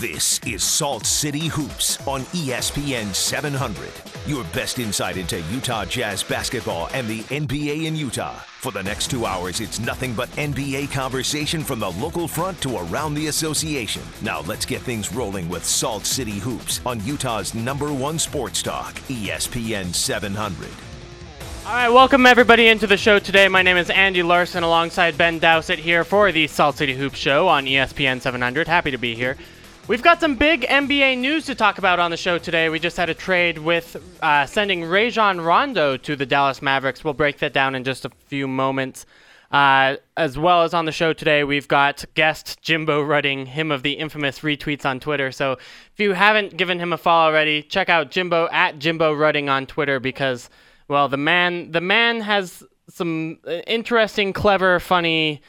This 0.00 0.38
is 0.46 0.62
Salt 0.62 1.06
City 1.06 1.46
Hoops 1.46 2.06
on 2.06 2.20
ESPN 2.34 3.14
700. 3.14 3.88
Your 4.26 4.44
best 4.52 4.78
insight 4.78 5.16
into 5.16 5.40
Utah 5.50 5.86
Jazz 5.86 6.22
basketball 6.22 6.90
and 6.92 7.08
the 7.08 7.20
NBA 7.22 7.86
in 7.86 7.96
Utah. 7.96 8.34
For 8.60 8.70
the 8.72 8.82
next 8.82 9.10
two 9.10 9.24
hours, 9.24 9.60
it's 9.60 9.80
nothing 9.80 10.12
but 10.12 10.28
NBA 10.32 10.92
conversation 10.92 11.62
from 11.62 11.78
the 11.78 11.92
local 11.92 12.28
front 12.28 12.60
to 12.60 12.76
around 12.76 13.14
the 13.14 13.28
association. 13.28 14.02
Now 14.20 14.42
let's 14.42 14.66
get 14.66 14.82
things 14.82 15.14
rolling 15.14 15.48
with 15.48 15.64
Salt 15.64 16.04
City 16.04 16.40
Hoops 16.40 16.82
on 16.84 17.02
Utah's 17.06 17.54
number 17.54 17.90
one 17.90 18.18
sports 18.18 18.62
talk, 18.62 18.96
ESPN 19.08 19.94
700. 19.94 20.68
All 21.64 21.72
right, 21.72 21.88
welcome 21.88 22.26
everybody 22.26 22.68
into 22.68 22.86
the 22.86 22.98
show 22.98 23.18
today. 23.18 23.48
My 23.48 23.62
name 23.62 23.78
is 23.78 23.88
Andy 23.88 24.22
Larson 24.22 24.62
alongside 24.62 25.16
Ben 25.16 25.38
Dowsett 25.38 25.78
here 25.78 26.04
for 26.04 26.30
the 26.32 26.46
Salt 26.48 26.76
City 26.76 26.94
Hoops 26.94 27.18
Show 27.18 27.48
on 27.48 27.64
ESPN 27.64 28.20
700. 28.20 28.68
Happy 28.68 28.90
to 28.90 28.98
be 28.98 29.14
here. 29.14 29.38
We've 29.88 30.02
got 30.02 30.18
some 30.20 30.34
big 30.34 30.62
NBA 30.62 31.18
news 31.18 31.46
to 31.46 31.54
talk 31.54 31.78
about 31.78 32.00
on 32.00 32.10
the 32.10 32.16
show 32.16 32.38
today. 32.38 32.68
We 32.68 32.80
just 32.80 32.96
had 32.96 33.08
a 33.08 33.14
trade 33.14 33.58
with 33.58 33.96
uh, 34.20 34.44
sending 34.44 34.84
Rajon 34.84 35.40
Rondo 35.40 35.96
to 35.96 36.16
the 36.16 36.26
Dallas 36.26 36.60
Mavericks. 36.60 37.04
We'll 37.04 37.14
break 37.14 37.38
that 37.38 37.52
down 37.52 37.76
in 37.76 37.84
just 37.84 38.04
a 38.04 38.10
few 38.26 38.48
moments. 38.48 39.06
Uh, 39.52 39.94
as 40.16 40.36
well 40.36 40.64
as 40.64 40.74
on 40.74 40.86
the 40.86 40.92
show 40.92 41.12
today, 41.12 41.44
we've 41.44 41.68
got 41.68 42.04
guest 42.14 42.60
Jimbo 42.62 43.00
Rudding, 43.00 43.46
him 43.46 43.70
of 43.70 43.84
the 43.84 43.92
infamous 43.92 44.40
retweets 44.40 44.84
on 44.84 44.98
Twitter. 44.98 45.30
So 45.30 45.52
if 45.52 46.00
you 46.00 46.14
haven't 46.14 46.56
given 46.56 46.80
him 46.80 46.92
a 46.92 46.98
follow 46.98 47.28
already, 47.30 47.62
check 47.62 47.88
out 47.88 48.10
Jimbo 48.10 48.48
at 48.50 48.80
Jimbo 48.80 49.14
Rudding 49.14 49.48
on 49.48 49.66
Twitter 49.66 50.00
because, 50.00 50.50
well, 50.88 51.08
the 51.08 51.16
man 51.16 51.70
the 51.70 51.80
man 51.80 52.22
has 52.22 52.64
some 52.88 53.38
uh, 53.46 53.52
interesting, 53.68 54.32
clever, 54.32 54.80
funny, 54.80 55.42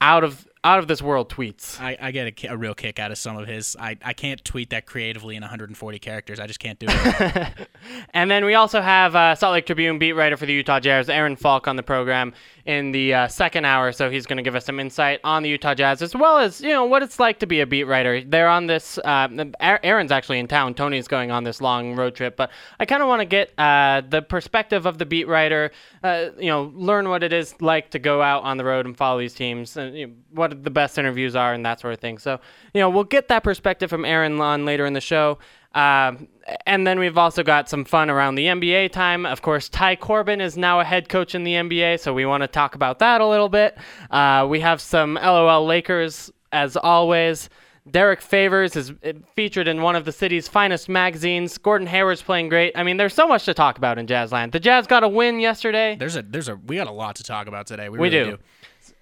out 0.00 0.24
of 0.24 0.45
out 0.66 0.80
of 0.80 0.88
this 0.88 1.00
world 1.00 1.30
tweets. 1.30 1.80
I, 1.80 1.96
I 2.00 2.10
get 2.10 2.44
a, 2.44 2.52
a 2.52 2.56
real 2.56 2.74
kick 2.74 2.98
out 2.98 3.12
of 3.12 3.18
some 3.18 3.36
of 3.36 3.46
his. 3.46 3.76
I, 3.78 3.96
I 4.04 4.12
can't 4.12 4.44
tweet 4.44 4.70
that 4.70 4.84
creatively 4.84 5.36
in 5.36 5.42
140 5.42 5.98
characters. 6.00 6.40
I 6.40 6.48
just 6.48 6.58
can't 6.58 6.78
do 6.78 6.86
it. 6.88 7.68
And 8.12 8.30
then 8.30 8.44
we 8.44 8.54
also 8.54 8.80
have 8.80 9.14
uh, 9.14 9.34
Salt 9.34 9.52
Lake 9.52 9.66
Tribune 9.66 9.98
beat 9.98 10.14
writer 10.14 10.36
for 10.36 10.46
the 10.46 10.52
Utah 10.52 10.80
Jazz, 10.80 11.08
Aaron 11.08 11.36
Falk, 11.36 11.68
on 11.68 11.76
the 11.76 11.82
program 11.82 12.32
in 12.64 12.90
the 12.90 13.14
uh, 13.14 13.28
second 13.28 13.64
hour. 13.64 13.92
So 13.92 14.10
he's 14.10 14.26
going 14.26 14.38
to 14.38 14.42
give 14.42 14.56
us 14.56 14.64
some 14.64 14.80
insight 14.80 15.20
on 15.22 15.42
the 15.42 15.48
Utah 15.48 15.74
Jazz, 15.74 16.02
as 16.02 16.14
well 16.14 16.38
as 16.38 16.60
you 16.60 16.70
know 16.70 16.84
what 16.84 17.02
it's 17.02 17.20
like 17.20 17.38
to 17.40 17.46
be 17.46 17.60
a 17.60 17.66
beat 17.66 17.84
writer. 17.84 18.22
They're 18.22 18.48
on 18.48 18.66
this. 18.66 18.98
Uh, 18.98 19.28
Aaron's 19.60 20.10
actually 20.10 20.38
in 20.38 20.48
town. 20.48 20.74
Tony's 20.74 21.06
going 21.06 21.30
on 21.30 21.44
this 21.44 21.60
long 21.60 21.94
road 21.94 22.14
trip, 22.14 22.36
but 22.36 22.50
I 22.80 22.86
kind 22.86 23.02
of 23.02 23.08
want 23.08 23.20
to 23.20 23.26
get 23.26 23.52
uh, 23.58 24.02
the 24.08 24.22
perspective 24.22 24.86
of 24.86 24.98
the 24.98 25.06
beat 25.06 25.28
writer. 25.28 25.70
Uh, 26.02 26.30
you 26.38 26.48
know, 26.48 26.72
learn 26.74 27.08
what 27.08 27.22
it 27.22 27.32
is 27.32 27.54
like 27.60 27.90
to 27.90 27.98
go 27.98 28.20
out 28.22 28.42
on 28.42 28.56
the 28.56 28.64
road 28.64 28.86
and 28.86 28.96
follow 28.96 29.20
these 29.20 29.34
teams, 29.34 29.76
and 29.76 29.96
you 29.96 30.06
know, 30.06 30.12
what 30.32 30.52
the 30.62 30.70
best 30.70 30.98
interviews 30.98 31.36
are, 31.36 31.52
and 31.52 31.64
that 31.64 31.80
sort 31.80 31.94
of 31.94 32.00
thing. 32.00 32.18
So 32.18 32.40
you 32.74 32.80
know, 32.80 32.90
we'll 32.90 33.04
get 33.04 33.28
that 33.28 33.44
perspective 33.44 33.90
from 33.90 34.04
Aaron 34.04 34.40
on 34.40 34.64
later 34.64 34.86
in 34.86 34.92
the 34.92 35.00
show. 35.00 35.38
Um, 35.74 36.28
and 36.64 36.86
then 36.86 36.98
we've 36.98 37.18
also 37.18 37.42
got 37.42 37.68
some 37.68 37.84
fun 37.84 38.08
around 38.08 38.36
the 38.36 38.46
NBA 38.46 38.92
time. 38.92 39.26
Of 39.26 39.42
course, 39.42 39.68
Ty 39.68 39.96
Corbin 39.96 40.40
is 40.40 40.56
now 40.56 40.80
a 40.80 40.84
head 40.84 41.08
coach 41.10 41.34
in 41.34 41.44
the 41.44 41.52
NBA, 41.52 42.00
so 42.00 42.14
we 42.14 42.24
want 42.24 42.42
to 42.42 42.46
talk 42.48 42.74
about 42.74 42.98
that 43.00 43.20
a 43.20 43.26
little 43.26 43.50
bit. 43.50 43.76
Uh, 44.10 44.46
we 44.48 44.60
have 44.60 44.80
some 44.80 45.14
LOL 45.14 45.66
Lakers, 45.66 46.30
as 46.50 46.76
always. 46.76 47.50
Derrick 47.88 48.20
Favors 48.20 48.74
is 48.74 48.90
uh, 48.90 49.12
featured 49.34 49.68
in 49.68 49.80
one 49.80 49.94
of 49.94 50.04
the 50.04 50.12
city's 50.12 50.48
finest 50.48 50.88
magazines. 50.88 51.56
Gordon 51.56 51.86
Hayward's 51.86 52.22
playing 52.22 52.48
great. 52.48 52.72
I 52.74 52.82
mean, 52.82 52.96
there's 52.96 53.14
so 53.14 53.28
much 53.28 53.44
to 53.44 53.54
talk 53.54 53.78
about 53.78 53.98
in 53.98 54.06
Jazzland. 54.06 54.52
The 54.52 54.60
Jazz 54.60 54.86
got 54.86 55.04
a 55.04 55.08
win 55.08 55.38
yesterday. 55.38 55.94
There's 55.96 56.16
a 56.16 56.22
there's 56.22 56.48
a 56.48 56.56
we 56.56 56.76
got 56.76 56.88
a 56.88 56.92
lot 56.92 57.16
to 57.16 57.22
talk 57.22 57.46
about 57.46 57.66
today. 57.66 57.88
We, 57.88 57.98
We 57.98 58.08
really 58.08 58.30
do. 58.32 58.38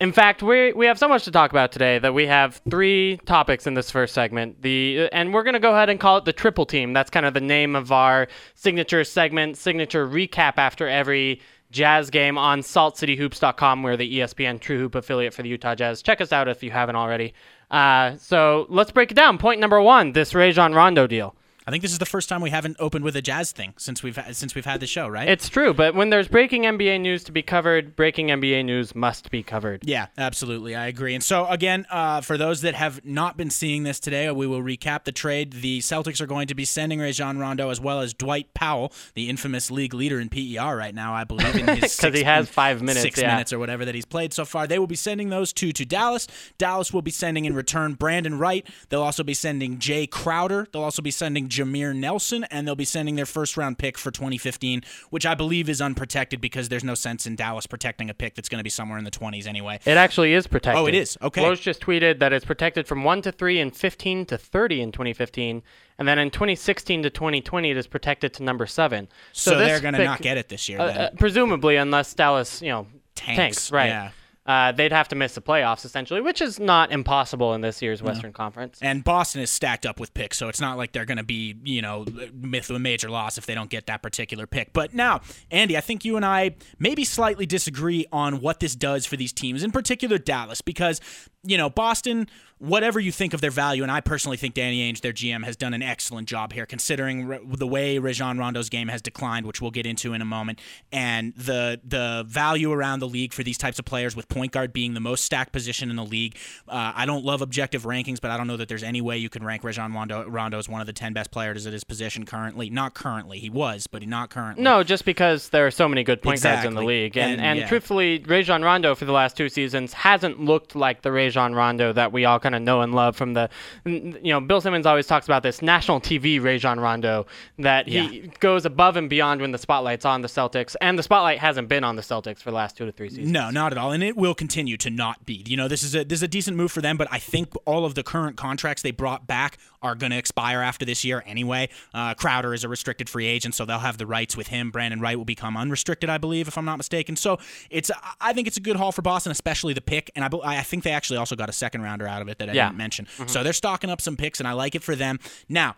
In 0.01 0.13
fact, 0.13 0.43
we 0.43 0.73
we 0.73 0.87
have 0.87 0.99
so 0.99 1.09
much 1.09 1.25
to 1.25 1.31
talk 1.31 1.51
about 1.51 1.71
today 1.71 1.99
that 2.01 2.13
we 2.13 2.27
have 2.27 2.61
three 2.69 3.19
topics 3.27 3.67
in 3.67 3.75
this 3.75 3.91
first 3.91 4.13
segment. 4.13 4.61
The 4.63 5.09
and 5.13 5.33
we're 5.33 5.45
gonna 5.45 5.61
go 5.61 5.73
ahead 5.73 5.89
and 5.89 6.01
call 6.01 6.17
it 6.17 6.25
the 6.25 6.33
triple 6.33 6.67
team. 6.67 6.93
That's 6.93 7.11
kind 7.11 7.25
of 7.25 7.33
the 7.33 7.41
name 7.41 7.77
of 7.77 7.93
our 7.93 8.27
signature 8.55 9.05
segment, 9.05 9.57
signature 9.57 10.07
recap 10.07 10.55
after 10.57 10.89
every 10.89 11.41
Jazz 11.71 12.11
game 12.11 12.39
on 12.39 12.61
SaltCityHoops.com. 12.61 13.83
We're 13.83 13.97
the 13.97 14.19
ESPN 14.21 14.61
True 14.61 14.79
Hoop 14.79 14.95
affiliate 14.95 15.35
for 15.35 15.43
the 15.43 15.49
Utah 15.49 15.75
Jazz. 15.75 16.03
Check 16.03 16.21
us 16.21 16.33
out 16.33 16.49
if 16.49 16.63
you 16.63 16.71
haven't 16.71 16.97
already. 16.97 17.35
Uh, 17.71 18.17
so 18.17 18.67
let's 18.69 18.91
break 18.91 19.11
it 19.11 19.15
down. 19.15 19.39
Point 19.39 19.61
number 19.61 19.81
one: 19.81 20.13
this 20.13 20.35
Rajon 20.35 20.75
Rondo 20.75 21.07
deal. 21.07 21.37
I 21.67 21.71
think 21.71 21.81
this 21.83 21.93
is 21.93 21.99
the 21.99 22.05
first 22.07 22.29
time 22.29 22.43
we 22.43 22.51
haven't 22.51 22.77
opened 22.79 23.05
with 23.05 23.17
a 23.17 23.23
jazz 23.23 23.51
thing 23.51 23.73
since 23.79 24.03
we've 24.03 24.19
since 24.33 24.55
we've 24.55 24.67
had 24.67 24.81
the 24.81 24.87
show, 24.87 25.09
right? 25.09 25.29
It's 25.29 25.49
true, 25.49 25.73
but 25.73 25.95
when 25.95 26.11
there's 26.11 26.29
breaking 26.29 26.63
NBA 26.65 27.01
news 27.01 27.25
to 27.25 27.33
be 27.33 27.41
covered, 27.43 27.97
breaking 27.97 28.29
NBA 28.29 28.65
news 28.65 28.95
must 28.95 29.31
be 29.31 29.43
covered. 29.43 29.83
Yeah, 29.87 30.09
absolutely. 30.19 30.75
I 30.77 30.89
agree. 30.89 31.15
And 31.15 31.25
so, 31.25 31.47
again, 31.47 31.87
uh, 31.91 32.21
for 32.21 32.37
those 32.37 32.61
that 32.61 32.75
have 32.75 33.05
not 33.05 33.37
been 33.39 33.49
seeing 33.51 33.83
this 33.85 33.99
today, 33.99 34.31
we 34.31 34.47
will 34.47 34.61
recap 34.63 35.05
the 35.05 35.13
trade. 35.13 35.53
The 35.55 35.79
Celtics 35.79 36.21
are 36.21 36.27
going 36.27 36.49
to 36.49 36.55
be 36.55 36.65
sending 36.67 37.01
Rajon 37.01 37.39
Rondo 37.39 37.71
as 37.71 37.81
well 37.81 38.01
as 38.01 38.13
Dwight 38.13 38.53
Powell, 38.53 38.93
the 39.15 39.31
infamous 39.31 39.71
league 39.71 39.95
leader 39.95 40.21
in 40.21 40.29
PER 40.29 40.77
right 40.77 40.95
now, 40.95 41.15
I 41.15 41.25
believe, 41.25 41.55
in 41.57 41.67
his 41.77 41.81
'Cause 41.81 41.93
six- 41.93 42.19
he 42.19 42.25
has 42.25 42.49
five 42.49 42.83
minutes, 42.83 43.01
six 43.03 43.19
yeah. 43.21 43.29
minutes 43.33 43.53
or 43.55 43.59
whatever 43.59 43.85
that 43.87 43.95
he's 43.95 44.05
played 44.05 44.35
so 44.35 44.45
far. 44.45 44.67
They 44.67 44.79
will 44.79 44.87
be 44.87 44.97
sending 44.97 45.31
those 45.31 45.53
two 45.53 45.73
to 45.73 45.85
Dallas. 45.87 46.27
Dallas 46.59 46.93
will 46.93 47.03
be 47.03 47.11
sending 47.11 47.47
in 47.47 47.55
return 47.55 47.95
Brandan 47.95 48.39
Wright. 48.39 48.67
They'll 48.91 49.03
also 49.03 49.23
be 49.23 49.35
sending 49.35 49.79
Jae 49.79 50.11
Crowder. 50.11 50.67
They'll 50.71 50.83
also 50.83 51.01
be 51.01 51.11
sending 51.11 51.49
Jameer 51.55 51.95
Nelson, 51.95 52.45
and 52.51 52.67
they'll 52.67 52.75
be 52.75 52.85
sending 52.85 53.17
their 53.17 53.27
first 53.27 53.57
round 53.57 53.79
pick 53.79 53.97
for 53.99 54.11
2015, 54.11 54.83
which 55.11 55.25
I 55.27 55.35
believe 55.35 55.69
is 55.69 55.81
unprotected 55.81 56.41
because 56.41 56.69
there's 56.69 56.85
no 56.85 56.95
sense 56.95 57.27
in 57.27 57.37
Dallas 57.37 57.67
protecting 57.67 58.11
a 58.11 58.15
pick 58.15 58.35
that's 58.35 58.49
going 58.49 58.59
to 58.59 58.65
be 58.65 58.71
somewhere 58.71 58.99
in 58.99 59.05
the 59.05 59.11
20s 59.11 59.47
anyway. 59.47 59.79
It 59.85 59.97
actually 59.97 60.35
is 60.35 60.47
protected. 60.47 60.81
Oh, 60.83 60.87
it 60.87 60.95
is? 60.95 61.17
Okay. 61.23 61.43
Woj 61.43 61.61
just 61.61 61.81
tweeted 61.81 62.19
that 62.19 62.33
it's 62.33 62.45
protected 62.45 62.87
from 62.87 63.05
1 63.05 63.23
to 63.23 63.33
3 63.33 63.61
and 63.61 63.75
15 63.75 64.27
to 64.27 64.39
30 64.39 64.81
in 64.81 64.93
2015. 64.93 65.63
And 65.99 66.09
then 66.09 66.19
in 66.19 66.31
2016 66.31 67.05
to 67.05 67.11
2020, 67.11 67.71
it 67.71 67.77
is 67.77 67.87
protected 67.87 68.35
to 68.35 68.43
number 68.43 68.67
7. 68.67 69.09
So, 69.33 69.57
this 69.57 69.69
they're 69.69 69.81
going 69.81 69.95
to 69.95 70.05
not 70.05 70.21
get 70.21 70.37
it 70.37 70.49
this 70.49 70.69
year. 70.69 70.81
uh, 70.81 70.85
uh, 70.85 71.11
presumably, 71.19 71.77
unless 71.77 72.13
Dallas, 72.15 72.61
you 72.61 72.71
know, 72.71 72.87
Tanks, 73.15 73.37
tanks, 73.37 73.73
right. 73.73 73.87
yeah. 73.87 74.11
Uh, 74.47 74.73
they'd 74.73 74.93
have 74.93 75.09
to 75.09 75.17
miss 75.17 75.35
the 75.35 75.41
playoffs, 75.41 75.87
essentially, 75.87 76.21
which 76.21 76.43
is 76.43 76.61
not 76.61 76.93
impossible 76.93 77.55
in 77.55 77.63
this 77.63 77.81
year's 77.81 78.03
Western 78.03 78.33
Conference. 78.33 78.79
And 78.83 79.03
Boston 79.03 79.41
is 79.41 79.51
stacked 79.51 79.87
up 79.87 79.99
with 79.99 80.13
picks, 80.13 80.37
so 80.37 80.49
it's 80.49 80.61
not 80.61 80.77
like 80.77 80.93
they're 80.93 81.07
going 81.07 81.17
to 81.17 81.25
be, 81.25 81.57
you 81.65 81.81
know, 81.81 82.05
with 82.05 82.69
a 82.69 82.79
major 82.79 83.09
loss 83.09 83.39
if 83.39 83.47
they 83.47 83.55
don't 83.55 83.71
get 83.71 83.87
that 83.87 84.03
particular 84.03 84.47
pick. 84.47 84.75
But 84.75 84.93
now, 84.93 85.23
Andy, 85.51 85.79
I 85.79 85.81
think 85.81 86.05
you 86.05 86.17
and 86.17 86.27
I 86.27 86.57
maybe 86.79 87.05
slightly 87.05 87.47
disagree 87.47 88.05
on 88.13 88.41
what 88.43 88.61
this 88.61 88.77
does 88.77 89.07
for 89.07 89.17
these 89.17 89.33
teams, 89.33 89.63
in 89.63 89.71
particular 89.71 90.19
Dallas, 90.19 90.61
because, 90.61 91.01
you 91.45 91.59
know, 91.59 91.71
Boston, 91.71 92.29
whatever 92.59 92.99
you 92.99 93.13
think 93.13 93.35
of 93.35 93.41
their 93.41 93.51
value, 93.51 93.83
and 93.83 93.93
I 93.93 94.01
personally 94.01 94.37
think 94.37 94.55
Danny 94.55 94.91
Ainge, 94.91 95.01
their 95.01 95.13
GM, 95.13 95.45
has 95.45 95.57
done 95.57 95.75
an 95.75 95.83
excellent 95.83 96.29
job 96.29 96.53
here, 96.53 96.67
considering 96.67 97.39
the 97.47 97.67
way 97.67 97.99
Rajon 97.99 98.39
Rondo's 98.39 98.69
game 98.69 98.89
has 98.89 99.03
declined, 99.03 99.47
which 99.47 99.61
we'll 99.61 99.71
get 99.71 99.87
into 99.87 100.13
in 100.15 100.23
a 100.23 100.25
moment, 100.25 100.61
and 100.93 101.35
the 101.37 101.81
the 101.85 102.25
value 102.27 102.73
around 102.73 103.01
the 103.01 103.09
league 103.09 103.33
for 103.33 103.43
these 103.43 103.59
types 103.59 103.79
of 103.79 103.85
players, 103.85 104.17
with 104.17 104.29
point 104.29 104.53
guard 104.53 104.73
being 104.73 104.95
the 104.95 105.01
most 105.01 105.25
stacked 105.25 105.53
position 105.53 105.91
in 105.91 105.97
the 105.97 106.05
league. 106.05 106.37
Uh, 106.69 106.93
I 106.95 107.07
don't 107.07 107.25
love 107.25 107.43
objective 107.43 107.83
rankings, 107.83 108.21
but 108.21 108.31
I 108.31 108.37
don't 108.37 108.47
know 108.47 108.57
that 108.57 108.69
there's 108.69 108.83
any 108.83 109.01
way 109.01 109.19
you 109.19 109.29
can 109.29 109.45
rank 109.45 109.65
Rajon 109.65 109.93
Rondo, 109.93 110.29
Rondo 110.29 110.59
as 110.59 110.69
one 110.69 110.81
of 110.81 110.87
the 110.87 110.93
10 110.93 111.13
best 111.13 111.31
players 111.31 111.67
at 111.67 111.73
his 111.73 111.85
position 111.85 112.25
currently. 112.25 112.71
Not 112.71 112.95
currently. 112.95 113.39
He 113.39 113.51
was, 113.51 113.87
but 113.87 114.03
he 114.03 114.07
not 114.07 114.31
currently. 114.31 114.63
No, 114.63 114.83
just 114.83 115.05
because 115.05 115.51
there 115.51 115.67
are 115.67 115.71
so 115.71 115.89
many 115.89 116.05
good 116.05 116.23
point 116.23 116.43
guards 116.43 116.65
in 116.65 116.75
the 116.75 116.83
league, 116.83 117.17
and 117.17 117.35
And, 117.35 117.41
and, 117.41 117.59
yeah. 117.61 117.69
truthfully, 117.69 118.25
Rajon 118.27 118.63
Rondo 118.63 118.95
for 118.95 119.05
the 119.05 119.13
last 119.13 119.37
two 119.37 119.49
seasons 119.49 119.93
hasn't 119.93 120.41
looked 120.41 120.77
like 120.77 121.03
the 121.03 121.13
Rajon 121.13 121.34
Rondo 121.35 121.93
that 121.93 122.13
we 122.13 122.25
all 122.25 122.39
kind 122.39 122.55
of 122.55 122.63
know 122.63 122.81
and 122.83 122.95
love 122.95 123.17
from 123.17 123.35
the, 123.35 123.49
you 123.85 124.19
know, 124.25 124.41
Bill 124.41 124.61
Simmons 124.61 124.87
always 124.87 125.07
talks 125.07 125.27
about 125.27 125.43
this 125.43 125.63
national 125.63 126.01
TV 126.01 126.43
Rajon 126.43 126.79
Rondo 126.81 127.27
that 127.59 127.89
he 127.89 128.21
Yeah. 128.21 128.27
goes 128.41 128.65
above 128.65 128.97
and 128.97 129.11
beyond 129.11 129.41
when 129.41 129.53
the 129.53 129.59
spotlight's 129.59 130.05
on 130.05 130.23
the 130.23 130.29
Celtics, 130.29 130.77
and 130.81 130.99
the 130.99 131.03
spotlight 131.03 131.39
hasn't 131.39 131.69
been 131.69 131.85
on 131.85 131.97
the 131.97 132.03
Celtics 132.03 132.39
for 132.39 132.51
the 132.51 132.57
last 132.57 132.77
two 132.77 132.87
to 132.87 132.93
three 132.93 133.09
seasons. 133.09 133.31
No, 133.31 133.51
not 133.51 133.73
at 133.73 133.79
all, 133.79 133.93
and 133.93 134.03
it 134.03 134.17
will 134.17 134.35
continue 134.35 134.77
to 134.79 134.91
not 134.91 135.25
be. 135.27 135.43
You 135.47 135.57
know, 135.57 135.69
this 135.69 135.83
is 135.83 135.95
a 135.95 136.05
this 136.05 136.19
is 136.19 136.23
a 136.23 136.29
decent 136.29 136.57
move 136.57 136.71
for 136.73 136.81
them, 136.81 136.97
but 136.97 137.09
I 137.11 137.19
think 137.19 137.53
all 137.65 137.85
of 137.85 137.95
the 137.95 138.03
current 138.03 138.37
contracts 138.37 138.83
they 138.83 138.91
brought 138.91 139.27
back 139.27 139.59
are 139.85 139.95
going 139.95 140.11
to 140.11 140.19
expire 140.19 140.61
after 140.61 140.85
this 140.85 141.05
year 141.05 141.23
anyway. 141.27 141.69
Uh, 141.93 142.15
Crowder 142.15 142.55
is 142.55 142.65
a 142.65 142.69
restricted 142.69 143.09
free 143.09 143.27
agent, 143.27 143.55
so 143.55 143.65
they'll 143.65 143.79
have 143.79 143.99
the 143.99 144.07
rights 144.07 144.37
with 144.37 144.49
him. 144.49 144.71
Brandan 144.71 144.99
Wright 145.01 145.17
will 145.17 145.25
become 145.27 145.57
unrestricted, 145.57 146.11
I 146.11 146.19
believe, 146.19 146.49
if 146.49 146.59
I'm 146.59 146.65
not 146.65 146.79
mistaken. 146.79 147.15
So 147.17 147.39
it's 147.71 147.91
I 148.21 148.33
think 148.33 148.49
it's 148.49 148.57
a 148.57 148.61
good 148.61 148.77
haul 148.77 148.91
for 148.91 149.03
Boston, 149.03 149.31
especially 149.31 149.75
the 149.75 149.81
pick, 149.83 150.11
and 150.17 150.25
I 150.25 150.29
I 150.43 150.63
think 150.63 150.83
they 150.83 150.91
actually 150.91 151.19
also 151.19 151.37
got 151.37 151.49
a 151.49 151.53
second 151.53 151.83
rounder 151.83 152.09
out 152.09 152.23
of 152.23 152.29
it 152.29 152.39
that 152.39 152.49
I 152.49 152.53
Yeah. 152.55 152.67
didn't 152.69 152.79
mention. 152.79 153.07
So 153.27 153.43
they're 153.45 153.53
stocking 153.53 153.91
up 153.91 154.01
some 154.01 154.17
picks, 154.17 154.41
and 154.41 154.49
I 154.49 154.53
like 154.53 154.75
it 154.75 154.83
for 154.83 154.97
them. 154.97 155.21
Now. 155.49 155.77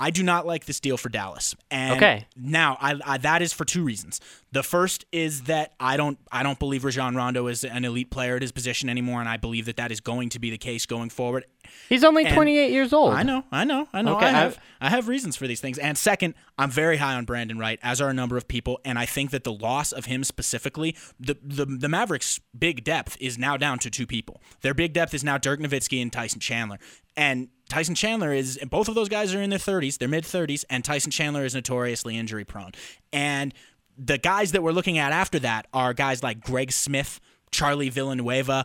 I 0.00 0.10
do 0.10 0.22
not 0.22 0.46
like 0.46 0.64
this 0.66 0.78
deal 0.78 0.96
for 0.96 1.08
Dallas. 1.08 1.56
And 1.70 1.96
Okay. 1.96 2.26
now 2.36 2.76
I, 2.80 3.00
I 3.04 3.18
that 3.18 3.42
is 3.42 3.52
for 3.52 3.64
two 3.64 3.82
reasons. 3.82 4.20
The 4.52 4.62
first 4.62 5.04
is 5.12 5.42
that 5.42 5.74
I 5.80 5.96
don't 5.96 6.18
I 6.30 6.42
don't 6.42 6.58
believe 6.58 6.84
Rajon 6.84 7.14
Rondo 7.16 7.48
is 7.48 7.64
an 7.64 7.84
elite 7.84 8.10
player 8.10 8.36
at 8.36 8.42
his 8.42 8.52
position 8.52 8.88
anymore, 8.88 9.20
and 9.20 9.28
I 9.28 9.36
believe 9.36 9.66
that 9.66 9.76
that 9.76 9.90
is 9.90 10.00
going 10.00 10.28
to 10.30 10.38
be 10.38 10.50
the 10.50 10.58
case 10.58 10.86
going 10.86 11.10
forward. 11.10 11.44
He's 11.88 12.02
only 12.04 12.24
And 12.24 12.34
28 12.34 12.70
years 12.72 12.92
old. 12.94 13.12
I 13.12 13.22
know, 13.24 13.44
I 13.52 13.64
know, 13.64 13.88
I 13.92 14.00
know. 14.02 14.16
Okay, 14.16 14.26
I 14.26 14.30
have 14.30 14.52
I've- 14.52 14.60
I 14.80 14.90
have 14.90 15.08
reasons 15.08 15.34
for 15.34 15.48
these 15.48 15.60
things. 15.60 15.76
And 15.76 15.98
second, 15.98 16.34
I'm 16.56 16.70
very 16.70 16.98
high 16.98 17.14
on 17.14 17.24
Brandan 17.24 17.58
Wright, 17.58 17.80
as 17.82 18.00
are 18.00 18.08
a 18.08 18.14
number 18.14 18.36
of 18.36 18.46
people, 18.46 18.78
and 18.84 18.96
I 18.96 19.06
think 19.06 19.32
that 19.32 19.42
the 19.42 19.52
loss 19.52 19.90
of 19.90 20.04
him 20.04 20.22
specifically, 20.22 20.94
the 21.18 21.36
the, 21.42 21.64
the 21.66 21.88
Mavericks' 21.88 22.38
big 22.56 22.84
depth 22.84 23.16
is 23.20 23.36
now 23.36 23.56
down 23.56 23.80
to 23.80 23.90
two 23.90 24.06
people. 24.06 24.40
Their 24.60 24.74
big 24.74 24.92
depth 24.92 25.12
is 25.12 25.24
now 25.24 25.36
Dirk 25.38 25.58
Nowitzki 25.60 26.00
and 26.00 26.12
Tyson 26.12 26.38
Chandler. 26.40 26.78
And 27.16 27.48
Tyson 27.68 27.94
Chandler 27.94 28.32
is 28.32 28.58
both 28.70 28.88
of 28.88 28.94
those 28.94 29.08
guys 29.08 29.34
are 29.34 29.42
in 29.42 29.50
their 29.50 29.58
30s, 29.58 29.98
their 29.98 30.08
mid 30.08 30.24
30s, 30.24 30.64
and 30.70 30.84
Tyson 30.84 31.10
Chandler 31.10 31.44
is 31.44 31.54
notoriously 31.54 32.16
injury 32.16 32.44
prone. 32.44 32.72
And 33.12 33.52
the 33.96 34.18
guys 34.18 34.52
that 34.52 34.62
we're 34.62 34.72
looking 34.72 34.98
at 34.98 35.12
after 35.12 35.38
that 35.40 35.66
are 35.72 35.92
guys 35.92 36.22
like 36.22 36.40
Greg 36.40 36.72
Smith, 36.72 37.20
Charlie 37.50 37.88
Villanueva. 37.90 38.64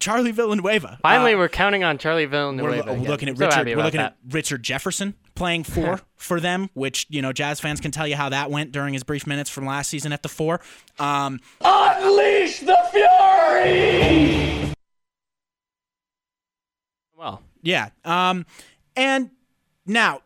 Charlie 0.00 0.32
Villanueva. 0.32 0.98
Finally, 1.00 1.34
uh, 1.34 1.38
we're 1.38 1.48
counting 1.48 1.84
on 1.84 1.96
Charlie 1.96 2.26
Villanueva. 2.26 2.82
we're, 2.86 2.92
again. 2.92 3.04
looking 3.04 3.28
at 3.28 3.34
I'm 3.34 3.36
so 3.36 3.46
Richard. 3.46 3.76
we're 3.76 3.84
looking 3.84 4.00
that. 4.00 4.16
at 4.26 4.34
Richard 4.34 4.62
Jefferson 4.64 5.14
playing 5.36 5.62
four 5.64 6.00
for 6.16 6.40
them, 6.40 6.68
which 6.74 7.06
you 7.08 7.22
know 7.22 7.32
Jazz 7.32 7.60
fans 7.60 7.80
can 7.80 7.92
tell 7.92 8.06
you 8.06 8.16
how 8.16 8.28
that 8.30 8.50
went 8.50 8.72
during 8.72 8.94
his 8.94 9.04
brief 9.04 9.26
minutes 9.28 9.48
from 9.48 9.66
last 9.66 9.88
season 9.88 10.12
at 10.12 10.22
the 10.22 10.28
four. 10.28 10.60
Um, 10.98 11.38
Well, 11.60 11.70
Yeah. 17.62 17.90
Um, 18.04 18.46
and 18.96 19.30
now, 19.86 20.20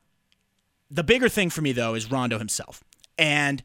the 0.90 1.04
bigger 1.04 1.28
thing 1.28 1.50
for 1.50 1.60
me 1.62 1.72
though 1.72 1.94
is 1.94 2.10
Rondo 2.10 2.38
himself, 2.38 2.82
and 3.18 3.62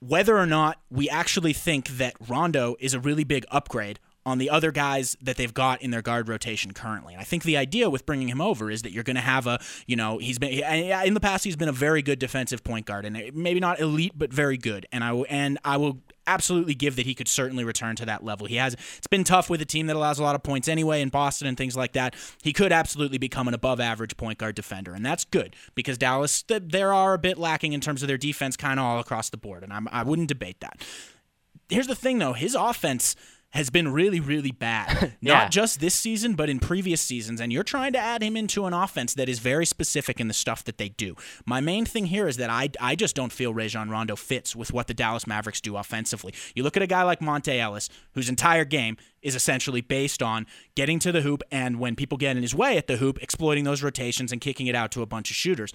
whether 0.00 0.36
or 0.36 0.46
not 0.46 0.80
we 0.90 1.08
actually 1.08 1.52
think 1.52 1.88
that 1.96 2.14
Rondo 2.28 2.76
is 2.78 2.94
a 2.94 3.00
really 3.00 3.24
big 3.24 3.44
upgrade 3.50 3.98
on 4.26 4.38
the 4.38 4.48
other 4.48 4.72
guys 4.72 5.16
that 5.20 5.36
they've 5.36 5.52
got 5.52 5.82
in 5.82 5.90
their 5.90 6.00
guard 6.00 6.28
rotation 6.28 6.72
currently. 6.72 7.12
And 7.12 7.20
I 7.20 7.24
think 7.24 7.42
the 7.42 7.58
idea 7.58 7.90
with 7.90 8.06
bringing 8.06 8.28
him 8.28 8.40
over 8.40 8.70
is 8.70 8.80
that 8.82 8.92
you're 8.92 9.04
going 9.04 9.16
to 9.16 9.22
have 9.22 9.46
a, 9.46 9.58
you 9.86 9.96
know, 9.96 10.16
he's 10.16 10.38
been 10.38 10.50
in 10.50 11.12
the 11.12 11.20
past 11.20 11.44
he's 11.44 11.56
been 11.56 11.68
a 11.68 11.72
very 11.72 12.00
good 12.00 12.18
defensive 12.18 12.64
point 12.64 12.86
guard 12.86 13.04
and 13.04 13.34
maybe 13.34 13.60
not 13.60 13.80
elite 13.80 14.12
but 14.16 14.32
very 14.32 14.56
good. 14.56 14.86
And 14.92 15.04
I 15.04 15.12
will- 15.12 15.26
and 15.28 15.58
I 15.62 15.76
will 15.76 15.98
absolutely 16.26 16.74
give 16.74 16.96
that 16.96 17.06
he 17.06 17.14
could 17.14 17.28
certainly 17.28 17.64
return 17.64 17.96
to 17.96 18.06
that 18.06 18.24
level. 18.24 18.46
He 18.46 18.56
has 18.56 18.74
it's 18.98 19.06
been 19.06 19.24
tough 19.24 19.50
with 19.50 19.60
a 19.60 19.64
team 19.64 19.86
that 19.86 19.96
allows 19.96 20.18
a 20.18 20.22
lot 20.22 20.34
of 20.34 20.42
points 20.42 20.68
anyway 20.68 21.00
in 21.00 21.08
Boston 21.08 21.46
and 21.46 21.56
things 21.56 21.76
like 21.76 21.92
that. 21.92 22.14
He 22.42 22.52
could 22.52 22.72
absolutely 22.72 23.18
become 23.18 23.48
an 23.48 23.54
above 23.54 23.80
average 23.80 24.16
point 24.16 24.38
guard 24.38 24.54
defender 24.54 24.94
and 24.94 25.04
that's 25.04 25.24
good 25.24 25.56
because 25.74 25.98
Dallas 25.98 26.42
th- 26.42 26.62
there 26.66 26.92
are 26.92 27.14
a 27.14 27.18
bit 27.18 27.38
lacking 27.38 27.72
in 27.72 27.80
terms 27.80 28.02
of 28.02 28.08
their 28.08 28.18
defense 28.18 28.56
kind 28.56 28.80
of 28.80 28.86
all 28.86 28.98
across 28.98 29.30
the 29.30 29.36
board 29.36 29.62
and 29.62 29.72
I'm, 29.72 29.88
I 29.90 30.02
wouldn't 30.02 30.28
debate 30.28 30.60
that. 30.60 30.84
Here's 31.68 31.86
the 31.86 31.94
thing 31.94 32.18
though, 32.18 32.34
his 32.34 32.54
offense 32.54 33.16
has 33.54 33.70
been 33.70 33.92
really, 33.92 34.20
really 34.20 34.52
bad. 34.52 35.12
Yeah. 35.20 35.34
Not 35.34 35.50
just 35.52 35.80
this 35.80 35.94
season, 35.94 36.34
but 36.34 36.50
in 36.50 36.58
previous 36.58 37.00
seasons. 37.00 37.40
And 37.40 37.50
you're 37.50 37.62
trying 37.62 37.92
to 37.94 37.98
add 37.98 38.22
him 38.22 38.36
into 38.36 38.66
an 38.66 38.74
offense 38.74 39.14
that 39.14 39.28
is 39.28 39.38
very 39.38 39.64
specific 39.64 40.20
in 40.20 40.28
the 40.28 40.34
stuff 40.34 40.64
that 40.64 40.76
they 40.76 40.90
do. 40.90 41.14
My 41.46 41.60
main 41.60 41.86
thing 41.86 42.06
here 42.06 42.28
is 42.28 42.36
that 42.36 42.50
I, 42.50 42.68
I 42.78 42.94
just 42.94 43.16
don't 43.16 43.32
feel 43.32 43.54
Rajon 43.54 43.88
Rondo 43.88 44.16
fits 44.16 44.54
with 44.54 44.72
what 44.72 44.86
the 44.86 44.92
Dallas 44.92 45.26
Mavericks 45.26 45.62
do 45.62 45.76
offensively. 45.76 46.34
You 46.54 46.62
look 46.62 46.76
at 46.76 46.82
a 46.82 46.86
guy 46.86 47.04
like 47.04 47.20
Monta 47.20 47.58
Ellis, 47.58 47.88
whose 48.12 48.28
entire 48.28 48.66
game 48.66 48.98
is 49.22 49.34
essentially 49.34 49.80
based 49.80 50.22
on 50.22 50.46
getting 50.74 50.98
to 50.98 51.10
the 51.12 51.22
hoop 51.22 51.42
and 51.50 51.80
when 51.80 51.96
people 51.96 52.18
get 52.18 52.36
in 52.36 52.42
his 52.42 52.54
way 52.54 52.76
at 52.76 52.86
the 52.86 52.98
hoop, 52.98 53.22
exploiting 53.22 53.64
those 53.64 53.82
rotations 53.82 54.30
and 54.30 54.42
kicking 54.42 54.66
it 54.66 54.74
out 54.74 54.90
to 54.92 55.00
a 55.00 55.06
bunch 55.06 55.30
of 55.30 55.36
shooters. 55.36 55.72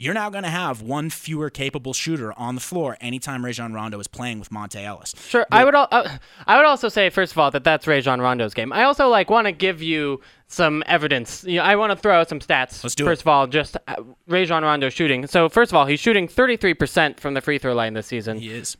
You're 0.00 0.14
now 0.14 0.30
going 0.30 0.44
to 0.44 0.50
have 0.50 0.80
one 0.80 1.10
fewer 1.10 1.50
capable 1.50 1.92
shooter 1.92 2.32
on 2.38 2.54
the 2.54 2.60
floor 2.62 2.96
anytime 3.02 3.44
Rajon 3.44 3.74
Rondo 3.74 4.00
is 4.00 4.06
playing 4.06 4.38
with 4.38 4.48
Monta 4.48 4.82
Ellis. 4.82 5.14
Sure. 5.28 5.46
I 5.52 5.62
would. 5.62 5.74
Al- 5.74 5.88
uh, 5.90 6.16
I 6.46 6.56
would 6.56 6.64
also 6.64 6.88
say, 6.88 7.10
first 7.10 7.32
of 7.32 7.38
all, 7.38 7.50
that 7.50 7.64
that's 7.64 7.86
Rajon 7.86 8.18
Rondo's 8.18 8.54
game. 8.54 8.72
I 8.72 8.84
also 8.84 9.08
like 9.08 9.28
want 9.28 9.46
to 9.46 9.52
give 9.52 9.82
you 9.82 10.22
some 10.46 10.82
evidence. 10.86 11.44
You 11.44 11.56
know, 11.56 11.64
I 11.64 11.76
want 11.76 11.90
to 11.90 11.96
throw 11.96 12.18
out 12.18 12.30
some 12.30 12.40
stats. 12.40 12.82
Let's 12.82 12.94
do 12.94 13.04
First 13.04 13.20
it. 13.20 13.24
of 13.24 13.28
all, 13.28 13.46
just 13.46 13.76
uh, 13.88 13.96
Rajon 14.26 14.62
Rondo 14.62 14.88
shooting. 14.88 15.26
So 15.26 15.50
first 15.50 15.70
of 15.70 15.76
all, 15.76 15.84
he's 15.84 16.00
shooting 16.00 16.28
33% 16.28 17.20
from 17.20 17.34
the 17.34 17.42
free 17.42 17.58
throw 17.58 17.74
line 17.74 17.92
this 17.92 18.06
season. 18.06 18.38
He 18.38 18.50
is. 18.50 18.78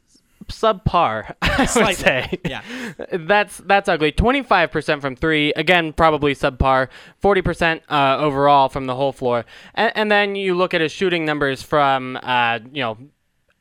Subpar, 0.51 1.35
I 1.43 1.69
would 1.77 1.97
say. 1.97 2.39
Yeah. 2.45 2.63
That's 3.13 3.59
that's 3.59 3.89
ugly. 3.89 4.13
25% 4.13 5.01
from 5.01 5.17
three. 5.17 5.53
Again, 5.55 5.93
probably 5.93 6.35
subpar. 6.35 6.89
40% 7.23 7.81
uh, 7.89 8.19
overall 8.19 8.69
from 8.69 8.87
the 8.87 8.95
whole 8.95 9.13
floor. 9.13 9.45
And, 9.75 9.93
and 9.95 10.11
then 10.13 10.35
you 10.35 10.55
look 10.55 10.75
at 10.75 10.81
his 10.81 10.93
shooting 10.93 11.25
numbers 11.25 11.63
from, 11.63 12.19
uh, 12.23 12.59
you 12.73 12.83
know, 12.83 12.99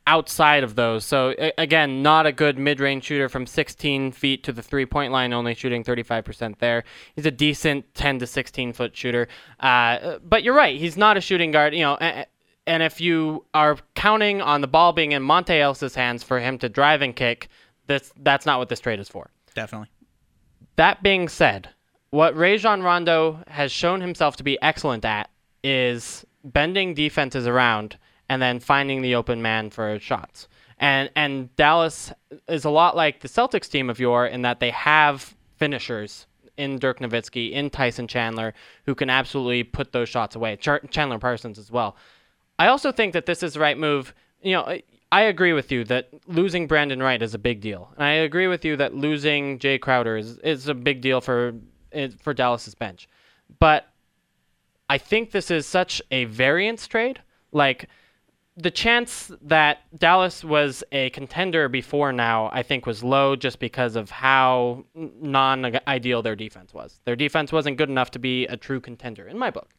outside 0.08 0.64
of 0.64 0.76
those. 0.76 1.06
So 1.06 1.36
a- 1.38 1.54
again, 1.58 2.02
not 2.02 2.26
a 2.26 2.32
good 2.32 2.58
mid-range 2.58 3.04
shooter 3.04 3.30
from 3.30 3.46
16 3.46 4.12
feet 4.12 4.44
to 4.44 4.52
the 4.52 4.64
three-point 4.64 5.12
line, 5.12 5.34
only 5.34 5.54
shooting 5.54 5.84
35% 5.84 6.58
there. 6.58 6.84
He's 7.16 7.28
a 7.28 7.32
decent 7.32 7.94
10 7.94 8.20
to 8.20 8.28
16 8.28 8.74
foot 8.74 8.96
shooter. 8.98 9.28
Uh, 9.60 10.18
but 10.24 10.42
you're 10.44 10.56
right, 10.56 10.80
he's 10.80 10.98
not 10.98 11.16
a 11.18 11.22
shooting 11.22 11.52
guard. 11.52 11.74
You 11.76 11.82
know. 11.82 11.98
a- 12.02 12.26
and 12.69 12.83
if 12.83 13.01
you 13.01 13.45
are 13.56 13.77
counting 13.95 14.42
on 14.42 14.62
the 14.62 14.68
ball 14.68 14.94
being 14.94 15.12
in 15.12 15.24
Monta 15.24 15.60
Ellis's 15.60 15.95
hands 15.95 16.21
for 16.21 16.39
him 16.39 16.60
to 16.60 16.69
drive 16.69 17.01
and 17.01 17.16
kick, 17.16 17.50
this 17.88 18.13
that's 18.21 18.45
not 18.45 18.60
what 18.60 18.69
this 18.69 18.80
trade 18.80 19.00
is 19.00 19.10
for. 19.10 19.31
Definitely. 19.56 19.89
That 20.75 21.01
being 21.01 21.27
said, 21.27 21.69
what 22.12 22.36
Rajon 22.36 22.83
Rondo 22.83 23.39
has 23.48 23.71
shown 23.71 24.01
himself 24.01 24.36
to 24.38 24.44
be 24.44 24.62
excellent 24.62 25.04
at 25.04 25.31
is 25.63 26.24
bending 26.44 26.94
defenses 26.94 27.48
around 27.48 27.98
and 28.30 28.39
then 28.39 28.60
finding 28.60 29.01
the 29.01 29.16
open 29.16 29.42
man 29.42 29.71
for 29.71 29.98
shots. 30.00 30.48
And 30.77 31.10
and 31.16 31.54
Dallas 31.56 32.13
is 32.48 32.66
a 32.66 32.69
lot 32.69 32.95
like 32.95 33.21
the 33.21 33.27
Celtics 33.27 33.69
team 33.69 33.89
of 33.89 34.00
yore 34.00 34.27
in 34.27 34.44
that 34.44 34.60
they 34.60 34.69
have 34.69 35.36
finishers 35.57 36.27
in 36.56 36.77
Dirk 36.77 37.00
Nowitzki, 37.00 37.51
in 37.51 37.71
Tyson 37.71 38.07
Chandler, 38.07 38.54
who 38.86 38.94
can 38.94 39.10
absolutely 39.10 39.63
put 39.63 39.92
those 39.92 40.07
shots 40.07 40.36
away. 40.36 40.56
Char- 40.57 40.81
Chandler 40.92 41.18
Parsons 41.18 41.57
as 41.57 41.71
well. 41.71 41.95
I 42.60 42.68
also 42.68 42.92
think 42.92 43.14
that 43.14 43.26
this 43.26 43.42
is 43.42 43.54
the 43.54 43.60
right 43.62 43.78
move. 43.78 44.14
You 44.42 44.54
know, 44.54 44.80
I- 45.12 45.22
agree 45.22 45.54
with 45.54 45.72
you 45.72 45.84
that 45.86 46.10
losing 46.28 46.68
Brandan 46.68 47.02
Wright 47.02 47.22
is 47.22 47.34
a 47.34 47.40
big 47.40 47.62
deal, 47.62 47.92
and 47.96 48.04
I 48.04 48.12
agree 48.12 48.48
with 48.48 48.64
you 48.64 48.76
that 48.78 48.94
losing 48.94 49.58
Jae 49.58 49.80
Crowder 49.80 50.18
is, 50.18 50.38
is 50.40 50.68
a 50.68 50.76
big 50.76 51.02
deal 51.02 51.22
for 51.22 51.56
for 52.20 52.34
Dallas's 52.36 52.76
bench. 52.76 53.08
But 53.60 53.88
I 54.90 54.98
think 55.00 55.32
this 55.32 55.50
is 55.50 55.66
such 55.66 56.02
a 56.12 56.26
variance 56.26 56.88
trade. 56.88 57.22
Like 57.52 57.90
the 58.56 58.70
chance 58.70 59.32
that 59.42 59.80
Dallas 59.98 60.44
was 60.44 60.84
a 60.92 61.10
contender 61.12 61.70
before 61.70 62.12
now, 62.12 62.50
I 62.52 62.62
think, 62.62 62.86
was 62.86 63.04
low 63.04 63.36
just 63.36 63.60
because 63.60 63.96
of 63.96 64.10
how 64.10 64.84
non 64.94 65.80
ideal 65.88 66.22
their 66.22 66.36
defense 66.36 66.74
was. 66.74 67.00
Their 67.06 67.16
defense 67.16 67.52
wasn't 67.52 67.78
good 67.78 67.90
enough 67.90 68.12
to 68.12 68.20
be 68.20 68.46
a 68.48 68.58
true 68.58 68.82
contender, 68.82 69.28
in 69.28 69.38
my 69.38 69.50
book. 69.50 69.70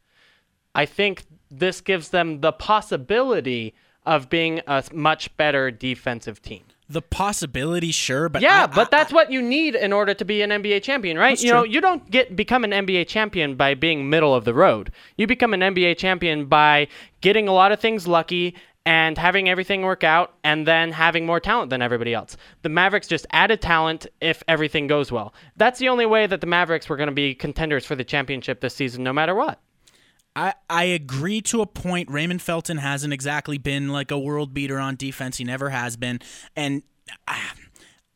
I 0.74 0.86
think 0.86 1.24
this 1.50 1.80
gives 1.80 2.10
them 2.10 2.40
the 2.40 2.52
possibility 2.52 3.74
of 4.06 4.28
being 4.30 4.60
a 4.66 4.82
much 4.92 5.34
better 5.36 5.70
defensive 5.70 6.40
team. 6.42 6.62
The 6.88 7.02
possibility, 7.02 7.92
sure, 7.92 8.28
but 8.28 8.42
Yeah, 8.42 8.64
I- 8.64 8.66
but 8.66 8.88
I- 8.88 8.96
that's 8.98 9.12
what 9.12 9.30
you 9.30 9.40
need 9.42 9.74
in 9.76 9.92
order 9.92 10.12
to 10.14 10.24
be 10.24 10.42
an 10.42 10.50
NBA 10.50 10.80
champion, 10.80 11.16
right? 11.18 11.40
You 11.40 11.52
know, 11.52 11.62
you 11.64 11.80
don't 11.80 12.10
get 12.10 12.34
become 12.34 12.64
an 12.64 12.72
NBA 12.72 13.04
champion 13.06 13.54
by 13.54 13.74
being 13.74 14.10
middle 14.10 14.34
of 14.34 14.44
the 14.44 14.54
road. 14.54 14.90
You 15.16 15.26
become 15.28 15.54
an 15.54 15.60
NBA 15.62 15.94
champion 15.96 16.46
by 16.46 16.88
getting 17.20 17.46
a 17.46 17.52
lot 17.52 17.70
of 17.70 17.78
things 17.78 18.08
lucky 18.08 18.56
and 18.84 19.18
having 19.18 19.48
everything 19.48 19.82
work 19.82 20.02
out 20.02 20.32
and 20.42 20.66
then 20.66 20.90
having 20.90 21.26
more 21.26 21.38
talent 21.38 21.70
than 21.70 21.82
everybody 21.82 22.12
else. 22.14 22.36
The 22.62 22.70
Mavericks 22.70 23.06
just 23.06 23.26
added 23.30 23.60
talent 23.60 24.06
if 24.20 24.42
everything 24.48 24.86
goes 24.88 25.12
well. 25.12 25.32
That's 25.56 25.78
the 25.78 25.88
only 25.90 26.06
way 26.06 26.26
that 26.26 26.40
the 26.40 26.46
Mavericks 26.48 26.88
were 26.88 26.96
going 26.96 27.08
to 27.08 27.14
be 27.14 27.34
contenders 27.34 27.84
for 27.84 27.94
the 27.94 28.04
championship 28.04 28.60
this 28.60 28.74
season 28.74 29.04
no 29.04 29.12
matter 29.12 29.34
what. 29.34 29.60
I, 30.36 30.54
I 30.68 30.84
agree 30.84 31.40
to 31.42 31.60
a 31.60 31.66
point. 31.66 32.10
Raymond 32.10 32.40
Felton 32.40 32.78
hasn't 32.78 33.12
exactly 33.12 33.58
been 33.58 33.88
like 33.88 34.10
a 34.10 34.18
world 34.18 34.54
beater 34.54 34.78
on 34.78 34.96
defense. 34.96 35.38
He 35.38 35.44
never 35.44 35.70
has 35.70 35.96
been. 35.96 36.20
And 36.54 36.82
I, 37.26 37.40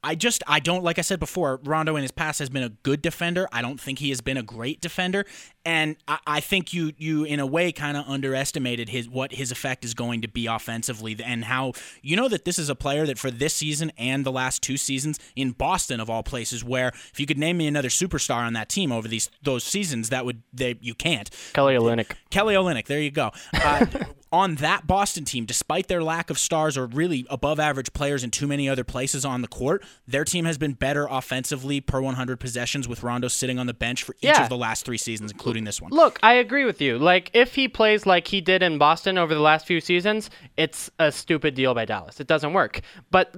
I 0.02 0.14
just, 0.14 0.42
I 0.46 0.60
don't, 0.60 0.84
like 0.84 0.98
I 0.98 1.02
said 1.02 1.18
before, 1.18 1.60
Rondo 1.64 1.96
in 1.96 2.02
his 2.02 2.12
past 2.12 2.38
has 2.38 2.50
been 2.50 2.62
a 2.62 2.68
good 2.68 3.02
defender. 3.02 3.48
I 3.52 3.62
don't 3.62 3.80
think 3.80 3.98
he 3.98 4.10
has 4.10 4.20
been 4.20 4.36
a 4.36 4.42
great 4.42 4.80
defender. 4.80 5.24
And 5.66 5.96
I, 6.06 6.18
I 6.26 6.40
think 6.40 6.72
you, 6.72 6.92
you 6.98 7.24
in 7.24 7.40
a 7.40 7.46
way, 7.46 7.72
kind 7.72 7.96
of 7.96 8.04
underestimated 8.08 8.88
his 8.90 9.08
what 9.08 9.32
his 9.32 9.50
effect 9.50 9.84
is 9.84 9.94
going 9.94 10.22
to 10.22 10.28
be 10.28 10.46
offensively, 10.46 11.16
and 11.24 11.44
how 11.44 11.72
you 12.02 12.16
know 12.16 12.28
that 12.28 12.44
this 12.44 12.58
is 12.58 12.68
a 12.68 12.74
player 12.74 13.06
that 13.06 13.18
for 13.18 13.30
this 13.30 13.54
season 13.54 13.90
and 13.96 14.24
the 14.26 14.32
last 14.32 14.62
two 14.62 14.76
seasons 14.76 15.18
in 15.36 15.52
Boston 15.52 16.00
of 16.00 16.10
all 16.10 16.22
places, 16.22 16.62
where 16.64 16.88
if 16.88 17.18
you 17.18 17.26
could 17.26 17.38
name 17.38 17.56
me 17.56 17.66
another 17.66 17.88
superstar 17.88 18.44
on 18.46 18.52
that 18.54 18.68
team 18.68 18.92
over 18.92 19.08
these 19.08 19.30
those 19.42 19.64
seasons, 19.64 20.10
that 20.10 20.24
would 20.24 20.42
they 20.52 20.76
you 20.80 20.94
can't. 20.94 21.30
Kelly 21.52 21.74
Olynyk. 21.76 22.12
Kelly 22.30 22.54
Olynyk, 22.54 22.86
there 22.86 23.00
you 23.00 23.10
go. 23.10 23.30
Uh, 23.54 23.86
on 24.32 24.56
that 24.56 24.84
Boston 24.84 25.24
team, 25.24 25.44
despite 25.44 25.86
their 25.86 26.02
lack 26.02 26.28
of 26.28 26.40
stars 26.40 26.76
or 26.76 26.86
really 26.86 27.24
above 27.30 27.60
average 27.60 27.92
players 27.92 28.24
in 28.24 28.32
too 28.32 28.48
many 28.48 28.68
other 28.68 28.82
places 28.82 29.24
on 29.24 29.42
the 29.42 29.46
court, 29.48 29.84
their 30.08 30.24
team 30.24 30.44
has 30.44 30.58
been 30.58 30.72
better 30.72 31.06
offensively 31.08 31.80
per 31.80 32.00
100 32.00 32.40
possessions 32.40 32.88
with 32.88 33.04
Rondo 33.04 33.28
sitting 33.28 33.60
on 33.60 33.66
the 33.68 33.74
bench 33.74 34.02
for 34.02 34.14
each 34.16 34.24
Yeah. 34.24 34.42
of 34.42 34.48
the 34.48 34.56
last 34.56 34.84
three 34.84 34.98
seasons, 34.98 35.30
including 35.30 35.53
this 35.62 35.80
one. 35.80 35.92
Look, 35.92 36.18
I 36.24 36.32
agree 36.34 36.64
with 36.64 36.80
you. 36.80 36.98
Like, 36.98 37.30
if 37.32 37.54
he 37.54 37.68
plays 37.68 38.06
like 38.06 38.26
he 38.26 38.40
did 38.40 38.64
in 38.64 38.78
Boston 38.78 39.16
over 39.16 39.32
the 39.32 39.40
last 39.40 39.68
few 39.68 39.80
seasons, 39.80 40.30
it's 40.56 40.90
a 40.98 41.12
stupid 41.12 41.54
deal 41.54 41.72
by 41.74 41.84
Dallas. 41.84 42.18
It 42.18 42.26
doesn't 42.26 42.52
work. 42.52 42.80
But 43.12 43.32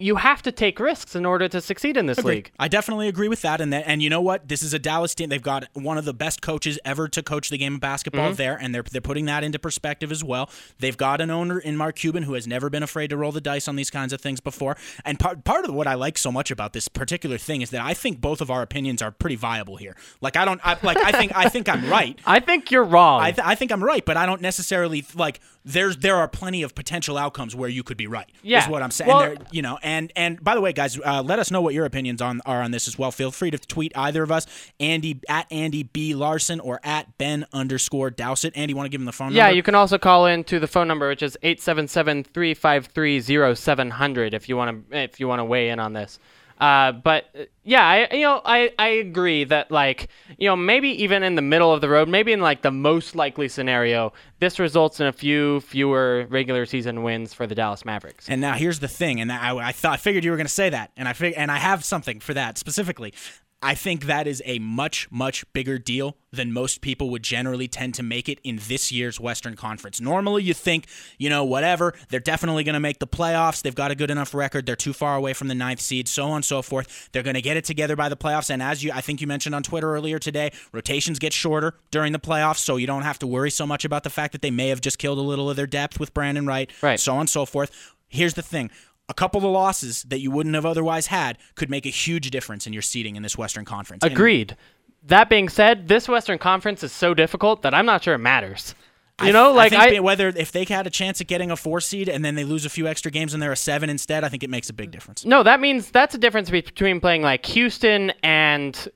you 0.00 0.16
have 0.16 0.42
to 0.42 0.50
take 0.52 0.80
risks 0.80 1.14
in 1.14 1.24
order 1.26 1.48
to 1.48 1.60
succeed 1.60 1.96
in 1.96 2.06
this 2.06 2.18
Agree. 2.18 2.36
league. 2.36 2.52
I 2.58 2.68
definitely 2.68 3.06
agree 3.08 3.28
with 3.28 3.42
that. 3.42 3.60
And 3.60 3.72
that, 3.72 3.84
and 3.86 4.02
you 4.02 4.10
know 4.10 4.20
what? 4.20 4.48
This 4.48 4.62
is 4.62 4.74
a 4.74 4.78
Dallas 4.78 5.14
team. 5.14 5.28
They've 5.28 5.40
got 5.42 5.64
one 5.74 5.98
of 5.98 6.04
the 6.04 6.14
best 6.14 6.42
coaches 6.42 6.78
ever 6.84 7.06
to 7.08 7.22
coach 7.22 7.50
the 7.50 7.58
game 7.58 7.74
of 7.74 7.80
basketball 7.80 8.28
Mm-hmm. 8.28 8.34
there, 8.36 8.56
and 8.60 8.74
they're 8.74 8.82
they're 8.82 9.00
putting 9.00 9.26
that 9.26 9.44
into 9.44 9.58
perspective 9.58 10.10
as 10.10 10.24
well. 10.24 10.50
They've 10.78 10.96
got 10.96 11.20
an 11.20 11.30
owner 11.30 11.58
in 11.58 11.76
Mark 11.76 11.96
Cuban 11.96 12.22
who 12.24 12.34
has 12.34 12.46
never 12.46 12.70
been 12.70 12.82
afraid 12.82 13.10
to 13.10 13.16
roll 13.16 13.32
the 13.32 13.40
dice 13.40 13.68
on 13.68 13.76
these 13.76 13.90
kinds 13.90 14.12
of 14.12 14.20
things 14.20 14.40
before. 14.40 14.76
And 15.04 15.18
part 15.18 15.44
part 15.44 15.64
of 15.64 15.74
what 15.74 15.86
I 15.86 15.94
like 15.94 16.18
so 16.18 16.32
much 16.32 16.50
about 16.50 16.72
this 16.72 16.88
particular 16.88 17.38
thing 17.38 17.62
is 17.62 17.70
that 17.70 17.82
I 17.82 17.94
think 17.94 18.20
both 18.20 18.40
of 18.40 18.50
our 18.50 18.62
opinions 18.62 19.02
are 19.02 19.10
pretty 19.10 19.36
viable 19.36 19.76
here. 19.76 19.96
Like 20.20 20.36
I 20.36 20.44
don't 20.44 20.60
I, 20.64 20.76
like 20.82 20.96
I 20.98 21.12
think 21.12 21.32
I 21.36 21.48
think 21.48 21.68
I'm 21.68 21.88
right. 21.90 22.18
I 22.26 22.40
think 22.40 22.70
you're 22.70 22.84
wrong. 22.84 23.20
I, 23.20 23.32
th- 23.32 23.46
I 23.46 23.54
think 23.54 23.70
I'm 23.72 23.82
right, 23.84 24.04
but 24.04 24.16
I 24.16 24.26
don't 24.26 24.40
necessarily 24.40 25.04
like. 25.14 25.40
There's 25.64 25.98
there 25.98 26.16
are 26.16 26.26
plenty 26.26 26.62
of 26.62 26.74
potential 26.74 27.18
outcomes 27.18 27.54
where 27.54 27.68
you 27.68 27.82
could 27.82 27.98
be 27.98 28.06
right. 28.06 28.28
Yeah. 28.42 28.62
is 28.62 28.68
what 28.68 28.82
I'm 28.82 28.90
saying. 28.90 29.08
Well- 29.08 29.20
There- 29.20 29.36
you 29.52 29.62
know, 29.62 29.78
and 29.82 30.10
and 30.16 30.42
by 30.42 30.54
the 30.54 30.60
way, 30.60 30.72
guys, 30.72 30.98
uh, 31.04 31.22
let 31.22 31.38
us 31.38 31.50
know 31.50 31.60
what 31.60 31.74
your 31.74 31.84
opinions 31.84 32.22
on 32.22 32.40
are 32.46 32.62
on 32.62 32.70
this 32.70 32.88
as 32.88 32.98
well. 32.98 33.10
Feel 33.10 33.30
free 33.30 33.50
to 33.50 33.58
tweet 33.58 33.92
either 33.94 34.22
of 34.22 34.32
us, 34.32 34.46
Andy 34.80 35.20
at 35.28 35.46
Andy 35.50 35.82
B 35.82 36.14
Larson 36.14 36.60
or 36.60 36.80
at 36.82 37.18
Ben 37.18 37.46
underscore 37.52 38.10
Dowsett. 38.10 38.56
Andy, 38.56 38.72
want 38.74 38.86
to 38.86 38.90
give 38.90 39.00
him 39.00 39.04
the 39.04 39.12
phone 39.12 39.26
number. 39.28 39.36
yeah, 39.36 39.44
number? 39.44 39.56
you 39.56 39.62
can 39.62 39.74
also 39.74 39.98
call 39.98 40.26
in 40.26 40.44
to 40.44 40.58
the 40.58 40.66
phone 40.66 40.88
number, 40.88 41.08
which 41.08 41.22
is 41.22 41.36
877-353-0700 41.42 44.34
if 44.34 44.48
you 44.48 44.56
want 44.56 44.90
to 44.90 44.96
if 44.98 45.20
you 45.20 45.28
want 45.28 45.40
to 45.40 45.44
weigh 45.44 45.68
in 45.70 45.78
on 45.78 45.92
this. 45.92 46.18
Uh, 46.60 46.92
but 46.92 47.24
uh, 47.38 47.44
yeah, 47.64 47.86
I 47.86 48.14
you 48.14 48.22
know 48.22 48.42
I, 48.44 48.70
I 48.78 48.88
agree 48.88 49.44
that 49.44 49.70
like 49.70 50.08
you 50.38 50.48
know 50.48 50.56
maybe 50.56 50.90
even 51.02 51.22
in 51.22 51.34
the 51.34 51.42
middle 51.42 51.72
of 51.72 51.80
the 51.80 51.88
road, 51.88 52.08
maybe 52.08 52.32
in 52.32 52.40
like 52.40 52.62
the 52.62 52.70
most 52.70 53.14
likely 53.14 53.48
scenario, 53.48 54.12
this 54.40 54.58
results 54.58 55.00
in 55.00 55.06
a 55.06 55.12
few 55.12 55.60
fewer 55.60 56.26
regular 56.28 56.66
season 56.66 57.02
wins 57.02 57.32
for 57.32 57.46
the 57.46 57.54
Dallas 57.54 57.84
Mavericks. 57.84 58.28
And 58.28 58.40
now 58.40 58.54
here's 58.54 58.80
the 58.80 58.88
thing, 58.88 59.20
and 59.20 59.32
I, 59.32 59.56
I 59.56 59.72
thought 59.72 59.94
I 59.94 59.96
figured 59.96 60.24
you 60.24 60.30
were 60.30 60.36
going 60.36 60.46
to 60.46 60.52
say 60.52 60.68
that, 60.68 60.92
and 60.96 61.08
I 61.08 61.14
fig- 61.14 61.34
and 61.36 61.50
I 61.50 61.56
have 61.56 61.84
something 61.84 62.20
for 62.20 62.34
that 62.34 62.58
specifically. 62.58 63.14
I 63.62 63.74
think 63.74 64.06
that 64.06 64.26
is 64.26 64.42
a 64.46 64.58
much 64.58 65.06
much 65.10 65.44
bigger 65.52 65.76
deal 65.78 66.16
than 66.32 66.50
most 66.52 66.80
people 66.80 67.10
would 67.10 67.22
generally 67.22 67.68
tend 67.68 67.92
to 67.94 68.02
make 68.02 68.26
it 68.28 68.38
in 68.42 68.58
this 68.68 68.90
year's 68.90 69.20
Western 69.20 69.54
Conference. 69.54 70.00
Normally, 70.00 70.42
you 70.44 70.54
think, 70.54 70.86
you 71.18 71.28
know, 71.28 71.44
whatever, 71.44 71.92
they're 72.08 72.20
definitely 72.20 72.64
going 72.64 72.74
to 72.74 72.80
make 72.80 73.00
the 73.00 73.06
playoffs. 73.06 73.60
They've 73.60 73.74
got 73.74 73.90
a 73.90 73.94
good 73.94 74.10
enough 74.10 74.32
record. 74.32 74.64
They're 74.64 74.76
too 74.76 74.94
far 74.94 75.14
away 75.16 75.34
from 75.34 75.48
the 75.48 75.54
ninth 75.54 75.80
seed, 75.80 76.08
so 76.08 76.26
on 76.28 76.36
and 76.36 76.44
so 76.44 76.62
forth. 76.62 77.10
They're 77.12 77.22
going 77.22 77.34
to 77.34 77.42
get 77.42 77.56
it 77.58 77.64
together 77.64 77.96
by 77.96 78.08
the 78.08 78.16
playoffs. 78.16 78.48
And 78.48 78.62
as 78.62 78.82
you, 78.82 78.92
I 78.94 79.02
think 79.02 79.20
you 79.20 79.26
mentioned 79.26 79.54
on 79.54 79.62
Twitter 79.62 79.92
earlier 79.94 80.18
today, 80.18 80.52
rotations 80.72 81.18
get 81.18 81.32
shorter 81.34 81.74
during 81.90 82.12
the 82.12 82.20
playoffs, 82.20 82.58
so 82.58 82.76
you 82.76 82.86
don't 82.86 83.02
have 83.02 83.18
to 83.18 83.26
worry 83.26 83.50
so 83.50 83.66
much 83.66 83.84
about 83.84 84.04
the 84.04 84.10
fact 84.10 84.32
that 84.32 84.40
they 84.40 84.50
may 84.50 84.68
have 84.68 84.80
just 84.80 84.98
killed 84.98 85.18
a 85.18 85.22
little 85.22 85.50
of 85.50 85.56
their 85.56 85.66
depth 85.66 86.00
with 86.00 86.14
Brandan 86.14 86.46
Wright, 86.46 86.70
Right. 86.80 86.98
so 86.98 87.12
on 87.14 87.20
and 87.20 87.28
so 87.30 87.44
forth. 87.44 87.94
Here's 88.08 88.34
the 88.34 88.42
thing. 88.42 88.70
A 89.10 89.14
couple 89.14 89.38
of 89.38 89.44
losses 89.44 90.04
that 90.04 90.20
you 90.20 90.30
wouldn't 90.30 90.54
have 90.54 90.64
otherwise 90.64 91.08
had 91.08 91.36
could 91.56 91.68
make 91.68 91.84
a 91.84 91.90
huge 91.90 92.30
difference 92.30 92.64
in 92.64 92.72
your 92.72 92.80
seeding 92.80 93.16
in 93.16 93.24
this 93.24 93.36
Western 93.36 93.64
Conference. 93.64 94.04
And 94.04 94.12
Agreed. 94.12 94.56
That 95.02 95.28
being 95.28 95.48
said, 95.48 95.88
this 95.88 96.08
Western 96.08 96.38
Conference 96.38 96.84
is 96.84 96.92
so 96.92 97.12
difficult 97.12 97.62
that 97.62 97.74
I'm 97.74 97.86
not 97.86 98.04
sure 98.04 98.14
it 98.14 98.18
matters. 98.18 98.76
You 99.20 99.28
I- 99.28 99.32
know, 99.32 99.52
like 99.52 99.70
think 99.70 99.82
I, 99.82 100.00
whether 100.00 100.28
if 100.28 100.52
they 100.52 100.64
had 100.64 100.86
a 100.86 100.90
chance 100.90 101.20
at 101.20 101.26
getting 101.26 101.50
a 101.50 101.56
four 101.56 101.80
seed 101.80 102.08
and 102.08 102.24
then 102.24 102.36
they 102.36 102.44
lose 102.44 102.64
a 102.64 102.70
few 102.70 102.86
extra 102.86 103.10
games 103.10 103.34
and 103.34 103.42
they're 103.42 103.50
a 103.50 103.56
seven 103.56 103.90
instead, 103.90 104.22
I 104.22 104.28
think 104.28 104.44
it 104.44 104.50
makes 104.50 104.70
a 104.70 104.72
big 104.72 104.92
difference. 104.92 105.24
No, 105.24 105.42
that 105.42 105.58
means 105.58 105.90
that's 105.90 106.14
a 106.14 106.18
difference 106.18 106.48
between 106.48 107.00
playing 107.00 107.22
like 107.22 107.44
Houston 107.46 108.12
and 108.22 108.88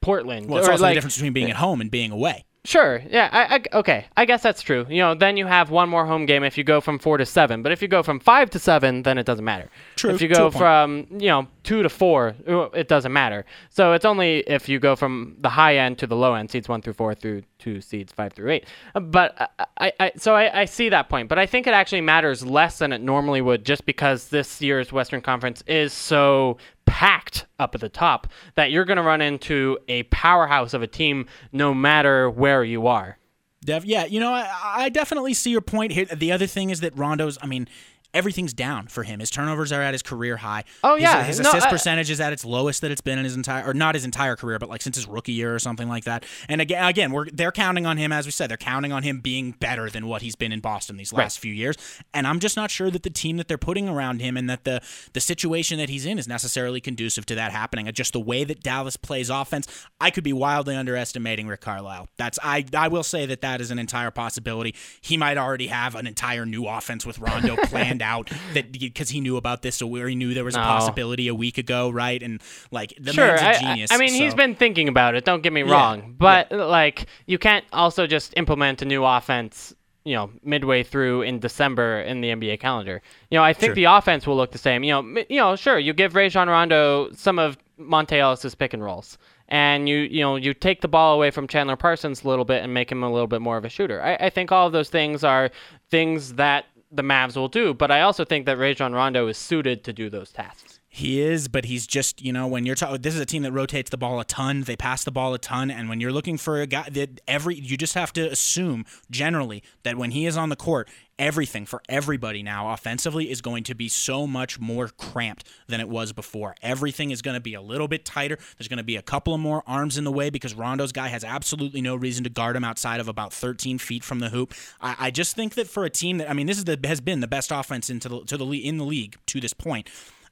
Portland. 0.00 0.48
Well, 0.48 0.60
it's 0.60 0.68
or 0.68 0.72
also 0.72 0.84
like, 0.84 0.92
the 0.92 0.94
difference 0.94 1.16
between 1.16 1.32
being 1.32 1.50
at 1.50 1.56
home 1.56 1.80
and 1.80 1.90
being 1.90 2.12
away. 2.12 2.44
Sure. 2.68 3.00
Yeah. 3.08 3.30
I, 3.32 3.54
I, 3.56 3.78
okay. 3.78 4.06
I 4.14 4.26
guess 4.26 4.42
that's 4.42 4.60
true. 4.60 4.84
You 4.90 4.98
know, 4.98 5.14
then 5.14 5.38
you 5.38 5.46
have 5.46 5.70
one 5.70 5.88
more 5.88 6.04
home 6.04 6.26
game 6.26 6.44
if 6.44 6.58
you 6.58 6.64
go 6.64 6.82
from 6.82 6.98
four 6.98 7.16
to 7.16 7.24
seven. 7.24 7.62
But 7.62 7.72
if 7.72 7.80
you 7.80 7.88
go 7.88 8.02
from 8.02 8.20
five 8.20 8.50
to 8.50 8.58
seven, 8.58 9.04
then 9.04 9.16
it 9.16 9.24
doesn't 9.24 9.44
matter. 9.44 9.70
True, 9.96 10.10
If 10.10 10.20
you 10.20 10.28
go 10.28 10.50
point. 10.50 10.54
from 10.56 11.06
you 11.12 11.28
know 11.28 11.48
two 11.62 11.82
to 11.82 11.88
four, 11.88 12.34
uh, 12.46 12.68
it 12.74 12.86
doesn't 12.86 13.10
matter. 13.12 13.46
So 13.70 13.94
it's 13.94 14.04
only 14.04 14.40
if 14.40 14.68
you 14.68 14.78
go 14.80 14.96
from 14.96 15.36
the 15.40 15.48
high 15.48 15.78
end 15.78 15.96
to 16.00 16.06
the 16.06 16.14
low 16.14 16.34
end, 16.34 16.50
seeds 16.50 16.68
one 16.68 16.82
through 16.82 16.92
four 16.92 17.14
through 17.14 17.44
to 17.60 17.80
seeds 17.80 18.12
five 18.12 18.34
through 18.34 18.50
eight. 18.50 18.66
Uh, 18.94 19.00
But 19.00 19.50
I, 19.58 19.66
I, 19.86 19.92
I 19.98 20.12
so 20.18 20.34
I, 20.34 20.60
I 20.60 20.64
see 20.66 20.90
that 20.90 21.08
point. 21.08 21.30
But 21.30 21.38
I 21.38 21.46
think 21.46 21.66
it 21.66 21.72
actually 21.72 22.02
matters 22.02 22.44
less 22.44 22.76
than 22.80 22.92
it 22.92 23.00
normally 23.00 23.40
would, 23.40 23.64
just 23.64 23.86
because 23.86 24.28
this 24.28 24.60
year's 24.60 24.92
Western 24.92 25.22
Conference 25.22 25.64
is 25.66 25.94
so 25.94 26.58
packed 26.88 27.46
up 27.58 27.74
at 27.74 27.80
the 27.82 27.88
top 27.88 28.26
that 28.54 28.70
you're 28.70 28.86
going 28.86 28.96
to 28.96 29.02
run 29.02 29.20
into 29.20 29.78
a 29.88 30.04
powerhouse 30.04 30.72
of 30.72 30.82
a 30.82 30.86
team 30.86 31.26
no 31.52 31.74
matter 31.74 32.30
where 32.30 32.64
you 32.64 32.86
are. 32.86 33.18
Yeah, 33.64 34.06
you 34.06 34.18
know, 34.18 34.32
I, 34.32 34.48
I 34.62 34.88
definitely 34.88 35.34
see 35.34 35.50
your 35.50 35.60
point 35.60 35.92
here. 35.92 36.06
The 36.06 36.32
other 36.32 36.46
thing 36.46 36.70
is 36.70 36.80
that 36.80 36.96
Rondo's, 36.96 37.36
I 37.42 37.46
mean, 37.46 37.68
everything's 38.14 38.52
down 38.54 38.86
for 38.88 39.02
him. 39.02 39.20
His 39.20 39.30
turnovers 39.30 39.70
are 39.70 39.82
at 39.82 39.92
his 39.94 40.02
career 40.02 40.38
high. 40.38 40.64
Oh, 40.82 40.94
His- 40.94 41.02
yeah. 41.02 41.24
his, 41.24 41.40
No, 41.40 41.50
assist 41.50 41.66
I- 41.66 41.70
percentage 41.70 42.10
is 42.10 42.20
at 42.20 42.32
its 42.32 42.44
lowest 42.44 42.80
that 42.80 42.90
it's 42.90 43.00
been 43.00 43.18
in 43.18 43.24
his 43.24 43.36
entire, 43.36 43.64
or 43.66 43.74
not 43.74 43.94
his 43.94 44.04
entire 44.04 44.34
career, 44.36 44.58
but 44.58 44.68
like 44.68 44.82
since 44.82 44.96
his 44.96 45.06
rookie 45.06 45.32
year 45.32 45.54
or 45.54 45.58
something 45.58 45.88
like 45.88 46.04
that. 46.04 46.24
And 46.48 46.60
again, 46.60 46.84
again, 46.84 47.12
we're 47.12 47.26
they're 47.30 47.52
counting 47.52 47.84
on 47.86 47.96
him, 47.98 48.10
as 48.12 48.24
we 48.26 48.32
said, 48.32 48.48
they're 48.50 48.56
counting 48.56 48.92
on 48.92 49.02
him 49.02 49.20
being 49.20 49.52
better 49.52 49.90
than 49.90 50.06
what 50.06 50.22
he's 50.22 50.36
been 50.36 50.52
in 50.52 50.60
Boston 50.60 50.96
these 50.96 51.12
last 51.12 51.38
few 51.38 51.52
years. 51.52 51.76
And 52.14 52.26
I'm 52.26 52.40
just 52.40 52.56
not 52.56 52.70
sure 52.70 52.90
that 52.90 53.02
the 53.02 53.10
team 53.10 53.36
that 53.36 53.46
they're 53.48 53.58
putting 53.58 53.88
around 53.88 54.20
him 54.20 54.36
and 54.36 54.48
that 54.48 54.64
the 54.64 54.80
the 55.12 55.20
situation 55.20 55.78
that 55.78 55.88
he's 55.88 56.06
in 56.06 56.18
is 56.18 56.26
necessarily 56.26 56.80
conducive 56.80 57.26
to 57.26 57.34
that 57.34 57.52
happening. 57.52 57.88
Uh, 57.88 57.92
just 57.92 58.12
the 58.14 58.20
way 58.20 58.42
that 58.44 58.62
Dallas 58.62 58.96
plays 58.96 59.28
offense, 59.30 59.66
I 60.00 60.10
could 60.10 60.24
be 60.24 60.32
wildly 60.32 60.74
underestimating 60.76 61.46
Rick 61.46 61.60
Carlisle. 61.60 62.08
That's 62.16 62.38
I 62.42 62.64
I 62.74 62.88
will 62.88 63.02
say 63.02 63.26
that 63.26 63.42
that 63.42 63.60
is 63.60 63.70
an 63.70 63.78
entire 63.78 64.10
possibility. 64.10 64.74
He 65.00 65.16
might 65.16 65.36
already 65.38 65.66
have 65.68 65.94
an 65.94 66.06
entire 66.06 66.46
new 66.46 66.66
offense 66.66 67.04
with 67.04 67.18
Rondo 67.18 67.56
planned 67.64 67.97
out 68.02 68.30
that 68.54 68.72
because 68.72 69.10
he 69.10 69.20
knew 69.20 69.36
about 69.36 69.62
this, 69.62 69.76
so 69.76 69.86
where 69.86 70.08
he 70.08 70.14
knew 70.14 70.34
there 70.34 70.44
was 70.44 70.54
a 70.54 70.58
No. 70.58 70.64
possibility 70.64 71.28
a 71.28 71.34
week 71.34 71.58
ago, 71.58 71.90
right? 71.90 72.22
And 72.22 72.40
like 72.70 72.94
the 72.98 73.12
sure, 73.12 73.26
man's 73.26 73.40
a 73.40 73.44
I- 73.44 73.50
I- 73.50 73.58
genius. 73.74 73.92
I, 73.92 73.98
mean, 73.98 74.12
he's 74.12 74.34
been 74.34 74.54
thinking 74.54 74.88
about 74.88 75.14
it. 75.14 75.24
Don't 75.24 75.42
get 75.42 75.52
me 75.52 75.62
wrong, 75.62 76.14
but 76.18 76.50
like, 76.52 77.06
you 77.26 77.38
can't 77.38 77.64
also 77.72 78.06
just 78.06 78.32
implement 78.36 78.82
a 78.82 78.84
new 78.84 79.04
offense. 79.04 79.74
You 80.04 80.14
know, 80.14 80.30
midway 80.42 80.84
through 80.84 81.20
in 81.22 81.38
December 81.38 82.00
in 82.00 82.22
the 82.22 82.30
NBA 82.30 82.60
calendar. 82.60 83.02
You 83.30 83.36
know, 83.36 83.44
I 83.44 83.52
think 83.52 83.70
Sure. 83.70 83.74
the 83.74 83.84
offense 83.84 84.26
will 84.26 84.36
look 84.36 84.52
the 84.52 84.58
same. 84.58 84.82
You 84.82 84.92
know, 84.92 85.24
you 85.28 85.38
know, 85.38 85.54
sure, 85.54 85.78
you 85.78 85.92
give 85.92 86.14
Rajon 86.14 86.48
Rondo 86.48 87.10
some 87.12 87.38
of 87.38 87.58
Monta 87.78 88.12
Ellis's 88.18 88.54
pick 88.54 88.72
and 88.72 88.82
rolls, 88.82 89.18
and 89.48 89.86
you 89.86 89.98
you 89.98 90.20
know 90.22 90.36
you 90.36 90.54
take 90.54 90.80
the 90.80 90.88
ball 90.88 91.14
away 91.14 91.30
from 91.30 91.46
Chandler 91.46 91.76
Parsons 91.76 92.24
a 92.24 92.28
little 92.28 92.46
bit 92.46 92.62
and 92.62 92.72
make 92.72 92.90
him 92.90 93.02
a 93.02 93.12
little 93.12 93.26
bit 93.26 93.42
more 93.42 93.58
of 93.58 93.66
a 93.66 93.68
shooter. 93.68 94.00
I, 94.02 94.14
I 94.14 94.30
think 94.30 94.50
all 94.50 94.66
of 94.66 94.72
those 94.72 94.88
things 94.88 95.24
are 95.24 95.50
things 95.90 96.34
that 96.34 96.64
the 96.90 97.02
Mavs 97.02 97.36
will 97.36 97.48
do, 97.48 97.74
but 97.74 97.90
I 97.90 98.00
also 98.00 98.24
think 98.24 98.46
that 98.46 98.58
Rajon 98.58 98.92
Rondo 98.92 99.28
is 99.28 99.36
suited 99.38 99.84
to 99.84 99.92
do 99.92 100.08
those 100.08 100.32
tasks. 100.32 100.77
He 100.90 101.20
is, 101.20 101.48
but 101.48 101.66
he's 101.66 101.86
just, 101.86 102.22
you 102.22 102.32
know, 102.32 102.46
when 102.46 102.64
you're 102.64 102.74
talking, 102.74 103.02
this 103.02 103.14
is 103.14 103.20
a 103.20 103.26
team 103.26 103.42
that 103.42 103.52
rotates 103.52 103.90
the 103.90 103.98
ball 103.98 104.20
a 104.20 104.24
ton. 104.24 104.62
They 104.62 104.74
pass 104.74 105.04
the 105.04 105.10
ball 105.10 105.34
a 105.34 105.38
ton. 105.38 105.70
And 105.70 105.88
when 105.88 106.00
you're 106.00 106.12
looking 106.12 106.38
for 106.38 106.62
a 106.62 106.66
guy 106.66 106.88
that 106.90 107.20
every, 107.28 107.56
you 107.56 107.76
just 107.76 107.94
have 107.94 108.12
to 108.14 108.30
assume 108.30 108.86
generally 109.10 109.62
that 109.82 109.98
when 109.98 110.12
he 110.12 110.24
is 110.24 110.36
on 110.36 110.48
the 110.48 110.56
court, 110.56 110.88
everything 111.18 111.66
for 111.66 111.82
everybody 111.90 112.42
now 112.42 112.72
offensively 112.72 113.30
is 113.30 113.42
going 113.42 113.64
to 113.64 113.74
be 113.74 113.88
so 113.88 114.26
much 114.26 114.58
more 114.58 114.88
cramped 114.88 115.44
than 115.66 115.78
it 115.78 115.90
was 115.90 116.14
before. 116.14 116.54
Everything 116.62 117.10
is 117.10 117.20
going 117.20 117.34
to 117.34 117.40
be 117.40 117.54
a 117.54 117.60
little 117.60 117.88
bit 117.88 118.06
tighter. 118.06 118.38
There's 118.56 118.68
going 118.68 118.78
to 118.78 118.84
be 118.84 118.96
a 118.96 119.02
couple 119.02 119.34
of 119.34 119.40
more 119.40 119.62
arms 119.66 119.98
in 119.98 120.04
the 120.04 120.12
way 120.12 120.30
because 120.30 120.54
Rondo's 120.54 120.92
guy 120.92 121.08
has 121.08 121.22
absolutely 121.22 121.82
no 121.82 121.96
reason 121.96 122.24
to 122.24 122.30
guard 122.30 122.56
him 122.56 122.64
outside 122.64 122.98
of 122.98 123.08
about 123.08 123.34
13 123.34 123.76
feet 123.78 124.04
from 124.04 124.20
the 124.20 124.30
hoop. 124.30 124.54
I, 124.80 124.96
I 124.98 125.10
just 125.10 125.36
think 125.36 125.54
that 125.54 125.68
for 125.68 125.84
a 125.84 125.90
team 125.90 126.16
that, 126.18 126.30
I 126.30 126.32
mean, 126.32 126.46
this 126.46 126.56
is 126.56 126.64
the 126.64 126.78
has 126.84 127.02
been 127.02 127.20
the 127.20 127.28
best 127.28 127.50
offense 127.52 127.90
into 127.90 128.08
the, 128.08 128.24
to 128.24 128.38
the 128.38 128.46
in 128.46 128.78
the 128.78 128.84
league 128.84 129.16
to 129.26 129.40
this 129.40 129.52
point. 129.52 129.90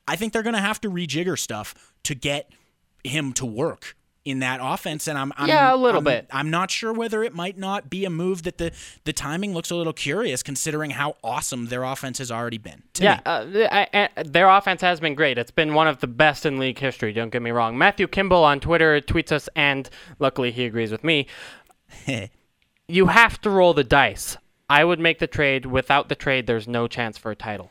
I 0.08 0.16
think 0.16 0.32
they're 0.32 0.42
going 0.42 0.54
to 0.54 0.60
have 0.60 0.80
to 0.82 0.90
rejigger 0.90 1.38
stuff 1.38 1.74
to 2.04 2.14
get 2.14 2.50
him 3.04 3.32
to 3.34 3.46
work 3.46 3.96
in 4.24 4.40
that 4.40 4.58
offense, 4.60 5.06
and 5.06 5.16
I'm, 5.16 5.32
I'm 5.36 5.46
Yeah, 5.48 5.72
a 5.72 5.76
little 5.76 5.98
I'm- 5.98 6.04
bit. 6.04 6.26
I'm 6.32 6.50
not 6.50 6.68
sure 6.72 6.92
whether 6.92 7.22
it 7.22 7.32
might 7.32 7.56
not 7.56 7.88
be 7.88 8.04
a 8.04 8.10
move 8.10 8.42
that 8.42 8.58
the 8.58 8.72
the 9.04 9.12
timing 9.12 9.54
looks 9.54 9.70
a 9.70 9.76
little 9.76 9.92
curious, 9.92 10.42
considering 10.42 10.90
how 10.90 11.14
awesome 11.22 11.66
their 11.66 11.84
offense 11.84 12.18
has 12.18 12.32
already 12.32 12.58
been. 12.58 12.82
To 12.94 13.04
Yeah, 13.04 13.14
me. 13.16 13.64
uh, 13.64 13.68
I, 13.70 14.08
I, 14.16 14.22
their 14.24 14.48
offense 14.48 14.80
has 14.80 14.98
been 14.98 15.14
great. 15.14 15.38
It's 15.38 15.52
been 15.52 15.74
one 15.74 15.86
of 15.86 16.00
the 16.00 16.08
best 16.08 16.44
in 16.44 16.58
league 16.58 16.80
history. 16.80 17.12
Don't 17.12 17.30
get 17.30 17.40
me 17.40 17.52
wrong. 17.52 17.78
Matthew 17.78 18.08
Kimball 18.08 18.42
on 18.42 18.58
Twitter 18.58 19.00
tweets 19.00 19.30
us, 19.30 19.48
and 19.54 19.88
luckily 20.18 20.50
he 20.50 20.64
agrees 20.64 20.90
with 20.90 21.04
me. 21.04 21.28
you 22.88 23.06
have 23.06 23.40
to 23.42 23.50
roll 23.50 23.74
the 23.74 23.84
dice. 23.84 24.36
I 24.68 24.84
would 24.84 24.98
make 24.98 25.20
the 25.20 25.26
trade. 25.28 25.66
Without 25.66 26.08
the 26.08 26.16
trade, 26.16 26.46
there's 26.48 26.66
no 26.66 26.88
chance 26.88 27.16
for 27.16 27.30
a 27.30 27.36
title. 27.36 27.70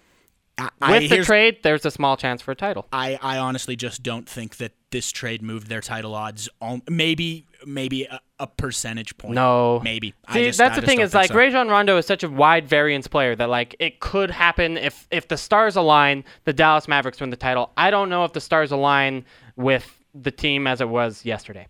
I, 0.57 0.69
I- 0.81 0.91
With 0.99 1.09
the 1.09 1.23
trade, 1.23 1.57
there's 1.63 1.85
a 1.85 1.91
small 1.91 2.15
chance 2.17 2.41
for 2.41 2.51
a 2.51 2.55
title. 2.55 2.87
I, 2.93 3.19
I 3.21 3.37
honestly 3.37 3.75
just 3.75 4.03
don't 4.03 4.27
think 4.27 4.57
that 4.57 4.71
this 4.91 5.11
trade 5.11 5.41
moved 5.41 5.67
their 5.67 5.81
title 5.81 6.15
odds. 6.15 6.47
Maybe 6.89 7.45
maybe 7.65 8.03
a, 8.05 8.19
a 8.39 8.47
percentage 8.47 9.17
point. 9.17 9.33
No, 9.35 9.81
maybe. 9.83 10.13
I 10.27 10.33
See, 10.33 10.45
just- 10.45 10.57
that's 10.57 10.79
the 10.79 10.85
thing 10.85 11.01
is 11.01 11.13
like 11.13 11.29
so. 11.29 11.35
Rajon 11.35 11.67
Rondo 11.67 11.97
is 11.97 12.05
such 12.05 12.23
a 12.23 12.29
wide 12.29 12.67
variance 12.69 13.07
player 13.07 13.35
that 13.35 13.49
like 13.49 13.75
it 13.79 13.99
could 13.99 14.31
happen 14.31 14.77
if 14.77 15.07
if 15.11 15.27
the 15.27 15.37
stars 15.37 15.75
align, 15.75 16.23
the 16.45 16.53
Dallas 16.53 16.87
Mavericks 16.87 17.19
win 17.19 17.31
the 17.31 17.35
title. 17.37 17.71
I 17.75 17.91
don't 17.91 18.09
know 18.09 18.23
if 18.23 18.31
the 18.33 18.41
stars 18.41 18.71
align 18.71 19.25
with 19.57 19.99
the 20.13 20.31
team 20.31 20.67
as 20.67 20.79
it 20.79 20.87
was 20.87 21.25
yesterday. 21.25 21.67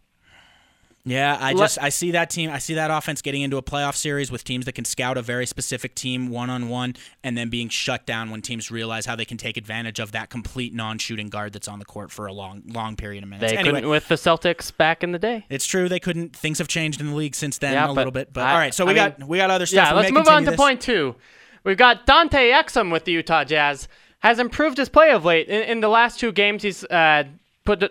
Yeah, 1.08 1.38
I 1.40 1.54
just 1.54 1.78
I 1.80 1.90
see 1.90 2.12
that 2.12 2.32
team. 2.32 2.50
I 2.50 2.58
see 2.58 2.74
that 2.74 2.90
offense 2.90 3.22
getting 3.22 3.44
into 3.44 3.58
a 3.58 3.62
playoff 3.62 3.96
series 3.96 4.32
with 4.32 4.44
teams 4.44 4.66
that 4.66 4.72
can 4.74 4.86
scout 4.86 5.18
a 5.18 5.22
very 5.22 5.46
specific 5.46 5.94
team 5.94 6.30
one 6.30 6.50
on 6.50 6.68
one, 6.68 6.96
and 7.24 7.38
then 7.38 7.50
being 7.50 7.70
shut 7.70 8.08
down 8.08 8.32
when 8.32 8.42
teams 8.42 8.72
realize 8.72 9.06
how 9.06 9.16
they 9.16 9.24
can 9.26 9.38
take 9.38 9.56
advantage 9.56 10.00
of 10.00 10.14
that 10.14 10.32
complete 10.32 10.74
non-shooting 10.74 11.30
guard 11.30 11.54
that's 11.54 11.68
on 11.68 11.78
the 11.78 11.86
court 11.86 12.10
for 12.10 12.26
a 12.26 12.34
long 12.34 12.64
long 12.66 12.96
period 12.96 13.24
of 13.24 13.30
minutes. 13.30 13.52
They 13.52 13.58
anyway, 13.58 13.76
couldn't 13.76 13.90
with 13.92 14.08
the 14.08 14.16
Celtics 14.16 14.76
back 14.76 15.04
in 15.04 15.12
the 15.12 15.20
day. 15.20 15.46
it's 15.48 15.68
true 15.68 15.88
they 15.88 16.00
couldn't. 16.00 16.36
Things 16.36 16.58
have 16.58 16.68
changed 16.68 17.00
in 17.00 17.12
the 17.12 17.16
league 17.16 17.36
since 17.36 17.60
then 17.60 17.74
Yeah, 17.74 17.90
a 17.90 17.92
little 17.92 18.12
bit. 18.12 18.34
But 18.34 18.44
I- 18.46 18.52
all 18.54 18.58
right, 18.58 18.74
so 18.74 18.86
we 18.86 18.94
I 18.94 18.96
got 18.96 19.20
mean- 19.20 19.28
we 19.28 19.38
got 19.38 19.52
other 19.52 19.68
stuff. 19.68 19.90
Yeah, 19.90 19.94
We 19.94 20.00
let's 20.02 20.12
move 20.12 20.28
on 20.28 20.44
to 20.46 20.52
this. 20.52 20.58
point 20.60 20.82
two. 20.82 21.16
We've 21.64 21.78
got 21.78 22.08
Dante 22.08 22.50
Exum 22.52 22.92
with 22.92 23.06
the 23.06 23.12
Utah 23.12 23.44
Jazz. 23.44 23.88
Has 24.20 24.40
improved 24.40 24.78
his 24.80 24.90
play 24.90 25.12
of 25.12 25.24
late. 25.24 25.50
In, 25.50 25.62
in 25.64 25.80
the 25.82 25.88
last 25.88 26.20
two 26.20 26.32
games, 26.32 26.64
he's 26.64 26.84
uh, 26.86 27.26
put 27.64 27.84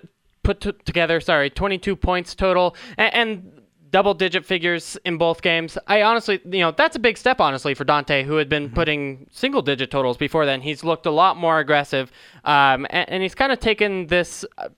put 0.45 0.61
t- 0.61 0.73
together, 0.85 1.21
sorry, 1.21 1.51
22 1.51 1.97
points 1.97 2.35
total 2.37 2.77
and, 2.97 3.15
and 3.15 3.61
double-digit 3.91 4.45
figures 4.45 4.97
in 5.05 5.19
both 5.19 5.41
games. 5.41 5.79
I 5.87 6.03
honestly, 6.03 6.41
you 6.45 6.59
know, 6.61 6.73
that's 6.73 6.97
a 6.97 6.99
big 6.99 7.17
step, 7.17 7.41
honestly, 7.41 7.75
for 7.75 7.85
Dante, 7.85 8.25
who 8.25 8.37
had 8.37 8.49
been 8.49 8.67
Mm-hmm. 8.67 8.75
putting 8.75 9.27
single-digit 9.31 9.91
totals 9.91 10.17
before 10.17 10.47
then. 10.47 10.61
He's 10.63 10.83
looked 10.85 11.07
a 11.07 11.11
lot 11.13 11.37
more 11.37 11.59
aggressive, 11.61 12.11
um, 12.45 12.87
and, 12.91 13.09
and 13.09 13.23
he's 13.23 13.35
kind 13.35 13.53
of 13.53 13.59
taken 13.61 14.07
this. 14.09 14.45
Uh, 14.59 14.69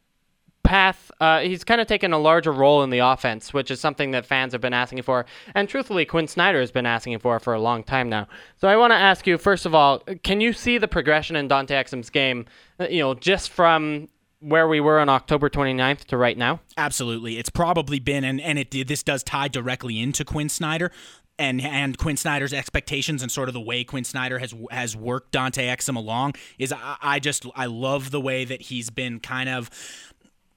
path. 0.63 1.13
Uh, 1.21 1.39
he's 1.43 1.63
kind 1.63 1.81
of 1.81 1.87
taken 1.87 2.13
a 2.13 2.19
larger 2.19 2.51
role 2.51 2.83
in 2.83 2.91
the 2.91 2.99
offense, 2.99 3.55
which 3.55 3.71
is 3.71 3.79
something 3.79 4.11
that 4.11 4.27
fans 4.27 4.53
have 4.53 4.61
been 4.61 4.73
asking 4.75 5.01
for, 5.01 5.25
and 5.55 5.69
truthfully, 5.69 6.05
Quinn 6.05 6.27
Snyder 6.27 6.59
has 6.59 6.73
been 6.73 6.87
asking 6.87 7.17
for 7.21 7.39
for 7.39 7.55
a 7.55 7.61
long 7.61 7.85
time 7.85 8.09
now. 8.09 8.27
So 8.57 8.67
I 8.67 8.77
want 8.77 8.91
to 8.91 8.97
ask 8.97 9.29
you, 9.29 9.39
first 9.39 9.65
of 9.65 9.77
all, 9.77 10.01
can 10.25 10.41
you 10.41 10.53
see 10.53 10.77
the 10.77 10.89
progression 10.89 11.37
in 11.37 11.47
Dante 11.47 11.73
Exum's 11.77 12.11
game? 12.11 12.47
uh, 12.81 12.89
You 12.89 12.99
know, 13.03 13.15
just 13.15 13.51
from 13.51 14.09
where 14.41 14.69
we 14.69 14.81
were 14.81 14.99
on 14.99 15.09
October 15.09 15.49
29th 15.49 16.05
to 16.07 16.17
right 16.17 16.37
now. 16.37 16.61
Absolutely, 16.77 17.39
it's 17.39 17.51
probably 17.51 17.99
been, 17.99 18.25
and 18.25 18.41
and 18.41 18.59
it. 18.59 18.71
This 18.87 19.03
does 19.03 19.23
tie 19.23 19.49
directly 19.49 20.01
into 20.01 20.25
Quinn 20.25 20.49
Snyder. 20.49 20.91
And, 21.39 21.61
and 21.61 21.99
Quinn 21.99 22.17
Snyder's 22.17 22.55
expectations 22.55 23.21
and 23.21 23.31
sort 23.31 23.51
of 23.51 23.53
the 23.53 23.61
way 23.61 23.85
Quinn 23.85 24.05
Snyder 24.05 24.39
has 24.39 24.55
has 24.71 24.97
worked 24.97 25.33
Dante 25.33 25.67
Exum 25.67 25.95
along 25.95 26.33
is 26.59 26.73
I, 26.73 26.97
I 27.03 27.19
just 27.19 27.45
I 27.55 27.67
love 27.67 28.11
the 28.11 28.23
way 28.23 28.47
that 28.47 28.63
he's 28.63 28.89
been 28.89 29.21
kind 29.21 29.51
of 29.51 29.69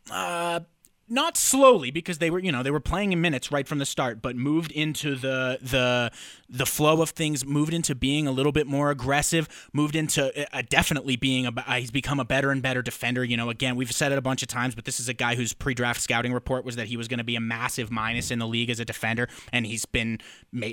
uh, 0.09 0.61
not 1.09 1.35
slowly 1.37 1.91
because 1.91 2.19
they 2.19 2.29
were 2.29 2.39
you 2.39 2.51
know 2.51 2.61
they 2.63 2.71
were 2.71 2.79
playing 2.79 3.11
in 3.11 3.19
minutes 3.19 3.51
right 3.51 3.67
from 3.67 3.79
the 3.79 3.85
start 3.85 4.21
but 4.21 4.35
moved 4.35 4.71
into 4.71 5.15
the 5.15 5.57
the 5.61 6.11
the 6.49 6.65
flow 6.65 7.01
of 7.01 7.09
things 7.11 7.45
moved 7.45 7.73
into 7.73 7.95
being 7.95 8.27
a 8.27 8.31
little 8.31 8.51
bit 8.51 8.67
more 8.67 8.91
aggressive 8.91 9.47
moved 9.73 9.95
into 9.95 10.21
uh, 10.55 10.61
definitely 10.69 11.15
being 11.15 11.45
a 11.45 11.51
uh, 11.67 11.73
he's 11.73 11.91
become 11.91 12.19
a 12.19 12.25
better 12.25 12.51
and 12.51 12.61
better 12.61 12.81
defender. 12.81 13.23
You 13.23 13.37
know 13.37 13.49
again 13.49 13.75
we've 13.75 13.91
said 13.91 14.11
it 14.11 14.17
a 14.17 14.21
bunch 14.21 14.41
of 14.41 14.47
times 14.47 14.75
but 14.75 14.85
this 14.85 14.99
is 14.99 15.09
a 15.09 15.13
guy 15.13 15.35
whose 15.35 15.53
pre-draft 15.53 15.99
scouting 16.01 16.33
report 16.33 16.63
was 16.65 16.75
that 16.75 16.87
he 16.87 16.97
was 16.97 17.07
going 17.07 17.17
to 17.17 17.23
be 17.23 17.35
a 17.35 17.41
massive 17.41 17.91
minus 17.91 18.31
in 18.31 18.39
the 18.39 18.47
league 18.47 18.69
as 18.69 18.79
a 18.79 18.85
defender 18.85 19.27
and 19.51 19.65
he's 19.65 19.85
been 19.85 20.19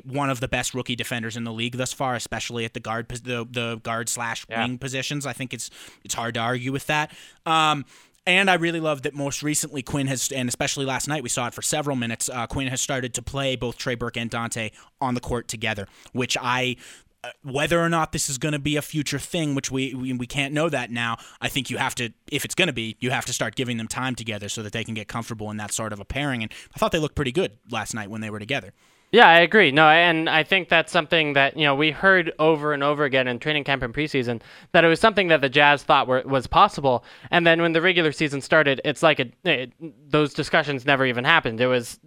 one 0.04 0.30
of 0.30 0.40
the 0.40 0.48
best 0.48 0.74
rookie 0.74 0.96
defenders 0.96 1.36
in 1.36 1.44
the 1.44 1.52
league 1.52 1.76
thus 1.76 1.92
far 1.92 2.14
especially 2.14 2.64
at 2.64 2.74
the 2.74 2.80
guard 2.80 3.08
the, 3.08 3.46
the 3.50 3.80
guard 3.82 4.08
slash 4.08 4.44
Yeah. 4.48 4.62
wing 4.62 4.78
positions. 4.78 5.26
I 5.26 5.32
think 5.32 5.52
it's 5.54 5.70
it's 6.04 6.14
hard 6.14 6.34
to 6.34 6.40
argue 6.40 6.72
with 6.72 6.86
that. 6.86 7.10
Um 7.46 7.84
and 8.26 8.50
I 8.50 8.54
really 8.54 8.80
love 8.80 9.02
that 9.02 9.14
most 9.14 9.42
recently 9.42 9.82
Quinn 9.82 10.06
has, 10.08 10.30
and 10.32 10.48
especially 10.48 10.84
last 10.84 11.08
night, 11.08 11.22
we 11.22 11.28
saw 11.28 11.46
it 11.46 11.54
for 11.54 11.62
several 11.62 11.96
minutes. 11.96 12.28
Uh, 12.28 12.46
Quinn 12.46 12.68
has 12.68 12.80
started 12.80 13.14
to 13.14 13.22
play 13.22 13.56
both 13.56 13.76
Trey 13.78 13.94
Burke 13.94 14.16
and 14.16 14.30
Dante 14.30 14.70
on 15.00 15.14
the 15.14 15.20
court 15.20 15.48
together, 15.48 15.86
which 16.12 16.36
I. 16.40 16.76
uh, 17.24 17.30
Whether 17.42 17.80
or 17.80 17.88
not 17.88 18.12
this 18.12 18.28
is 18.28 18.38
going 18.38 18.52
to 18.52 18.58
be 18.58 18.76
a 18.76 18.82
future 18.82 19.18
thing, 19.18 19.54
which 19.54 19.70
we, 19.70 19.94
we 19.94 20.12
we 20.12 20.26
can't 20.26 20.52
know 20.52 20.68
that 20.68 20.90
now, 20.90 21.16
I 21.40 21.48
think 21.48 21.70
you 21.70 21.78
have 21.78 21.94
to, 21.96 22.10
if 22.30 22.44
it's 22.44 22.54
going 22.54 22.68
to 22.68 22.74
be, 22.74 22.96
you 23.00 23.10
have 23.10 23.24
to 23.26 23.32
start 23.32 23.54
giving 23.56 23.78
them 23.78 23.88
time 23.88 24.14
together 24.14 24.48
so 24.48 24.62
that 24.62 24.72
they 24.72 24.84
can 24.84 24.94
get 24.94 25.08
comfortable 25.08 25.50
in 25.50 25.56
that 25.56 25.72
sort 25.72 25.92
of 25.92 26.00
a 26.00 26.04
pairing. 26.04 26.42
And 26.42 26.52
I 26.74 26.78
thought 26.78 26.92
they 26.92 26.98
looked 27.00 27.16
pretty 27.16 27.32
good 27.32 27.58
last 27.70 27.94
night 27.94 28.10
when 28.10 28.20
they 28.20 28.30
were 28.30 28.38
together. 28.38 28.72
Yeah, 29.12 29.28
I 29.28 29.40
agree. 29.40 29.70
No, 29.70 29.88
and 29.88 30.28
I 30.28 30.42
think 30.42 30.68
that's 30.68 30.92
something 30.92 31.32
that 31.34 31.56
you 31.56 31.64
know 31.64 31.74
we 31.74 31.90
heard 31.92 32.32
over 32.38 32.72
and 32.72 32.82
over 32.82 33.04
again 33.04 33.28
in 33.28 33.38
training 33.38 33.64
camp 33.64 33.82
and 33.82 33.94
preseason 33.94 34.42
that 34.72 34.84
it 34.84 34.88
was 34.88 35.00
something 35.00 35.28
that 35.28 35.40
the 35.40 35.48
Jazz 35.48 35.84
thought 35.84 36.08
were, 36.08 36.22
was 36.26 36.46
possible, 36.46 37.04
and 37.30 37.46
then 37.46 37.62
when 37.62 37.72
the 37.72 37.80
regular 37.80 38.12
season 38.12 38.40
started, 38.40 38.80
it's 38.84 39.02
like 39.02 39.20
it, 39.20 39.32
it, 39.44 39.72
those 40.10 40.34
discussions 40.34 40.84
never 40.84 41.06
even 41.06 41.24
happened. 41.24 41.60
It 41.60 41.68
was 41.68 42.00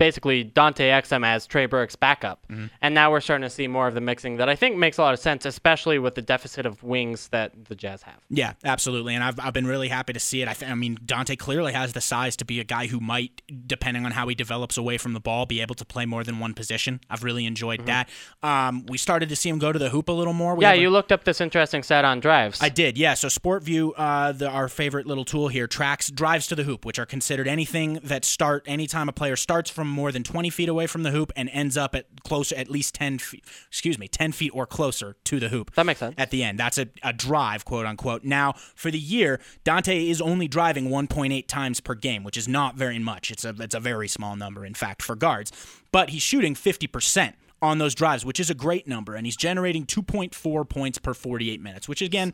basically 0.00 0.42
Dante 0.42 0.88
Exum 0.88 1.24
as 1.26 1.46
Trey 1.46 1.66
Burke's 1.66 1.94
backup, 1.94 2.44
and 2.80 2.94
now 2.94 3.10
we're 3.12 3.20
starting 3.20 3.42
to 3.42 3.50
see 3.50 3.68
more 3.68 3.86
of 3.86 3.94
the 3.94 4.00
mixing 4.00 4.38
that 4.38 4.48
I 4.48 4.56
think 4.56 4.78
makes 4.78 4.96
a 4.96 5.02
lot 5.02 5.12
of 5.12 5.20
sense, 5.20 5.44
especially 5.44 5.98
with 5.98 6.14
the 6.14 6.22
deficit 6.22 6.64
of 6.64 6.82
wings 6.82 7.28
that 7.28 7.66
the 7.66 7.74
Jazz 7.74 8.02
have. 8.02 8.16
Yeah, 8.30 8.54
absolutely, 8.64 9.14
and 9.14 9.22
I've, 9.22 9.38
I've 9.38 9.52
been 9.52 9.66
really 9.66 9.88
happy 9.88 10.14
to 10.14 10.18
see 10.18 10.40
it. 10.40 10.48
I, 10.48 10.54
th- 10.54 10.70
I 10.70 10.74
mean, 10.74 10.98
Dante 11.04 11.36
clearly 11.36 11.74
has 11.74 11.92
the 11.92 12.00
size 12.00 12.34
to 12.36 12.46
be 12.46 12.60
a 12.60 12.64
guy 12.64 12.86
who 12.86 12.98
might, 12.98 13.42
depending 13.66 14.06
on 14.06 14.12
how 14.12 14.26
he 14.28 14.34
develops 14.34 14.78
away 14.78 14.96
from 14.96 15.12
the 15.12 15.20
ball, 15.20 15.44
be 15.44 15.60
able 15.60 15.74
to 15.74 15.84
play 15.84 16.06
more 16.06 16.24
than 16.24 16.38
one 16.38 16.54
position. 16.54 17.00
I've 17.10 17.22
really 17.22 17.44
enjoyed 17.44 17.84
that. 17.86 18.08
Um, 18.42 18.86
we 18.86 18.96
started 18.96 19.28
to 19.28 19.36
see 19.36 19.50
him 19.50 19.58
go 19.58 19.70
to 19.70 19.78
the 19.78 19.90
hoop 19.90 20.08
a 20.08 20.12
little 20.12 20.32
more. 20.32 20.54
We 20.54 20.64
Yeah, 20.64 20.72
you 20.72 20.88
looked 20.88 21.12
up 21.12 21.24
this 21.24 21.42
interesting 21.42 21.82
stat 21.82 22.06
on 22.06 22.20
drives. 22.20 22.62
I 22.62 22.70
did, 22.70 22.96
yeah. 22.96 23.12
So 23.12 23.28
SportVU, 23.28 23.92
uh, 23.96 24.32
the, 24.32 24.48
our 24.48 24.68
favorite 24.68 25.06
little 25.06 25.26
tool 25.26 25.48
here, 25.48 25.66
tracks 25.66 26.10
drives 26.10 26.46
to 26.46 26.54
the 26.54 26.64
hoop, 26.64 26.86
which 26.86 26.98
are 26.98 27.06
considered 27.06 27.46
anything 27.46 28.00
that 28.02 28.24
start 28.24 28.64
anytime 28.66 29.08
a 29.08 29.12
player 29.12 29.36
starts 29.36 29.68
from 29.70 29.89
more 29.90 30.12
than 30.12 30.22
20 30.22 30.50
feet 30.50 30.68
away 30.68 30.86
from 30.86 31.02
the 31.02 31.10
hoop 31.10 31.32
and 31.36 31.48
ends 31.52 31.76
up 31.76 31.94
at 31.94 32.22
closer, 32.24 32.56
at 32.56 32.70
least 32.70 32.94
10 32.94 33.18
feet, 33.18 33.44
excuse 33.68 33.98
me, 33.98 34.08
10 34.08 34.32
feet 34.32 34.50
or 34.54 34.66
closer 34.66 35.16
to 35.24 35.40
the 35.40 35.48
hoop. 35.48 35.74
That 35.74 35.86
makes 35.86 36.00
sense. 36.00 36.14
At 36.18 36.30
the 36.30 36.42
end, 36.42 36.58
that's 36.58 36.78
a, 36.78 36.88
a 37.02 37.12
drive, 37.12 37.64
quote 37.64 37.86
unquote. 37.86 38.24
Now, 38.24 38.54
for 38.74 38.90
the 38.90 38.98
year, 38.98 39.40
Dante 39.64 40.08
is 40.08 40.20
only 40.20 40.48
driving 40.48 40.88
1.8 40.88 41.46
times 41.46 41.80
per 41.80 41.94
game, 41.94 42.24
which 42.24 42.36
is 42.36 42.48
not 42.48 42.76
very 42.76 42.98
much. 42.98 43.30
It's 43.30 43.44
a 43.44 43.54
it's 43.58 43.74
a 43.74 43.80
very 43.80 44.08
small 44.08 44.36
number, 44.36 44.64
in 44.64 44.74
fact, 44.74 45.02
for 45.02 45.16
guards. 45.16 45.52
But 45.92 46.10
he's 46.10 46.22
shooting 46.22 46.54
50 46.54 46.86
percent 46.86 47.36
on 47.62 47.78
those 47.78 47.94
drives, 47.94 48.24
which 48.24 48.40
is 48.40 48.50
a 48.50 48.54
great 48.54 48.88
number, 48.88 49.14
and 49.14 49.26
he's 49.26 49.36
generating 49.36 49.84
2.4 49.84 50.68
points 50.68 50.98
per 50.98 51.14
48 51.14 51.60
minutes, 51.60 51.88
which 51.88 52.00
again, 52.00 52.32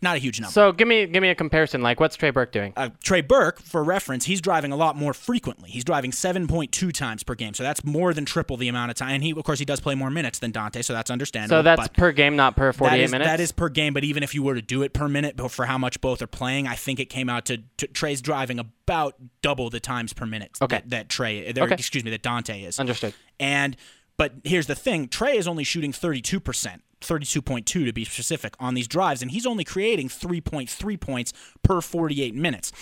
not 0.00 0.16
a 0.16 0.18
huge 0.18 0.40
number. 0.40 0.52
so 0.52 0.70
give 0.72 0.86
me 0.86 1.06
give 1.06 1.22
me 1.22 1.28
a 1.28 1.34
comparison. 1.34 1.82
Like, 1.82 1.98
what's 2.00 2.14
Trey 2.16 2.30
Burke 2.30 2.52
doing? 2.52 2.72
uh, 2.76 2.90
Trey 3.02 3.20
Burke, 3.20 3.60
for 3.60 3.82
reference, 3.82 4.26
he's 4.26 4.40
driving 4.40 4.70
a 4.72 4.76
lot 4.76 4.94
more 4.96 5.12
frequently. 5.12 5.70
He's 5.70 5.84
driving 5.84 6.10
7.2 6.12 6.92
times 6.92 7.22
per 7.22 7.34
game, 7.34 7.54
so 7.54 7.62
that's 7.62 7.84
more 7.84 8.14
than 8.14 8.24
triple 8.24 8.56
the 8.56 8.68
amount 8.68 8.90
of 8.90 8.96
time. 8.96 9.10
And 9.14 9.22
he, 9.24 9.32
of 9.32 9.42
course, 9.44 9.58
he 9.58 9.64
does 9.64 9.80
play 9.80 9.94
more 9.94 10.10
minutes 10.10 10.38
than 10.38 10.50
Dante, 10.52 10.82
so 10.82 10.92
that's 10.92 11.10
understandable. 11.10 11.58
So 11.58 11.62
that's 11.62 11.80
but 11.80 11.94
per 11.94 12.12
game, 12.12 12.36
not 12.36 12.54
per 12.56 12.72
48 12.72 12.96
that 12.98 13.02
is, 13.04 13.10
minutes. 13.10 13.28
That 13.28 13.40
is 13.40 13.52
per 13.52 13.68
game, 13.68 13.92
but 13.94 14.04
even 14.04 14.22
if 14.22 14.34
you 14.34 14.42
were 14.42 14.54
to 14.54 14.62
do 14.62 14.82
it 14.82 14.92
per 14.92 15.08
minute 15.08 15.36
but 15.36 15.50
for 15.50 15.66
how 15.66 15.78
much 15.78 16.00
both 16.00 16.22
are 16.22 16.26
playing, 16.28 16.66
I 16.66 16.74
think 16.74 17.00
it 17.00 17.06
came 17.06 17.28
out 17.28 17.44
to, 17.46 17.58
to 17.78 17.86
Trey's 17.88 18.22
driving 18.22 18.58
about 18.58 19.14
double 19.42 19.68
the 19.70 19.80
times 19.80 20.12
per 20.12 20.26
minute 20.26 20.58
Okay. 20.62 20.76
that, 20.76 20.90
that 20.90 21.08
Trey, 21.08 21.52
Okay. 21.58 21.74
excuse 21.74 22.04
me, 22.04 22.10
that 22.12 22.22
Dante 22.22 22.62
is. 22.62 22.78
Understood. 22.78 23.14
And 23.40 23.76
but 24.16 24.32
here's 24.44 24.66
the 24.66 24.74
thing: 24.74 25.08
Trey 25.08 25.36
is 25.36 25.46
only 25.46 25.62
shooting 25.64 25.92
32 25.92 26.40
percent, 26.40 26.82
32.2 27.00 27.64
to 27.64 27.92
be 27.92 28.04
specific, 28.04 28.54
on 28.58 28.74
these 28.74 28.88
drives, 28.88 29.22
and 29.22 29.30
he's 29.30 29.46
only 29.46 29.64
creating 29.64 30.08
3.3 30.08 31.00
points 31.00 31.32
per 31.62 31.80
48 31.80 32.34
minutes. 32.34 32.72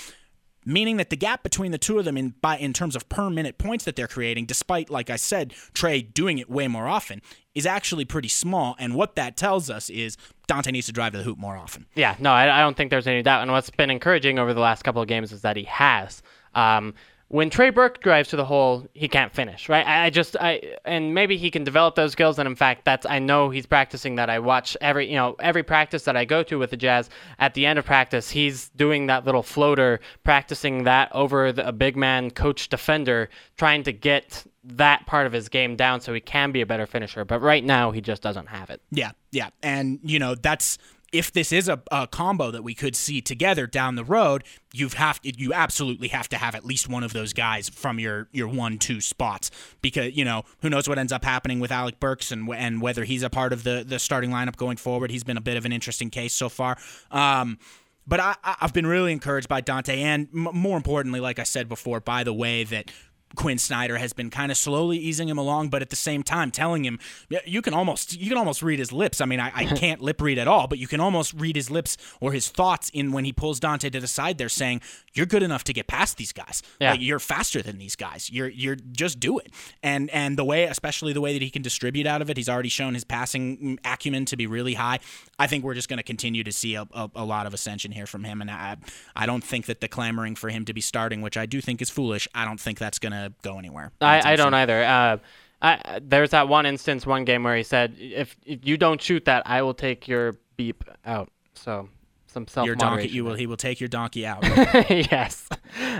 Meaning 0.68 0.96
that 0.96 1.10
the 1.10 1.16
gap 1.16 1.44
between 1.44 1.70
the 1.70 1.78
two 1.78 2.00
of 2.00 2.04
them 2.04 2.16
in 2.16 2.34
by 2.42 2.56
in 2.58 2.72
terms 2.72 2.96
of 2.96 3.08
per 3.08 3.30
minute 3.30 3.56
points 3.56 3.84
that 3.84 3.94
they're 3.94 4.08
creating, 4.08 4.46
despite 4.46 4.90
like 4.90 5.10
I 5.10 5.14
said, 5.14 5.54
Trey 5.74 6.02
doing 6.02 6.38
it 6.38 6.50
way 6.50 6.66
more 6.66 6.88
often, 6.88 7.22
is 7.54 7.66
actually 7.66 8.04
pretty 8.04 8.26
small. 8.26 8.74
And 8.80 8.96
what 8.96 9.14
that 9.14 9.36
tells 9.36 9.70
us 9.70 9.88
is 9.88 10.16
Dante 10.48 10.72
needs 10.72 10.86
to 10.86 10.92
drive 10.92 11.12
to 11.12 11.18
the 11.18 11.24
hoop 11.24 11.38
more 11.38 11.56
often. 11.56 11.86
Yeah, 11.94 12.16
no, 12.18 12.32
I, 12.32 12.58
I 12.58 12.60
don't 12.62 12.76
think 12.76 12.90
there's 12.90 13.06
any 13.06 13.22
doubt. 13.22 13.42
And 13.42 13.52
what's 13.52 13.70
been 13.70 13.90
encouraging 13.90 14.40
over 14.40 14.52
the 14.52 14.60
last 14.60 14.82
couple 14.82 15.00
of 15.00 15.06
games 15.06 15.30
is 15.30 15.42
that 15.42 15.56
he 15.56 15.62
has. 15.64 16.20
Um, 16.56 16.94
when 17.28 17.50
Trey 17.50 17.70
Burke 17.70 18.00
drives 18.02 18.28
to 18.28 18.36
the 18.36 18.44
hole, 18.44 18.86
he 18.94 19.08
can't 19.08 19.34
finish, 19.34 19.68
right? 19.68 19.84
I, 19.84 20.10
just, 20.10 20.36
I, 20.38 20.76
and 20.84 21.12
maybe 21.12 21.36
he 21.36 21.50
can 21.50 21.64
develop 21.64 21.96
those 21.96 22.12
skills. 22.12 22.38
And 22.38 22.46
in 22.46 22.54
fact, 22.54 22.84
that's, 22.84 23.04
I 23.04 23.18
know 23.18 23.50
he's 23.50 23.66
practicing 23.66 24.14
that. 24.14 24.30
I 24.30 24.38
watch 24.38 24.76
every, 24.80 25.08
you 25.08 25.16
know, 25.16 25.34
every 25.40 25.64
practice 25.64 26.04
that 26.04 26.16
I 26.16 26.24
go 26.24 26.44
to 26.44 26.58
with 26.58 26.70
the 26.70 26.76
Jazz. 26.76 27.10
At 27.40 27.54
the 27.54 27.66
end 27.66 27.80
of 27.80 27.84
practice, 27.84 28.30
he's 28.30 28.68
doing 28.70 29.06
that 29.06 29.24
little 29.24 29.42
floater, 29.42 29.98
practicing 30.22 30.84
that 30.84 31.10
over 31.12 31.50
the, 31.50 31.66
a 31.66 31.72
big 31.72 31.96
man 31.96 32.30
coach 32.30 32.68
defender, 32.68 33.28
trying 33.56 33.82
to 33.82 33.92
get 33.92 34.44
that 34.62 35.06
part 35.06 35.26
of 35.26 35.32
his 35.32 35.48
game 35.48 35.74
down 35.74 36.00
so 36.00 36.14
he 36.14 36.20
can 36.20 36.52
be 36.52 36.60
a 36.60 36.66
better 36.66 36.86
finisher. 36.86 37.24
But 37.24 37.40
right 37.40 37.64
now, 37.64 37.90
he 37.90 38.00
just 38.00 38.22
doesn't 38.22 38.46
have 38.46 38.70
it. 38.70 38.80
Yeah, 38.90 39.12
yeah, 39.32 39.50
and 39.62 39.98
you 40.02 40.18
know 40.18 40.34
that's 40.34 40.78
if 41.18 41.32
this 41.32 41.52
is 41.52 41.68
a, 41.68 41.80
a 41.90 42.06
combo 42.06 42.50
that 42.50 42.62
we 42.62 42.74
could 42.74 42.96
see 42.96 43.20
together 43.20 43.66
down 43.66 43.94
the 43.94 44.04
road, 44.04 44.44
you 44.72 44.88
have 44.90 45.20
you 45.22 45.52
absolutely 45.52 46.08
have 46.08 46.28
to 46.28 46.36
have 46.36 46.54
at 46.54 46.64
least 46.64 46.88
one 46.88 47.02
of 47.02 47.12
those 47.12 47.32
guys 47.32 47.68
from 47.68 47.98
your 47.98 48.28
your 48.32 48.48
one 48.48 48.78
two 48.78 49.00
spots 49.00 49.50
because 49.80 50.16
you 50.16 50.24
know 50.24 50.44
who 50.62 50.70
knows 50.70 50.88
what 50.88 50.98
ends 50.98 51.12
up 51.12 51.24
happening 51.24 51.60
with 51.60 51.72
Alec 51.72 52.00
Burks 52.00 52.32
and 52.32 52.48
and 52.54 52.80
whether 52.80 53.04
he's 53.04 53.22
a 53.22 53.30
part 53.30 53.52
of 53.52 53.64
the 53.64 53.84
the 53.86 53.98
starting 53.98 54.30
lineup 54.30 54.56
going 54.56 54.76
forward. 54.76 55.10
He's 55.10 55.24
been 55.24 55.36
a 55.36 55.42
bit 55.42 55.56
of 55.56 55.64
an 55.64 55.72
interesting 55.72 56.10
case 56.10 56.32
so 56.32 56.48
far. 56.48 56.76
Um, 57.10 57.58
but 58.06 58.20
I, 58.20 58.36
I've 58.44 58.72
been 58.72 58.86
really 58.86 59.12
encouraged 59.12 59.48
by 59.48 59.60
Dante, 59.60 60.00
and 60.00 60.28
m- 60.32 60.48
more 60.52 60.76
importantly, 60.76 61.18
like 61.18 61.38
I 61.38 61.42
said 61.42 61.68
before, 61.68 62.00
by 62.00 62.22
the 62.22 62.32
way 62.32 62.62
that 62.64 62.90
Quinn 63.36 63.58
Snyder 63.58 63.98
has 63.98 64.12
been 64.12 64.30
kind 64.30 64.50
of 64.50 64.58
slowly 64.58 64.98
easing 64.98 65.28
him 65.28 65.38
along, 65.38 65.68
but 65.68 65.82
at 65.82 65.90
the 65.90 65.96
same 65.96 66.22
time 66.22 66.50
telling 66.50 66.84
him 66.84 66.98
you 67.44 67.62
can 67.62 67.74
almost 67.74 68.18
you 68.18 68.28
can 68.28 68.38
almost 68.38 68.62
read 68.62 68.78
his 68.78 68.92
lips. 68.92 69.20
I 69.20 69.26
mean, 69.26 69.40
I, 69.40 69.52
I 69.54 69.64
can't 69.76 70.00
lip 70.00 70.20
read 70.20 70.38
at 70.38 70.48
all, 70.48 70.66
but 70.66 70.78
you 70.78 70.86
can 70.86 71.00
almost 71.00 71.34
read 71.34 71.56
his 71.56 71.70
lips 71.70 71.96
or 72.20 72.32
his 72.32 72.48
thoughts 72.48 72.90
in 72.92 73.12
when 73.12 73.24
he 73.24 73.32
pulls 73.32 73.60
Dante 73.60 73.90
to 73.90 74.00
the 74.00 74.06
side 74.06 74.38
They're 74.38 74.48
saying 74.48 74.80
you're 75.14 75.26
good 75.26 75.42
enough 75.42 75.64
to 75.64 75.72
get 75.72 75.86
past 75.86 76.16
these 76.16 76.32
guys. 76.32 76.62
Yeah. 76.80 76.92
Like, 76.92 77.00
you're 77.00 77.18
faster 77.18 77.62
than 77.62 77.78
these 77.78 77.96
guys. 77.96 78.30
You're 78.30 78.48
you're 78.48 78.76
just 78.76 79.20
do 79.20 79.38
it. 79.38 79.52
And 79.82 80.10
and 80.10 80.36
the 80.36 80.44
way, 80.44 80.64
especially 80.64 81.12
the 81.12 81.20
way 81.20 81.32
that 81.32 81.42
he 81.42 81.50
can 81.50 81.62
distribute 81.62 82.06
out 82.06 82.22
of 82.22 82.30
it, 82.30 82.36
he's 82.36 82.48
already 82.48 82.68
shown 82.68 82.94
his 82.94 83.04
passing 83.04 83.56
mm, 83.58 83.78
acumen 83.84 84.24
to 84.26 84.36
be 84.36 84.46
really 84.46 84.74
high. 84.74 84.98
I 85.38 85.46
think 85.46 85.64
we're 85.64 85.74
just 85.74 85.88
going 85.88 85.98
to 85.98 86.02
continue 86.02 86.42
to 86.44 86.52
see 86.52 86.74
a, 86.74 86.86
a, 86.92 87.10
a 87.14 87.24
lot 87.24 87.46
of 87.46 87.54
ascension 87.54 87.92
here 87.92 88.06
from 88.06 88.24
him, 88.24 88.40
and 88.40 88.50
I 88.50 88.76
I 89.14 89.26
don't 89.26 89.44
think 89.44 89.66
that 89.66 89.80
the 89.80 89.88
clamoring 89.88 90.36
for 90.36 90.50
him 90.50 90.64
to 90.64 90.72
be 90.72 90.80
starting, 90.80 91.22
which 91.22 91.36
I 91.36 91.46
do 91.46 91.60
think 91.60 91.82
is 91.82 91.90
foolish, 91.90 92.28
I 92.34 92.44
don't 92.44 92.60
think 92.60 92.78
that's 92.78 92.98
going 92.98 93.12
to 93.12 93.25
go 93.42 93.58
anywhere. 93.58 93.92
I, 94.00 94.32
I 94.32 94.36
don't 94.36 94.54
either. 94.54 94.82
Uh, 94.82 95.16
I, 95.62 96.00
there's 96.02 96.30
that 96.30 96.48
one 96.48 96.66
instance, 96.66 97.06
one 97.06 97.24
game 97.24 97.42
where 97.42 97.56
he 97.56 97.62
said, 97.62 97.96
if, 97.98 98.36
if 98.44 98.66
you 98.66 98.76
don't 98.76 99.00
shoot 99.00 99.24
that, 99.24 99.42
I 99.46 99.62
will 99.62 99.74
take 99.74 100.06
your 100.06 100.36
beep 100.56 100.84
out. 101.04 101.30
So 101.54 101.88
some 102.36 102.46
self 102.46 102.66
Your 102.66 102.76
donkey, 102.76 103.08
you 103.08 103.24
will. 103.24 103.34
He 103.34 103.46
will 103.46 103.56
take 103.56 103.80
your 103.80 103.88
donkey 103.88 104.26
out. 104.26 104.42
yes. 104.90 105.48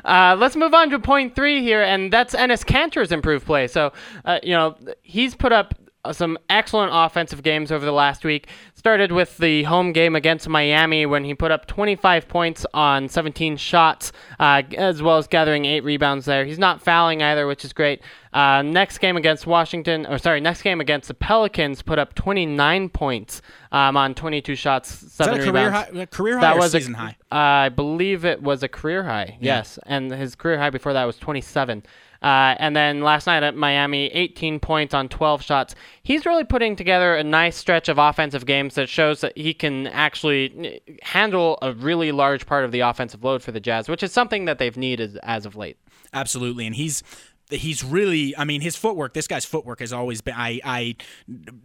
Uh, 0.04 0.36
let's 0.38 0.54
move 0.54 0.74
on 0.74 0.90
to 0.90 0.98
point 0.98 1.34
three 1.34 1.62
here, 1.62 1.82
and 1.82 2.12
that's 2.12 2.34
Enes 2.34 2.64
Kanter's 2.64 3.10
improved 3.10 3.46
play. 3.46 3.66
So, 3.68 3.92
uh, 4.26 4.40
you 4.42 4.52
know, 4.52 4.76
he's 5.02 5.34
put 5.34 5.52
up 5.52 5.74
some 6.12 6.38
excellent 6.50 6.90
offensive 6.94 7.42
games 7.42 7.70
over 7.72 7.84
the 7.84 7.92
last 7.92 8.24
week. 8.24 8.48
Started 8.74 9.10
with 9.12 9.36
the 9.38 9.64
home 9.64 9.92
game 9.92 10.14
against 10.14 10.48
Miami 10.48 11.06
when 11.06 11.24
he 11.24 11.34
put 11.34 11.50
up 11.50 11.66
25 11.66 12.28
points 12.28 12.64
on 12.74 13.08
17 13.08 13.56
shots, 13.56 14.12
uh, 14.38 14.62
as 14.76 15.02
well 15.02 15.16
as 15.18 15.26
gathering 15.26 15.64
eight 15.64 15.82
rebounds 15.84 16.24
there. 16.26 16.44
He's 16.44 16.58
not 16.58 16.82
fouling 16.82 17.22
either, 17.22 17.46
which 17.46 17.64
is 17.64 17.72
great. 17.72 18.02
Uh, 18.32 18.60
next 18.62 18.98
game 18.98 19.16
against 19.16 19.46
Washington, 19.46 20.04
or 20.06 20.18
sorry, 20.18 20.40
next 20.40 20.60
game 20.62 20.80
against 20.80 21.08
the 21.08 21.14
Pelicans, 21.14 21.80
put 21.80 21.98
up 21.98 22.14
29 22.14 22.90
points 22.90 23.40
um, 23.72 23.96
on 23.96 24.14
22 24.14 24.54
shots, 24.54 25.02
Is 25.02 25.16
that 25.16 25.24
seven 25.24 25.40
a 25.40 25.44
career 25.50 25.64
rebounds. 25.66 25.90
high? 25.96 26.02
A 26.02 26.06
career 26.06 26.34
high 26.38 26.40
That 26.42 26.58
was 26.58 26.72
season 26.72 26.94
a, 26.94 26.98
high? 26.98 27.16
I 27.30 27.68
believe 27.70 28.24
it 28.26 28.42
was 28.42 28.62
a 28.62 28.68
career 28.68 29.04
high. 29.04 29.38
Yes, 29.40 29.78
and 29.86 30.12
his 30.12 30.34
career 30.34 30.58
high 30.58 30.70
before 30.70 30.92
that 30.92 31.04
was 31.04 31.16
27. 31.16 31.82
Uh, 32.22 32.55
and 32.59 32.74
then 32.74 33.00
last 33.00 33.26
night 33.26 33.42
at 33.42 33.55
Miami, 33.55 34.07
18 34.07 34.61
points 34.61 34.94
on 34.94 35.09
12 35.09 35.42
shots. 35.42 35.74
He's 36.02 36.26
really 36.26 36.44
putting 36.44 36.76
together 36.76 37.14
a 37.14 37.24
nice 37.24 37.57
stretch 37.57 37.88
of 37.88 37.98
offensive 37.98 38.46
games 38.46 38.74
that 38.74 38.88
shows 38.88 39.20
that 39.20 39.37
he 39.37 39.55
can 39.55 39.87
actually 39.88 40.81
eh, 40.88 40.92
handle 41.02 41.59
a 41.62 41.72
really 41.72 42.12
large 42.12 42.46
part 42.46 42.64
of 42.64 42.72
the 42.72 42.81
offensive 42.81 43.22
load 43.22 43.42
for 43.42 43.52
the 43.52 43.61
Jazz, 43.61 43.88
which 43.88 44.02
is 44.02 44.12
something 44.12 44.44
that 44.46 44.59
they've 44.59 44.76
needed 44.76 45.18
as 45.22 45.46
of 45.46 45.57
late. 45.57 45.79
Absolutely, 46.12 46.66
and 46.66 46.76
he's 46.76 47.02
he's 47.50 47.85
really. 47.85 48.37
I 48.37 48.44
mean, 48.44 48.61
his 48.61 48.76
footwork. 48.76 49.14
This 49.14 49.26
guy's 49.26 49.44
footwork 49.44 49.80
has 49.80 49.92
always 49.92 50.20
been. 50.20 50.35
I, 50.35 50.61
I 50.64 50.96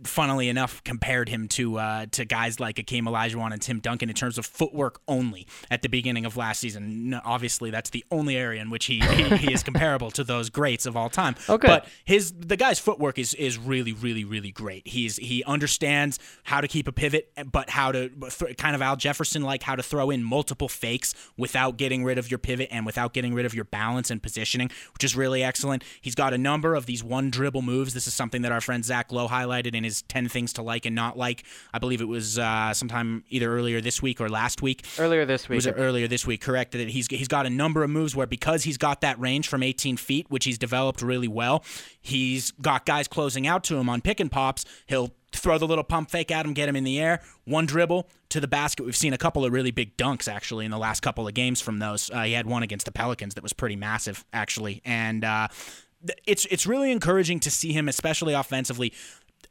funnily 0.04 0.50
enough, 0.50 0.84
compared 0.84 1.30
him 1.30 1.48
to 1.50 1.78
uh, 1.78 2.06
to 2.12 2.26
guys 2.26 2.60
like 2.60 2.76
Akeem 2.76 3.04
Olajuwon 3.04 3.52
and 3.52 3.62
Tim 3.62 3.80
Duncan 3.80 4.10
in 4.10 4.16
terms 4.16 4.38
of 4.38 4.46
footwork 4.46 5.02
only 5.08 5.48
at 5.70 5.82
the 5.82 5.90
beginning 5.90 6.26
of 6.26 6.38
last 6.38 6.60
season. 6.60 7.20
Obviously, 7.26 7.72
that's 7.72 7.90
the 7.90 8.06
only 8.12 8.38
area 8.38 8.62
in 8.62 8.70
which 8.70 8.86
he, 8.86 9.00
he, 9.00 9.38
he 9.38 9.54
is 9.54 9.64
comparable 9.72 10.12
to 10.12 10.24
those 10.24 10.50
greats 10.50 10.86
of 10.86 10.96
all 10.96 11.10
time. 11.10 11.36
Okay. 11.50 11.68
But 11.68 11.88
his 12.06 12.32
the 12.32 12.58
guy's 12.58 12.80
footwork 12.80 13.18
is 13.18 13.34
is 13.34 13.58
really 13.58 13.94
really 13.94 14.24
really 14.24 14.52
great. 14.52 14.88
He's 14.88 15.18
he 15.18 15.44
understands 15.46 16.20
how 16.44 16.62
to 16.62 16.68
keep 16.68 16.88
a 16.88 16.92
pivot, 16.92 17.32
but 17.52 17.70
how 17.70 17.92
to 17.92 18.10
kind 18.58 18.76
of 18.76 18.82
Al 18.82 18.96
Jefferson 18.96 19.42
like 19.42 19.64
how 19.64 19.76
to 19.76 19.84
throw 19.84 20.10
in 20.10 20.24
multiple 20.24 20.70
fakes 20.70 21.14
without 21.38 21.78
getting 21.78 22.04
rid 22.04 22.18
of 22.18 22.30
your 22.30 22.38
pivot 22.38 22.70
and 22.72 22.86
without 22.86 23.14
getting 23.14 23.34
rid 23.34 23.46
of 23.46 23.54
your 23.54 23.66
balance 23.66 24.12
and 24.12 24.22
positioning, 24.22 24.70
which 24.94 25.04
is 25.04 25.16
really 25.16 25.44
excellent. 25.44 25.71
He's 26.02 26.16
got 26.16 26.34
a 26.34 26.38
number 26.38 26.76
of 26.76 26.86
these 26.86 27.04
one 27.04 27.30
dribble 27.30 27.62
moves. 27.62 27.94
This 27.94 28.08
is 28.08 28.14
something 28.14 28.42
that 28.42 28.52
our 28.52 28.62
friend 28.62 28.84
Zach 28.84 29.12
Lowe 29.12 29.28
highlighted 29.28 29.74
in 29.76 29.84
his 29.84 30.02
ten 30.04 30.28
things 30.28 30.54
to 30.54 30.62
like 30.62 30.86
and 30.86 30.96
not 30.96 31.18
like. 31.18 31.44
I 31.74 31.80
believe 31.80 32.02
it 32.02 32.08
was 32.08 32.38
uh, 32.38 32.74
sometime 32.74 33.24
either 33.30 33.52
earlier 33.52 33.82
this 33.82 34.02
week 34.02 34.20
or 34.20 34.30
last 34.30 34.62
week. 34.62 34.86
Earlier 35.00 35.26
this 35.26 35.48
week. 35.48 35.56
Was 35.56 35.66
it 35.66 35.76
earlier 35.78 36.08
this 36.08 36.28
week? 36.28 36.42
Correct. 36.42 36.74
That 36.74 36.90
he's 36.90 37.08
he's 37.08 37.28
got 37.28 37.46
a 37.46 37.50
number 37.50 37.84
of 37.84 37.90
moves 37.90 38.16
where 38.16 38.28
because 38.28 38.64
he's 38.64 38.78
got 38.78 39.02
that 39.02 39.20
range 39.20 39.48
from 39.48 39.64
18 39.64 39.98
feet, 39.98 40.26
which 40.30 40.46
he's 40.46 40.58
developed 40.58 41.02
really 41.02 41.28
well, 41.28 41.64
he's 42.02 42.52
got 42.52 42.86
guys 42.86 43.08
closing 43.08 43.48
out 43.48 43.64
to 43.66 43.78
him 43.78 43.90
on 43.90 44.02
pick 44.02 44.20
and 44.20 44.32
pops. 44.32 44.66
He'll 44.88 45.12
throw 45.42 45.58
the 45.58 45.68
little 45.68 45.84
pump 45.84 46.12
fake 46.12 46.32
at 46.32 46.46
him, 46.46 46.54
get 46.54 46.70
him 46.70 46.76
in 46.76 46.84
the 46.84 47.00
air, 47.00 47.22
one 47.46 47.66
dribble 47.66 48.08
to 48.30 48.40
the 48.40 48.48
basket. 48.48 48.84
We've 48.84 48.96
seen 48.96 49.14
a 49.14 49.18
couple 49.18 49.44
of 49.44 49.52
really 49.52 49.72
big 49.72 49.98
dunks 49.98 50.32
actually 50.32 50.66
in 50.66 50.72
the 50.72 50.78
last 50.78 51.02
couple 51.02 51.28
of 51.28 51.34
games 51.34 51.62
from 51.62 51.80
those. 51.80 52.10
Uh, 52.12 52.24
he 52.24 52.34
had 52.34 52.46
one 52.46 52.64
against 52.64 52.86
the 52.86 52.92
Pelicans 52.92 53.34
that 53.36 53.44
was 53.44 53.54
pretty 53.54 53.76
massive 53.76 54.24
actually, 54.32 54.82
and 54.86 55.24
uh, 55.24 55.48
it's 56.26 56.46
it's 56.46 56.66
really 56.66 56.92
encouraging 56.92 57.40
to 57.42 57.52
see 57.52 57.74
him, 57.74 57.88
especially 57.88 58.34
offensively, 58.34 58.94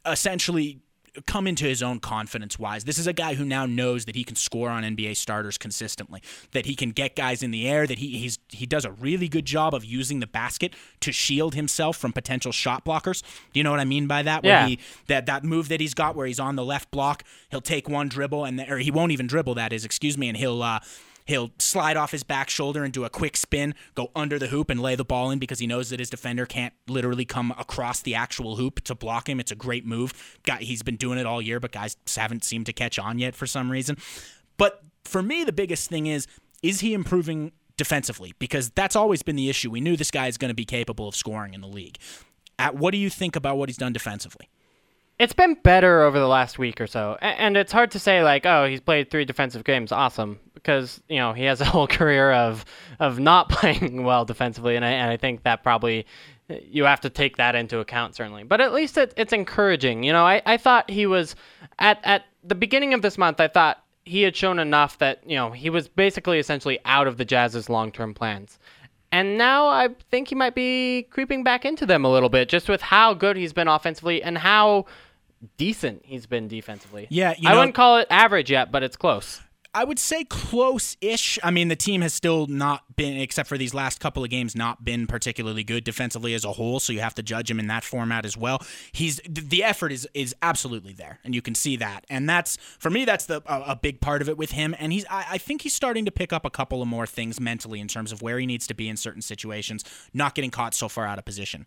essentially 0.06 0.80
come 1.26 1.46
into 1.46 1.64
his 1.64 1.82
own 1.82 2.00
confidence 2.00 2.58
wise. 2.58 2.84
This 2.84 2.98
is 2.98 3.06
a 3.06 3.12
guy 3.12 3.34
who 3.34 3.44
now 3.44 3.66
knows 3.66 4.04
that 4.04 4.14
he 4.16 4.24
can 4.24 4.36
score 4.36 4.68
on 4.70 4.82
NBA 4.82 5.16
starters 5.16 5.58
consistently, 5.58 6.22
that 6.52 6.66
he 6.66 6.74
can 6.74 6.90
get 6.90 7.16
guys 7.16 7.42
in 7.42 7.50
the 7.50 7.68
air, 7.68 7.86
that 7.86 7.98
he 7.98 8.18
he's 8.18 8.38
he 8.48 8.66
does 8.66 8.84
a 8.84 8.92
really 8.92 9.28
good 9.28 9.44
job 9.44 9.74
of 9.74 9.84
using 9.84 10.20
the 10.20 10.26
basket 10.26 10.74
to 11.00 11.12
shield 11.12 11.54
himself 11.54 11.96
from 11.96 12.12
potential 12.12 12.52
shot 12.52 12.84
blockers. 12.84 13.22
Do 13.52 13.60
you 13.60 13.64
know 13.64 13.70
what 13.70 13.80
I 13.80 13.84
mean 13.84 14.06
by 14.06 14.22
that? 14.22 14.42
Where 14.42 14.52
Yeah. 14.52 14.66
he 14.68 14.78
that 15.06 15.26
that 15.26 15.44
move 15.44 15.68
that 15.68 15.80
he's 15.80 15.94
got 15.94 16.16
where 16.16 16.26
he's 16.26 16.40
on 16.40 16.56
the 16.56 16.64
left 16.64 16.90
block, 16.90 17.24
he'll 17.50 17.60
take 17.60 17.88
one 17.88 18.08
dribble 18.08 18.44
and 18.44 18.60
or 18.60 18.78
he 18.78 18.90
won't 18.90 19.12
even 19.12 19.26
dribble 19.26 19.54
that 19.54 19.72
is, 19.72 19.84
excuse 19.84 20.16
me, 20.18 20.28
and 20.28 20.36
he'll 20.36 20.62
uh 20.62 20.80
He'll 21.30 21.52
slide 21.60 21.96
off 21.96 22.10
his 22.10 22.24
back 22.24 22.50
shoulder 22.50 22.82
and 22.82 22.92
do 22.92 23.04
a 23.04 23.08
quick 23.08 23.36
spin, 23.36 23.76
go 23.94 24.10
under 24.16 24.36
the 24.36 24.48
hoop 24.48 24.68
and 24.68 24.82
lay 24.82 24.96
the 24.96 25.04
ball 25.04 25.30
in 25.30 25.38
because 25.38 25.60
he 25.60 25.66
knows 25.68 25.90
that 25.90 26.00
his 26.00 26.10
defender 26.10 26.44
can't 26.44 26.74
literally 26.88 27.24
come 27.24 27.54
across 27.56 28.02
the 28.02 28.16
actual 28.16 28.56
hoop 28.56 28.80
to 28.80 28.96
block 28.96 29.28
him. 29.28 29.38
It's 29.38 29.52
a 29.52 29.54
great 29.54 29.86
move. 29.86 30.40
Guy, 30.42 30.56
he's 30.56 30.82
been 30.82 30.96
doing 30.96 31.20
it 31.20 31.26
all 31.26 31.40
year, 31.40 31.60
but 31.60 31.70
guys 31.70 31.96
haven't 32.16 32.42
seemed 32.42 32.66
to 32.66 32.72
catch 32.72 32.98
on 32.98 33.20
yet 33.20 33.36
for 33.36 33.46
some 33.46 33.70
reason. 33.70 33.96
But 34.56 34.82
for 35.04 35.22
me, 35.22 35.44
the 35.44 35.52
biggest 35.52 35.88
thing 35.88 36.06
is 36.06 36.26
is 36.64 36.80
he 36.80 36.94
improving 36.94 37.52
defensively? 37.76 38.34
Because 38.40 38.70
that's 38.70 38.96
always 38.96 39.22
been 39.22 39.36
the 39.36 39.48
issue. 39.48 39.70
We 39.70 39.80
knew 39.80 39.96
this 39.96 40.10
guy 40.10 40.26
is 40.26 40.36
going 40.36 40.48
to 40.48 40.54
be 40.54 40.64
capable 40.64 41.06
of 41.06 41.14
scoring 41.14 41.54
in 41.54 41.60
the 41.60 41.68
league. 41.68 41.98
At, 42.58 42.74
what 42.74 42.90
do 42.90 42.98
you 42.98 43.08
think 43.08 43.36
about 43.36 43.56
what 43.56 43.68
he's 43.68 43.78
done 43.78 43.92
defensively? 43.92 44.48
It's 45.20 45.34
been 45.34 45.52
better 45.52 46.02
over 46.02 46.18
the 46.18 46.26
last 46.26 46.58
week 46.58 46.80
or 46.80 46.86
so, 46.86 47.18
and 47.20 47.54
it's 47.54 47.72
hard 47.72 47.90
to 47.90 47.98
say 47.98 48.22
like, 48.22 48.46
oh, 48.46 48.64
he's 48.64 48.80
played 48.80 49.10
three 49.10 49.26
defensive 49.26 49.64
games, 49.64 49.92
awesome, 49.92 50.40
because 50.54 51.02
you 51.10 51.18
know 51.18 51.34
he 51.34 51.44
has 51.44 51.60
a 51.60 51.64
whole 51.66 51.86
career 51.86 52.32
of 52.32 52.64
of 53.00 53.18
not 53.18 53.48
playing 53.50 54.02
well 54.02 54.24
defensively, 54.24 54.76
and 54.76 54.84
I, 54.84 54.92
and 54.92 55.10
I 55.10 55.18
think 55.18 55.42
that 55.42 55.62
probably 55.62 56.06
uh, 56.48 56.54
you 56.64 56.84
have 56.84 57.02
to 57.02 57.10
take 57.10 57.36
that 57.36 57.54
into 57.54 57.80
account 57.80 58.16
certainly. 58.16 58.44
But 58.44 58.62
at 58.62 58.72
least 58.72 58.96
it, 58.96 59.12
it's 59.18 59.34
encouraging. 59.34 60.04
You 60.04 60.14
know, 60.14 60.24
I, 60.24 60.40
I 60.46 60.56
thought 60.56 60.88
he 60.88 61.04
was 61.04 61.36
at 61.78 62.00
at 62.02 62.24
the 62.42 62.54
beginning 62.54 62.94
of 62.94 63.02
this 63.02 63.18
month. 63.18 63.40
I 63.40 63.48
thought 63.48 63.84
he 64.06 64.22
had 64.22 64.34
shown 64.34 64.58
enough 64.58 64.96
that 65.00 65.20
you 65.28 65.36
know 65.36 65.50
he 65.50 65.68
was 65.68 65.86
basically 65.86 66.38
essentially 66.38 66.78
out 66.86 67.06
of 67.06 67.18
the 67.18 67.26
Jazz's 67.26 67.68
long 67.68 67.92
term 67.92 68.14
plans. 68.14 68.58
And 69.12 69.36
now 69.36 69.66
I 69.66 69.88
think 70.10 70.28
he 70.28 70.34
might 70.34 70.54
be 70.54 71.02
creeping 71.10 71.44
back 71.44 71.66
into 71.66 71.84
them 71.84 72.06
a 72.06 72.10
little 72.10 72.28
bit, 72.30 72.48
just 72.48 72.70
with 72.70 72.80
how 72.80 73.12
good 73.12 73.36
he's 73.36 73.52
been 73.52 73.68
offensively 73.68 74.22
and 74.22 74.38
how 74.38 74.86
decent 75.56 76.02
he's 76.04 76.26
been 76.26 76.48
defensively. 76.48 77.06
Yeah, 77.10 77.34
you 77.38 77.48
I 77.48 77.52
know- 77.52 77.58
wouldn't 77.60 77.74
call 77.74 77.98
it 77.98 78.06
average 78.10 78.50
yet, 78.50 78.70
but 78.72 78.82
it's 78.82 78.96
close. 78.96 79.40
I 79.72 79.84
would 79.84 80.00
say 80.00 80.24
close-ish. 80.24 81.38
I 81.44 81.52
mean, 81.52 81.68
the 81.68 81.76
team 81.76 82.00
has 82.00 82.12
still 82.12 82.48
not 82.48 82.96
been, 82.96 83.16
except 83.20 83.48
for 83.48 83.56
these 83.56 83.72
last 83.72 84.00
couple 84.00 84.24
of 84.24 84.28
games, 84.28 84.56
not 84.56 84.84
been 84.84 85.06
particularly 85.06 85.62
good 85.62 85.84
defensively 85.84 86.34
as 86.34 86.44
a 86.44 86.50
whole. 86.50 86.80
So 86.80 86.92
you 86.92 86.98
have 86.98 87.14
to 87.14 87.22
judge 87.22 87.48
him 87.48 87.60
in 87.60 87.68
that 87.68 87.84
format 87.84 88.24
as 88.26 88.36
well. 88.36 88.64
He's 88.90 89.20
the 89.28 89.62
effort 89.62 89.92
is 89.92 90.08
is 90.12 90.34
absolutely 90.42 90.92
there, 90.92 91.20
and 91.22 91.36
you 91.36 91.40
can 91.40 91.54
see 91.54 91.76
that. 91.76 92.04
And 92.10 92.28
that's 92.28 92.56
for 92.80 92.90
me, 92.90 93.04
that's 93.04 93.26
the 93.26 93.42
a, 93.46 93.70
a 93.72 93.76
big 93.76 94.00
part 94.00 94.22
of 94.22 94.28
it 94.28 94.36
with 94.36 94.50
him. 94.50 94.74
And 94.76 94.92
he's 94.92 95.04
I, 95.08 95.24
I 95.30 95.38
think 95.38 95.62
he's 95.62 95.74
starting 95.74 96.04
to 96.04 96.10
pick 96.10 96.32
up 96.32 96.44
a 96.44 96.50
couple 96.50 96.82
of 96.82 96.88
more 96.88 97.06
things 97.06 97.40
mentally 97.40 97.78
in 97.78 97.86
terms 97.86 98.10
of 98.10 98.22
where 98.22 98.40
he 98.40 98.46
needs 98.46 98.66
to 98.66 98.74
be 98.74 98.88
in 98.88 98.96
certain 98.96 99.22
situations, 99.22 99.84
not 100.12 100.34
getting 100.34 100.50
caught 100.50 100.74
so 100.74 100.88
far 100.88 101.06
out 101.06 101.18
of 101.20 101.24
position. 101.24 101.66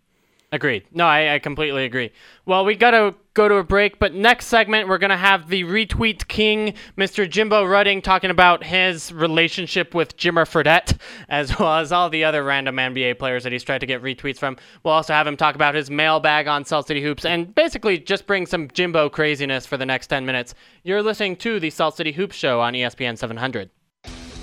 Agreed. 0.53 0.83
No, 0.91 1.07
I, 1.07 1.33
I 1.33 1.39
completely 1.39 1.83
agree. 1.83 2.11
Well, 2.45 2.63
we 2.63 2.75
got 2.75 2.91
to 2.91 3.15
go 3.33 3.49
to 3.49 3.55
a 3.55 3.63
break, 3.63 3.97
but 3.97 4.13
next 4.13 4.45
segment, 4.45 4.87
we're 4.87 4.99
going 4.99 5.09
to 5.09 5.17
have 5.17 5.49
the 5.49 5.63
retweet 5.63 6.27
king, 6.27 6.75
Mr. 6.95 7.27
Jimbo 7.27 7.65
Rudding, 7.65 8.03
talking 8.03 8.29
about 8.29 8.63
his 8.63 9.11
relationship 9.11 9.95
with 9.95 10.15
Jimmer 10.15 10.45
Fredette, 10.45 10.99
as 11.27 11.57
well 11.59 11.77
as 11.79 11.91
all 11.91 12.07
the 12.07 12.23
other 12.23 12.43
random 12.43 12.75
NBA 12.75 13.17
players 13.17 13.43
that 13.45 13.51
he's 13.51 13.63
tried 13.63 13.79
to 13.79 13.87
get 13.87 14.03
retweets 14.03 14.37
from. 14.37 14.57
We'll 14.83 14.93
also 14.93 15.13
have 15.13 15.25
him 15.25 15.37
talk 15.37 15.55
about 15.55 15.73
his 15.73 15.89
mailbag 15.89 16.47
on 16.47 16.65
Salt 16.65 16.85
City 16.85 17.01
Hoops 17.01 17.25
and 17.25 17.55
basically 17.55 17.97
just 17.97 18.27
bring 18.27 18.45
some 18.45 18.67
Jimbo 18.67 19.09
craziness 19.09 19.65
for 19.65 19.77
the 19.77 19.87
next 19.87 20.05
10 20.05 20.23
minutes. 20.23 20.53
You're 20.83 21.01
listening 21.01 21.35
to 21.37 21.59
the 21.59 21.71
Salt 21.71 21.97
City 21.97 22.11
Hoops 22.11 22.35
Show 22.35 22.61
on 22.61 22.73
ESPN 22.73 23.17
700. 23.17 23.71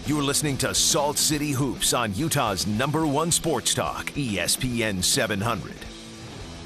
You're 0.07 0.25
listening 0.25 0.57
to 0.57 0.75
Salt 0.75 1.19
City 1.19 1.53
Hoops 1.53 1.95
on 1.95 2.17
Utah's 2.17 2.67
number 2.67 3.07
one 3.07 3.31
sports 3.31 3.75
talk, 3.75 4.07
ESPN 4.07 5.05
700. 5.05 5.90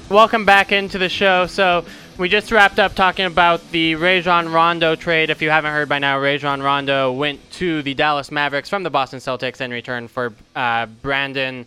Welcome 0.09 0.45
back 0.45 0.71
into 0.71 0.99
the 0.99 1.09
show. 1.09 1.47
So 1.47 1.83
we 2.19 2.29
just 2.29 2.51
wrapped 2.51 2.77
up 2.77 2.93
talking 2.93 3.25
about 3.25 3.71
the 3.71 3.95
Rajon 3.95 4.51
Rondo 4.51 4.95
trade. 4.95 5.31
If 5.31 5.41
you 5.41 5.49
haven't 5.49 5.71
heard 5.71 5.89
by 5.89 5.97
now, 5.97 6.19
Rajon 6.19 6.61
Rondo 6.61 7.11
went 7.11 7.39
to 7.53 7.81
the 7.81 7.95
Dallas 7.95 8.29
Mavericks 8.29 8.69
from 8.69 8.83
the 8.83 8.91
Boston 8.91 9.19
Celtics 9.19 9.61
in 9.61 9.71
return 9.71 10.07
for 10.07 10.31
uh, 10.55 10.85
Brandon 10.85 11.65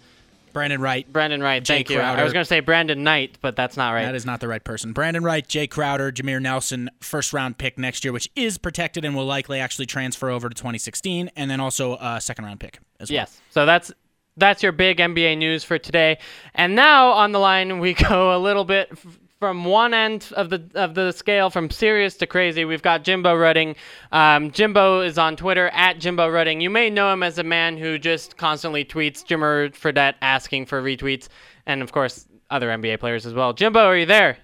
Brandan 0.53 0.81
Wright. 0.81 1.13
Brandan 1.13 1.43
Wright. 1.43 1.63
Jae 1.63 1.67
thank 1.67 1.91
you. 1.91 1.97
Crowder. 1.97 2.21
I 2.21 2.25
was 2.25 2.33
going 2.33 2.45
to 2.45 2.49
say 2.49 2.61
Brandon 2.61 3.03
Knight, 3.03 3.39
but 3.41 3.57
that's 3.57 3.77
not 3.77 3.91
right. 3.91 4.05
That 4.05 4.15
is 4.15 4.25
not 4.25 4.41
the 4.41 4.49
right 4.49 4.63
person. 4.63 4.93
Brandan 4.93 5.25
Wright, 5.25 5.47
Jae 5.47 5.69
Crowder, 5.69 6.13
Jameer 6.13 6.41
Nelson, 6.41 6.91
first 7.01 7.33
round 7.33 7.59
pick 7.59 7.77
next 7.77 8.05
year, 8.05 8.13
which 8.13 8.31
is 8.37 8.57
protected 8.57 9.05
and 9.05 9.17
will 9.17 9.27
likely 9.27 9.59
actually 9.59 9.87
transfer 9.87 10.31
over 10.31 10.49
to 10.49 10.55
2016, 10.55 11.31
and 11.37 11.51
then 11.51 11.61
also 11.61 11.97
a 11.97 12.21
second 12.21 12.45
round 12.45 12.61
pick 12.61 12.79
as 13.01 13.11
well. 13.11 13.17
Yes. 13.17 13.41
So 13.51 13.67
that's 13.67 13.93
that's 14.39 14.63
your 14.63 14.73
big 14.73 14.99
NBA 14.99 15.39
news 15.39 15.65
for 15.65 15.79
today. 15.79 16.19
And 16.55 16.75
now 16.75 17.11
on 17.11 17.33
the 17.33 17.39
line 17.39 17.79
we 17.79 17.95
go 18.09 18.37
a 18.37 18.39
little 18.39 18.65
bit 18.65 18.89
f- 18.93 19.19
from 19.39 19.65
one 19.65 19.95
end 19.95 20.29
of 20.37 20.51
the 20.51 20.69
of 20.75 20.95
the 20.95 21.13
scale, 21.13 21.49
from 21.51 21.71
serious 21.71 22.17
to 22.17 22.27
crazy. 22.27 22.65
We've 22.65 22.83
got 22.83 23.05
Jimbo 23.05 23.37
Rudding. 23.37 23.77
Um, 24.11 24.51
Jimbo 24.51 25.01
is 25.01 25.17
on 25.17 25.37
Twitter 25.37 25.69
at 25.69 26.01
Jimbo 26.01 26.29
Rudding. 26.29 26.61
You 26.61 26.71
may 26.71 26.91
know 26.91 27.13
him 27.13 27.23
as 27.23 27.39
a 27.39 27.45
man 27.45 27.77
who 27.77 27.99
just 27.99 28.37
constantly 28.37 28.85
tweets 28.85 29.25
Jimmer 29.25 29.71
Fredette 29.71 30.15
asking 30.23 30.67
for 30.67 30.83
retweets, 30.83 31.29
and 31.67 31.83
of 31.83 31.93
course 31.93 32.27
other 32.51 32.69
NBA 32.69 32.99
players 32.99 33.27
as 33.27 33.35
well. 33.35 33.53
Jimbo, 33.53 33.81
are 33.81 33.97
you 33.97 34.07
there? 34.07 34.39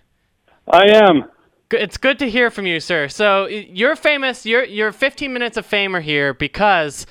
I 0.70 0.88
am. 0.88 1.24
It's 1.70 1.96
good 1.96 2.18
to 2.20 2.30
hear 2.30 2.50
from 2.50 2.66
you, 2.66 2.78
sir. 2.78 3.08
So 3.08 3.46
you're 3.46 3.96
famous. 3.96 4.46
You're 4.46 4.64
you're 4.64 4.92
15 4.92 5.32
minutes 5.32 5.56
of 5.56 5.66
fame 5.66 5.96
are 5.96 6.00
here 6.00 6.34
because 6.34 7.06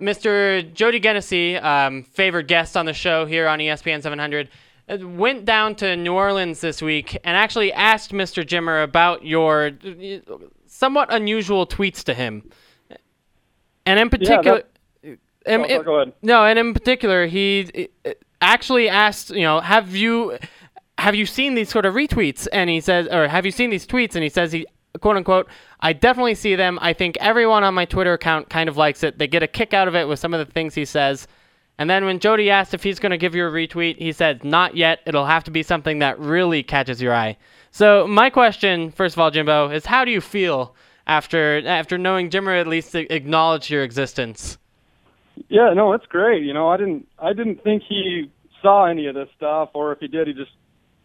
Mr. 0.00 0.72
Jody 0.74 1.00
Genessy, 1.00 1.62
um, 1.62 2.02
favored 2.02 2.48
guest 2.48 2.76
on 2.76 2.86
the 2.86 2.92
show 2.92 3.26
here 3.26 3.46
on 3.46 3.58
ESPN 3.58 4.02
700, 4.02 4.48
uh, 4.88 4.98
went 5.06 5.44
down 5.44 5.74
to 5.76 5.96
New 5.96 6.12
Orleans 6.12 6.60
this 6.60 6.82
week 6.82 7.14
and 7.24 7.36
actually 7.36 7.72
asked 7.72 8.10
Mr. 8.12 8.44
Jimmer 8.44 8.82
about 8.82 9.24
your 9.24 9.70
uh, 9.86 10.36
somewhat 10.66 11.12
unusual 11.12 11.66
tweets 11.66 12.02
to 12.04 12.14
him. 12.14 12.50
And 13.86 13.98
in 13.98 14.10
particular, 14.10 14.62
in- 15.02 15.18
Oh, 15.46 15.64
in- 15.64 15.82
go 15.82 15.96
ahead. 16.00 16.14
no, 16.22 16.44
and 16.46 16.58
in 16.58 16.72
particular, 16.72 17.26
he 17.26 17.88
uh, 18.06 18.10
actually 18.40 18.88
asked, 18.88 19.28
you 19.30 19.42
know, 19.42 19.60
have 19.60 19.94
you 19.94 20.38
have 20.96 21.14
you 21.14 21.26
seen 21.26 21.54
these 21.54 21.68
sort 21.68 21.84
of 21.84 21.92
retweets? 21.94 22.48
And 22.52 22.70
he 22.70 22.80
says, 22.80 23.06
or 23.10 23.28
have 23.28 23.44
you 23.44 23.50
seen 23.52 23.68
these 23.68 23.86
tweets? 23.86 24.14
And 24.14 24.22
he 24.22 24.30
says, 24.30 24.52
he 24.52 24.64
quote 25.00 25.16
unquote, 25.18 25.46
I 25.84 25.92
definitely 25.92 26.34
see 26.34 26.54
them. 26.54 26.78
I 26.80 26.94
think 26.94 27.18
everyone 27.20 27.62
on 27.62 27.74
my 27.74 27.84
Twitter 27.84 28.14
account 28.14 28.48
kind 28.48 28.70
of 28.70 28.78
likes 28.78 29.02
it. 29.02 29.18
They 29.18 29.28
get 29.28 29.42
a 29.42 29.46
kick 29.46 29.74
out 29.74 29.86
of 29.86 29.94
it 29.94 30.08
with 30.08 30.18
some 30.18 30.32
of 30.32 30.44
the 30.44 30.50
things 30.50 30.74
he 30.74 30.86
says. 30.86 31.28
And 31.76 31.90
then 31.90 32.06
when 32.06 32.20
Jody 32.20 32.48
asked 32.48 32.72
if 32.72 32.82
he's 32.82 32.98
going 32.98 33.10
to 33.10 33.18
give 33.18 33.34
you 33.34 33.46
a 33.46 33.50
retweet, 33.50 33.98
he 33.98 34.10
said, 34.12 34.44
not 34.44 34.76
yet. 34.76 35.00
It'll 35.04 35.26
have 35.26 35.44
to 35.44 35.50
be 35.50 35.62
something 35.62 35.98
that 35.98 36.18
really 36.18 36.62
catches 36.62 37.02
your 37.02 37.14
eye. 37.14 37.36
So 37.70 38.06
my 38.06 38.30
question, 38.30 38.92
first 38.92 39.14
of 39.14 39.20
all, 39.20 39.30
Jimbo, 39.30 39.70
is 39.70 39.84
how 39.84 40.06
do 40.06 40.10
you 40.10 40.22
feel 40.22 40.74
after 41.06 41.60
after 41.66 41.98
knowing 41.98 42.30
Jimmer 42.30 42.58
at 42.58 42.66
least 42.66 42.94
acknowledged 42.94 43.68
your 43.68 43.82
existence? 43.82 44.56
Yeah, 45.48 45.74
no, 45.74 45.92
it's 45.92 46.06
great. 46.06 46.44
You 46.44 46.54
know, 46.54 46.68
I 46.68 46.78
didn't 46.78 47.06
I 47.18 47.34
didn't 47.34 47.62
think 47.62 47.82
he 47.86 48.30
saw 48.62 48.86
any 48.86 49.06
of 49.06 49.14
this 49.14 49.28
stuff, 49.36 49.70
or 49.74 49.92
if 49.92 49.98
he 49.98 50.08
did, 50.08 50.28
he 50.28 50.32
just 50.32 50.52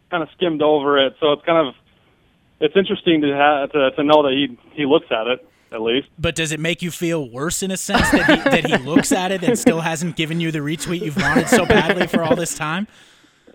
kind 0.10 0.24
of 0.24 0.30
skimmed 0.38 0.62
over 0.62 1.06
it. 1.06 1.16
So 1.20 1.34
it's 1.34 1.44
kind 1.44 1.68
of 1.68 1.74
it's 2.60 2.76
interesting 2.76 3.22
to 3.22 3.36
have 3.36 3.72
to, 3.72 3.92
to 3.92 4.04
know 4.04 4.24
that 4.24 4.32
he 4.32 4.58
he 4.74 4.86
looks 4.86 5.08
at 5.12 5.28
it 5.28 5.46
at 5.72 5.82
least. 5.82 6.08
But 6.18 6.36
does 6.36 6.52
it 6.52 6.60
make 6.60 6.82
you 6.82 6.92
feel 6.92 7.30
worse 7.30 7.62
in 7.62 7.72
a 7.72 7.78
sense 7.78 8.10
that 8.12 8.26
he, 8.26 8.36
that 8.50 8.66
he 8.66 8.78
looks 8.78 9.12
at 9.12 9.32
it 9.32 9.44
and 9.44 9.58
still 9.58 9.82
hasn't 9.82 10.16
given 10.16 10.40
you 10.40 10.52
the 10.52 10.60
retweet 10.60 11.02
you've 11.02 11.18
wanted 11.18 11.48
so 11.48 11.66
badly 11.66 12.08
for 12.08 12.24
all 12.24 12.36
this 12.36 12.56
time? 12.56 12.88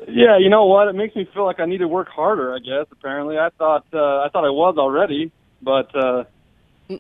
Yeah, 0.08 0.38
you 0.38 0.50
know 0.50 0.66
what? 0.66 0.88
It 0.88 0.94
makes 0.94 1.16
me 1.16 1.28
feel 1.32 1.44
like 1.44 1.60
I 1.60 1.66
need 1.66 1.78
to 1.78 1.88
work 1.88 2.08
harder. 2.08 2.54
I 2.54 2.58
guess 2.58 2.86
apparently 2.90 3.38
I 3.38 3.48
thought 3.58 3.86
uh, 3.92 4.20
I 4.20 4.28
thought 4.32 4.44
I 4.44 4.50
was 4.50 4.76
already, 4.78 5.32
but 5.62 5.94
uh, 5.94 6.24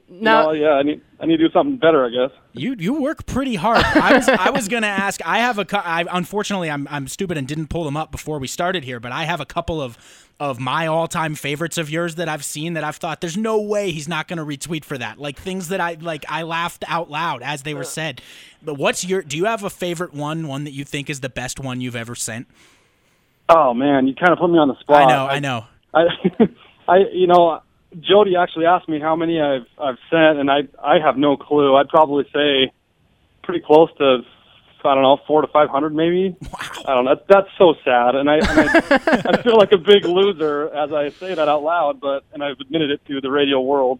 Now, 0.08 0.46
no, 0.46 0.52
yeah, 0.52 0.70
I 0.70 0.82
need 0.82 1.02
I 1.20 1.26
need 1.26 1.36
to 1.36 1.48
do 1.48 1.52
something 1.52 1.76
better. 1.76 2.06
I 2.06 2.08
guess. 2.08 2.30
You 2.54 2.74
you 2.78 2.94
work 2.94 3.26
pretty 3.26 3.54
hard. 3.54 3.84
I 3.84 4.16
was 4.16 4.28
I 4.28 4.50
was 4.50 4.68
gonna 4.68 4.86
ask. 4.86 5.20
I 5.26 5.40
have 5.40 5.58
a. 5.58 5.64
cou- 5.66 5.82
unfortunately 5.84 6.70
I'm 6.70 6.88
I'm 6.90 7.06
stupid 7.06 7.36
and 7.36 7.46
didn't 7.46 7.66
pull 7.66 7.84
them 7.84 7.96
up 7.96 8.10
before 8.10 8.38
we 8.38 8.46
started 8.46 8.84
here. 8.84 8.98
But 8.98 9.12
I 9.12 9.24
have 9.24 9.40
a 9.40 9.44
couple 9.44 9.82
of 9.82 9.98
of 10.40 10.58
my 10.58 10.86
all 10.86 11.06
time 11.06 11.34
favorites 11.34 11.76
of 11.76 11.90
yours 11.90 12.14
that 12.14 12.30
I've 12.30 12.44
seen 12.44 12.72
that 12.74 12.82
I've 12.82 12.96
thought 12.96 13.20
there's 13.20 13.36
no 13.36 13.60
way 13.60 13.90
he's 13.90 14.08
not 14.08 14.26
gonna 14.26 14.44
retweet 14.44 14.84
for 14.84 14.96
that. 14.96 15.18
Like 15.18 15.38
things 15.38 15.68
that 15.68 15.80
I 15.80 15.98
like 16.00 16.24
I 16.30 16.44
laughed 16.44 16.84
out 16.88 17.10
loud 17.10 17.42
as 17.42 17.62
they 17.62 17.74
were 17.74 17.84
said. 17.84 18.22
But 18.62 18.78
what's 18.78 19.04
your? 19.04 19.20
Do 19.20 19.36
you 19.36 19.44
have 19.44 19.64
a 19.64 19.70
favorite 19.70 20.14
one? 20.14 20.48
One 20.48 20.64
that 20.64 20.72
you 20.72 20.84
think 20.84 21.10
is 21.10 21.20
the 21.20 21.28
best 21.28 21.60
one 21.60 21.82
you've 21.82 21.96
ever 21.96 22.14
sent? 22.14 22.46
Oh 23.50 23.74
man, 23.74 24.08
you 24.08 24.14
kind 24.14 24.32
of 24.32 24.38
put 24.38 24.48
me 24.48 24.58
on 24.58 24.68
the 24.68 24.78
spot. 24.80 25.02
I 25.02 25.06
know. 25.06 25.26
I 25.26 25.38
know. 25.40 25.64
I, 25.92 26.02
I, 26.88 26.96
you 27.12 27.26
know, 27.26 27.60
Jody 28.00 28.36
actually 28.36 28.66
asked 28.66 28.88
me 28.88 29.00
how 29.00 29.16
many 29.16 29.40
I've 29.40 29.66
I've 29.78 29.98
sent, 30.10 30.38
and 30.38 30.50
I 30.50 30.62
I 30.82 30.98
have 30.98 31.16
no 31.16 31.36
clue. 31.36 31.76
I'd 31.76 31.88
probably 31.88 32.24
say 32.32 32.72
pretty 33.42 33.60
close 33.64 33.90
to 33.98 34.20
I 34.86 34.94
don't 34.94 35.02
know 35.02 35.18
four 35.26 35.40
to 35.40 35.46
five 35.48 35.70
hundred 35.70 35.94
maybe. 35.94 36.36
Wow. 36.42 36.58
I 36.86 36.94
don't 36.94 37.04
know. 37.06 37.14
That's, 37.14 37.26
that's 37.28 37.48
so 37.56 37.74
sad, 37.84 38.14
and 38.14 38.28
I 38.28 38.34
and 38.36 38.60
I, 38.60 39.22
I 39.38 39.42
feel 39.42 39.56
like 39.56 39.72
a 39.72 39.78
big 39.78 40.04
loser 40.04 40.68
as 40.74 40.92
I 40.92 41.08
say 41.10 41.34
that 41.34 41.48
out 41.48 41.62
loud, 41.62 42.00
but 42.00 42.24
and 42.34 42.42
I've 42.42 42.60
admitted 42.60 42.90
it 42.90 43.00
to 43.06 43.20
the 43.20 43.30
radio 43.30 43.60
world. 43.60 43.98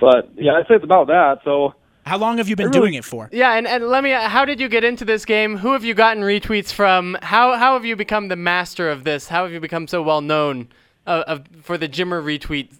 But 0.00 0.30
yeah, 0.34 0.52
I 0.52 0.62
say 0.62 0.76
it's 0.76 0.84
about 0.84 1.08
that. 1.08 1.40
So 1.44 1.74
How 2.06 2.16
long 2.16 2.38
have 2.38 2.48
you 2.48 2.56
been 2.56 2.68
really- 2.68 2.78
doing 2.80 2.94
it 2.94 3.04
for? 3.04 3.28
Yeah, 3.32 3.52
and, 3.54 3.66
and 3.66 3.88
let 3.88 4.02
me. 4.02 4.10
How 4.12 4.44
did 4.46 4.60
you 4.60 4.68
get 4.68 4.82
into 4.84 5.04
this 5.04 5.24
game? 5.26 5.58
Who 5.58 5.72
have 5.72 5.84
you 5.84 5.92
gotten 5.92 6.22
retweets 6.22 6.72
from? 6.72 7.18
How 7.20 7.56
how 7.56 7.74
have 7.74 7.84
you 7.84 7.94
become 7.96 8.28
the 8.28 8.36
master 8.36 8.88
of 8.90 9.04
this? 9.04 9.28
How 9.28 9.42
have 9.44 9.52
you 9.52 9.60
become 9.60 9.86
so 9.86 10.02
well 10.02 10.22
known 10.22 10.68
uh, 11.06 11.24
of, 11.26 11.46
for 11.62 11.76
the 11.76 11.88
Jimmer 11.88 12.22
retweet 12.22 12.78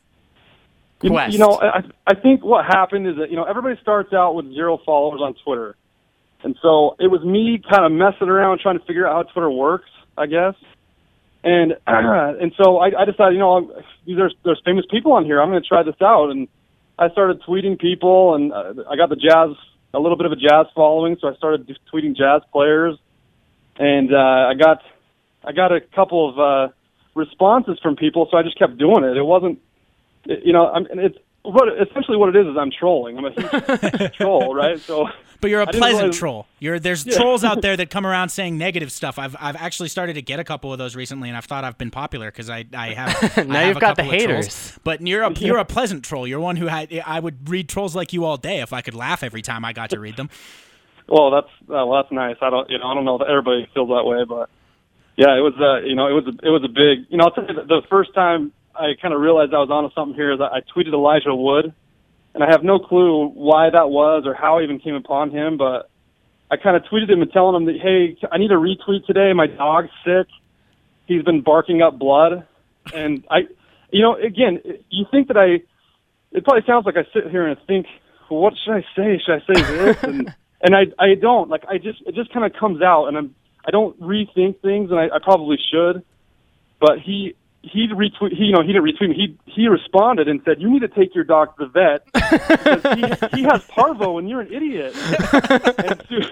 You, 1.01 1.17
you 1.29 1.39
know, 1.39 1.61
I, 1.61 1.83
I 2.07 2.15
think 2.15 2.45
what 2.45 2.65
happened 2.65 3.07
is 3.07 3.17
that 3.19 3.31
you 3.31 3.37
know 3.37 3.45
everybody 3.45 3.79
starts 3.81 4.13
out 4.13 4.35
with 4.35 4.53
zero 4.53 4.79
followers 4.85 5.21
on 5.23 5.35
Twitter, 5.45 5.77
and 6.43 6.57
so 6.61 6.97
it 6.99 7.07
was 7.07 7.23
me 7.25 7.63
kind 7.71 7.85
of 7.85 7.93
messing 7.93 8.29
around 8.29 8.59
trying 8.61 8.79
to 8.79 8.85
figure 8.85 9.07
out 9.07 9.27
how 9.27 9.33
Twitter 9.33 9.51
works, 9.51 9.89
I 10.17 10.27
guess. 10.27 10.55
And 11.45 11.77
and 11.87 12.53
so 12.61 12.79
I, 12.79 12.87
I 13.01 13.05
decided, 13.05 13.35
you 13.35 13.39
know, 13.39 13.73
there's 14.07 14.35
there's 14.45 14.61
famous 14.65 14.87
people 14.91 15.13
on 15.13 15.25
here. 15.25 15.41
I'm 15.41 15.51
going 15.51 15.63
to 15.63 15.69
try 15.69 15.85
this 15.85 16.01
out, 16.03 16.31
and 16.31 16.49
I 16.99 17.11
started 17.11 17.43
tweeting 17.43 17.79
people, 17.79 18.35
and 18.35 18.53
uh, 18.53 18.83
I 18.91 18.97
got 18.97 19.09
the 19.09 19.17
jazz 19.17 19.57
a 19.95 20.01
little 20.01 20.17
bit 20.17 20.27
of 20.27 20.33
a 20.33 20.37
jazz 20.37 20.67
following, 20.75 21.17
so 21.21 21.29
I 21.29 21.35
started 21.37 21.71
tweeting 21.93 22.17
jazz 22.17 22.43
players, 22.53 22.99
and 23.79 24.13
uh, 24.13 24.17
I 24.51 24.55
got 24.55 24.83
I 25.45 25.53
got 25.53 25.71
a 25.71 25.81
couple 25.81 26.29
of 26.29 26.39
uh, 26.39 26.73
responses 27.15 27.79
from 27.83 27.95
people, 27.95 28.27
so 28.31 28.37
I 28.37 28.43
just 28.43 28.59
kept 28.59 28.77
doing 28.79 29.05
it. 29.05 29.17
It 29.17 29.23
wasn't 29.23 29.61
you 30.45 30.53
know, 30.53 30.67
I'm, 30.69 30.87
and 30.87 31.01
it's 31.01 31.19
what 31.43 31.69
essentially 31.81 32.17
what 32.17 32.35
it 32.35 32.37
is 32.41 32.47
is 32.51 32.57
I'm 32.59 32.71
trolling. 32.71 33.17
I'm 33.19 33.25
a 33.27 34.09
troll, 34.17 34.55
right? 34.55 34.79
So, 34.79 35.09
But 35.41 35.51
you're 35.51 35.61
a 35.63 35.67
pleasant 35.67 35.99
realize- 36.01 36.19
troll. 36.19 36.47
You're 36.59 36.79
there's 36.79 37.05
trolls 37.05 37.45
out 37.45 37.63
there 37.63 37.77
that 37.81 37.89
come 37.91 38.05
around 38.05 38.29
saying 38.31 38.59
negative 38.59 38.91
stuff. 38.93 39.19
I've 39.19 39.35
I've 39.41 39.57
actually 39.57 39.89
started 39.89 40.15
to 40.15 40.23
get 40.23 40.41
a 40.41 40.45
couple 40.45 40.73
of 40.73 40.79
those 40.79 40.95
recently, 40.97 41.29
and 41.29 41.37
I've 41.37 41.45
thought 41.47 41.65
I've 41.65 41.79
been 41.79 41.91
popular 41.91 42.31
because 42.31 42.51
I 42.51 42.65
I 42.75 42.89
have. 42.95 43.47
Now 43.49 43.55
I 43.59 43.63
have 43.63 43.69
you've 43.69 43.77
a 43.77 43.81
got 43.81 43.97
the 43.97 44.03
couple 44.03 44.15
of 44.19 44.25
trolls. 44.25 44.47
haters. 44.47 44.79
But 44.85 45.07
you're 45.07 45.23
a 45.23 45.33
you're 45.35 45.59
a 45.59 45.65
pleasant 45.65 46.05
troll. 46.05 46.27
You're 46.27 46.41
one 46.41 46.57
who 46.57 46.67
had 46.67 46.93
I 47.07 47.21
would 47.21 47.49
read 47.49 47.69
trolls 47.69 47.95
like 47.97 48.13
you 48.13 48.25
all 48.25 48.37
day 48.37 48.61
if 48.61 48.73
I 48.73 48.81
could 48.83 48.95
laugh 48.95 49.23
every 49.23 49.43
time 49.43 49.65
I 49.65 49.73
got 49.73 49.91
to 49.91 50.01
read 50.01 50.17
them. 50.17 50.29
well, 51.09 51.31
that's 51.31 51.49
uh, 51.71 51.87
well, 51.87 52.03
that's 52.03 52.13
nice. 52.13 52.37
I 52.43 52.51
don't, 52.51 52.69
you 52.69 52.79
know, 52.79 52.87
I 52.89 52.95
don't 52.95 53.05
know 53.07 53.17
that 53.19 53.29
everybody 53.29 53.67
feels 53.73 53.89
that 53.89 54.05
way, 54.05 54.25
but 54.29 54.51
yeah, 55.17 55.37
it 55.37 55.41
was, 55.41 55.55
uh, 55.59 55.85
you 55.87 55.97
know, 55.97 56.07
it 56.07 56.13
was, 56.13 56.27
a, 56.27 56.47
it 56.47 56.51
was 56.51 56.63
a 56.65 56.69
big, 56.69 57.07
you 57.11 57.17
know, 57.19 57.25
I'll 57.25 57.33
tell 57.33 57.45
you 57.45 57.55
the, 57.55 57.65
the 57.65 57.83
first 57.91 58.15
time 58.15 58.53
I 58.79 58.95
kind 59.01 59.13
of 59.15 59.21
realized 59.21 59.53
I 59.53 59.59
was 59.59 59.71
onto 59.71 59.95
something 59.95 60.15
here 60.15 60.33
is 60.33 60.41
I, 60.41 60.59
I 60.59 60.61
tweeted 60.61 60.93
Elijah 60.93 61.35
Wood, 61.35 61.73
and 62.35 62.45
I 62.45 62.51
have 62.51 62.63
no 62.63 62.79
clue 62.79 63.29
why 63.29 63.71
that 63.71 63.91
was 63.91 64.25
or 64.27 64.35
how 64.35 64.59
I 64.59 64.63
even 64.63 64.79
came 64.79 64.95
upon 64.95 65.31
him, 65.31 65.57
but 65.57 65.91
I 66.51 66.57
kind 66.57 66.77
of 66.77 66.85
tweeted 66.85 67.11
him 67.11 67.21
and 67.23 67.31
telling 67.33 67.57
him 67.57 67.67
that, 67.67 67.81
hey, 67.81 68.17
I 68.31 68.39
need 68.39 68.51
a 68.51 68.55
retweet 68.55 69.07
today. 69.07 69.33
My 69.33 69.47
dog's 69.47 69.91
sick. 70.05 70.27
He's 71.07 71.23
been 71.23 71.41
barking 71.41 71.83
up 71.83 71.99
blood, 71.99 72.47
and 72.95 73.25
I, 73.31 73.41
you 73.91 74.03
know, 74.03 74.15
again, 74.15 74.61
you 74.91 75.07
think 75.11 75.29
that 75.29 75.37
I, 75.37 75.63
it 76.33 76.45
probably 76.45 76.63
sounds 76.67 76.85
like 76.87 76.97
I 76.97 77.05
sit 77.15 77.31
here 77.31 77.47
and 77.47 77.59
think, 77.67 77.87
well, 78.31 78.41
what 78.41 78.55
should 78.63 78.75
I 78.75 78.85
say? 78.95 79.21
Should 79.25 79.43
I 79.43 79.55
say 79.55 79.63
this? 79.63 80.03
And 80.03 80.35
and 80.61 80.77
I 80.77 80.83
I 80.99 81.15
don't 81.15 81.49
like 81.49 81.65
I 81.69 81.79
just 81.79 82.03
it 82.07 82.15
just 82.15 82.33
kind 82.33 82.45
of 82.45 82.59
comes 82.59 82.83
out, 82.83 83.07
and 83.07 83.17
I'm 83.17 83.35
I 83.65 83.71
don't 83.71 83.99
rethink 84.01 84.61
things, 84.61 84.91
and 84.91 84.99
I, 84.99 85.07
I 85.07 85.19
probably 85.23 85.59
should, 85.71 86.05
but 86.81 87.01
he. 87.01 87.35
He 87.63 87.89
retweet. 87.89 88.37
He, 88.37 88.45
you 88.45 88.53
know, 88.53 88.63
he 88.63 88.69
didn't 88.69 88.85
retweet 88.85 89.11
me. 89.11 89.17
He 89.17 89.53
he 89.53 89.69
responded 89.69 90.29
and 90.29 90.41
said, 90.45 90.61
"You 90.61 90.71
need 90.71 90.81
to 90.81 90.89
take 90.89 91.15
your 91.15 91.25
dog 91.25 91.57
to 91.59 91.67
the 91.67 91.71
vet 91.71 92.05
because 92.13 93.31
he, 93.31 93.39
he 93.39 93.43
has 93.45 93.65
parvo, 93.67 94.19
and 94.19 94.29
you're 94.29 94.43
an 94.43 94.53
idiot." 94.53 94.95
and 95.79 96.03
soon, 96.09 96.23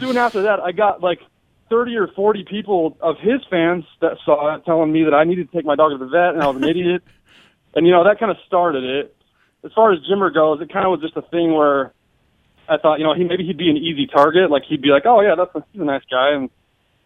soon 0.00 0.16
after 0.16 0.42
that, 0.42 0.60
I 0.60 0.72
got 0.72 1.02
like 1.02 1.20
thirty 1.68 1.96
or 1.96 2.08
forty 2.08 2.44
people 2.44 2.96
of 3.00 3.16
his 3.20 3.42
fans 3.50 3.84
that 4.00 4.16
saw 4.24 4.56
it, 4.56 4.64
telling 4.64 4.90
me 4.90 5.04
that 5.04 5.12
I 5.12 5.24
needed 5.24 5.50
to 5.50 5.56
take 5.56 5.66
my 5.66 5.76
dog 5.76 5.92
to 5.92 5.98
the 5.98 6.06
vet, 6.06 6.34
and 6.34 6.42
I 6.42 6.46
was 6.46 6.56
an 6.56 6.64
idiot. 6.64 7.02
And 7.76 7.88
you 7.88 7.92
know 7.92 8.04
that 8.04 8.20
kind 8.20 8.30
of 8.30 8.36
started 8.46 8.84
it. 8.84 9.16
As 9.64 9.72
far 9.72 9.92
as 9.92 9.98
Jimmer 10.08 10.32
goes, 10.32 10.60
it 10.60 10.72
kind 10.72 10.86
of 10.86 10.92
was 10.92 11.00
just 11.00 11.16
a 11.16 11.22
thing 11.22 11.52
where 11.52 11.92
I 12.68 12.78
thought, 12.78 13.00
you 13.00 13.04
know, 13.04 13.14
he 13.14 13.24
maybe 13.24 13.44
he'd 13.44 13.58
be 13.58 13.68
an 13.68 13.76
easy 13.76 14.06
target. 14.06 14.50
Like 14.50 14.62
he'd 14.68 14.80
be 14.80 14.90
like, 14.90 15.04
oh 15.06 15.20
yeah, 15.20 15.34
that's 15.36 15.54
a, 15.56 15.64
he's 15.72 15.82
a 15.82 15.84
nice 15.84 16.04
guy, 16.08 16.34
and 16.34 16.50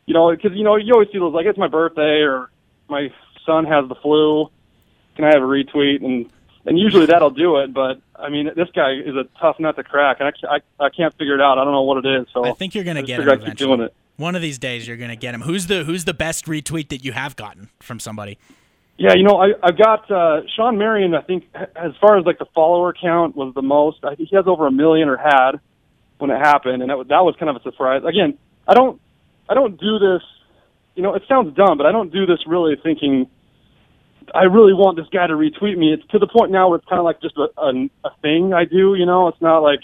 you 0.07 0.14
know, 0.14 0.31
because 0.31 0.53
you 0.55 0.64
know 0.64 0.77
you 0.77 0.92
always 0.92 1.09
see 1.11 1.18
those 1.18 1.33
like 1.33 1.47
it's 1.47 1.59
my 1.59 1.68
birthday 1.68 2.21
or 2.21 2.51
my 2.88 3.09
son 3.49 3.65
has 3.65 3.89
the 3.89 3.95
flu. 3.97 4.47
Can 5.17 5.25
I 5.25 5.29
have 5.29 5.43
a 5.43 5.47
retweet? 5.47 6.05
And 6.05 6.31
and 6.67 6.79
usually 6.79 7.07
that'll 7.07 7.31
do 7.31 7.57
it. 7.57 7.73
But 7.73 8.01
I 8.15 8.29
mean, 8.29 8.51
this 8.55 8.69
guy 8.75 8.93
is 8.93 9.17
a 9.17 9.25
tough 9.41 9.59
nut 9.59 9.77
to 9.77 9.83
crack, 9.83 10.19
and 10.21 10.29
I, 10.29 10.57
I, 10.57 10.87
I 10.87 10.91
can't 10.91 11.17
figure 11.17 11.35
it 11.35 11.41
out. 11.41 11.59
I 11.59 11.65
don't 11.65 11.73
know 11.73 11.83
what 11.83 12.05
it 12.05 12.21
is. 12.21 12.27
So 12.33 12.45
I 12.45 12.53
think 12.53 12.75
you're 12.75 12.85
gonna 12.85 13.03
get 13.03 13.21
him 13.21 13.29
I 13.29 13.35
keep 13.35 13.43
eventually. 13.43 13.77
doing 13.77 13.81
it. 13.89 13.95
One 14.17 14.35
of 14.37 14.43
these 14.43 14.59
days 14.59 14.87
you're 14.87 14.97
gonna 14.97 15.17
get 15.17 15.35
him. 15.35 15.43
Who's 15.43 15.67
the 15.67 15.85
Who's 15.85 16.05
the 16.05 16.15
best 16.15 16.45
retweet 16.47 16.91
that 16.91 17.05
you 17.05 17.13
have 17.13 17.37
gotten 17.37 17.71
from 17.81 17.99
somebody? 17.99 18.39
Yeah, 18.99 19.15
you 19.15 19.23
know, 19.23 19.41
I, 19.41 19.53
I've 19.63 19.79
got 19.79 20.11
uh, 20.11 20.41
Shawn 20.57 20.77
Marion. 20.77 21.15
I 21.15 21.23
think 21.23 21.45
as 21.55 21.93
far 22.01 22.19
as 22.19 22.27
like 22.27 22.39
the 22.39 22.49
follower 22.53 22.93
count 22.93 23.37
was 23.37 23.55
the 23.55 23.63
most. 23.63 23.99
I 24.03 24.17
think 24.17 24.29
he 24.29 24.37
has 24.37 24.47
over 24.49 24.67
a 24.67 24.73
million 24.73 25.09
or 25.09 25.17
had 25.17 25.53
when 26.19 26.31
it 26.31 26.39
happened, 26.39 26.83
and 26.83 26.91
that 26.91 26.99
was, 26.99 27.07
that 27.09 27.25
was 27.25 27.37
kind 27.39 27.49
of 27.49 27.57
a 27.57 27.63
surprise. 27.63 28.03
Again, 28.05 28.37
I 28.67 28.75
don't 28.75 29.01
I 29.49 29.55
don't 29.55 29.81
do 29.81 29.99
this. 29.99 30.23
You 30.97 31.05
know, 31.05 31.15
it 31.15 31.23
sounds 31.29 31.57
dumb, 31.57 31.79
but 31.79 31.87
I 31.87 31.93
don't 31.93 32.13
do 32.13 32.27
this 32.27 32.41
really 32.47 32.75
thinking 32.83 33.31
I 34.35 34.45
really 34.45 34.73
want 34.73 34.97
this 34.97 35.07
guy 35.11 35.27
to 35.27 35.35
retweet 35.35 35.77
me. 35.77 35.93
It's 35.93 36.07
to 36.09 36.19
the 36.19 36.27
point 36.27 36.51
now 36.51 36.69
where 36.69 36.79
it's 36.79 36.87
kind 36.87 36.99
of 36.99 37.05
like 37.05 37.21
just 37.21 37.37
a, 37.37 37.49
a, 37.61 37.91
a 38.05 38.11
thing 38.23 38.53
I 38.53 38.64
do. 38.64 38.95
You 38.95 39.07
know, 39.07 39.29
it's 39.29 39.41
not 39.41 39.59
like 39.61 39.81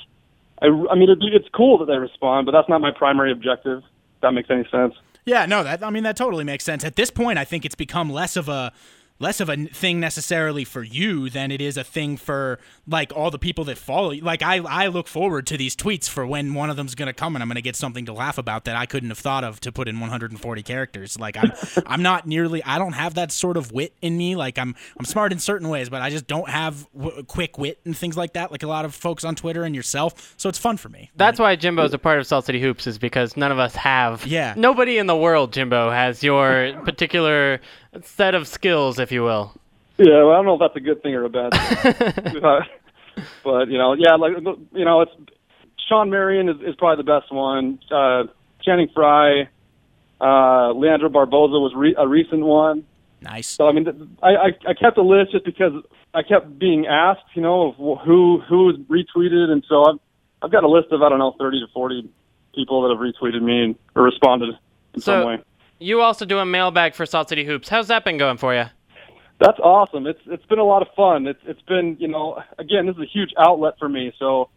I. 0.62 0.66
I 0.66 0.94
mean, 0.94 1.10
it, 1.10 1.18
it's 1.20 1.48
cool 1.54 1.78
that 1.78 1.86
they 1.86 1.96
respond, 1.96 2.46
but 2.46 2.52
that's 2.52 2.68
not 2.68 2.80
my 2.80 2.90
primary 2.90 3.32
objective. 3.32 3.78
If 3.78 4.20
that 4.22 4.32
makes 4.32 4.50
any 4.50 4.66
sense. 4.70 4.94
Yeah, 5.24 5.46
no, 5.46 5.64
that 5.64 5.82
I 5.82 5.90
mean 5.90 6.02
that 6.02 6.16
totally 6.16 6.44
makes 6.44 6.64
sense. 6.64 6.84
At 6.84 6.96
this 6.96 7.10
point, 7.10 7.38
I 7.38 7.44
think 7.44 7.64
it's 7.64 7.74
become 7.74 8.10
less 8.10 8.36
of 8.36 8.48
a 8.48 8.72
less 9.18 9.40
of 9.40 9.48
a 9.48 9.56
thing 9.66 10.00
necessarily 10.00 10.64
for 10.64 10.82
you 10.82 11.30
than 11.30 11.52
it 11.52 11.60
is 11.60 11.76
a 11.76 11.84
thing 11.84 12.16
for 12.16 12.58
like 12.86 13.12
all 13.14 13.30
the 13.30 13.38
people 13.38 13.64
that 13.64 13.78
follow 13.78 14.10
you. 14.10 14.22
Like 14.22 14.42
I, 14.42 14.56
I 14.56 14.88
look 14.88 15.06
forward 15.06 15.46
to 15.48 15.56
these 15.56 15.76
tweets 15.76 16.08
for 16.08 16.26
when 16.26 16.52
one 16.54 16.68
of 16.68 16.76
them's 16.76 16.94
gonna 16.94 17.12
come 17.12 17.36
and 17.36 17.42
I'm 17.42 17.48
gonna 17.48 17.60
get 17.60 17.76
something 17.76 18.06
to 18.06 18.12
laugh 18.12 18.38
about 18.38 18.64
that 18.64 18.76
I 18.76 18.86
couldn't 18.86 19.10
have 19.10 19.18
thought 19.18 19.44
of 19.44 19.60
to 19.60 19.72
put 19.72 19.88
in 19.88 20.00
140 20.00 20.62
characters. 20.62 21.18
Like 21.18 21.36
I'm, 21.36 21.52
I'm 21.86 22.02
not 22.02 22.26
nearly. 22.26 22.62
I 22.64 22.78
don't 22.78 22.92
have 22.94 23.14
that 23.14 23.30
sort 23.30 23.56
of 23.56 23.70
wit 23.72 23.94
in 24.02 24.16
me. 24.16 24.34
Like 24.34 24.58
I'm, 24.58 24.74
I'm 24.98 25.04
smart 25.04 25.32
in 25.32 25.38
certain 25.38 25.68
ways, 25.68 25.88
but 25.88 26.02
I 26.02 26.10
just 26.10 26.26
don't 26.26 26.48
have 26.48 26.86
w- 26.96 27.22
quick 27.22 27.56
wit 27.56 27.78
and 27.84 27.96
things 27.96 28.16
like 28.16 28.32
that. 28.32 28.50
Like 28.50 28.64
a 28.64 28.68
lot 28.68 28.84
of 28.84 28.94
folks 28.94 29.24
on 29.24 29.36
Twitter 29.36 29.62
and 29.62 29.74
yourself. 29.74 30.34
So 30.36 30.48
it's 30.48 30.58
fun 30.58 30.76
for 30.76 30.88
me. 30.88 31.10
That's 31.16 31.38
why 31.38 31.54
Jimbo's 31.56 31.94
a 31.94 31.98
part 31.98 32.18
of 32.18 32.26
Salt 32.26 32.46
City 32.46 32.60
Hoops 32.60 32.86
is 32.86 32.98
because 32.98 33.36
none 33.36 33.52
of 33.52 33.58
us 33.60 33.76
have. 33.76 34.26
Yeah. 34.26 34.54
Nobody 34.56 34.98
in 34.98 35.06
the 35.06 35.16
world, 35.16 35.52
Jimbo, 35.52 35.90
has 35.90 36.22
your 36.22 36.72
particular 36.84 37.60
set 38.02 38.34
of 38.34 38.46
skills, 38.48 38.98
if 38.98 39.12
you 39.12 39.22
will. 39.22 39.52
Yeah, 39.96 40.24
well, 40.24 40.30
I 40.32 40.36
don't 40.36 40.46
know 40.46 40.54
if 40.54 40.60
that's 40.60 40.76
a 40.76 40.80
good 40.80 41.02
thing 41.02 41.14
or 41.14 41.24
a 41.24 41.28
bad 41.28 41.52
thing. 41.52 42.40
but, 42.42 42.62
but 43.44 43.68
you 43.68 43.78
know, 43.78 43.92
yeah, 43.94 44.14
like 44.16 44.32
you 44.72 44.84
know, 44.84 45.02
it's 45.02 45.12
Shawn 45.88 46.10
Marion 46.10 46.48
is, 46.48 46.56
is 46.66 46.74
probably 46.76 47.02
the 47.04 47.06
best 47.20 47.32
one. 47.32 47.78
Uh, 47.90 48.24
Channing 48.62 48.88
Frye, 48.94 49.48
uh, 50.20 50.72
Leandro 50.72 51.08
Barbosa 51.10 51.60
was 51.60 51.72
re- 51.76 51.94
a 51.96 52.08
recent 52.08 52.42
one. 52.44 52.84
Nice. 53.20 53.46
So 53.48 53.68
I 53.68 53.72
mean, 53.72 53.84
th- 53.84 53.96
I, 54.22 54.28
I 54.30 54.46
I 54.70 54.74
kept 54.74 54.98
a 54.98 55.02
list 55.02 55.32
just 55.32 55.44
because 55.44 55.72
I 56.12 56.22
kept 56.22 56.58
being 56.58 56.86
asked, 56.86 57.22
you 57.34 57.42
know, 57.42 57.68
of 57.68 57.76
who 58.04 58.40
who 58.48 58.66
was 58.66 58.76
retweeted, 58.90 59.50
and 59.50 59.64
so 59.68 59.84
I've 59.84 59.98
I've 60.42 60.50
got 60.52 60.64
a 60.64 60.68
list 60.68 60.88
of 60.90 61.02
I 61.02 61.08
don't 61.08 61.18
know 61.20 61.34
thirty 61.38 61.60
to 61.60 61.66
forty 61.72 62.08
people 62.54 62.82
that 62.82 62.90
have 62.90 62.98
retweeted 62.98 63.42
me 63.42 63.62
and, 63.64 63.74
or 63.94 64.02
responded 64.02 64.50
in 64.94 65.00
So- 65.00 65.20
some 65.20 65.26
way. 65.28 65.38
You 65.78 66.00
also 66.00 66.24
do 66.24 66.38
a 66.38 66.46
mailbag 66.46 66.94
for 66.94 67.04
Salt 67.04 67.28
City 67.28 67.44
Hoops. 67.44 67.68
How's 67.68 67.88
that 67.88 68.04
been 68.04 68.16
going 68.16 68.38
for 68.38 68.54
you? 68.54 68.64
That's 69.40 69.58
awesome. 69.58 70.06
It's 70.06 70.20
it's 70.26 70.44
been 70.46 70.60
a 70.60 70.64
lot 70.64 70.82
of 70.82 70.88
fun. 70.94 71.26
It's 71.26 71.40
it's 71.44 71.62
been 71.62 71.96
you 71.98 72.08
know 72.08 72.40
again 72.58 72.86
this 72.86 72.96
is 72.96 73.02
a 73.02 73.06
huge 73.12 73.30
outlet 73.36 73.74
for 73.78 73.88
me. 73.88 74.12
So 74.18 74.48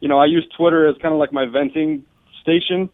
you 0.00 0.08
know 0.08 0.18
I 0.18 0.26
use 0.26 0.46
Twitter 0.56 0.86
as 0.86 0.96
kind 1.00 1.14
of 1.14 1.18
like 1.18 1.32
my 1.32 1.46
venting 1.46 2.04
station, 2.42 2.90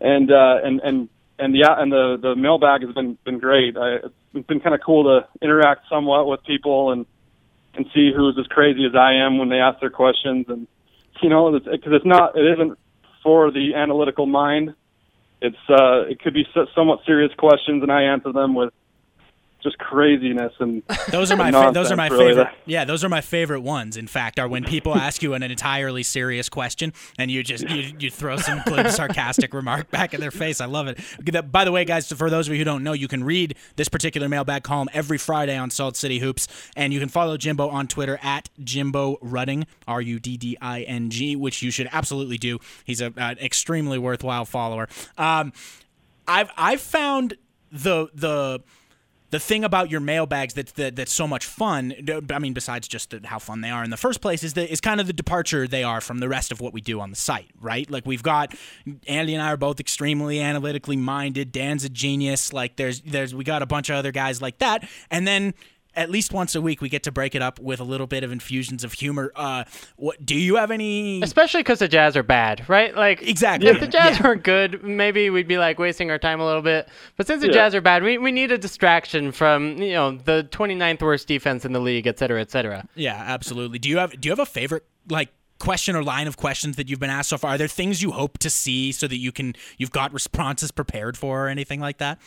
and 0.00 0.32
uh, 0.32 0.56
and 0.64 0.80
and 0.80 1.08
and 1.38 1.54
the 1.54 1.64
and 1.68 1.92
the 1.92 2.16
the 2.20 2.34
mailbag 2.34 2.82
has 2.82 2.94
been 2.94 3.18
been 3.24 3.38
great. 3.38 3.76
I, 3.76 3.98
it's 4.32 4.46
been 4.46 4.60
kind 4.60 4.74
of 4.74 4.80
cool 4.84 5.04
to 5.04 5.28
interact 5.42 5.82
somewhat 5.90 6.26
with 6.26 6.42
people 6.44 6.92
and 6.92 7.04
and 7.74 7.86
see 7.94 8.10
who's 8.14 8.36
as 8.38 8.46
crazy 8.46 8.86
as 8.86 8.94
I 8.94 9.14
am 9.14 9.38
when 9.38 9.50
they 9.50 9.60
ask 9.60 9.80
their 9.80 9.90
questions 9.90 10.46
and 10.48 10.66
you 11.22 11.28
know 11.28 11.52
because 11.52 11.74
it's, 11.74 11.86
it's 11.86 12.06
not 12.06 12.36
it 12.36 12.52
isn't 12.52 12.78
for 13.22 13.50
the 13.50 13.74
analytical 13.74 14.24
mind. 14.24 14.74
It's 15.40 15.56
uh 15.68 16.02
it 16.08 16.20
could 16.20 16.34
be 16.34 16.46
so- 16.54 16.66
somewhat 16.74 17.00
serious 17.06 17.32
questions 17.38 17.82
and 17.82 17.92
I 17.92 18.02
answer 18.02 18.32
them 18.32 18.54
with 18.54 18.72
just 19.62 19.78
craziness 19.78 20.52
and 20.58 20.82
Those 21.10 21.30
are 21.30 21.36
my 21.36 21.50
fa- 21.50 21.70
those 21.72 21.90
are 21.92 21.96
my 21.96 22.08
really. 22.08 22.28
favorite. 22.28 22.48
Yeah, 22.66 22.84
those 22.84 23.04
are 23.04 23.08
my 23.08 23.20
favorite 23.20 23.60
ones. 23.60 23.96
In 23.96 24.06
fact, 24.06 24.38
are 24.38 24.48
when 24.48 24.64
people 24.64 24.94
ask 24.94 25.22
you 25.22 25.34
an 25.34 25.42
entirely 25.42 26.02
serious 26.02 26.48
question 26.48 26.92
and 27.18 27.30
you 27.30 27.42
just 27.42 27.68
you, 27.68 27.92
you 27.98 28.10
throw 28.10 28.36
some 28.36 28.62
sarcastic 28.90 29.52
remark 29.52 29.90
back 29.90 30.14
in 30.14 30.20
their 30.20 30.30
face. 30.30 30.60
I 30.60 30.66
love 30.66 30.88
it. 30.88 30.98
By 31.52 31.64
the 31.64 31.72
way, 31.72 31.84
guys, 31.84 32.10
for 32.12 32.30
those 32.30 32.48
of 32.48 32.52
you 32.54 32.58
who 32.58 32.64
don't 32.64 32.82
know, 32.82 32.92
you 32.92 33.08
can 33.08 33.24
read 33.24 33.54
this 33.76 33.88
particular 33.88 34.28
mailbag 34.28 34.62
column 34.62 34.88
every 34.92 35.18
Friday 35.18 35.56
on 35.56 35.70
Salt 35.70 35.96
City 35.96 36.18
Hoops, 36.20 36.48
and 36.76 36.92
you 36.92 37.00
can 37.00 37.08
follow 37.08 37.36
Jimbo 37.36 37.68
on 37.68 37.86
Twitter 37.86 38.18
at 38.22 38.48
Jimbo 38.62 39.18
Rudding 39.20 39.66
R 39.86 40.00
U 40.00 40.18
D 40.18 40.36
D 40.36 40.56
I 40.60 40.82
N 40.82 41.10
G, 41.10 41.36
which 41.36 41.62
you 41.62 41.70
should 41.70 41.88
absolutely 41.92 42.38
do. 42.38 42.58
He's 42.84 43.00
a, 43.00 43.12
an 43.16 43.38
extremely 43.38 43.98
worthwhile 43.98 44.44
follower. 44.44 44.88
Um, 45.18 45.52
I've 46.26 46.50
I've 46.56 46.80
found 46.80 47.34
the 47.72 48.08
the 48.14 48.62
the 49.30 49.40
thing 49.40 49.64
about 49.64 49.90
your 49.90 50.00
mailbags 50.00 50.54
that's 50.54 50.72
that, 50.72 50.96
that's 50.96 51.12
so 51.12 51.26
much 51.26 51.46
fun 51.46 51.94
i 52.30 52.38
mean 52.38 52.52
besides 52.52 52.86
just 52.88 53.10
the, 53.10 53.20
how 53.24 53.38
fun 53.38 53.60
they 53.60 53.70
are 53.70 53.84
in 53.84 53.90
the 53.90 53.96
first 53.96 54.20
place 54.20 54.42
is 54.42 54.54
that 54.54 54.70
is 54.70 54.80
kind 54.80 55.00
of 55.00 55.06
the 55.06 55.12
departure 55.12 55.66
they 55.66 55.82
are 55.82 56.00
from 56.00 56.18
the 56.18 56.28
rest 56.28 56.52
of 56.52 56.60
what 56.60 56.72
we 56.72 56.80
do 56.80 57.00
on 57.00 57.10
the 57.10 57.16
site 57.16 57.50
right? 57.60 57.90
Like 57.90 58.06
we've 58.06 58.22
got 58.22 58.54
andy 59.06 59.34
and 59.34 59.42
i 59.42 59.52
are 59.52 59.56
both 59.56 59.80
extremely 59.80 60.40
analytically 60.40 60.96
minded 60.96 61.52
dan's 61.52 61.84
a 61.84 61.88
genius 61.88 62.52
like 62.52 62.76
there's 62.76 63.00
there's 63.02 63.34
we 63.34 63.44
got 63.44 63.62
a 63.62 63.66
bunch 63.66 63.90
of 63.90 63.96
other 63.96 64.12
guys 64.12 64.40
like 64.42 64.58
that 64.58 64.88
and 65.10 65.26
then 65.26 65.54
at 65.96 66.10
least 66.10 66.32
once 66.32 66.54
a 66.54 66.60
week 66.60 66.80
we 66.80 66.88
get 66.88 67.02
to 67.02 67.10
break 67.12 67.34
it 67.34 67.42
up 67.42 67.58
with 67.58 67.80
a 67.80 67.84
little 67.84 68.06
bit 68.06 68.22
of 68.22 68.30
infusions 68.30 68.84
of 68.84 68.92
humor 68.92 69.32
uh 69.36 69.64
what 69.96 70.24
do 70.24 70.36
you 70.36 70.56
have 70.56 70.70
any 70.70 71.20
Especially 71.22 71.60
because 71.60 71.80
the 71.80 71.88
Jazz 71.88 72.16
are 72.16 72.22
bad, 72.22 72.68
right? 72.68 72.94
Like 72.94 73.22
Exactly. 73.22 73.68
If 73.68 73.80
the 73.80 73.86
Jazz 73.88 74.18
Yeah. 74.18 74.26
weren't 74.28 74.42
good, 74.44 74.82
maybe 74.84 75.30
we'd 75.30 75.48
be 75.48 75.58
like 75.58 75.78
wasting 75.78 76.10
our 76.10 76.18
time 76.18 76.40
a 76.40 76.46
little 76.46 76.62
bit. 76.62 76.88
But 77.16 77.26
since 77.26 77.40
the 77.42 77.48
Yeah. 77.48 77.54
Jazz 77.54 77.74
are 77.74 77.80
bad, 77.80 78.02
we, 78.02 78.18
we 78.18 78.30
need 78.32 78.52
a 78.52 78.58
distraction 78.58 79.32
from 79.32 79.78
you 79.82 79.92
know 79.92 80.12
the 80.12 80.46
29th 80.50 81.02
worst 81.02 81.26
defense 81.28 81.64
in 81.64 81.72
the 81.72 81.80
league, 81.80 82.06
et 82.06 82.18
cetera, 82.18 82.40
et 82.40 82.50
cetera. 82.50 82.86
Yeah, 82.94 83.14
absolutely. 83.26 83.78
Do 83.78 83.88
you 83.88 83.98
have 83.98 84.20
do 84.20 84.28
you 84.28 84.32
have 84.32 84.38
a 84.38 84.46
favorite 84.46 84.84
like 85.08 85.30
question 85.58 85.94
or 85.94 86.02
line 86.02 86.26
of 86.26 86.36
questions 86.36 86.76
that 86.76 86.88
you've 86.88 87.00
been 87.00 87.10
asked 87.10 87.28
so 87.30 87.36
far? 87.38 87.50
Are 87.54 87.58
there 87.58 87.68
things 87.68 88.00
you 88.00 88.12
hope 88.12 88.38
to 88.38 88.48
see 88.48 88.92
so 88.92 89.06
that 89.06 89.18
you 89.18 89.32
can 89.32 89.54
you've 89.76 89.90
got 89.90 90.12
responses 90.12 90.70
prepared 90.70 91.18
for 91.18 91.46
or 91.46 91.48
anything 91.48 91.80
like 91.80 91.98
that? 91.98 92.18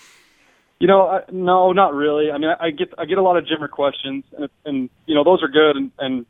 You 0.84 0.88
know, 0.88 1.08
I, 1.08 1.22
no, 1.32 1.72
not 1.72 1.94
really. 1.94 2.30
I 2.30 2.38
mean, 2.38 2.50
I, 2.50 2.66
I 2.66 2.72
get 2.72 2.94
I 2.98 3.06
get 3.06 3.18
a 3.18 3.22
lot 3.22 3.38
of 3.38 3.46
Jimmer 3.46 3.70
questions, 3.70 4.26
and, 4.38 4.50
and 4.66 4.90
you 5.06 5.16
know 5.16 5.24
those 5.24 5.42
are 5.42 5.48
good. 5.48 5.78
And, 5.78 5.92
and 5.98 6.26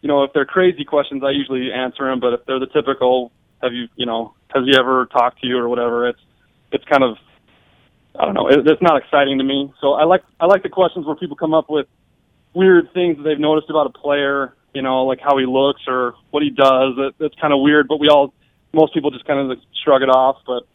you 0.00 0.08
know, 0.08 0.24
if 0.24 0.32
they're 0.32 0.44
crazy 0.44 0.84
questions, 0.84 1.22
I 1.24 1.30
usually 1.30 1.70
answer 1.70 2.10
them. 2.10 2.18
But 2.18 2.32
if 2.32 2.40
they're 2.46 2.58
the 2.58 2.66
typical, 2.66 3.30
have 3.62 3.72
you 3.72 3.86
you 3.94 4.04
know, 4.04 4.34
has 4.52 4.64
he 4.64 4.76
ever 4.76 5.06
talked 5.06 5.40
to 5.42 5.46
you 5.46 5.56
or 5.56 5.68
whatever? 5.68 6.08
It's 6.08 6.18
it's 6.72 6.82
kind 6.86 7.04
of 7.04 7.16
I 8.18 8.24
don't 8.24 8.34
know. 8.34 8.48
It, 8.48 8.66
it's 8.66 8.82
not 8.82 9.00
exciting 9.00 9.38
to 9.38 9.44
me. 9.44 9.72
So 9.80 9.92
I 9.92 10.02
like 10.02 10.24
I 10.40 10.46
like 10.46 10.64
the 10.64 10.68
questions 10.68 11.06
where 11.06 11.14
people 11.14 11.36
come 11.36 11.54
up 11.54 11.66
with 11.70 11.86
weird 12.54 12.92
things 12.92 13.18
that 13.18 13.22
they've 13.22 13.38
noticed 13.38 13.70
about 13.70 13.86
a 13.86 13.90
player. 13.90 14.52
You 14.74 14.82
know, 14.82 15.04
like 15.04 15.20
how 15.22 15.38
he 15.38 15.46
looks 15.46 15.82
or 15.86 16.14
what 16.32 16.42
he 16.42 16.50
does. 16.50 16.94
It, 16.98 17.14
it's 17.20 17.36
kind 17.40 17.54
of 17.54 17.60
weird, 17.60 17.86
but 17.86 18.00
we 18.00 18.08
all 18.08 18.34
most 18.72 18.92
people 18.94 19.12
just 19.12 19.26
kind 19.26 19.48
of 19.48 19.56
shrug 19.84 20.02
it 20.02 20.08
off. 20.08 20.38
But 20.44 20.66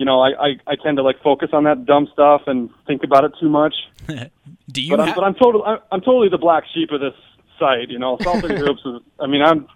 you 0.00 0.06
know, 0.06 0.20
I, 0.22 0.30
I 0.30 0.48
I 0.66 0.76
tend 0.82 0.96
to 0.96 1.02
like 1.02 1.22
focus 1.22 1.50
on 1.52 1.64
that 1.64 1.84
dumb 1.84 2.08
stuff 2.10 2.42
and 2.46 2.70
think 2.86 3.04
about 3.04 3.24
it 3.24 3.32
too 3.38 3.50
much. 3.50 3.74
Do 4.08 4.80
you 4.80 4.96
But 4.96 5.00
I'm 5.00 5.08
ha- 5.08 5.14
but 5.14 5.24
I'm 5.24 5.34
totally 5.34 5.64
I'm, 5.64 5.78
I'm 5.92 6.00
totally 6.00 6.30
the 6.30 6.38
black 6.38 6.64
sheep 6.72 6.90
of 6.90 7.02
this 7.02 7.12
site. 7.58 7.90
You 7.90 7.98
know, 7.98 8.16
Salt 8.22 8.40
City 8.40 8.56
Hoops 8.56 8.80
is. 8.86 9.02
I 9.20 9.26
mean, 9.26 9.42
I'm 9.42 9.68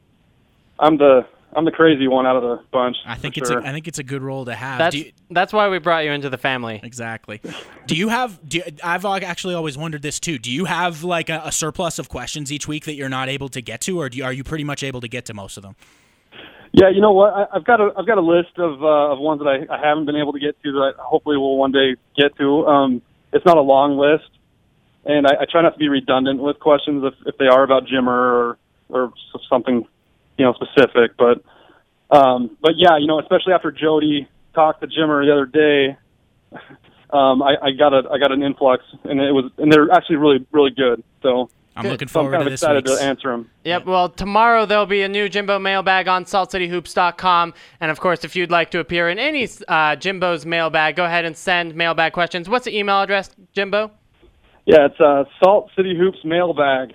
I'm 0.79 0.97
the 0.97 1.27
I'm 1.55 1.67
the 1.67 1.73
crazy 1.73 2.09
one 2.09 2.27
out 2.27 2.37
of 2.37 2.43
the 2.43 2.65
bunch. 2.73 2.97
I 3.05 3.17
think 3.17 3.37
it's 3.37 3.51
sure. 3.51 3.59
a, 3.59 3.69
I 3.69 3.73
think 3.73 3.87
it's 3.87 3.99
a 3.99 4.03
good 4.03 4.23
role 4.23 4.47
to 4.47 4.55
have. 4.55 4.79
That's 4.79 4.97
you- 4.97 5.13
that's 5.31 5.53
why 5.53 5.69
we 5.69 5.79
brought 5.79 6.07
you 6.07 6.13
into 6.13 6.31
the 6.31 6.39
family. 6.39 6.81
exactly. 6.83 7.43
Do 7.87 7.95
you 7.95 8.09
have? 8.09 8.41
Do 8.49 8.59
you, 8.59 8.65
I've 8.83 9.05
actually 9.05 9.55
always 9.55 9.77
wondered 9.77 10.01
this 10.01 10.19
too. 10.19 10.39
Do 10.39 10.51
you 10.51 10.65
have 10.65 11.05
like 11.05 11.29
a, 11.29 11.43
a 11.45 11.53
surplus 11.53 11.99
of 11.99 12.09
questions 12.09 12.51
each 12.51 12.67
week 12.67 12.87
that 12.87 12.95
you're 12.95 13.11
not 13.11 13.29
able 13.29 13.51
to 13.51 13.61
get 13.61 13.83
to, 13.83 14.01
or 14.01 14.09
do 14.09 14.17
you, 14.17 14.25
are 14.25 14.33
you 14.33 14.43
pretty 14.43 14.65
much 14.65 14.83
able 14.83 15.03
to 15.03 15.09
get 15.09 15.27
to 15.27 15.35
most 15.35 15.59
of 15.59 15.63
them? 15.63 15.77
Yeah, 16.77 16.91
you 16.91 17.01
know 17.01 17.13
what? 17.13 17.33
I, 17.33 17.47
I've 17.55 17.65
got 17.65 17.81
a 17.81 17.91
I've 17.97 18.07
got 18.07 18.19
a 18.19 18.21
list 18.21 18.59
of 18.59 18.83
uh, 18.83 19.13
of 19.13 19.21
ones 19.21 19.41
that 19.41 19.47
I, 19.47 19.73
I 19.73 19.79
haven't 19.89 20.07
been 20.07 20.17
able 20.17 20.33
to 20.33 20.41
get 20.41 20.61
to 20.65 20.73
that 20.73 20.95
hopefully 20.99 21.37
will 21.37 21.57
one 21.57 21.71
day 21.71 21.95
get 22.19 22.37
to. 22.39 22.67
Um, 22.67 23.01
it's 23.33 23.47
not 23.47 23.57
a 23.59 23.61
long 23.61 23.97
list, 23.97 24.29
and 25.05 25.25
I, 25.25 25.43
I 25.43 25.45
try 25.49 25.63
not 25.63 25.75
to 25.75 25.79
be 25.79 25.89
redundant 25.89 26.43
with 26.43 26.59
questions 26.59 27.05
if, 27.05 27.15
if 27.29 27.39
they 27.39 27.47
are 27.47 27.63
about 27.63 27.85
Jimmer 27.87 28.09
or 28.09 28.59
or 28.89 29.13
something 29.49 29.87
you 30.37 30.45
know 30.45 30.53
specific. 30.55 31.13
But 31.17 31.45
um, 32.11 32.57
but 32.61 32.73
yeah, 32.77 32.99
you 32.99 33.07
know, 33.07 33.21
especially 33.21 33.53
after 33.53 33.71
Jody 33.71 34.29
talked 34.53 34.81
to 34.81 34.89
Jimmer 34.89 35.25
the 35.25 35.33
other 35.33 35.47
day, 35.47 35.97
um, 37.17 37.41
I, 37.41 37.55
I 37.63 37.71
got 37.79 37.95
a 37.95 38.03
I 38.11 38.19
got 38.19 38.33
an 38.33 38.43
influx, 38.43 38.83
and 39.05 39.21
it 39.21 39.31
was 39.31 39.53
and 39.59 39.71
they're 39.71 39.93
actually 39.93 40.17
really 40.17 40.45
really 40.51 40.73
good. 40.73 41.05
So, 41.23 41.51
I'm 41.77 41.87
looking 41.89 42.09
so 42.09 42.21
I'm 42.21 42.25
forward 42.25 42.33
kind 42.33 42.43
to 42.43 42.47
of 42.47 42.53
this 42.53 42.63
excited 42.63 42.87
week's. 42.87 42.99
to 43.01 43.05
answer 43.05 43.31
them. 43.31 43.51
Yep. 43.65 43.87
Well, 43.87 44.09
tomorrow 44.09 44.65
there'll 44.65 44.87
be 44.87 45.03
a 45.03 45.09
new 45.09 45.29
Jimbo 45.29 45.59
mailbag 45.59 46.07
on 46.07 46.25
saltcityhoops.com. 46.25 47.55
And 47.81 47.91
of 47.91 48.01
course, 48.01 48.25
if 48.25 48.37
you'd 48.37 48.51
like 48.51 48.71
to 48.71 48.79
appear 48.79 49.09
in 49.09 49.19
any 49.19 49.49
uh, 49.67 49.97
Jimbo's 49.97 50.47
mailbag, 50.47 50.97
go 50.97 51.05
ahead 51.05 51.25
and 51.25 51.37
send 51.37 51.75
mailbag 51.75 52.13
questions. 52.13 52.49
What's 52.49 52.65
the 52.67 52.77
email 52.77 53.01
address, 53.01 53.31
Jimbo? 53.53 53.91
Yeah, 54.67 54.87
it's 54.87 55.01
uh, 55.01 55.25
Salt 55.43 55.71
City 55.77 55.97
Hoops 55.97 56.25
mailbag, 56.25 56.95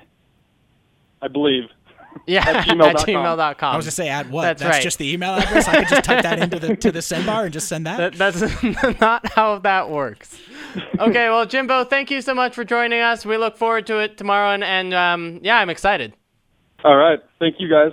I 1.22 1.28
believe. 1.28 1.66
Yeah, 2.30 2.48
at 2.48 2.56
at 2.56 2.68
gmail.com. 2.68 2.96
gmail.com. 3.06 3.74
I 3.74 3.78
was 3.78 3.86
gonna 3.86 3.92
say 3.92 4.10
at 4.10 4.30
what? 4.30 4.44
That's 4.44 4.62
That's 4.62 4.76
right. 4.78 4.84
just 4.84 4.98
the 5.00 5.12
email 5.12 5.34
address. 5.36 5.68
I 5.68 5.80
could 5.80 5.88
just 5.88 6.04
type 6.04 6.24
that 6.24 6.40
into 6.40 6.60
the 6.60 6.76
to 6.84 6.92
the 6.92 7.02
send 7.02 7.26
bar 7.26 7.46
and 7.46 7.54
just 7.54 7.68
send 7.68 7.86
that. 7.88 8.16
That, 8.16 8.42
that's 8.42 9.00
not 9.02 9.32
how 9.34 9.60
that 9.60 9.90
works. 9.90 10.40
Okay, 11.00 11.30
well, 11.30 11.46
Jimbo, 11.46 11.84
thank 11.84 12.12
you 12.12 12.22
so 12.22 12.36
much 12.36 12.54
for 12.54 12.64
joining 12.64 13.02
us. 13.02 13.26
We 13.26 13.38
look 13.38 13.58
forward 13.58 13.88
to 13.88 13.98
it 14.00 14.18
tomorrow, 14.18 14.54
and, 14.54 14.64
and 14.64 14.94
um, 14.94 15.40
yeah, 15.42 15.58
I'm 15.58 15.70
excited. 15.70 16.14
All 16.84 16.96
right. 16.96 17.20
Thank 17.40 17.56
you, 17.60 17.70
guys. 17.70 17.92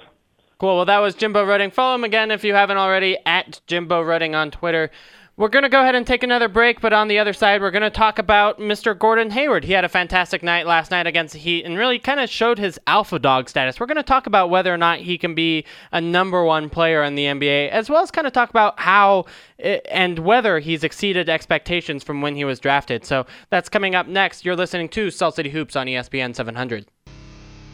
Cool. 0.59 0.77
Well, 0.77 0.85
that 0.85 0.99
was 0.99 1.15
Jimbo 1.15 1.45
Rudding. 1.45 1.71
Follow 1.71 1.95
him 1.95 2.05
again 2.05 2.31
if 2.31 2.45
you 2.45 2.55
haven't 2.55 2.77
already 2.79 3.19
at 3.27 3.61
Jimbo 3.67 4.03
Rudding 4.03 4.35
on 4.35 4.51
Twitter. 4.51 4.91
We're 5.39 5.51
going 5.51 5.65
to 5.65 5.69
go 5.69 5.83
ahead 5.83 5.95
and 5.95 6.07
take 6.07 6.23
another 6.23 6.49
break, 6.49 6.81
but 6.81 6.95
on 6.95 7.09
the 7.09 7.19
other 7.19 7.35
side, 7.35 7.61
we're 7.61 7.71
going 7.71 7.83
to 7.83 7.91
talk 7.91 8.19
about 8.19 8.59
Mr. 8.59 8.99
Gordon 8.99 9.31
Hayward. 9.33 9.65
He 9.65 9.75
had 9.75 9.85
a 9.85 9.89
fantastic 9.89 10.43
night 10.43 10.67
last 10.67 10.91
night 10.91 11.07
against 11.07 11.35
the 11.35 11.39
Heat 11.39 11.67
and 11.67 11.77
really 11.77 11.99
kind 11.99 12.21
of 12.21 12.31
showed 12.31 12.59
his 12.59 12.81
alpha 12.87 13.19
dog 13.19 13.51
status. 13.51 13.79
We're 13.79 13.85
going 13.85 13.99
to 13.99 14.03
talk 14.03 14.27
about 14.27 14.49
whether 14.49 14.73
or 14.73 14.79
not 14.79 15.01
he 15.01 15.19
can 15.19 15.35
be 15.35 15.67
a 15.93 16.01
number 16.01 16.43
one 16.43 16.71
player 16.71 17.03
in 17.03 17.17
the 17.17 17.27
NBA, 17.27 17.69
as 17.69 17.91
well 17.91 18.03
as 18.03 18.11
kind 18.11 18.27
of 18.27 18.33
talk 18.33 18.49
about 18.49 18.81
how 18.81 19.27
eh, 19.59 19.81
and 19.91 20.21
whether 20.21 20.59
he's 20.59 20.83
exceeded 20.83 21.29
expectations 21.29 22.03
from 22.03 22.23
when 22.23 22.35
he 22.35 22.47
was 22.47 22.59
drafted. 22.59 23.05
So 23.05 23.27
that's 23.51 23.69
coming 23.69 23.95
up 23.95 24.07
next. 24.07 24.47
You're 24.47 24.57
listening 24.57 24.89
to 24.89 25.11
Salt 25.11 25.35
City 25.35 25.51
Hoops 25.51 25.77
on 25.77 25.87
ESPN 25.87 26.35
700. 26.35 26.87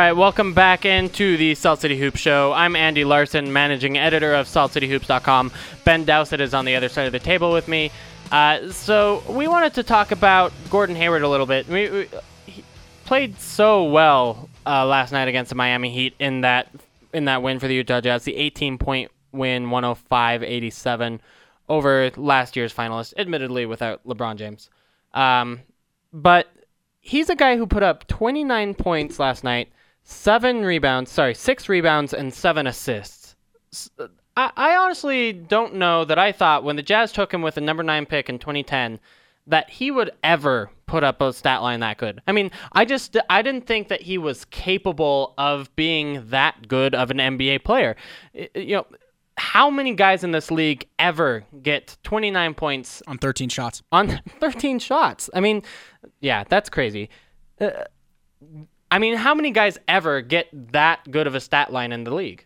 All 0.02 0.08
right, 0.08 0.16
welcome 0.16 0.52
back 0.52 0.84
into 0.84 1.36
the 1.36 1.54
Salt 1.54 1.80
City 1.80 1.96
Hoops 1.96 2.18
show. 2.18 2.52
I'm 2.52 2.74
Andy 2.74 3.04
Larson, 3.04 3.52
managing 3.52 3.96
editor 3.96 4.34
of 4.34 4.48
SaltCityHoops.com. 4.48 5.52
Ben 5.84 6.04
Dowsett 6.04 6.40
is 6.40 6.54
on 6.54 6.64
the 6.64 6.74
other 6.74 6.88
side 6.88 7.06
of 7.06 7.12
the 7.12 7.20
table 7.20 7.52
with 7.52 7.68
me. 7.68 7.92
Uh, 8.32 8.72
so 8.72 9.22
we 9.28 9.46
wanted 9.46 9.74
to 9.74 9.84
talk 9.84 10.10
about 10.10 10.52
Gordon 10.70 10.96
Hayward 10.96 11.22
a 11.22 11.28
little 11.28 11.46
bit. 11.46 11.68
We, 11.68 11.88
we, 11.88 12.08
he 12.46 12.64
played 13.04 13.38
so 13.38 13.84
well 13.84 14.48
uh, 14.66 14.84
last 14.86 15.12
night 15.12 15.28
against 15.28 15.50
the 15.50 15.54
Miami 15.54 15.90
Heat 15.90 16.16
in 16.18 16.40
that 16.40 16.66
in 17.12 17.26
that 17.26 17.44
win 17.44 17.60
for 17.60 17.68
the 17.68 17.74
Utah 17.74 18.00
Jazz, 18.00 18.24
the 18.24 18.34
18 18.34 18.78
point 18.78 19.12
win, 19.30 19.66
105-87 19.66 21.20
over 21.68 22.10
last 22.16 22.56
year's 22.56 22.74
finalist, 22.74 23.14
admittedly 23.16 23.66
without 23.66 24.04
LeBron 24.04 24.34
James. 24.34 24.68
Um, 25.14 25.60
but 26.12 26.48
he's 26.98 27.30
a 27.30 27.36
guy 27.36 27.56
who 27.56 27.68
put 27.68 27.84
up 27.84 28.08
29 28.08 28.74
points 28.74 29.20
last 29.20 29.44
night, 29.44 29.68
seven 30.04 30.64
rebounds, 30.64 31.10
sorry, 31.10 31.34
six 31.34 31.68
rebounds 31.68 32.12
and 32.12 32.32
seven 32.32 32.66
assists. 32.66 33.36
I 34.36 34.76
honestly 34.76 35.32
don't 35.32 35.74
know 35.74 36.04
that 36.06 36.18
I 36.18 36.32
thought 36.32 36.64
when 36.64 36.76
the 36.76 36.82
Jazz 36.82 37.12
took 37.12 37.32
him 37.32 37.42
with 37.42 37.56
the 37.56 37.60
number 37.60 37.82
nine 37.82 38.06
pick 38.06 38.30
in 38.30 38.38
2010 38.38 38.98
that 39.46 39.68
he 39.68 39.90
would 39.90 40.10
ever 40.22 40.70
put 40.86 41.04
up 41.04 41.20
a 41.20 41.32
stat 41.32 41.62
line 41.62 41.80
that 41.80 41.98
good. 41.98 42.22
I 42.26 42.32
mean, 42.32 42.50
I 42.72 42.84
just 42.84 43.16
I 43.28 43.42
didn't 43.42 43.66
think 43.66 43.88
that 43.88 44.02
he 44.02 44.16
was 44.18 44.44
capable 44.46 45.34
of 45.36 45.74
being 45.76 46.28
that 46.30 46.68
good 46.68 46.94
of 46.94 47.10
an 47.10 47.18
NBA 47.18 47.64
player. 47.64 47.96
You 48.32 48.76
know, 48.76 48.86
how 49.36 49.70
many 49.70 49.94
guys 49.94 50.24
in 50.24 50.30
this 50.30 50.50
league 50.50 50.86
ever 50.98 51.44
get 51.62 51.96
29 52.04 52.54
points 52.54 53.02
on 53.06 53.18
13 53.18 53.48
shots. 53.48 53.82
on 53.90 54.20
13 54.40 54.78
shots. 54.78 55.28
I 55.34 55.40
mean, 55.40 55.62
yeah, 56.20 56.44
that's 56.48 56.70
crazy. 56.70 57.10
Uh, 57.60 57.70
I 58.92 58.98
mean, 58.98 59.14
how 59.14 59.34
many 59.34 59.52
guys 59.52 59.78
ever 59.88 60.20
get 60.20 60.48
that 60.72 61.10
good 61.10 61.26
of 61.26 61.34
a 61.34 61.40
stat 61.40 61.72
line 61.72 61.92
in 61.92 62.04
the 62.04 62.14
league? 62.14 62.44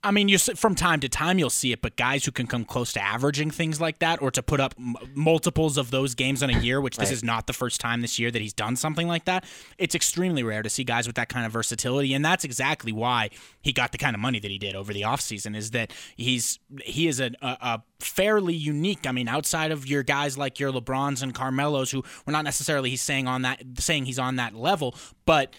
I 0.00 0.12
mean, 0.12 0.28
you 0.28 0.38
from 0.38 0.76
time 0.76 1.00
to 1.00 1.08
time 1.08 1.40
you'll 1.40 1.50
see 1.50 1.72
it, 1.72 1.82
but 1.82 1.96
guys 1.96 2.24
who 2.24 2.30
can 2.30 2.46
come 2.46 2.64
close 2.64 2.92
to 2.92 3.02
averaging 3.02 3.50
things 3.50 3.80
like 3.80 3.98
that, 3.98 4.22
or 4.22 4.30
to 4.30 4.40
put 4.44 4.60
up 4.60 4.76
m- 4.78 4.94
multiples 5.12 5.76
of 5.76 5.90
those 5.90 6.14
games 6.14 6.40
in 6.40 6.50
a 6.50 6.58
year, 6.60 6.80
which 6.80 6.98
this 6.98 7.10
is 7.10 7.24
not 7.24 7.48
the 7.48 7.52
first 7.52 7.80
time 7.80 8.00
this 8.00 8.16
year 8.16 8.30
that 8.30 8.40
he's 8.40 8.52
done 8.52 8.76
something 8.76 9.08
like 9.08 9.24
that. 9.24 9.44
It's 9.76 9.96
extremely 9.96 10.44
rare 10.44 10.62
to 10.62 10.70
see 10.70 10.84
guys 10.84 11.08
with 11.08 11.16
that 11.16 11.28
kind 11.28 11.44
of 11.44 11.50
versatility, 11.50 12.14
and 12.14 12.24
that's 12.24 12.44
exactly 12.44 12.92
why 12.92 13.30
he 13.60 13.72
got 13.72 13.90
the 13.90 13.98
kind 13.98 14.14
of 14.14 14.20
money 14.20 14.38
that 14.38 14.52
he 14.52 14.58
did 14.58 14.76
over 14.76 14.92
the 14.92 15.02
offseason, 15.02 15.56
Is 15.56 15.72
that 15.72 15.92
he's 16.16 16.60
he 16.84 17.08
is 17.08 17.18
a, 17.18 17.32
a, 17.42 17.56
a 17.60 17.82
fairly 17.98 18.54
unique. 18.54 19.04
I 19.04 19.10
mean, 19.10 19.26
outside 19.26 19.72
of 19.72 19.84
your 19.84 20.04
guys 20.04 20.38
like 20.38 20.60
your 20.60 20.70
LeBrons 20.72 21.24
and 21.24 21.34
Carmelos, 21.34 21.90
who 21.90 22.04
we're 22.24 22.32
not 22.32 22.44
necessarily 22.44 22.88
he's 22.88 23.02
saying 23.02 23.26
on 23.26 23.42
that 23.42 23.64
saying 23.80 24.04
he's 24.04 24.20
on 24.20 24.36
that 24.36 24.54
level, 24.54 24.94
but 25.26 25.52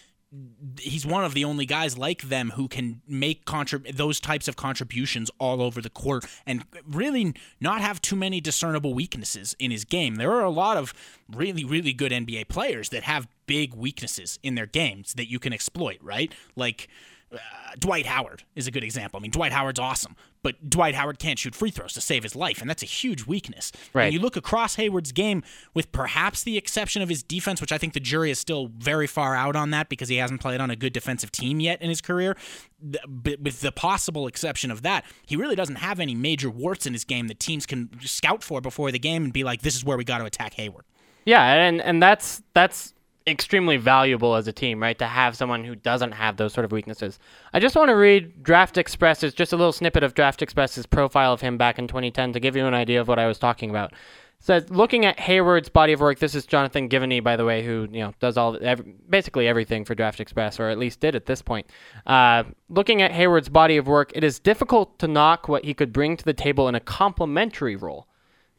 he's 0.79 1.05
one 1.05 1.23
of 1.23 1.33
the 1.33 1.43
only 1.43 1.65
guys 1.65 1.97
like 1.97 2.23
them 2.23 2.51
who 2.55 2.67
can 2.67 3.01
make 3.07 3.45
contrib- 3.45 3.95
those 3.95 4.19
types 4.19 4.47
of 4.47 4.55
contributions 4.55 5.31
all 5.39 5.61
over 5.61 5.81
the 5.81 5.89
court 5.89 6.25
and 6.45 6.63
really 6.87 7.33
not 7.59 7.81
have 7.81 8.01
too 8.01 8.15
many 8.15 8.39
discernible 8.39 8.93
weaknesses 8.93 9.55
in 9.59 9.71
his 9.71 9.85
game. 9.85 10.15
There 10.15 10.31
are 10.31 10.43
a 10.43 10.51
lot 10.51 10.77
of 10.77 10.93
really, 11.31 11.63
really 11.63 11.93
good 11.93 12.11
NBA 12.11 12.47
players 12.47 12.89
that 12.89 13.03
have 13.03 13.27
big 13.47 13.73
weaknesses 13.73 14.37
in 14.43 14.55
their 14.55 14.67
games 14.67 15.13
that 15.13 15.29
you 15.29 15.39
can 15.39 15.51
exploit, 15.51 15.97
right? 16.01 16.31
Like 16.55 16.87
uh, 17.31 17.37
Dwight 17.77 18.05
Howard 18.05 18.43
is 18.55 18.67
a 18.67 18.71
good 18.71 18.83
example. 18.83 19.19
I 19.19 19.21
mean, 19.21 19.31
Dwight 19.31 19.51
Howard's 19.51 19.79
awesome, 19.79 20.15
but 20.41 20.69
Dwight 20.69 20.95
Howard 20.95 21.19
can't 21.19 21.37
shoot 21.37 21.53
free 21.53 21.69
throws 21.69 21.93
to 21.93 22.01
save 22.01 22.23
his 22.23 22.35
life, 22.35 22.61
and 22.61 22.69
that's 22.69 22.81
a 22.81 22.87
huge 22.87 23.27
weakness. 23.27 23.71
Right. 23.93 24.05
And 24.05 24.13
you 24.13 24.19
look 24.19 24.35
across 24.35 24.75
Hayward's 24.75 25.11
game, 25.11 25.43
with 25.73 25.91
perhaps 25.91 26.43
the 26.43 26.57
exception 26.57 27.01
of 27.01 27.09
his 27.09 27.21
defense, 27.21 27.61
which 27.61 27.71
I 27.71 27.77
think 27.77 27.93
the 27.93 27.99
jury 27.99 28.31
is 28.31 28.39
still 28.39 28.71
very 28.77 29.07
far 29.07 29.35
out 29.35 29.55
on 29.55 29.71
that 29.71 29.89
because 29.89 30.09
he 30.09 30.17
hasn't 30.17 30.41
played 30.41 30.59
on 30.59 30.69
a 30.69 30.75
good 30.75 30.93
defensive 30.93 31.31
team 31.31 31.59
yet 31.59 31.81
in 31.81 31.89
his 31.89 32.01
career. 32.01 32.35
But 32.81 33.39
with 33.39 33.61
the 33.61 33.71
possible 33.71 34.25
exception 34.27 34.71
of 34.71 34.81
that, 34.81 35.05
he 35.25 35.35
really 35.35 35.55
doesn't 35.55 35.75
have 35.75 35.99
any 35.99 36.15
major 36.15 36.49
warts 36.49 36.85
in 36.85 36.93
his 36.93 37.03
game 37.03 37.27
that 37.27 37.39
teams 37.39 37.65
can 37.65 37.89
scout 38.01 38.43
for 38.43 38.61
before 38.61 38.91
the 38.91 38.99
game 38.99 39.25
and 39.25 39.33
be 39.33 39.43
like, 39.43 39.61
"This 39.61 39.75
is 39.75 39.83
where 39.83 39.97
we 39.97 40.03
got 40.03 40.19
to 40.19 40.25
attack 40.25 40.53
Hayward." 40.53 40.85
Yeah, 41.25 41.43
and 41.43 41.81
and 41.81 42.01
that's 42.01 42.41
that's 42.53 42.93
extremely 43.29 43.77
valuable 43.77 44.35
as 44.35 44.47
a 44.47 44.53
team, 44.53 44.81
right? 44.81 44.97
To 44.99 45.05
have 45.05 45.35
someone 45.35 45.63
who 45.63 45.75
doesn't 45.75 46.11
have 46.11 46.37
those 46.37 46.53
sort 46.53 46.65
of 46.65 46.71
weaknesses. 46.71 47.19
I 47.53 47.59
just 47.59 47.75
want 47.75 47.89
to 47.89 47.95
read 47.95 48.43
Draft 48.43 48.77
Express's 48.77 49.33
just 49.33 49.53
a 49.53 49.57
little 49.57 49.71
snippet 49.71 50.03
of 50.03 50.13
Draft 50.13 50.41
Express's 50.41 50.85
profile 50.85 51.33
of 51.33 51.41
him 51.41 51.57
back 51.57 51.79
in 51.79 51.87
2010 51.87 52.33
to 52.33 52.39
give 52.39 52.55
you 52.55 52.65
an 52.65 52.73
idea 52.73 53.01
of 53.01 53.07
what 53.07 53.19
I 53.19 53.27
was 53.27 53.39
talking 53.39 53.69
about. 53.69 53.91
It 53.91 53.97
says 54.45 54.69
looking 54.69 55.05
at 55.05 55.19
Hayward's 55.19 55.69
body 55.69 55.93
of 55.93 55.99
work. 55.99 56.19
This 56.19 56.33
is 56.33 56.45
Jonathan 56.45 56.87
Givony, 56.87 57.21
by 57.21 57.35
the 57.35 57.45
way, 57.45 57.63
who 57.63 57.87
you 57.91 57.99
know 57.99 58.13
does 58.19 58.37
all 58.37 58.57
every, 58.61 58.93
basically 59.09 59.47
everything 59.47 59.83
for 59.83 59.95
Draft 59.95 60.19
Express, 60.19 60.59
or 60.59 60.69
at 60.69 60.77
least 60.77 61.01
did 61.01 61.15
at 61.15 61.25
this 61.25 61.41
point. 61.41 61.67
Uh, 62.07 62.43
looking 62.69 63.01
at 63.01 63.11
Hayward's 63.11 63.49
body 63.49 63.77
of 63.77 63.87
work, 63.87 64.11
it 64.15 64.23
is 64.23 64.39
difficult 64.39 64.97
to 64.99 65.07
knock 65.07 65.49
what 65.49 65.65
he 65.65 65.73
could 65.73 65.91
bring 65.91 66.15
to 66.15 66.23
the 66.23 66.33
table 66.33 66.67
in 66.69 66.75
a 66.75 66.79
complementary 66.79 67.75
role. 67.75 68.07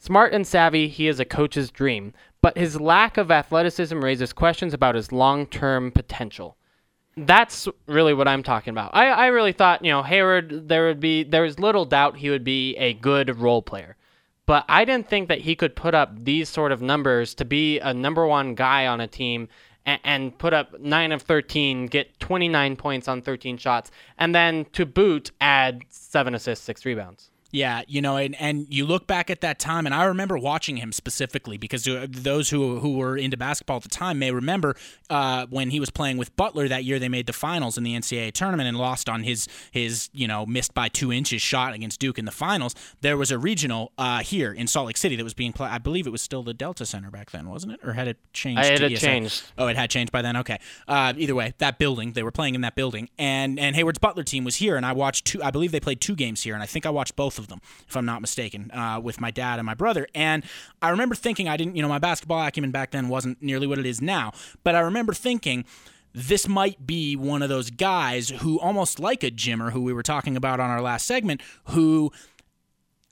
Smart 0.03 0.33
and 0.33 0.47
savvy, 0.47 0.89
he 0.89 1.09
is 1.09 1.21
a 1.21 1.27
coach's 1.27 1.71
dream, 1.71 2.15
but 2.41 2.57
his 2.57 2.81
lack 2.81 3.19
of 3.19 3.31
athleticism 3.31 4.03
raises 4.03 4.33
questions 4.33 4.73
about 4.73 4.95
his 4.95 5.13
long 5.13 5.47
term 5.47 5.93
potential. 5.93 6.57
That's 7.19 7.69
really 7.87 8.15
what 8.15 8.27
I'm 8.27 8.43
talking 8.43 8.71
about. 8.71 8.93
I, 8.95 9.09
I 9.09 9.27
really 9.27 9.53
thought, 9.53 9.85
you 9.85 9.91
know, 9.91 10.03
Hayward, 10.03 10.69
there 10.69 10.87
would 10.87 11.01
be, 11.01 11.23
there 11.23 11.43
was 11.43 11.59
little 11.59 11.85
doubt 11.85 12.17
he 12.17 12.31
would 12.31 12.45
be 12.45 12.75
a 12.77 12.95
good 12.95 13.39
role 13.39 13.61
player. 13.61 13.99
But 14.47 14.65
I 14.71 14.87
didn't 14.87 15.11
think 15.11 15.29
that 15.29 15.43
he 15.43 15.55
could 15.55 15.77
put 15.77 15.95
up 15.95 16.25
these 16.25 16.49
sort 16.49 16.73
of 16.73 16.81
numbers 16.81 17.35
to 17.35 17.45
be 17.45 17.79
a 17.79 17.93
number 17.93 18.27
one 18.27 18.55
guy 18.55 18.87
on 18.87 19.03
a 19.03 19.07
team 19.07 19.49
and, 19.85 20.01
and 20.03 20.39
put 20.39 20.55
up 20.55 20.81
9 20.81 21.13
of 21.13 21.21
13, 21.21 21.89
get 21.89 22.19
29 22.21 22.77
points 22.77 23.07
on 23.07 23.21
13 23.21 23.59
shots, 23.59 23.91
and 24.17 24.35
then 24.35 24.65
to 24.73 24.87
boot, 24.87 25.31
add 25.43 25.83
7 25.91 26.35
assists, 26.35 26.65
6 26.65 26.87
rebounds. 26.87 27.31
Yeah, 27.53 27.83
you 27.89 28.01
know, 28.01 28.17
and, 28.17 28.41
and 28.41 28.67
you 28.71 28.87
look 28.87 29.07
back 29.07 29.29
at 29.29 29.41
that 29.41 29.59
time, 29.59 29.87
and 29.87 29.95
I 29.95 30.05
remember 30.05 30.39
watching 30.39 30.77
him 30.77 30.93
specifically 30.93 31.57
because 31.57 31.87
uh, 31.89 32.07
those 32.09 32.51
who 32.51 32.79
who 32.79 32.97
were 32.97 33.17
into 33.17 33.37
basketball 33.37 33.79
at 33.79 33.83
the 33.83 33.89
time 33.89 34.21
may 34.21 34.31
remember 34.31 34.77
uh, 35.09 35.47
when 35.51 35.71
he 35.71 35.81
was 35.81 35.91
playing 35.91 36.17
with 36.17 36.35
Butler 36.37 36.69
that 36.69 36.85
year. 36.85 36.99
They 37.01 37.09
made 37.09 37.27
the 37.27 37.33
finals 37.33 37.77
in 37.77 37.83
the 37.83 37.97
NCAA 37.97 38.33
tournament 38.33 38.69
and 38.69 38.79
lost 38.79 39.09
on 39.09 39.25
his 39.25 39.49
his 39.73 40.11
you 40.13 40.29
know 40.29 40.47
missed 40.47 40.75
by 40.75 40.89
two 40.89 41.13
inches 41.13 41.43
shot 41.43 41.75
against 41.75 41.99
Duke 41.99 42.19
in 42.19 42.25
the 42.25 42.31
finals. 42.31 42.75
There 43.01 43.17
was 43.17 43.33
a 43.33 43.39
regional 43.39 43.93
uh, 43.99 44.21
here 44.21 44.53
in 44.53 44.69
Salt 44.69 44.87
Lake 44.87 44.97
City 44.97 45.17
that 45.17 45.25
was 45.25 45.35
being 45.35 45.53
played. 45.53 45.71
I 45.71 45.79
believe 45.79 46.07
it 46.07 46.11
was 46.11 46.23
still 46.23 46.45
the 46.45 46.55
Delta 46.55 46.87
Center 46.87 47.11
back 47.11 47.33
then, 47.33 47.49
wasn't 47.49 47.73
it, 47.73 47.81
or 47.83 47.95
had 47.95 48.07
it 48.07 48.19
changed? 48.33 48.61
I 48.61 48.67
had 48.67 48.79
to 48.79 48.87
it 48.87 48.93
ESL? 48.93 49.01
changed. 49.01 49.43
Oh, 49.59 49.67
it 49.67 49.77
had 49.77 49.91
changed 49.91 50.13
by 50.13 50.23
then. 50.23 50.37
Okay. 50.37 50.59
Uh, 50.87 51.15
either 51.17 51.35
way, 51.35 51.55
that 51.59 51.79
building 51.79 52.13
they 52.13 52.23
were 52.23 52.31
playing 52.31 52.55
in 52.55 52.61
that 52.61 52.77
building, 52.77 53.09
and 53.19 53.59
and 53.59 53.75
Hayward's 53.75 53.99
Butler 53.99 54.23
team 54.23 54.45
was 54.45 54.57
here, 54.57 54.77
and 54.77 54.87
I 54.87 54.93
watched 54.93 55.25
two. 55.25 55.43
I 55.43 55.51
believe 55.51 55.73
they 55.73 55.81
played 55.81 56.01
two 56.01 56.15
games 56.15 56.43
here, 56.43 56.55
and 56.55 56.63
I 56.63 56.67
think 56.67 56.87
I 56.87 56.91
watched 56.91 57.17
both 57.17 57.40
of 57.41 57.49
them, 57.49 57.61
if 57.89 57.97
I'm 57.97 58.07
not 58.07 58.21
mistaken, 58.21 58.71
uh, 58.71 59.01
with 59.03 59.21
my 59.21 59.33
dad 59.33 59.59
and 59.59 59.67
my 59.67 59.75
brother. 59.75 60.07
And 60.15 60.45
I 60.81 60.91
remember 60.91 61.17
thinking, 61.17 61.49
I 61.49 61.57
didn't, 61.57 61.75
you 61.75 61.83
know, 61.83 61.89
my 61.89 61.99
basketball 61.99 62.47
acumen 62.47 62.71
back 62.71 62.93
then 62.93 63.09
wasn't 63.09 63.43
nearly 63.43 63.67
what 63.67 63.81
it 63.81 63.87
is 63.87 64.01
now, 64.01 64.33
but 64.63 64.77
I 64.77 64.81
remember 64.81 65.13
thinking. 65.13 65.65
This 66.13 66.49
might 66.49 66.89
be 66.89 67.15
one 67.15 67.41
of 67.41 67.49
those 67.49 67.71
guys 67.71 68.31
who, 68.31 68.59
almost 68.59 68.99
like 68.99 69.23
a 69.23 69.31
Jimmer, 69.31 69.71
who 69.71 69.81
we 69.81 69.93
were 69.93 70.03
talking 70.03 70.37
about 70.37 70.59
on 70.59 70.69
our 70.69 70.83
last 70.83 71.07
segment, 71.07 71.41
who 71.67 72.11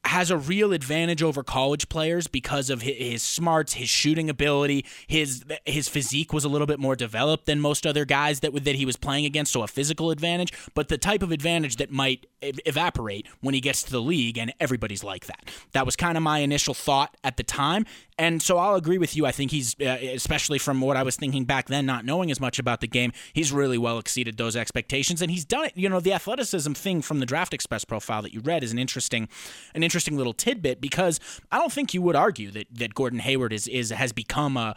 has 0.09 0.31
a 0.31 0.37
real 0.37 0.73
advantage 0.73 1.23
over 1.23 1.43
college 1.43 1.89
players 1.89 2.27
because 2.27 2.71
of 2.71 2.83
his 2.83 3.23
smarts, 3.23 3.75
his 3.75 3.89
shooting 3.89 4.31
ability, 4.31 4.85
his 5.07 5.45
his 5.67 5.89
physique 5.89 6.33
was 6.33 6.45
a 6.45 6.49
little 6.49 6.67
bit 6.67 6.81
more 6.81 6.97
developed 6.97 7.47
than 7.47 7.61
most 7.61 7.87
other 7.87 8.05
guys 8.05 8.41
that 8.41 8.53
that 8.65 8.75
he 8.75 8.87
was 8.87 8.97
playing 8.97 9.27
against, 9.27 9.53
so 9.53 9.63
a 9.63 9.69
physical 9.69 10.11
advantage, 10.11 10.53
but 10.75 10.89
the 10.89 10.99
type 10.99 11.23
of 11.23 11.31
advantage 11.31 11.77
that 11.77 11.91
might 11.91 12.27
evaporate 12.41 13.27
when 13.41 13.55
he 13.55 13.61
gets 13.61 13.83
to 13.83 13.91
the 13.91 14.01
league 14.01 14.39
and 14.39 14.53
everybody's 14.59 15.05
like 15.05 15.27
that. 15.27 15.51
That 15.73 15.85
was 15.85 15.95
kind 15.95 16.17
of 16.17 16.23
my 16.23 16.39
initial 16.39 16.75
thought 16.75 17.17
at 17.23 17.37
the 17.37 17.43
time. 17.43 17.85
And 18.19 18.43
so 18.43 18.59
I'll 18.59 18.75
agree 18.75 18.99
with 18.99 19.17
you. 19.17 19.27
I 19.27 19.33
think 19.33 19.53
he's, 19.53 19.77
uh, 19.81 19.99
especially 20.03 20.59
from 20.59 20.81
what 20.81 20.97
I 20.97 21.03
was 21.05 21.17
thinking 21.17 21.45
back 21.45 21.69
then, 21.69 21.87
not 21.87 22.05
knowing 22.05 22.31
as 22.31 22.41
much 22.41 22.59
about 22.59 22.81
the 22.81 22.89
game, 22.89 23.13
he's 23.33 23.53
really 23.53 23.79
well 23.79 23.99
exceeded 23.99 24.37
those 24.37 24.57
expectations, 24.57 25.23
and 25.23 25.31
he's 25.31 25.45
done 25.45 25.67
it. 25.67 25.73
You 25.77 25.89
know, 25.89 26.01
the 26.01 26.13
athleticism 26.13 26.73
thing 26.73 27.01
from 27.01 27.21
the 27.21 27.27
Draft 27.27 27.55
Express 27.55 27.85
profile 27.85 28.23
that 28.23 28.35
you 28.35 28.41
read 28.41 28.65
is 28.65 28.73
an 28.73 28.79
interesting, 28.79 29.29
an 29.75 29.83
interesting 29.83 30.17
little 30.17 30.35
tidbit 30.35 30.81
because 30.81 31.21
I 31.53 31.59
don't 31.59 31.73
think 31.73 31.95
you 31.95 32.03
would 32.03 32.17
argue 32.17 32.51
that 32.51 32.67
that 32.73 32.95
Gordon 32.95 33.21
Hayward 33.21 33.53
is 33.53 33.69
is 33.69 33.91
has 33.91 34.13
become 34.13 34.57
a 34.57 34.75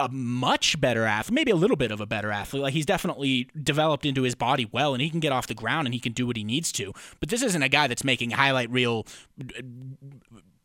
a 0.00 0.08
much 0.08 0.80
better 0.80 1.04
athlete, 1.04 1.34
maybe 1.34 1.50
a 1.50 1.56
little 1.56 1.76
bit 1.76 1.92
of 1.92 2.00
a 2.00 2.06
better 2.06 2.32
athlete. 2.32 2.62
Like 2.62 2.72
he's 2.72 2.86
definitely 2.86 3.48
developed 3.62 4.06
into 4.06 4.22
his 4.22 4.34
body 4.34 4.66
well, 4.72 4.94
and 4.94 5.02
he 5.02 5.10
can 5.10 5.20
get 5.20 5.30
off 5.30 5.46
the 5.46 5.54
ground 5.54 5.86
and 5.86 5.94
he 5.94 6.00
can 6.00 6.12
do 6.12 6.26
what 6.26 6.36
he 6.36 6.44
needs 6.44 6.72
to. 6.72 6.92
But 7.20 7.28
this 7.28 7.42
isn't 7.42 7.62
a 7.62 7.68
guy 7.68 7.86
that's 7.86 8.02
making 8.02 8.30
highlight 8.30 8.70
reel 8.70 9.06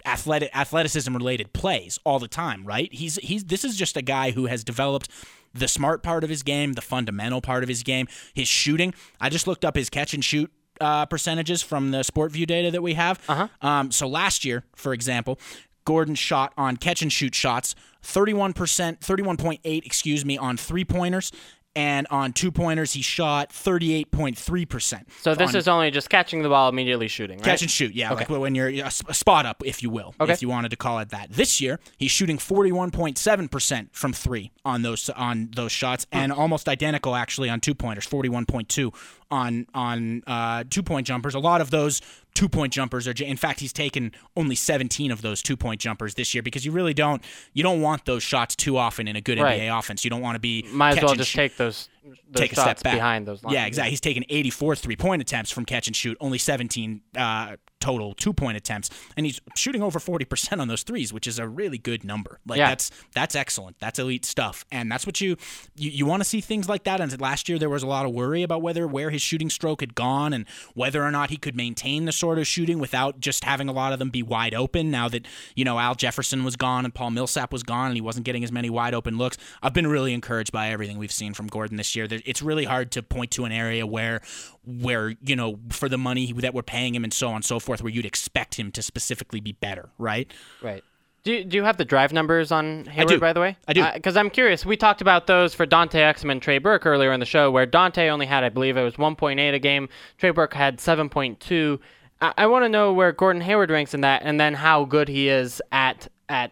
athletic 0.06 0.56
athleticism 0.56 1.14
related 1.14 1.54
plays 1.54 2.00
all 2.04 2.20
the 2.20 2.28
time, 2.28 2.66
right? 2.66 2.94
He's 2.94 3.16
he's 3.18 3.44
this 3.46 3.64
is 3.64 3.78
just 3.78 3.98
a 3.98 4.02
guy 4.02 4.32
who 4.32 4.46
has 4.46 4.64
developed 4.64 5.10
the 5.54 5.68
smart 5.68 6.04
part 6.04 6.24
of 6.24 6.30
his 6.30 6.44
game, 6.44 6.74
the 6.74 6.82
fundamental 6.82 7.42
part 7.42 7.64
of 7.64 7.70
his 7.70 7.84
game, 7.84 8.08
his 8.34 8.48
shooting. 8.48 8.94
I 9.20 9.30
just 9.30 9.48
looked 9.48 9.64
up 9.64 9.76
his 9.76 9.90
catch 9.90 10.14
and 10.14 10.24
shoot 10.24 10.52
uh, 10.82 11.06
percentages 11.06 11.62
from 11.62 11.92
the 11.92 12.00
SportVU 12.00 12.46
data 12.46 12.72
that 12.72 12.82
we 12.82 12.94
have. 12.96 13.20
Uh-huh. 13.28 13.48
Um, 13.62 13.92
so 13.92 14.08
last 14.08 14.44
year, 14.44 14.66
for 14.76 14.94
example, 14.94 15.40
Gordon 15.86 16.16
shot 16.16 16.52
on 16.58 16.78
catch 16.78 17.02
and 17.02 17.14
shoot 17.14 17.34
shots 17.34 17.76
31%, 18.04 18.54
31.8, 18.54 19.86
excuse 19.86 20.26
me, 20.26 20.38
on 20.38 20.58
three 20.58 20.86
pointers. 20.86 21.32
And 21.76 22.08
on 22.10 22.32
two 22.32 22.52
pointers, 22.52 22.94
he 22.94 23.02
shot 23.02 23.50
38.3%. 23.50 25.04
So 25.22 25.36
this 25.36 25.50
on 25.50 25.56
is 25.58 25.68
only 25.68 25.92
just 25.92 26.10
catching 26.10 26.42
the 26.42 26.50
ball, 26.50 26.70
immediately 26.70 27.08
shooting, 27.08 27.38
right? 27.40 27.46
Catch 27.46 27.62
and 27.64 27.72
shoot, 27.72 27.94
yeah, 27.94 28.14
like 28.14 28.30
when 28.30 28.56
you're 28.56 28.70
a 28.70 28.92
spot 28.92 29.46
up, 29.46 29.62
if 29.66 29.84
you 29.84 29.90
will, 29.90 30.16
Okay. 30.20 30.32
if 30.32 30.42
you 30.42 30.48
wanted 30.50 30.70
to 30.70 30.78
call 30.78 31.00
it 31.00 31.10
that. 31.10 31.32
This 31.32 31.60
year, 31.60 31.80
he's 31.98 32.12
shooting 32.12 32.38
41.7% 32.38 33.90
from 33.92 34.14
three 34.14 34.52
on 34.64 34.82
those 34.84 35.10
on 35.10 35.50
those 35.56 35.72
shots, 35.72 36.08
and 36.12 36.32
almost 36.32 36.70
identical 36.70 37.16
actually 37.16 37.50
on 37.50 37.60
two 37.60 37.76
pointers, 37.76 38.08
41.2 38.08 38.94
on 39.32 39.68
on 39.74 40.24
uh, 40.28 40.64
two 40.70 40.84
point 40.84 41.08
jumpers. 41.08 41.36
A 41.36 41.40
lot 41.40 41.60
of 41.62 41.72
those 41.72 42.02
two 42.36 42.48
point 42.48 42.72
jumpers 42.72 43.08
are. 43.08 43.14
In 43.24 43.38
fact, 43.38 43.60
he's 43.60 43.74
taken 43.74 44.12
only 44.36 44.54
17 44.54 45.10
of 45.10 45.24
those 45.24 45.42
two 45.42 45.58
point 45.58 45.82
jumpers 45.82 46.14
this 46.14 46.36
year 46.36 46.44
because 46.44 46.64
you 46.66 46.72
really 46.72 46.94
don't 46.94 47.24
you 47.54 47.64
don't 47.64 47.82
want 47.82 48.06
those 48.06 48.22
shots 48.22 48.56
too 48.56 48.78
often 48.78 49.08
in 49.08 49.16
a 49.16 49.22
good 49.22 49.40
Right. 49.40 49.60
NBA 49.60 49.80
offense. 49.80 50.04
You 50.04 50.10
don't 50.12 50.22
want 50.22 50.36
to 50.36 50.40
be 50.40 50.64
Might 50.72 50.98
as 50.98 51.04
well 51.04 51.16
just 51.16 51.32
shoot 51.32 51.38
take 51.38 51.58
those, 51.58 51.90
those 52.04 52.18
take 52.34 52.52
a 52.52 52.56
step 52.56 52.84
back 52.84 52.94
behind 52.94 53.26
those 53.26 53.44
lines. 53.44 53.56
Yeah, 53.56 53.66
exactly. 53.66 53.90
He's 53.90 54.02
taken 54.02 54.24
84 54.30 54.76
three 54.76 54.96
point 54.96 55.22
attempts 55.22 55.50
from 55.50 55.66
catch 55.66 55.88
and 55.88 55.96
shoot, 55.96 56.18
only 56.20 56.38
17 56.38 57.02
uh, 57.18 57.56
total 57.86 58.14
two 58.16 58.34
point 58.34 58.58
attempts, 58.58 58.90
and 59.16 59.26
he's 59.28 59.40
shooting 59.56 59.84
over 59.84 60.00
40% 60.00 60.60
on 60.60 60.68
those 60.68 60.82
threes, 60.82 61.14
which 61.14 61.28
is 61.28 61.38
a 61.38 61.48
really 61.48 61.78
good 61.78 62.04
number. 62.04 62.40
Like 62.48 62.58
Yeah. 62.58 62.70
that's 62.70 62.90
that's 63.14 63.36
excellent. 63.36 63.78
That's 63.80 64.00
elite 64.00 64.26
stuff, 64.26 64.66
and 64.72 64.92
that's 64.92 65.06
what 65.06 65.22
you 65.22 65.38
you, 65.76 65.92
you 65.92 66.06
want 66.08 66.22
to 66.22 66.28
see 66.28 66.42
things 66.42 66.68
like 66.68 66.84
that. 66.86 67.00
And 67.00 67.22
last 67.22 67.48
year 67.48 67.60
there 67.60 67.70
was 67.70 67.84
a 67.84 67.88
lot 67.88 68.06
of 68.08 68.12
worry 68.12 68.42
about 68.42 68.62
whether 68.64 68.88
where 68.88 69.12
his 69.12 69.22
shooting 69.22 69.50
stroke 69.52 69.82
had 69.82 69.94
gone 69.94 70.34
and 70.34 70.46
whether 70.74 71.04
or 71.04 71.12
not 71.12 71.30
he 71.30 71.38
could 71.38 71.56
maintain 71.56 72.06
the 72.06 72.12
sort 72.12 72.40
of 72.40 72.48
shooting 72.48 72.80
without 72.80 73.20
just 73.20 73.44
having 73.44 73.70
a 73.70 73.74
lot 73.74 73.94
of 73.94 74.00
them 74.00 74.10
be 74.10 74.24
wide 74.24 74.56
open. 74.56 74.90
Now 74.90 75.08
that 75.10 75.28
you 75.56 75.64
know 75.64 75.78
Al 75.78 75.94
Jefferson 75.94 76.44
was 76.44 76.56
gone 76.56 76.86
and 76.86 76.94
Paul 76.94 77.12
Millsap 77.12 77.54
was 77.54 77.62
gone, 77.62 77.88
and 77.88 77.96
he 77.96 78.02
wasn't 78.02 78.26
getting 78.26 78.44
as 78.44 78.52
many 78.52 78.70
wide 78.70 78.96
open 78.96 79.18
looks, 79.18 79.38
I've 79.62 79.74
been 79.74 79.88
really 79.88 80.14
encouraged 80.14 80.52
by 80.52 80.70
everything 80.70 80.98
we've 80.98 81.12
seen 81.12 81.34
from 81.36 81.48
Gordon 81.48 81.78
this 81.78 81.96
year. 81.96 82.08
It's 82.10 82.42
really 82.42 82.66
hard 82.66 82.92
to 82.94 83.04
point 83.04 83.30
to 83.32 83.46
an 83.46 83.52
area 83.52 83.86
where 83.86 84.22
where 84.66 85.14
you 85.24 85.36
know 85.36 85.60
for 85.70 85.88
the 85.88 85.98
money 85.98 86.34
that 86.34 86.54
we're 86.54 86.64
paying 86.64 86.96
him 86.96 87.04
and 87.04 87.14
so 87.14 87.28
on 87.30 87.36
and 87.36 87.46
so 87.46 87.60
forth, 87.60 87.75
where 87.82 87.92
you'd 87.92 88.06
expect 88.06 88.56
him 88.56 88.72
to 88.72 88.82
specifically 88.82 89.40
be 89.40 89.54
better, 89.54 89.90
right? 89.98 90.32
Right. 90.62 90.84
Do 91.24 91.34
you, 91.34 91.44
do 91.44 91.58
you 91.58 91.64
have 91.64 91.78
the 91.78 91.86
drive 91.86 92.14
numbers 92.14 92.52
on 92.52 92.86
Hayward, 92.86 93.10
do. 93.10 93.20
by 93.20 93.34
the 93.34 93.40
way? 93.40 93.58
I 93.68 93.74
do. 93.74 93.82
Uh, 93.82 93.94
because 93.96 94.16
I'm 94.16 94.30
curious. 94.30 94.64
We 94.64 94.78
talked 94.78 95.02
about 95.02 95.26
those 95.26 95.56
for 95.56 95.66
Dante 95.66 96.00
Exum 96.00 96.32
and 96.32 96.40
Trey 96.40 96.60
Burke 96.60 96.86
earlier 96.86 97.12
in 97.12 97.20
the 97.20 97.26
show, 97.26 97.50
where 97.50 97.66
Dante 97.66 98.10
only 98.10 98.28
had, 98.28 98.44
I 98.44 98.50
believe 98.50 98.78
it 98.78 98.84
was 98.84 98.94
1.8 98.94 99.54
a 99.54 99.58
game. 99.58 99.90
Trey 100.20 100.30
Burke 100.30 100.54
had 100.54 100.78
7.2. 100.78 101.80
I, 102.22 102.34
I 102.38 102.46
want 102.46 102.64
to 102.64 102.70
know 102.70 102.94
where 102.94 103.12
Gordon 103.12 103.42
Hayward 103.42 103.72
ranks 103.72 103.96
in 103.96 104.02
that, 104.02 104.22
and 104.24 104.40
then 104.40 104.54
how 104.54 104.86
good 104.86 105.08
he 105.08 105.28
is 105.28 105.64
at 105.72 106.08
at 106.30 106.52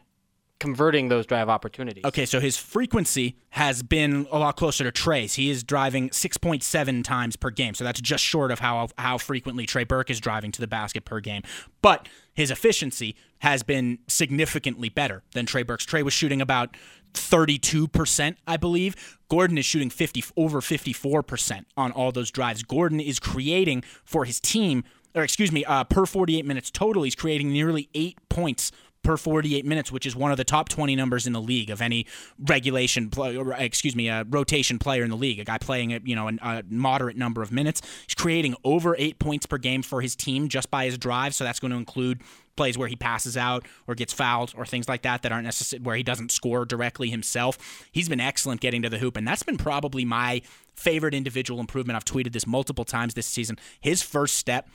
converting 0.59 1.09
those 1.09 1.25
drive 1.25 1.49
opportunities. 1.49 2.05
Okay, 2.05 2.25
so 2.25 2.39
his 2.39 2.57
frequency 2.57 3.35
has 3.49 3.83
been 3.83 4.27
a 4.31 4.39
lot 4.39 4.55
closer 4.55 4.83
to 4.83 4.91
Trey's. 4.91 5.33
He 5.33 5.49
is 5.49 5.63
driving 5.63 6.09
6.7 6.09 7.03
times 7.03 7.35
per 7.35 7.49
game, 7.49 7.73
so 7.73 7.83
that's 7.83 7.99
just 7.99 8.23
short 8.23 8.51
of 8.51 8.59
how 8.59 8.87
how 8.97 9.17
frequently 9.17 9.65
Trey 9.65 9.83
Burke 9.83 10.09
is 10.09 10.19
driving 10.19 10.51
to 10.53 10.61
the 10.61 10.67
basket 10.67 11.05
per 11.05 11.19
game. 11.19 11.41
But 11.81 12.07
his 12.33 12.49
efficiency 12.49 13.15
has 13.39 13.61
been 13.61 13.99
significantly 14.07 14.89
better 14.89 15.23
than 15.33 15.45
Trey 15.45 15.63
Burke's. 15.63 15.85
Trey 15.85 16.01
was 16.01 16.13
shooting 16.13 16.41
about 16.41 16.75
32%, 17.13 18.35
I 18.47 18.57
believe. 18.57 19.19
Gordon 19.29 19.57
is 19.57 19.65
shooting 19.65 19.89
50 19.89 20.23
over 20.35 20.61
54% 20.61 21.65
on 21.77 21.91
all 21.91 22.11
those 22.11 22.31
drives. 22.31 22.63
Gordon 22.63 22.99
is 22.99 23.19
creating 23.19 23.83
for 24.03 24.25
his 24.25 24.39
team, 24.39 24.83
or 25.13 25.23
excuse 25.23 25.51
me, 25.51 25.63
uh, 25.65 25.83
per 25.83 26.05
48 26.05 26.45
minutes 26.45 26.71
total, 26.71 27.03
he's 27.03 27.15
creating 27.15 27.51
nearly 27.51 27.89
eight 27.93 28.17
points 28.29 28.71
per 29.03 29.17
48 29.17 29.65
minutes, 29.65 29.91
which 29.91 30.05
is 30.05 30.15
one 30.15 30.31
of 30.31 30.37
the 30.37 30.43
top 30.43 30.69
20 30.69 30.95
numbers 30.95 31.27
in 31.27 31.33
the 31.33 31.41
league 31.41 31.69
of 31.69 31.81
any 31.81 32.05
regulation, 32.39 33.09
or, 33.17 33.53
uh, 33.53 33.59
excuse 33.59 33.95
me, 33.95 34.07
a 34.07 34.25
rotation 34.29 34.79
player 34.79 35.03
in 35.03 35.09
the 35.09 35.17
league. 35.17 35.39
A 35.39 35.43
guy 35.43 35.57
playing 35.57 35.93
a 35.93 35.99
you 36.03 36.15
know 36.15 36.29
a 36.29 36.63
moderate 36.69 37.17
number 37.17 37.41
of 37.41 37.51
minutes. 37.51 37.81
He's 38.07 38.15
creating 38.15 38.55
over 38.63 38.95
eight 38.97 39.19
points 39.19 39.45
per 39.45 39.57
game 39.57 39.81
for 39.81 40.01
his 40.01 40.15
team 40.15 40.47
just 40.47 40.71
by 40.71 40.85
his 40.85 40.97
drive. 40.97 41.35
So 41.35 41.43
that's 41.43 41.59
going 41.59 41.71
to 41.71 41.77
include 41.77 42.21
plays 42.55 42.77
where 42.77 42.87
he 42.87 42.95
passes 42.95 43.35
out 43.35 43.65
or 43.87 43.95
gets 43.95 44.13
fouled 44.13 44.53
or 44.55 44.65
things 44.65 44.87
like 44.87 45.01
that 45.01 45.23
that 45.23 45.31
aren't 45.31 45.45
necessary 45.45 45.81
where 45.81 45.95
he 45.95 46.03
doesn't 46.03 46.31
score 46.31 46.65
directly 46.65 47.09
himself. 47.09 47.87
He's 47.91 48.09
been 48.09 48.19
excellent 48.19 48.61
getting 48.61 48.81
to 48.83 48.89
the 48.89 48.99
hoop, 48.99 49.17
and 49.17 49.27
that's 49.27 49.43
been 49.43 49.57
probably 49.57 50.05
my 50.05 50.41
favorite 50.75 51.13
individual 51.13 51.59
improvement. 51.59 51.95
I've 51.95 52.05
tweeted 52.05 52.33
this 52.33 52.47
multiple 52.47 52.85
times 52.85 53.13
this 53.13 53.27
season. 53.27 53.57
His 53.79 54.01
first 54.01 54.37
step 54.37 54.69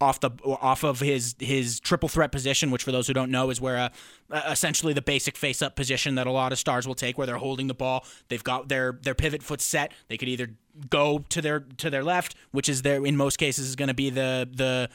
off 0.00 0.20
the 0.20 0.30
off 0.44 0.84
of 0.84 1.00
his 1.00 1.34
his 1.38 1.80
triple 1.80 2.08
threat 2.08 2.30
position, 2.30 2.70
which 2.70 2.84
for 2.84 2.92
those 2.92 3.06
who 3.06 3.12
don't 3.12 3.30
know 3.30 3.50
is 3.50 3.60
where 3.60 3.76
a, 3.76 3.92
essentially 4.50 4.92
the 4.92 5.02
basic 5.02 5.36
face 5.36 5.60
up 5.62 5.76
position 5.76 6.14
that 6.14 6.26
a 6.26 6.30
lot 6.30 6.52
of 6.52 6.58
stars 6.58 6.86
will 6.86 6.94
take, 6.94 7.18
where 7.18 7.26
they're 7.26 7.36
holding 7.36 7.66
the 7.66 7.74
ball. 7.74 8.04
They've 8.28 8.44
got 8.44 8.68
their 8.68 8.98
their 9.02 9.14
pivot 9.14 9.42
foot 9.42 9.60
set. 9.60 9.92
They 10.08 10.16
could 10.16 10.28
either 10.28 10.50
go 10.88 11.24
to 11.28 11.42
their 11.42 11.60
to 11.60 11.90
their 11.90 12.04
left, 12.04 12.34
which 12.52 12.68
is 12.68 12.82
their 12.82 13.04
in 13.04 13.16
most 13.16 13.38
cases 13.38 13.68
is 13.68 13.76
going 13.76 13.88
to 13.88 13.94
be 13.94 14.10
the 14.10 14.48
the 14.52 14.88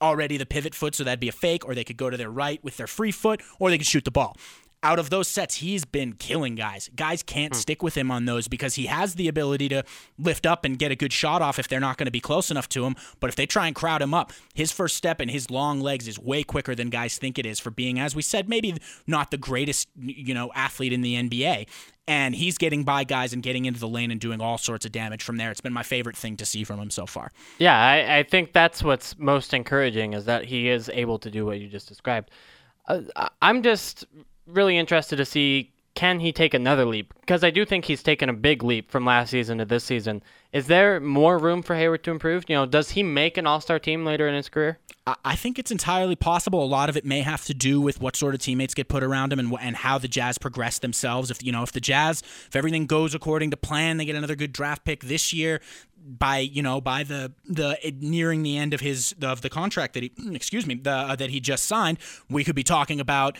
already 0.00 0.36
the 0.36 0.46
pivot 0.46 0.74
foot, 0.74 0.94
so 0.94 1.04
that'd 1.04 1.20
be 1.20 1.28
a 1.28 1.32
fake, 1.32 1.64
or 1.64 1.74
they 1.74 1.84
could 1.84 1.96
go 1.96 2.10
to 2.10 2.16
their 2.16 2.30
right 2.30 2.62
with 2.62 2.76
their 2.76 2.86
free 2.86 3.12
foot, 3.12 3.40
or 3.58 3.70
they 3.70 3.78
could 3.78 3.86
shoot 3.86 4.04
the 4.04 4.10
ball. 4.10 4.36
Out 4.84 4.98
of 4.98 5.08
those 5.08 5.28
sets, 5.28 5.54
he's 5.56 5.86
been 5.86 6.12
killing 6.12 6.56
guys. 6.56 6.90
Guys 6.94 7.22
can't 7.22 7.54
stick 7.54 7.82
with 7.82 7.96
him 7.96 8.10
on 8.10 8.26
those 8.26 8.48
because 8.48 8.74
he 8.74 8.84
has 8.84 9.14
the 9.14 9.28
ability 9.28 9.70
to 9.70 9.82
lift 10.18 10.44
up 10.44 10.66
and 10.66 10.78
get 10.78 10.92
a 10.92 10.94
good 10.94 11.10
shot 11.10 11.40
off 11.40 11.58
if 11.58 11.68
they're 11.68 11.80
not 11.80 11.96
going 11.96 12.04
to 12.04 12.10
be 12.10 12.20
close 12.20 12.50
enough 12.50 12.68
to 12.68 12.84
him. 12.84 12.94
But 13.18 13.30
if 13.30 13.34
they 13.34 13.46
try 13.46 13.66
and 13.66 13.74
crowd 13.74 14.02
him 14.02 14.12
up, 14.12 14.30
his 14.52 14.72
first 14.72 14.94
step 14.94 15.20
and 15.20 15.30
his 15.30 15.50
long 15.50 15.80
legs 15.80 16.06
is 16.06 16.18
way 16.18 16.42
quicker 16.42 16.74
than 16.74 16.90
guys 16.90 17.16
think 17.16 17.38
it 17.38 17.46
is 17.46 17.58
for 17.58 17.70
being, 17.70 17.98
as 17.98 18.14
we 18.14 18.20
said, 18.20 18.46
maybe 18.46 18.76
not 19.06 19.30
the 19.30 19.38
greatest, 19.38 19.88
you 19.98 20.34
know, 20.34 20.52
athlete 20.54 20.92
in 20.92 21.00
the 21.00 21.14
NBA. 21.14 21.66
And 22.06 22.34
he's 22.34 22.58
getting 22.58 22.84
by 22.84 23.04
guys 23.04 23.32
and 23.32 23.42
getting 23.42 23.64
into 23.64 23.80
the 23.80 23.88
lane 23.88 24.10
and 24.10 24.20
doing 24.20 24.42
all 24.42 24.58
sorts 24.58 24.84
of 24.84 24.92
damage 24.92 25.22
from 25.22 25.38
there. 25.38 25.50
It's 25.50 25.62
been 25.62 25.72
my 25.72 25.82
favorite 25.82 26.18
thing 26.18 26.36
to 26.36 26.44
see 26.44 26.62
from 26.62 26.78
him 26.78 26.90
so 26.90 27.06
far. 27.06 27.32
Yeah, 27.58 27.74
I, 27.74 28.18
I 28.18 28.22
think 28.22 28.52
that's 28.52 28.82
what's 28.82 29.18
most 29.18 29.54
encouraging 29.54 30.12
is 30.12 30.26
that 30.26 30.44
he 30.44 30.68
is 30.68 30.90
able 30.92 31.18
to 31.20 31.30
do 31.30 31.46
what 31.46 31.58
you 31.58 31.68
just 31.68 31.88
described. 31.88 32.30
Uh, 32.86 33.00
I'm 33.40 33.62
just 33.62 34.04
really 34.46 34.76
interested 34.78 35.16
to 35.16 35.24
see 35.24 35.70
can 35.94 36.18
he 36.18 36.32
take 36.32 36.54
another 36.54 36.84
leap 36.84 37.14
because 37.20 37.44
I 37.44 37.50
do 37.50 37.64
think 37.64 37.84
he's 37.84 38.02
taken 38.02 38.28
a 38.28 38.32
big 38.32 38.64
leap 38.64 38.90
from 38.90 39.04
last 39.06 39.30
season 39.30 39.58
to 39.58 39.64
this 39.64 39.84
season. 39.84 40.24
Is 40.52 40.66
there 40.66 40.98
more 40.98 41.38
room 41.38 41.62
for 41.62 41.76
Hayward 41.76 42.02
to 42.04 42.10
improve? 42.10 42.44
You 42.48 42.56
know, 42.56 42.66
does 42.66 42.90
he 42.90 43.04
make 43.04 43.36
an 43.36 43.46
All-Star 43.46 43.78
team 43.78 44.04
later 44.04 44.26
in 44.26 44.34
his 44.34 44.48
career? 44.48 44.78
I- 45.06 45.14
I 45.24 45.36
think 45.36 45.56
it's 45.56 45.70
entirely 45.70 46.16
possible. 46.16 46.64
A 46.64 46.66
lot 46.66 46.88
of 46.88 46.96
it 46.96 47.04
may 47.04 47.20
have 47.20 47.44
to 47.44 47.54
do 47.54 47.80
with 47.80 48.00
what 48.00 48.16
sort 48.16 48.34
of 48.34 48.40
teammates 48.40 48.74
get 48.74 48.88
put 48.88 49.04
around 49.04 49.32
him 49.32 49.38
and 49.38 49.54
and 49.60 49.76
how 49.76 49.98
the 49.98 50.08
Jazz 50.08 50.36
progress 50.36 50.80
themselves. 50.80 51.30
If 51.30 51.44
you 51.44 51.52
know, 51.52 51.62
if 51.62 51.70
the 51.70 51.80
Jazz, 51.80 52.22
if 52.22 52.56
everything 52.56 52.86
goes 52.86 53.14
according 53.14 53.52
to 53.52 53.56
plan, 53.56 53.96
they 53.96 54.04
get 54.04 54.16
another 54.16 54.34
good 54.36 54.52
draft 54.52 54.84
pick 54.84 55.04
this 55.04 55.32
year. 55.32 55.60
By 56.06 56.38
you 56.38 56.60
know, 56.62 56.80
by 56.80 57.04
the 57.04 57.32
the 57.44 57.78
nearing 58.00 58.42
the 58.42 58.58
end 58.58 58.74
of 58.74 58.80
his 58.80 59.14
of 59.22 59.42
the 59.42 59.48
contract 59.50 59.94
that 59.94 60.02
he, 60.02 60.12
excuse 60.34 60.66
me, 60.66 60.74
the 60.74 60.90
uh, 60.90 61.16
that 61.16 61.30
he 61.30 61.38
just 61.40 61.64
signed, 61.66 61.98
we 62.28 62.42
could 62.42 62.56
be 62.56 62.64
talking 62.64 63.00
about 63.00 63.38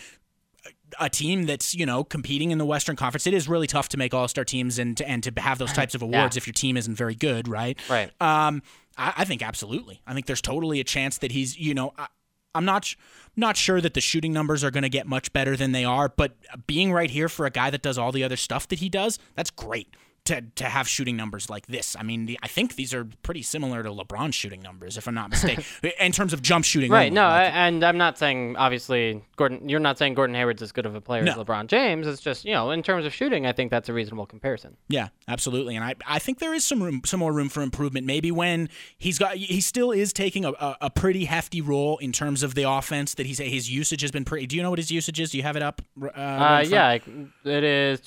a 0.99 1.09
team 1.09 1.43
that's 1.45 1.73
you 1.75 1.85
know 1.85 2.03
competing 2.03 2.51
in 2.51 2.57
the 2.57 2.65
Western 2.65 2.95
Conference. 2.95 3.27
It 3.27 3.33
is 3.33 3.47
really 3.47 3.67
tough 3.67 3.89
to 3.89 3.97
make 3.97 4.13
All 4.13 4.27
Star 4.27 4.43
teams 4.43 4.79
and 4.79 4.95
to, 4.97 5.07
and 5.07 5.23
to 5.23 5.31
have 5.41 5.57
those 5.57 5.73
types 5.73 5.95
of 5.95 6.01
awards 6.01 6.35
Yeah. 6.35 6.39
if 6.39 6.47
your 6.47 6.53
team 6.53 6.77
isn't 6.77 6.95
very 6.95 7.15
good, 7.15 7.47
right? 7.47 7.77
Right. 7.89 8.11
Um, 8.21 8.61
I, 8.97 9.13
I 9.17 9.25
think 9.25 9.41
absolutely. 9.41 10.01
I 10.07 10.13
think 10.13 10.25
there's 10.25 10.41
totally 10.41 10.79
a 10.79 10.83
chance 10.83 11.17
that 11.19 11.31
he's 11.31 11.57
you 11.57 11.73
know. 11.73 11.93
I, 11.97 12.07
I'm 12.53 12.63
not 12.63 12.95
not 13.35 13.57
sure 13.57 13.81
that 13.81 13.93
the 13.95 13.99
shooting 14.01 14.31
numbers 14.31 14.63
are 14.63 14.71
going 14.71 14.83
to 14.83 14.89
get 14.89 15.05
much 15.07 15.33
better 15.33 15.57
than 15.57 15.73
they 15.73 15.83
are, 15.83 16.07
but 16.07 16.37
being 16.67 16.93
right 16.93 17.09
here 17.11 17.27
for 17.27 17.45
a 17.45 17.49
guy 17.49 17.69
that 17.69 17.81
does 17.81 17.97
all 17.97 18.13
the 18.13 18.23
other 18.23 18.37
stuff 18.37 18.65
that 18.69 18.79
he 18.79 18.87
does, 18.87 19.19
that's 19.35 19.49
great. 19.51 19.93
To, 20.25 20.41
to 20.55 20.65
have 20.65 20.87
shooting 20.87 21.15
numbers 21.15 21.49
like 21.49 21.67
this. 21.67 21.95
I 21.97 22.03
mean, 22.03 22.25
the, 22.25 22.39
I 22.41 22.47
think 22.47 22.75
these 22.75 22.93
are 22.93 23.07
pretty 23.23 23.41
similar 23.43 23.83
to 23.83 23.89
LeBron's 23.89 24.35
shooting 24.35 24.61
numbers, 24.61 24.97
if 24.97 25.07
I'm 25.07 25.13
not 25.13 25.29
mistaken, 25.29 25.63
in 25.99 26.11
terms 26.11 26.33
of 26.33 26.41
jump 26.41 26.65
shooting. 26.65 26.91
Right. 26.91 27.07
only. 27.07 27.15
No, 27.15 27.27
Like, 27.27 27.53
I, 27.53 27.67
and 27.67 27.83
I'm 27.83 27.97
not 27.97 28.17
saying 28.17 28.55
obviously 28.57 29.23
Gordon. 29.35 29.69
You're 29.69 29.79
not 29.79 29.97
saying 29.97 30.15
Gordon 30.15 30.35
Hayward's 30.35 30.61
as 30.61 30.71
good 30.71 30.85
of 30.85 30.95
a 30.95 31.01
player 31.01 31.23
as 31.23 31.35
LeBron 31.35 31.67
James. 31.67 32.07
It's 32.07 32.21
just 32.21 32.45
you 32.45 32.53
know 32.53 32.71
in 32.71 32.81
terms 32.83 33.05
of 33.05 33.13
shooting, 33.13 33.45
I 33.45 33.51
think 33.51 33.71
that's 33.71 33.87
a 33.89 33.93
reasonable 33.93 34.25
comparison. 34.25 34.77
Yeah, 34.87 35.09
absolutely. 35.27 35.75
And 35.75 35.85
I, 35.85 35.95
I 36.07 36.19
think 36.19 36.39
there 36.39 36.53
is 36.53 36.65
some 36.65 36.81
room, 36.81 37.01
some 37.05 37.19
more 37.19 37.31
room 37.33 37.49
for 37.49 37.61
improvement. 37.61 38.05
Maybe 38.05 38.31
when 38.31 38.69
he's 38.97 39.19
got, 39.19 39.35
he 39.35 39.61
still 39.61 39.91
is 39.91 40.11
taking 40.13 40.45
a, 40.45 40.51
a, 40.51 40.77
a 40.81 40.89
pretty 40.89 41.25
hefty 41.25 41.61
role 41.61 41.97
in 41.99 42.11
terms 42.11 42.43
of 42.43 42.55
the 42.55 42.63
offense. 42.63 43.13
That 43.13 43.25
he's 43.25 43.37
his 43.39 43.69
usage 43.71 44.01
has 44.01 44.11
been 44.11 44.25
pretty. 44.25 44.47
Do 44.47 44.55
you 44.55 44.63
know 44.63 44.69
what 44.71 44.79
his 44.79 44.91
usage 44.91 45.19
is? 45.19 45.31
Do 45.31 45.37
you 45.37 45.43
have 45.43 45.55
it 45.55 45.63
up? 45.63 45.81
Uh, 46.01 46.07
Uh, 46.07 46.65
yeah, 46.67 46.97
it 47.43 47.63
is 47.63 48.01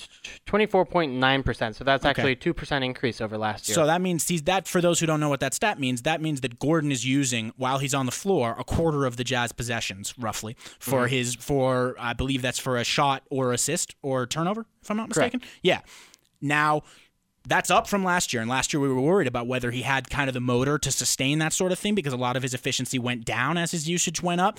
24.9 0.46 1.44
percent. 1.44 1.76
So 1.76 1.84
that's 1.84 2.04
actually 2.09 2.32
a 2.32 2.36
two 2.36 2.54
percent 2.54 2.84
increase 2.84 3.20
over 3.20 3.36
last 3.38 3.68
year. 3.68 3.74
So 3.74 3.86
that 3.86 4.00
means 4.00 4.26
he's 4.28 4.42
that 4.42 4.66
for 4.66 4.80
those 4.80 5.00
who 5.00 5.06
don't 5.06 5.20
know 5.20 5.28
what 5.28 5.40
that 5.40 5.54
stat 5.54 5.78
means, 5.78 6.02
that 6.02 6.20
means 6.20 6.40
that 6.40 6.59
Gordon 6.59 6.90
is 6.90 7.04
using 7.06 7.52
while 7.56 7.78
he's 7.78 7.94
on 7.94 8.06
the 8.06 8.12
floor 8.12 8.54
a 8.59 8.64
quarter 8.64 9.04
of 9.06 9.16
the 9.16 9.24
Jazz 9.24 9.52
possessions 9.52 10.14
roughly 10.18 10.56
for 10.78 11.04
Mm-hmm. 11.04 11.14
his 11.14 11.34
for 11.36 11.94
I 11.98 12.12
believe 12.12 12.42
that's 12.42 12.59
for 12.59 12.76
a 12.76 12.84
shot 12.84 13.22
or 13.30 13.52
assist 13.52 13.94
or 14.02 14.26
turnover 14.26 14.66
if 14.82 14.90
I'm 14.90 14.96
not 14.96 15.11
Correct. 15.11 15.34
mistaken. 15.34 15.48
Yeah. 15.62 15.80
Now 16.40 16.82
that's 17.46 17.70
up 17.70 17.86
from 17.88 18.04
last 18.04 18.32
year 18.32 18.42
and 18.42 18.50
last 18.50 18.72
year 18.72 18.80
we 18.80 18.88
were 18.88 19.00
worried 19.00 19.26
about 19.26 19.46
whether 19.46 19.70
he 19.70 19.82
had 19.82 20.11
kind 20.11 20.28
of 20.28 20.34
the 20.34 20.40
motor 20.40 20.76
to 20.78 20.90
sustain 20.90 21.38
that 21.38 21.52
sort 21.52 21.72
of 21.72 21.78
thing 21.78 21.94
because 21.94 22.12
a 22.12 22.16
lot 22.16 22.36
of 22.36 22.42
his 22.42 22.52
efficiency 22.52 22.98
went 22.98 23.24
down 23.24 23.56
as 23.56 23.70
his 23.70 23.88
usage 23.88 24.22
went 24.22 24.40
up. 24.40 24.59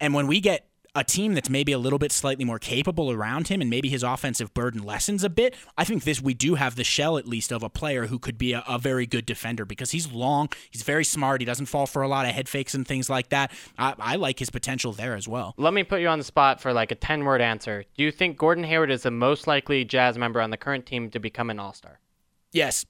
And 0.00 0.14
when 0.14 0.26
we 0.26 0.40
get 0.40 0.66
a 0.94 1.02
team 1.04 1.34
that's 1.34 1.50
maybe 1.50 1.72
a 1.72 1.78
little 1.78 1.98
bit 1.98 2.12
slightly 2.12 2.44
more 2.44 2.58
capable 2.58 3.10
around 3.10 3.48
him 3.48 3.60
and 3.60 3.68
maybe 3.68 3.88
his 3.88 4.02
offensive 4.02 4.54
burden 4.54 4.82
lessens 4.82 5.24
a 5.24 5.28
bit, 5.28 5.56
I 5.76 5.84
think 5.84 6.04
this 6.04 6.20
we 6.20 6.34
do 6.34 6.54
have 6.54 6.76
the 6.76 6.84
shell 6.84 7.18
at 7.18 7.26
least 7.26 7.52
of 7.52 7.62
a 7.62 7.68
player 7.68 8.06
who 8.06 8.18
could 8.18 8.38
be 8.38 8.52
a, 8.52 8.62
a 8.68 8.78
very 8.78 9.06
good 9.06 9.26
defender 9.26 9.64
because 9.64 9.90
he's 9.90 10.10
long, 10.12 10.48
he's 10.70 10.82
very 10.82 11.04
smart, 11.04 11.40
he 11.40 11.44
doesn't 11.44 11.66
fall 11.66 11.86
for 11.86 12.02
a 12.02 12.08
lot 12.08 12.26
of 12.26 12.32
head 12.32 12.48
fakes 12.48 12.74
and 12.74 12.86
things 12.86 13.10
like 13.10 13.30
that. 13.30 13.52
I, 13.78 13.94
I 13.98 14.16
like 14.16 14.38
his 14.38 14.50
potential 14.50 14.92
there 14.92 15.14
as 15.14 15.26
well. 15.26 15.54
Let 15.56 15.74
me 15.74 15.82
put 15.82 16.00
you 16.00 16.08
on 16.08 16.18
the 16.18 16.24
spot 16.24 16.60
for 16.60 16.72
like 16.72 16.92
a 16.92 16.96
10 16.96 17.24
word 17.24 17.40
answer. 17.40 17.84
Do 17.96 18.04
you 18.04 18.12
think 18.12 18.36
Gordon 18.36 18.64
Hayward 18.64 18.90
is 18.90 19.02
the 19.02 19.10
most 19.10 19.46
likely 19.46 19.84
Jazz 19.84 20.16
member 20.16 20.40
on 20.40 20.50
the 20.50 20.56
current 20.56 20.86
team 20.86 21.10
to 21.10 21.18
become 21.18 21.50
an 21.50 21.58
All 21.58 21.72
Star? 21.72 21.98
Yes. 22.52 22.86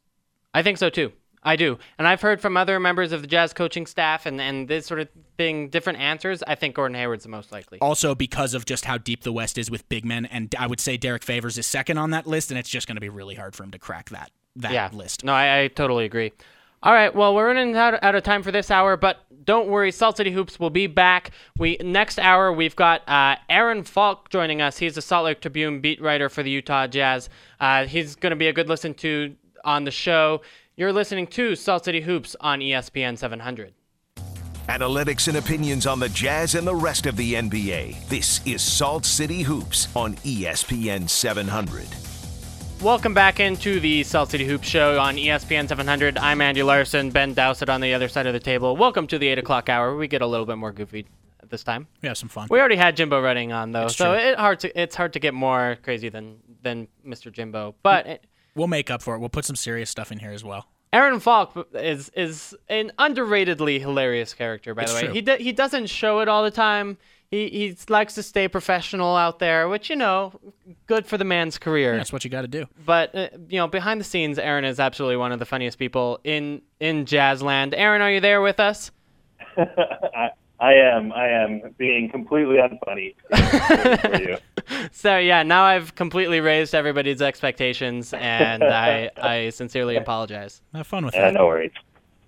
I 0.52 0.62
think 0.62 0.78
so 0.78 0.90
too. 0.90 1.12
I 1.44 1.56
do. 1.56 1.78
And 1.98 2.08
I've 2.08 2.20
heard 2.20 2.40
from 2.40 2.56
other 2.56 2.80
members 2.80 3.12
of 3.12 3.20
the 3.20 3.26
Jazz 3.26 3.52
coaching 3.52 3.86
staff 3.86 4.24
and, 4.26 4.40
and 4.40 4.66
this 4.66 4.86
sort 4.86 5.00
of 5.00 5.08
thing, 5.36 5.68
different 5.68 5.98
answers. 5.98 6.42
I 6.46 6.54
think 6.54 6.74
Gordon 6.74 6.94
Hayward's 6.96 7.24
the 7.24 7.30
most 7.30 7.52
likely. 7.52 7.78
Also 7.80 8.14
because 8.14 8.54
of 8.54 8.64
just 8.64 8.86
how 8.86 8.96
deep 8.96 9.22
the 9.22 9.32
West 9.32 9.58
is 9.58 9.70
with 9.70 9.88
big 9.88 10.04
men, 10.04 10.26
and 10.26 10.54
I 10.58 10.66
would 10.66 10.80
say 10.80 10.96
Derrick 10.96 11.22
Favors 11.22 11.58
is 11.58 11.66
second 11.66 11.98
on 11.98 12.10
that 12.10 12.26
list, 12.26 12.50
and 12.50 12.58
it's 12.58 12.70
just 12.70 12.86
going 12.86 12.96
to 12.96 13.00
be 13.00 13.08
really 13.08 13.34
hard 13.34 13.54
for 13.54 13.64
him 13.64 13.70
to 13.72 13.78
crack 13.78 14.10
that 14.10 14.30
that 14.56 14.72
yeah. 14.72 14.88
list. 14.92 15.24
No, 15.24 15.32
I, 15.32 15.62
I 15.62 15.68
totally 15.68 16.04
agree. 16.04 16.32
All 16.82 16.92
right, 16.92 17.14
well, 17.14 17.34
we're 17.34 17.46
running 17.46 17.74
out, 17.76 18.02
out 18.04 18.14
of 18.14 18.22
time 18.24 18.42
for 18.42 18.52
this 18.52 18.70
hour, 18.70 18.96
but 18.96 19.24
don't 19.44 19.68
worry, 19.68 19.90
Salt 19.90 20.18
City 20.18 20.30
Hoops 20.30 20.60
will 20.60 20.70
be 20.70 20.86
back. 20.86 21.30
We 21.56 21.78
next 21.80 22.18
hour 22.18 22.52
we've 22.52 22.76
got 22.76 23.08
uh, 23.08 23.36
Aaron 23.48 23.84
Falk 23.84 24.28
joining 24.28 24.60
us. 24.60 24.78
He's 24.78 24.94
the 24.94 25.02
Salt 25.02 25.24
Lake 25.24 25.40
Tribune 25.40 25.80
beat 25.80 26.00
writer 26.00 26.28
for 26.28 26.42
the 26.42 26.50
Utah 26.50 26.86
Jazz. 26.86 27.28
Uh, 27.58 27.86
he's 27.86 28.16
going 28.16 28.30
to 28.30 28.36
be 28.36 28.48
a 28.48 28.52
good 28.52 28.68
listen 28.68 28.94
to 28.94 29.34
on 29.64 29.84
the 29.84 29.90
show. 29.90 30.42
You're 30.76 30.92
listening 30.92 31.28
to 31.28 31.54
Salt 31.54 31.84
City 31.84 32.00
Hoops 32.00 32.34
on 32.40 32.58
ESPN 32.58 33.16
700. 33.16 33.74
Analytics 34.68 35.28
and 35.28 35.36
opinions 35.36 35.86
on 35.86 36.00
the 36.00 36.08
Jazz 36.08 36.56
and 36.56 36.66
the 36.66 36.74
rest 36.74 37.06
of 37.06 37.16
the 37.16 37.34
NBA. 37.34 38.08
This 38.08 38.44
is 38.44 38.60
Salt 38.60 39.06
City 39.06 39.42
Hoops 39.42 39.86
on 39.94 40.14
ESPN 40.16 41.08
700. 41.08 41.86
Welcome 42.82 43.14
back 43.14 43.38
into 43.38 43.78
the 43.78 44.02
Salt 44.02 44.32
City 44.32 44.44
Hoops 44.46 44.66
show 44.66 44.98
on 44.98 45.14
ESPN 45.14 45.68
700. 45.68 46.18
I'm 46.18 46.40
Andy 46.40 46.64
Larson, 46.64 47.10
Ben 47.10 47.34
Dowsett 47.34 47.68
on 47.68 47.80
the 47.80 47.94
other 47.94 48.08
side 48.08 48.26
of 48.26 48.32
the 48.32 48.40
table. 48.40 48.76
Welcome 48.76 49.06
to 49.06 49.18
the 49.20 49.28
8 49.28 49.38
o'clock 49.38 49.68
hour. 49.68 49.96
We 49.96 50.08
get 50.08 50.22
a 50.22 50.26
little 50.26 50.44
bit 50.44 50.58
more 50.58 50.72
goofy 50.72 51.06
at 51.40 51.50
this 51.50 51.62
time. 51.62 51.86
We 52.02 52.08
have 52.08 52.18
some 52.18 52.28
fun. 52.28 52.48
We 52.50 52.58
already 52.58 52.74
had 52.74 52.96
Jimbo 52.96 53.22
Rudding 53.22 53.52
on 53.52 53.70
though, 53.70 53.84
It's 53.84 53.94
so 53.94 54.14
it 54.14 54.36
hard 54.36 54.58
to 54.58 54.82
it's 54.82 54.96
hard 54.96 55.12
to 55.12 55.20
get 55.20 55.34
more 55.34 55.78
crazy 55.84 56.08
than 56.08 56.38
than 56.62 56.88
Mr. 57.06 57.30
Jimbo. 57.30 57.76
But 57.84 58.06
it, 58.08 58.26
We'll 58.54 58.68
make 58.68 58.90
up 58.90 59.02
for 59.02 59.14
it. 59.14 59.18
We'll 59.18 59.28
put 59.28 59.44
some 59.44 59.56
serious 59.56 59.90
stuff 59.90 60.12
in 60.12 60.18
here 60.18 60.30
as 60.30 60.44
well. 60.44 60.66
Aaron 60.92 61.18
Falk 61.18 61.66
is 61.74 62.10
is 62.14 62.54
an 62.68 62.92
underratedly 62.98 63.80
hilarious 63.80 64.32
character. 64.32 64.74
By 64.74 64.82
It's 64.82 64.92
the 64.92 64.96
way, 64.96 65.04
true. 65.06 65.12
he 65.14 65.20
do, 65.22 65.36
he 65.40 65.52
doesn't 65.52 65.86
show 65.88 66.20
it 66.20 66.28
all 66.28 66.44
the 66.44 66.52
time. 66.52 66.98
He 67.32 67.48
he 67.48 67.76
likes 67.88 68.14
to 68.14 68.22
stay 68.22 68.46
professional 68.46 69.16
out 69.16 69.40
there, 69.40 69.68
which 69.68 69.90
you 69.90 69.96
know, 69.96 70.38
good 70.86 71.04
for 71.04 71.18
the 71.18 71.24
man's 71.24 71.58
career. 71.58 71.96
That's 71.96 72.12
what 72.12 72.22
you 72.22 72.30
got 72.30 72.42
to 72.42 72.48
do. 72.48 72.66
But 72.86 73.12
uh, 73.12 73.28
you 73.48 73.58
know, 73.58 73.66
behind 73.66 73.98
the 73.98 74.04
scenes, 74.04 74.38
Aaron 74.38 74.64
is 74.64 74.78
absolutely 74.78 75.16
one 75.16 75.32
of 75.32 75.40
the 75.40 75.46
funniest 75.46 75.78
people 75.80 76.20
in 76.22 76.62
in 76.78 77.06
Jazzland. 77.06 77.74
Aaron, 77.76 78.00
are 78.00 78.12
you 78.12 78.20
there 78.20 78.40
with 78.40 78.60
us? 78.60 78.92
I, 79.56 80.30
I 80.60 80.74
am. 80.74 81.12
I 81.12 81.26
am 81.28 81.74
being 81.76 82.08
completely 82.08 82.58
unfunny 82.58 83.16
for 84.00 84.22
you. 84.22 84.36
So 84.92 85.18
yeah, 85.18 85.42
now 85.42 85.64
I've 85.64 85.94
completely 85.94 86.40
raised 86.40 86.74
everybody's 86.74 87.20
expectations, 87.22 88.12
and 88.14 88.62
I 88.64 89.10
I 89.16 89.50
sincerely 89.50 89.96
apologize. 89.96 90.62
Have 90.74 90.86
fun 90.86 91.04
with 91.04 91.14
Yeah, 91.14 91.26
that. 91.30 91.34
no 91.34 91.46
worries. 91.46 91.72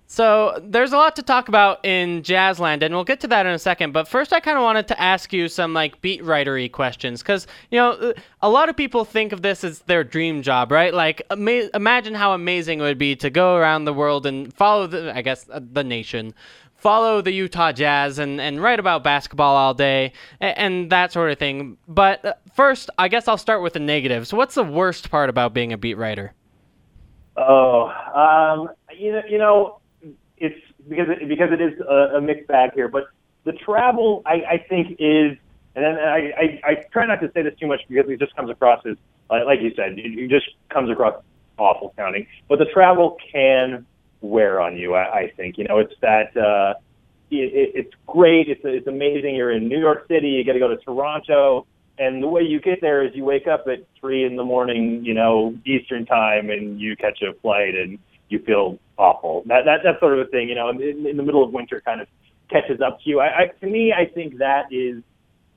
So 0.09 0.57
there's 0.63 0.93
a 0.93 0.97
lot 0.97 1.17
to 1.17 1.21
talk 1.21 1.49
about 1.49 1.83
in 1.85 2.21
Jazzland, 2.21 2.81
and 2.81 2.93
we'll 2.95 3.03
get 3.03 3.19
to 3.21 3.27
that 3.27 3.45
in 3.45 3.51
a 3.51 3.59
second. 3.59 3.91
But 3.91 4.07
first, 4.07 4.31
I 4.31 4.39
kind 4.39 4.57
of 4.57 4.63
wanted 4.63 4.87
to 4.87 5.01
ask 5.01 5.33
you 5.33 5.49
some 5.49 5.73
like 5.73 5.99
beat 6.01 6.23
writery 6.23 6.71
questions, 6.71 7.21
because 7.21 7.45
you 7.71 7.77
know 7.77 8.13
a 8.41 8.49
lot 8.49 8.69
of 8.69 8.77
people 8.77 9.03
think 9.03 9.33
of 9.33 9.41
this 9.41 9.65
as 9.65 9.79
their 9.79 10.05
dream 10.05 10.41
job, 10.43 10.71
right? 10.71 10.93
Like, 10.93 11.21
ama- 11.29 11.69
imagine 11.73 12.13
how 12.13 12.31
amazing 12.31 12.79
it 12.79 12.83
would 12.83 12.97
be 12.97 13.17
to 13.17 13.29
go 13.29 13.57
around 13.57 13.83
the 13.83 13.93
world 13.93 14.25
and 14.25 14.53
follow 14.53 14.87
the, 14.87 15.13
I 15.13 15.21
guess, 15.21 15.45
uh, 15.51 15.59
the 15.73 15.83
nation, 15.83 16.33
follow 16.77 17.21
the 17.21 17.31
Utah 17.31 17.71
Jazz, 17.71 18.19
and 18.19 18.39
and 18.39 18.61
write 18.61 18.79
about 18.79 19.03
basketball 19.03 19.55
all 19.55 19.73
day 19.73 20.13
and, 20.39 20.57
and 20.57 20.89
that 20.91 21.11
sort 21.11 21.31
of 21.31 21.37
thing. 21.37 21.77
But 21.87 22.23
uh, 22.23 22.33
first, 22.55 22.89
I 22.97 23.07
guess 23.07 23.27
I'll 23.27 23.37
start 23.37 23.61
with 23.61 23.73
the 23.73 23.79
negatives. 23.79 24.33
What's 24.33 24.55
the 24.55 24.63
worst 24.63 25.11
part 25.11 25.29
about 25.29 25.53
being 25.53 25.73
a 25.73 25.77
beat 25.77 25.95
writer? 25.95 26.33
Oh, 27.35 27.91
um, 28.15 28.69
you 28.97 29.11
know, 29.11 29.21
you 29.29 29.37
know, 29.37 29.79
it's 30.37 30.59
because 30.87 31.07
it, 31.09 31.27
because 31.27 31.51
it 31.51 31.61
is 31.61 31.79
a, 31.81 32.17
a 32.17 32.21
mixed 32.21 32.47
bag 32.47 32.71
here. 32.73 32.87
But 32.87 33.05
the 33.43 33.53
travel, 33.53 34.23
I, 34.25 34.43
I 34.49 34.65
think, 34.69 34.97
is, 34.99 35.37
and 35.75 35.85
then 35.85 35.95
I, 35.97 36.31
I, 36.37 36.61
I 36.63 36.75
try 36.91 37.05
not 37.05 37.21
to 37.21 37.31
say 37.33 37.43
this 37.43 37.53
too 37.59 37.67
much 37.67 37.81
because 37.87 38.09
it 38.09 38.19
just 38.19 38.35
comes 38.35 38.49
across 38.49 38.83
as, 38.85 38.97
like 39.29 39.61
you 39.61 39.71
said, 39.75 39.99
it, 39.99 40.17
it 40.17 40.29
just 40.29 40.47
comes 40.69 40.89
across 40.89 41.21
awful 41.57 41.93
sounding. 41.95 42.27
But 42.49 42.59
the 42.59 42.65
travel 42.65 43.17
can 43.31 43.85
wear 44.27 44.61
on 44.61 44.77
you. 44.77 44.93
I, 44.93 45.19
I 45.19 45.31
think, 45.35 45.57
you 45.57 45.65
know, 45.65 45.79
it's 45.79 45.93
that. 46.01 46.35
Uh, 46.35 46.79
it, 47.29 47.53
it, 47.53 47.71
it's 47.75 47.93
great. 48.05 48.47
It's 48.47 48.61
it's 48.63 48.87
amazing. 48.87 49.35
You're 49.35 49.51
in 49.51 49.67
New 49.67 49.79
York 49.79 50.07
City. 50.07 50.29
You 50.29 50.45
got 50.45 50.53
to 50.53 50.59
go 50.59 50.69
to 50.69 50.77
Toronto, 50.77 51.65
and 51.99 52.23
the 52.23 52.27
way 52.27 52.41
you 52.41 52.61
get 52.61 52.79
there 52.81 53.05
is 53.05 53.13
you 53.15 53.25
wake 53.25 53.47
up 53.47 53.65
at 53.67 53.79
three 53.99 54.23
in 54.23 54.35
the 54.35 54.43
morning, 54.43 55.03
you 55.03 55.13
know, 55.13 55.53
Eastern 55.65 56.05
time, 56.05 56.49
and 56.49 56.79
you 56.79 56.95
catch 56.95 57.21
a 57.21 57.33
flight, 57.41 57.75
and 57.75 57.99
you 58.29 58.39
feel 58.39 58.79
awful. 58.97 59.43
That 59.47 59.65
that 59.65 59.79
that 59.83 59.99
sort 59.99 60.17
of 60.17 60.25
a 60.25 60.29
thing, 60.29 60.47
you 60.47 60.55
know, 60.55 60.69
in, 60.69 61.05
in 61.05 61.17
the 61.17 61.23
middle 61.23 61.43
of 61.43 61.51
winter, 61.51 61.81
kind 61.81 62.01
of 62.01 62.07
catches 62.49 62.79
up 62.81 63.01
to 63.01 63.09
you. 63.09 63.19
I, 63.19 63.25
I 63.25 63.47
to 63.59 63.67
me, 63.67 63.93
I 63.93 64.05
think 64.05 64.37
that 64.37 64.71
is 64.71 65.03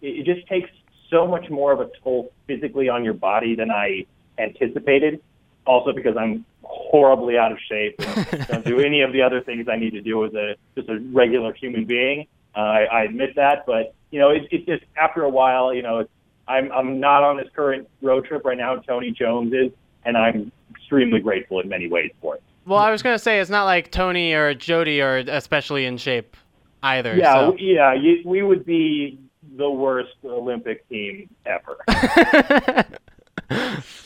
it, 0.01 0.27
it 0.27 0.35
just 0.35 0.47
takes 0.49 0.71
so 1.09 1.27
much 1.27 1.51
more 1.51 1.73
of 1.73 1.81
a 1.81 1.91
toll 2.03 2.33
physically 2.47 2.89
on 2.89 3.05
your 3.05 3.15
body 3.15 3.55
than 3.55 3.71
I 3.71 4.07
anticipated. 4.39 5.21
Also, 5.67 5.93
because 5.93 6.17
I'm 6.17 6.45
horribly 6.63 7.39
out 7.39 7.53
of 7.53 7.59
shape 7.69 7.97
and 7.99 8.47
don't 8.49 8.65
do 8.65 8.81
any 8.81 9.03
of 9.03 9.13
the 9.13 9.23
other 9.23 9.41
things 9.41 9.69
I 9.69 9.77
need 9.77 9.91
to 9.91 10.01
do 10.01 10.25
as 10.25 10.35
a 10.35 10.55
just 10.77 10.89
a 10.89 10.99
regular 11.13 11.53
human 11.53 11.85
being. 11.85 12.27
Uh, 12.57 12.61
I, 12.61 12.85
I 12.85 13.03
admit 13.05 13.37
that, 13.37 13.65
but 13.67 13.95
you 14.11 14.19
know, 14.19 14.31
it, 14.31 14.49
it 14.51 14.67
just 14.67 14.85
after 15.01 15.23
a 15.23 15.29
while, 15.29 15.73
you 15.73 15.83
know, 15.83 16.01
it's, 16.01 16.11
I'm 16.49 16.71
I'm 16.73 16.99
not 16.99 17.23
on 17.23 17.37
this 17.37 17.49
current 17.55 17.89
road 18.03 18.25
trip 18.25 18.45
right 18.45 18.59
now. 18.59 18.77
Tony 18.77 19.13
Jones 19.13 19.53
is, 19.53 19.71
and 20.05 20.17
I'm 20.17 20.51
extremely 20.71 21.21
grateful 21.21 21.61
in 21.61 21.69
many 21.69 21.89
ways 21.89 22.11
for 22.21 22.37
it. 22.37 22.43
Well, 22.67 22.79
I 22.79 22.91
was 22.91 23.03
gonna 23.03 23.19
say 23.19 23.41
it's 23.41 23.51
not 23.51 23.65
like 23.65 23.91
Tony 23.91 24.33
or 24.33 24.55
Jody 24.55 25.01
are 25.01 25.19
especially 25.19 25.87
in 25.87 25.97
shape 25.97 26.37
either. 26.83 27.17
Yeah, 27.17 27.35
so. 27.35 27.57
yeah, 27.59 27.95
you, 27.95 28.23
we 28.25 28.43
would 28.43 28.65
be 28.65 29.19
the 29.57 29.71
worst 29.71 30.15
Olympic 30.25 30.89
team 30.89 31.31
ever. 31.47 31.77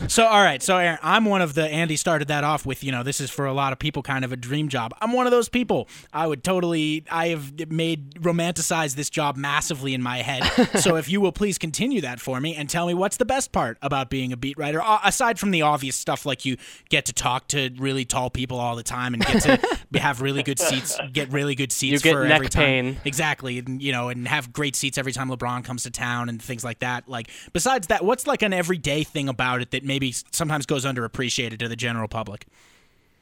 So, 0.08 0.26
all 0.26 0.42
right. 0.42 0.62
So, 0.62 0.76
Aaron, 0.76 0.98
I'm 1.02 1.24
one 1.24 1.42
of 1.42 1.54
the. 1.54 1.64
Andy 1.66 1.96
started 1.96 2.28
that 2.28 2.44
off 2.44 2.66
with, 2.66 2.84
you 2.84 2.92
know, 2.92 3.02
this 3.02 3.20
is 3.20 3.30
for 3.30 3.46
a 3.46 3.52
lot 3.52 3.72
of 3.72 3.78
people 3.78 4.02
kind 4.02 4.24
of 4.24 4.32
a 4.32 4.36
dream 4.36 4.68
job. 4.68 4.92
I'm 5.00 5.12
one 5.12 5.26
of 5.26 5.30
those 5.30 5.48
people. 5.48 5.88
I 6.12 6.26
would 6.26 6.44
totally. 6.44 7.04
I 7.10 7.28
have 7.28 7.70
made 7.70 8.14
romanticize 8.16 8.94
this 8.96 9.10
job 9.10 9.36
massively 9.36 9.94
in 9.94 10.02
my 10.02 10.18
head. 10.18 10.44
so, 10.80 10.96
if 10.96 11.08
you 11.08 11.20
will 11.20 11.32
please 11.32 11.58
continue 11.58 12.00
that 12.02 12.20
for 12.20 12.40
me 12.40 12.54
and 12.54 12.68
tell 12.68 12.86
me 12.86 12.94
what's 12.94 13.16
the 13.16 13.24
best 13.24 13.52
part 13.52 13.78
about 13.82 14.10
being 14.10 14.32
a 14.32 14.36
beat 14.36 14.58
writer, 14.58 14.82
aside 15.04 15.38
from 15.38 15.50
the 15.50 15.62
obvious 15.62 15.96
stuff 15.96 16.26
like 16.26 16.44
you 16.44 16.56
get 16.88 17.06
to 17.06 17.12
talk 17.12 17.48
to 17.48 17.70
really 17.78 18.04
tall 18.04 18.30
people 18.30 18.58
all 18.58 18.76
the 18.76 18.82
time 18.82 19.14
and 19.14 19.24
get 19.24 19.42
to 19.42 19.78
have 19.98 20.20
really 20.20 20.42
good 20.42 20.58
seats, 20.58 20.98
get 21.12 21.32
really 21.32 21.54
good 21.54 21.72
seats 21.72 21.92
You 21.92 21.98
get 22.00 22.12
for 22.14 22.24
neck 22.24 22.36
every 22.36 22.48
time. 22.48 22.62
pain. 22.62 22.96
Exactly, 23.04 23.58
and 23.58 23.82
you 23.82 23.92
know, 23.92 24.08
and 24.08 24.28
have 24.28 24.52
great 24.52 24.76
seats 24.76 24.98
every 24.98 25.12
time 25.12 25.28
LeBron 25.30 25.64
comes 25.64 25.84
to 25.84 25.90
town 25.90 26.28
and 26.28 26.40
things 26.42 26.64
like 26.64 26.80
that. 26.80 27.08
Like, 27.08 27.30
besides 27.52 27.86
that, 27.88 28.04
what's 28.04 28.26
like 28.26 28.42
an 28.42 28.52
everyday 28.52 29.04
thing 29.04 29.28
about 29.34 29.60
it 29.60 29.70
that 29.72 29.84
maybe 29.84 30.14
sometimes 30.30 30.64
goes 30.64 30.86
underappreciated 30.86 31.58
to 31.58 31.68
the 31.68 31.76
general 31.76 32.08
public? 32.08 32.46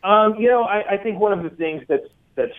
Um, 0.05 0.37
you 0.37 0.49
know, 0.49 0.63
I, 0.63 0.95
I 0.95 0.97
think 0.99 1.19
one 1.19 1.33
of 1.33 1.43
the 1.43 1.51
things 1.51 1.83
that's 1.89 2.07
that's 2.35 2.55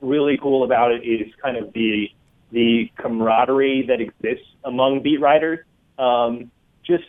really 0.00 0.38
cool 0.40 0.64
about 0.64 0.92
it 0.92 1.02
is 1.04 1.32
kind 1.42 1.56
of 1.56 1.72
the 1.72 2.08
the 2.52 2.90
camaraderie 2.96 3.86
that 3.86 4.00
exists 4.00 4.46
among 4.64 5.02
beat 5.02 5.20
writers. 5.20 5.60
Um, 5.98 6.50
just 6.84 7.04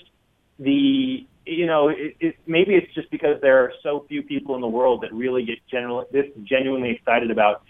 the 0.60 1.26
you 1.46 1.66
know, 1.66 1.90
it, 1.90 2.16
it, 2.20 2.36
maybe 2.46 2.76
it's 2.76 2.94
just 2.94 3.10
because 3.10 3.42
there 3.42 3.60
are 3.64 3.74
so 3.82 4.06
few 4.08 4.22
people 4.22 4.56
in 4.56 4.62
the 4.62 4.68
world 4.68 5.02
that 5.02 5.12
really 5.14 5.44
get 5.44 5.58
general 5.70 6.06
this 6.12 6.26
genuinely 6.44 6.92
excited 6.92 7.32
about 7.32 7.64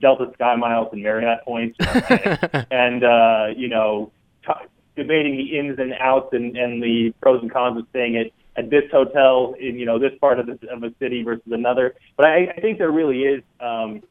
Delta 0.00 0.30
Sky 0.34 0.54
Miles 0.56 0.88
and 0.92 1.02
Marriott 1.02 1.40
points, 1.44 1.76
and, 1.80 2.66
and 2.70 3.04
uh, 3.04 3.46
you 3.56 3.68
know, 3.68 4.12
t- 4.46 4.52
debating 4.96 5.36
the 5.36 5.58
ins 5.58 5.78
and 5.78 5.92
outs 6.00 6.30
and, 6.32 6.56
and 6.56 6.82
the 6.82 7.12
pros 7.20 7.42
and 7.42 7.52
cons 7.52 7.78
of 7.78 7.86
staying 7.90 8.16
at 8.16 8.26
at 8.56 8.70
this 8.70 8.84
hotel 8.90 9.54
in 9.60 9.78
you 9.78 9.84
know 9.86 9.98
this 9.98 10.12
part 10.20 10.40
of 10.40 10.46
the 10.46 10.58
of 10.70 10.82
a 10.82 10.92
city 10.98 11.22
versus 11.22 11.52
another. 11.52 11.94
But 12.16 12.26
I, 12.26 12.52
I 12.56 12.60
think 12.60 12.78
there 12.78 12.90
really 12.90 13.20
is, 13.20 13.42
um, 13.60 14.02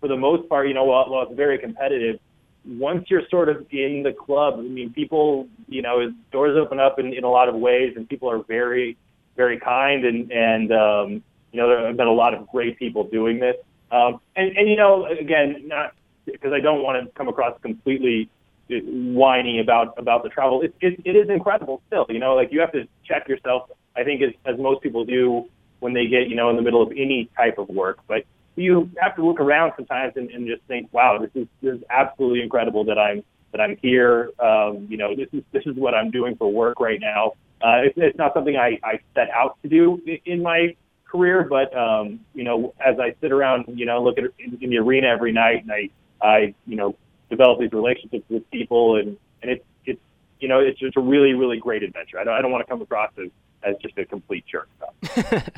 for 0.00 0.08
the 0.08 0.16
most 0.16 0.48
part, 0.48 0.68
you 0.68 0.74
know, 0.74 0.84
while, 0.84 1.08
while 1.08 1.22
it's 1.26 1.34
very 1.34 1.58
competitive, 1.58 2.20
once 2.66 3.06
you're 3.08 3.26
sort 3.30 3.48
of 3.48 3.66
in 3.70 4.02
the 4.02 4.12
club, 4.12 4.54
I 4.58 4.62
mean, 4.62 4.92
people, 4.92 5.48
you 5.68 5.82
know, 5.82 6.12
doors 6.30 6.56
open 6.56 6.78
up 6.78 6.98
in, 6.98 7.14
in 7.14 7.24
a 7.24 7.30
lot 7.30 7.48
of 7.48 7.54
ways, 7.54 7.94
and 7.96 8.08
people 8.08 8.30
are 8.30 8.42
very, 8.42 8.96
very 9.36 9.58
kind, 9.58 10.04
and 10.04 10.30
and 10.30 10.72
um, 10.72 11.22
you 11.52 11.60
know, 11.60 11.68
there 11.68 11.86
have 11.86 11.96
been 11.96 12.06
a 12.06 12.12
lot 12.12 12.34
of 12.34 12.46
great 12.48 12.78
people 12.78 13.04
doing 13.04 13.40
this. 13.40 13.56
Um, 13.90 14.20
and 14.36 14.56
and 14.56 14.68
you 14.68 14.76
know, 14.76 15.06
again, 15.06 15.66
not 15.66 15.94
because 16.26 16.52
I 16.52 16.60
don't 16.60 16.82
want 16.82 17.02
to 17.02 17.10
come 17.12 17.28
across 17.28 17.58
completely 17.62 18.28
whiny 18.70 19.60
about 19.60 19.98
about 19.98 20.22
the 20.22 20.28
travel. 20.28 20.62
It, 20.62 20.74
it 20.80 21.00
it 21.04 21.16
is 21.16 21.28
incredible 21.28 21.82
still. 21.86 22.06
You 22.08 22.18
know, 22.18 22.34
like 22.34 22.52
you 22.52 22.60
have 22.60 22.72
to 22.72 22.86
check 23.04 23.28
yourself. 23.28 23.70
I 23.96 24.04
think 24.04 24.22
as 24.22 24.30
as 24.44 24.58
most 24.58 24.82
people 24.82 25.04
do 25.04 25.46
when 25.80 25.94
they 25.94 26.06
get 26.06 26.28
you 26.28 26.36
know 26.36 26.50
in 26.50 26.56
the 26.56 26.62
middle 26.62 26.82
of 26.82 26.90
any 26.92 27.30
type 27.36 27.58
of 27.58 27.68
work, 27.68 27.98
but 28.06 28.24
you 28.56 28.90
have 29.00 29.14
to 29.16 29.24
look 29.24 29.40
around 29.40 29.72
sometimes 29.76 30.14
and, 30.16 30.30
and 30.30 30.46
just 30.46 30.62
think, 30.64 30.92
wow, 30.92 31.18
this 31.18 31.30
is 31.34 31.48
this 31.62 31.76
is 31.76 31.82
absolutely 31.90 32.42
incredible 32.42 32.84
that 32.84 32.98
I'm 32.98 33.22
that 33.52 33.60
I'm 33.60 33.76
here. 33.80 34.30
Um, 34.40 34.86
you 34.90 34.96
know, 34.96 35.14
this 35.14 35.28
is 35.32 35.42
this 35.52 35.64
is 35.66 35.76
what 35.76 35.94
I'm 35.94 36.10
doing 36.10 36.36
for 36.36 36.50
work 36.52 36.80
right 36.80 37.00
now. 37.00 37.32
Uh, 37.60 37.82
it's, 37.84 37.94
it's 37.96 38.18
not 38.18 38.34
something 38.34 38.56
I, 38.56 38.78
I 38.84 39.00
set 39.14 39.30
out 39.30 39.58
to 39.62 39.68
do 39.68 40.00
in 40.24 40.42
my 40.42 40.76
career, 41.04 41.44
but 41.48 41.76
um, 41.76 42.20
you 42.34 42.44
know, 42.44 42.74
as 42.84 42.98
I 43.00 43.14
sit 43.20 43.32
around, 43.32 43.64
you 43.68 43.86
know, 43.86 44.02
look 44.02 44.18
at 44.18 44.24
in, 44.38 44.58
in 44.60 44.70
the 44.70 44.78
arena 44.78 45.08
every 45.08 45.32
night, 45.32 45.62
and 45.62 45.72
I 45.72 45.90
I 46.20 46.54
you 46.66 46.76
know 46.76 46.96
develop 47.30 47.60
these 47.60 47.72
relationships 47.72 48.24
with 48.28 48.48
people, 48.50 48.96
and 48.96 49.16
and 49.42 49.50
it's 49.50 49.64
it's 49.84 50.00
you 50.40 50.48
know 50.48 50.60
it's 50.60 50.78
just 50.78 50.96
a 50.96 51.00
really 51.00 51.34
really 51.34 51.58
great 51.58 51.82
adventure. 51.82 52.18
I 52.18 52.24
don't 52.24 52.34
I 52.34 52.42
don't 52.42 52.50
want 52.50 52.66
to 52.66 52.70
come 52.70 52.82
across 52.82 53.12
as 53.22 53.30
as 53.62 53.76
just 53.82 53.96
a 53.98 54.04
complete 54.04 54.44
jerk. 54.46 54.68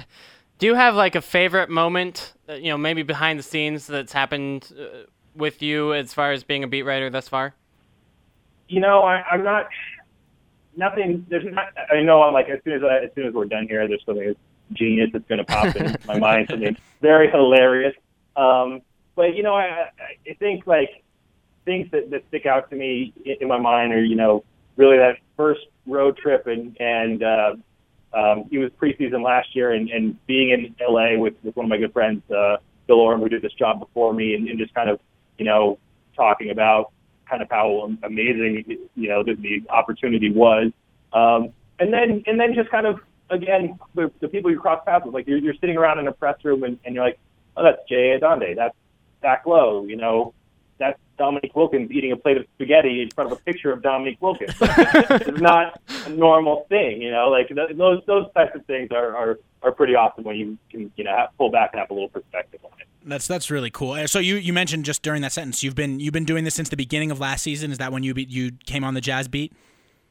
Do 0.59 0.67
you 0.67 0.75
have 0.75 0.95
like 0.95 1.15
a 1.15 1.23
favorite 1.23 1.71
moment, 1.71 2.35
uh, 2.49 2.53
you 2.53 2.69
know, 2.69 2.77
maybe 2.77 3.03
behind 3.03 3.39
the 3.39 3.43
scenes 3.43 3.87
that's 3.87 4.13
happened 4.13 4.71
uh, 4.79 5.07
with 5.35 5.63
you 5.63 5.95
as 5.95 6.13
far 6.13 6.33
as 6.33 6.45
being 6.45 6.63
a 6.65 6.67
beat 6.67 6.83
writer 6.83 7.09
thus 7.09 7.29
far? 7.29 7.55
You 8.69 8.81
know, 8.81 9.01
I, 9.01 9.23
I'm 9.23 9.43
not. 9.43 9.69
Nothing. 10.77 11.27
There's 11.29 11.45
not. 11.45 11.69
I 11.91 12.03
know. 12.03 12.23
I'm 12.23 12.35
like 12.35 12.49
as 12.49 12.61
soon 12.63 12.75
as 12.75 12.83
I, 12.83 13.05
as 13.05 13.11
soon 13.15 13.27
as 13.27 13.35
we're 13.35 13.47
done 13.47 13.67
here, 13.69 13.89
there's 13.89 14.05
something 14.05 14.35
genius 14.73 15.11
that's 15.13 15.27
going 15.29 15.39
to 15.39 15.45
pop 15.45 15.75
into 15.75 15.99
my 16.07 16.19
mind. 16.19 16.49
Something 16.51 16.77
very 17.01 17.31
hilarious. 17.31 17.95
Um, 18.37 18.83
but 19.17 19.35
you 19.35 19.43
know, 19.43 19.55
I, 19.55 19.91
I 19.99 20.35
think 20.39 20.67
like 20.67 21.03
things 21.65 21.91
that, 21.93 22.11
that 22.11 22.23
stick 22.29 22.47
out 22.47 22.71
to 22.71 22.77
me 22.77 23.13
in, 23.25 23.37
in 23.43 23.49
my 23.49 23.59
mind 23.59 23.93
are 23.93 24.05
you 24.05 24.17
know 24.17 24.45
really 24.77 24.99
that 24.99 25.17
first 25.37 25.61
road 25.87 26.17
trip 26.17 26.47
and 26.47 26.77
and 26.81 27.23
uh, 27.23 27.55
um, 28.13 28.45
he 28.51 28.59
was 28.59 28.71
preseason 28.81 29.23
last 29.25 29.55
year, 29.55 29.73
and, 29.73 29.89
and 29.89 30.27
being 30.27 30.51
in 30.51 30.75
LA 30.81 31.17
with, 31.17 31.35
with 31.43 31.55
one 31.57 31.67
of 31.67 31.71
my 31.71 31.77
good 31.77 31.93
friends, 31.93 32.23
uh, 32.31 32.57
Bill 32.87 33.01
Oram, 33.01 33.21
who 33.21 33.29
did 33.29 33.43
this 33.43 33.53
job 33.53 33.79
before 33.79 34.13
me, 34.13 34.35
and, 34.35 34.49
and 34.49 34.59
just 34.59 34.75
kind 34.75 34.91
of, 34.91 34.99
you 35.39 35.45
know, 35.45 35.79
talking 36.17 36.51
about 36.51 36.91
kind 37.29 37.41
of 37.41 37.49
how 37.51 37.89
amazing, 38.03 38.65
you 38.97 39.09
know, 39.09 39.23
the, 39.23 39.35
the 39.35 39.63
opportunity 39.71 40.33
was. 40.33 40.73
Um, 41.13 41.51
and 41.79 41.93
then, 41.93 42.25
and 42.27 42.39
then 42.39 42.55
just 42.55 42.69
kind 42.71 42.87
of, 42.87 42.99
again, 43.31 43.79
the, 43.95 44.11
the 44.21 44.27
people 44.27 44.51
you 44.51 44.59
cross 44.59 44.83
paths 44.85 45.05
with, 45.05 45.15
like 45.15 45.29
you're, 45.29 45.39
you're 45.39 45.55
sitting 45.55 45.77
around 45.77 46.01
in 46.01 46.09
a 46.09 46.13
press 46.13 46.37
room 46.45 46.65
and, 46.65 46.79
and 46.85 46.97
you're 46.97 47.05
like, 47.05 47.21
oh, 47.57 47.63
that's 47.63 47.89
Jay 47.89 48.19
Adande, 48.21 48.57
that's 48.57 48.75
Zach 49.21 49.45
Lowe, 49.47 49.85
you 49.85 49.97
know, 49.97 50.35
Dominique 51.21 51.55
Wilkins 51.55 51.91
eating 51.91 52.13
a 52.13 52.17
plate 52.17 52.39
of 52.39 52.47
spaghetti 52.55 53.03
in 53.03 53.11
front 53.11 53.31
of 53.31 53.39
a 53.39 53.43
picture 53.43 53.71
of 53.71 53.83
Dominique 53.83 54.23
Wilkins. 54.23 54.55
it's 54.61 55.39
not 55.39 55.79
a 56.07 56.09
normal 56.09 56.65
thing, 56.71 57.03
you 57.03 57.11
know. 57.11 57.29
Like 57.29 57.49
th- 57.49 57.77
those 57.77 58.03
those 58.07 58.25
types 58.33 58.53
of 58.55 58.65
things 58.65 58.89
are, 58.91 59.15
are 59.15 59.39
are 59.63 59.71
pretty 59.71 59.95
awesome 59.95 60.25
when 60.25 60.37
you 60.37 60.57
can 60.71 60.91
you 60.97 61.05
know 61.05 61.15
have, 61.15 61.29
pull 61.37 61.51
back 61.51 61.71
and 61.75 61.81
have 61.81 61.91
a 61.91 61.93
little 61.93 62.09
perspective 62.09 62.61
on 62.65 62.71
it. 62.81 62.87
That's 63.05 63.27
that's 63.27 63.51
really 63.51 63.71
cool. 63.71 64.09
So 64.09 64.19
you, 64.19 64.37
you 64.37 64.55
mentioned 64.55 64.87
just 64.87 65.03
during 65.03 65.21
that 65.21 65.33
sentence 65.33 65.63
you've 65.63 65.75
been 65.75 66.01
you've 66.01 66.15
been 66.15 66.25
doing 66.25 66.45
this 66.45 66.55
since 66.55 66.71
the 66.71 66.77
beginning 66.77 67.11
of 67.11 67.21
last 67.21 67.43
season. 67.43 67.71
Is 67.71 67.77
that 67.77 67.93
when 67.93 68.03
you 68.03 68.15
be, 68.15 68.25
you 68.25 68.53
came 68.65 68.83
on 68.83 68.95
the 68.95 69.03
Jazz 69.03 69.29
beat? 69.29 69.53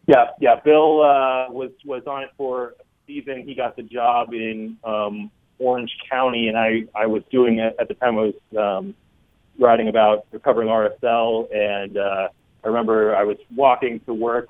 Yeah, 0.05 0.27
yeah. 0.39 0.59
Bill 0.63 1.01
uh, 1.01 1.49
was 1.49 1.71
was 1.85 2.03
on 2.05 2.21
it 2.21 2.29
for 2.37 2.75
a 2.79 2.83
season. 3.07 3.47
He 3.47 3.55
got 3.55 3.75
the 3.75 3.83
job 3.83 4.31
in 4.35 4.77
um, 4.83 5.31
Orange 5.57 5.97
County, 6.07 6.49
and 6.49 6.55
I 6.57 6.83
I 6.93 7.07
was 7.07 7.23
doing 7.31 7.57
it 7.57 7.75
at 7.79 7.87
the 7.87 7.95
time. 7.95 8.19
I 8.19 8.21
was 8.21 8.35
um, 8.55 8.93
writing 9.59 9.87
about 9.87 10.25
covering 10.43 10.69
RSL, 10.69 11.53
and 11.53 11.97
uh, 11.97 12.29
I 12.63 12.67
remember 12.67 13.15
I 13.15 13.23
was 13.23 13.37
walking 13.55 13.99
to 14.01 14.13
work 14.13 14.47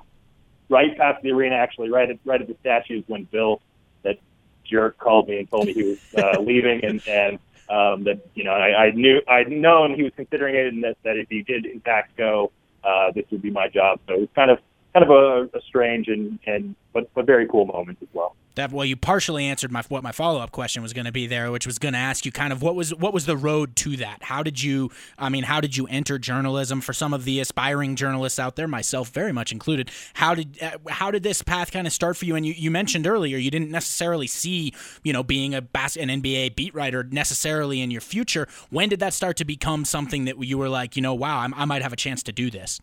right 0.70 0.96
past 0.98 1.22
the 1.24 1.32
arena, 1.32 1.56
actually, 1.56 1.90
right 1.90 2.10
at 2.10 2.20
right 2.26 2.42
at 2.42 2.48
the 2.48 2.56
statues 2.62 3.04
when 3.08 3.24
Bill, 3.26 3.62
that 4.04 4.20
jerk, 4.64 4.98
called 4.98 5.28
me 5.28 5.40
and 5.40 5.50
told 5.50 5.66
me 5.66 5.74
he 5.74 5.84
was 5.84 6.00
uh, 6.18 6.40
leaving, 6.42 6.84
and 6.86 7.06
and 7.08 7.40
um, 7.70 8.04
that 8.06 8.26
you 8.36 8.44
know 8.44 8.52
I, 8.52 8.86
I 8.86 8.92
knew 8.92 9.22
I'd 9.28 9.52
known 9.52 9.96
he 9.96 10.04
was 10.04 10.14
considering 10.16 10.56
it, 10.56 10.68
and 10.68 10.84
that 10.84 10.98
that 11.04 11.18
if 11.18 11.28
he 11.30 11.42
did 11.42 11.66
in 11.66 11.80
fact 11.82 12.16
go, 12.16 12.52
uh, 12.84 13.12
this 13.12 13.26
would 13.32 13.42
be 13.42 13.52
my 13.52 13.68
job. 13.68 14.00
So 14.08 14.14
it 14.14 14.20
was 14.22 14.30
kind 14.36 14.52
of 14.52 14.60
kind 15.00 15.10
of 15.10 15.16
a, 15.54 15.58
a 15.58 15.62
strange 15.62 16.08
and 16.08 16.40
and 16.46 16.76
but 16.94 17.14
but 17.14 17.26
very 17.26 17.48
cool 17.48 17.66
moment 17.66 17.98
as 18.02 18.08
well. 18.14 18.36
That 18.56 18.72
well, 18.72 18.86
you 18.86 18.98
partially 18.98 19.46
answered 19.46 19.72
my 19.72 19.84
what 19.90 20.04
my 20.04 20.12
follow 20.12 20.40
up 20.40 20.52
question 20.52 20.82
was 20.82 20.92
going 20.92 21.06
to 21.06 21.12
be 21.12 21.28
there, 21.28 21.52
which 21.52 21.66
was 21.66 21.80
going 21.80 21.94
to 21.94 22.00
ask 22.00 22.26
you 22.26 22.32
kind 22.32 22.52
of 22.52 22.62
what 22.62 22.76
was 22.76 22.94
what 22.94 23.14
was 23.14 23.26
the 23.26 23.38
road 23.38 23.76
to 23.78 23.96
that? 23.98 24.24
How 24.24 24.44
did 24.44 24.62
you? 24.62 24.92
I 25.18 25.30
mean, 25.30 25.44
how 25.44 25.62
did 25.62 25.78
you 25.78 25.88
enter 25.88 26.18
journalism? 26.20 26.82
For 26.82 26.92
some 26.92 27.14
of 27.14 27.26
the 27.26 27.40
aspiring 27.40 27.96
journalists 27.96 28.40
out 28.40 28.56
there, 28.56 28.68
myself 28.68 29.10
very 29.10 29.32
much 29.32 29.52
included, 29.52 29.92
how 30.16 30.36
did 30.36 30.62
uh, 30.62 30.78
how 30.90 31.12
did 31.12 31.24
this 31.24 31.42
path 31.42 31.72
kind 31.72 31.88
of 31.88 31.94
start 31.94 32.18
for 32.18 32.26
you? 32.26 32.36
And 32.36 32.46
you, 32.46 32.54
you 32.54 32.72
mentioned 32.72 33.08
earlier 33.08 33.38
you 33.38 33.52
didn't 33.52 33.72
necessarily 33.72 34.28
see 34.28 34.74
you 35.04 35.14
know 35.14 35.24
being 35.24 35.54
a 35.54 35.62
bas- 35.62 35.96
an 35.96 36.10
NBA 36.10 36.56
beat 36.56 36.74
writer 36.74 37.04
necessarily 37.04 37.82
in 37.82 37.92
your 37.92 38.02
future. 38.02 38.48
When 38.70 38.90
did 38.90 39.00
that 39.00 39.14
start 39.14 39.38
to 39.38 39.46
become 39.46 39.86
something 39.86 40.26
that 40.26 40.44
you 40.44 40.58
were 40.58 40.70
like, 40.70 40.96
you 40.96 41.02
know, 41.02 41.14
wow, 41.14 41.40
I'm, 41.40 41.54
I 41.54 41.66
might 41.66 41.82
have 41.82 41.94
a 41.94 41.98
chance 41.98 42.24
to 42.24 42.32
do 42.32 42.50
this? 42.50 42.82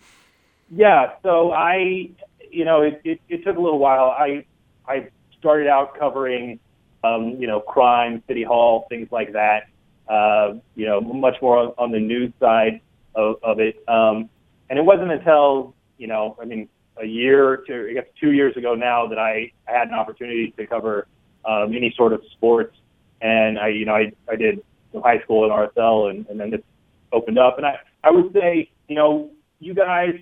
Yeah, 0.71 1.13
so 1.23 1.53
I, 1.53 2.11
you 2.51 2.65
know, 2.65 2.83
it, 2.83 3.01
it, 3.05 3.21
it 3.29 3.45
took 3.45 3.57
a 3.57 3.61
little 3.61 3.79
while. 3.79 4.15
I 4.19 4.45
I 4.89 5.09
started 5.39 5.69
out 5.69 5.99
covering, 5.99 6.59
um, 7.05 7.37
you 7.39 7.47
know, 7.47 7.61
crime, 7.61 8.23
city 8.27 8.43
hall, 8.43 8.87
things 8.89 9.09
like 9.11 9.33
that. 9.33 9.69
Uh, 10.09 10.55
you 10.75 10.87
know, 10.87 11.01
much 11.01 11.35
more 11.43 11.59
on, 11.59 11.75
on 11.79 11.91
the 11.91 11.99
news 11.99 12.33
side 12.41 12.81
of, 13.15 13.37
of 13.43 13.59
it. 13.59 13.83
Um, 13.89 14.29
and 14.71 14.79
it 14.79 14.85
wasn't 14.85 15.11
until, 15.11 15.75
you 15.99 16.07
know, 16.07 16.37
I 16.41 16.45
mean, 16.45 16.69
a 17.01 17.05
year 17.05 17.65
two, 17.67 17.89
I 17.91 17.95
guess 17.95 18.05
two 18.21 18.33
years 18.33 18.57
ago 18.57 18.75
now 18.75 19.07
that 19.09 19.19
I, 19.19 19.53
I 19.69 19.73
had 19.73 19.89
an 19.89 19.95
opportunity 19.95 20.55
to 20.57 20.67
cover 20.67 21.07
um, 21.45 21.73
any 21.75 21.93
sort 21.97 22.13
of 22.13 22.23
sports. 22.33 22.77
And 23.21 23.59
I, 23.59 23.69
you 23.69 23.85
know, 23.85 23.95
I, 23.95 24.13
I 24.31 24.37
did 24.37 24.63
high 24.95 25.21
school 25.23 25.45
at 25.45 25.51
RSL 25.51 26.11
and, 26.11 26.27
and 26.29 26.39
then 26.39 26.55
it 26.55 26.65
opened 27.13 27.39
up. 27.39 27.57
And 27.59 27.67
I, 27.67 27.77
I 28.05 28.11
would 28.11 28.33
say, 28.33 28.71
you 28.89 28.95
know, 28.95 29.31
you 29.59 29.75
guys 29.75 30.15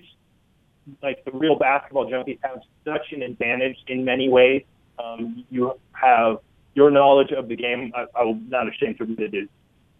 like 1.01 1.23
the 1.25 1.31
real 1.31 1.57
basketball 1.57 2.09
junkies 2.09 2.39
have 2.43 2.59
such 2.83 3.11
an 3.11 3.21
advantage 3.21 3.77
in 3.87 4.05
many 4.05 4.29
ways. 4.29 4.63
Um, 5.03 5.45
you 5.49 5.73
have 5.93 6.37
your 6.73 6.91
knowledge 6.91 7.31
of 7.31 7.47
the 7.47 7.55
game. 7.55 7.91
I, 7.95 8.05
I'm 8.19 8.49
not 8.49 8.67
ashamed 8.67 8.97
to 8.97 9.03
admit 9.03 9.33
it 9.33 9.37
is 9.37 9.49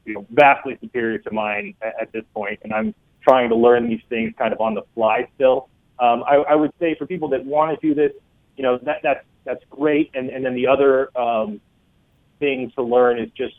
you 0.06 0.14
know, 0.14 0.26
vastly 0.32 0.78
superior 0.82 1.18
to 1.20 1.32
mine 1.32 1.74
at, 1.82 1.94
at 2.02 2.12
this 2.12 2.24
point. 2.34 2.60
and 2.64 2.74
I'm 2.74 2.94
trying 3.22 3.50
to 3.50 3.56
learn 3.56 3.90
these 3.90 4.02
things 4.08 4.34
kind 4.38 4.54
of 4.54 4.62
on 4.62 4.76
the 4.76 4.84
fly 4.94 5.28
still. 5.36 5.68
Um, 6.00 6.24
I, 6.28 6.36
I 6.36 6.56
would 6.56 6.72
say 6.80 6.96
for 6.98 7.08
people 7.08 7.28
that 7.30 7.44
want 7.44 7.80
to 7.80 7.88
do 7.88 7.96
this, 7.96 8.12
you 8.56 8.64
know, 8.64 8.78
that 8.84 8.98
that's 9.02 9.26
that's 9.46 9.64
great. 9.70 10.12
And 10.14 10.30
and 10.30 10.46
then 10.46 10.54
the 10.54 10.68
other 10.68 11.18
um, 11.18 11.60
thing 12.40 12.72
to 12.76 12.84
learn 12.84 13.20
is 13.20 13.30
just 13.36 13.56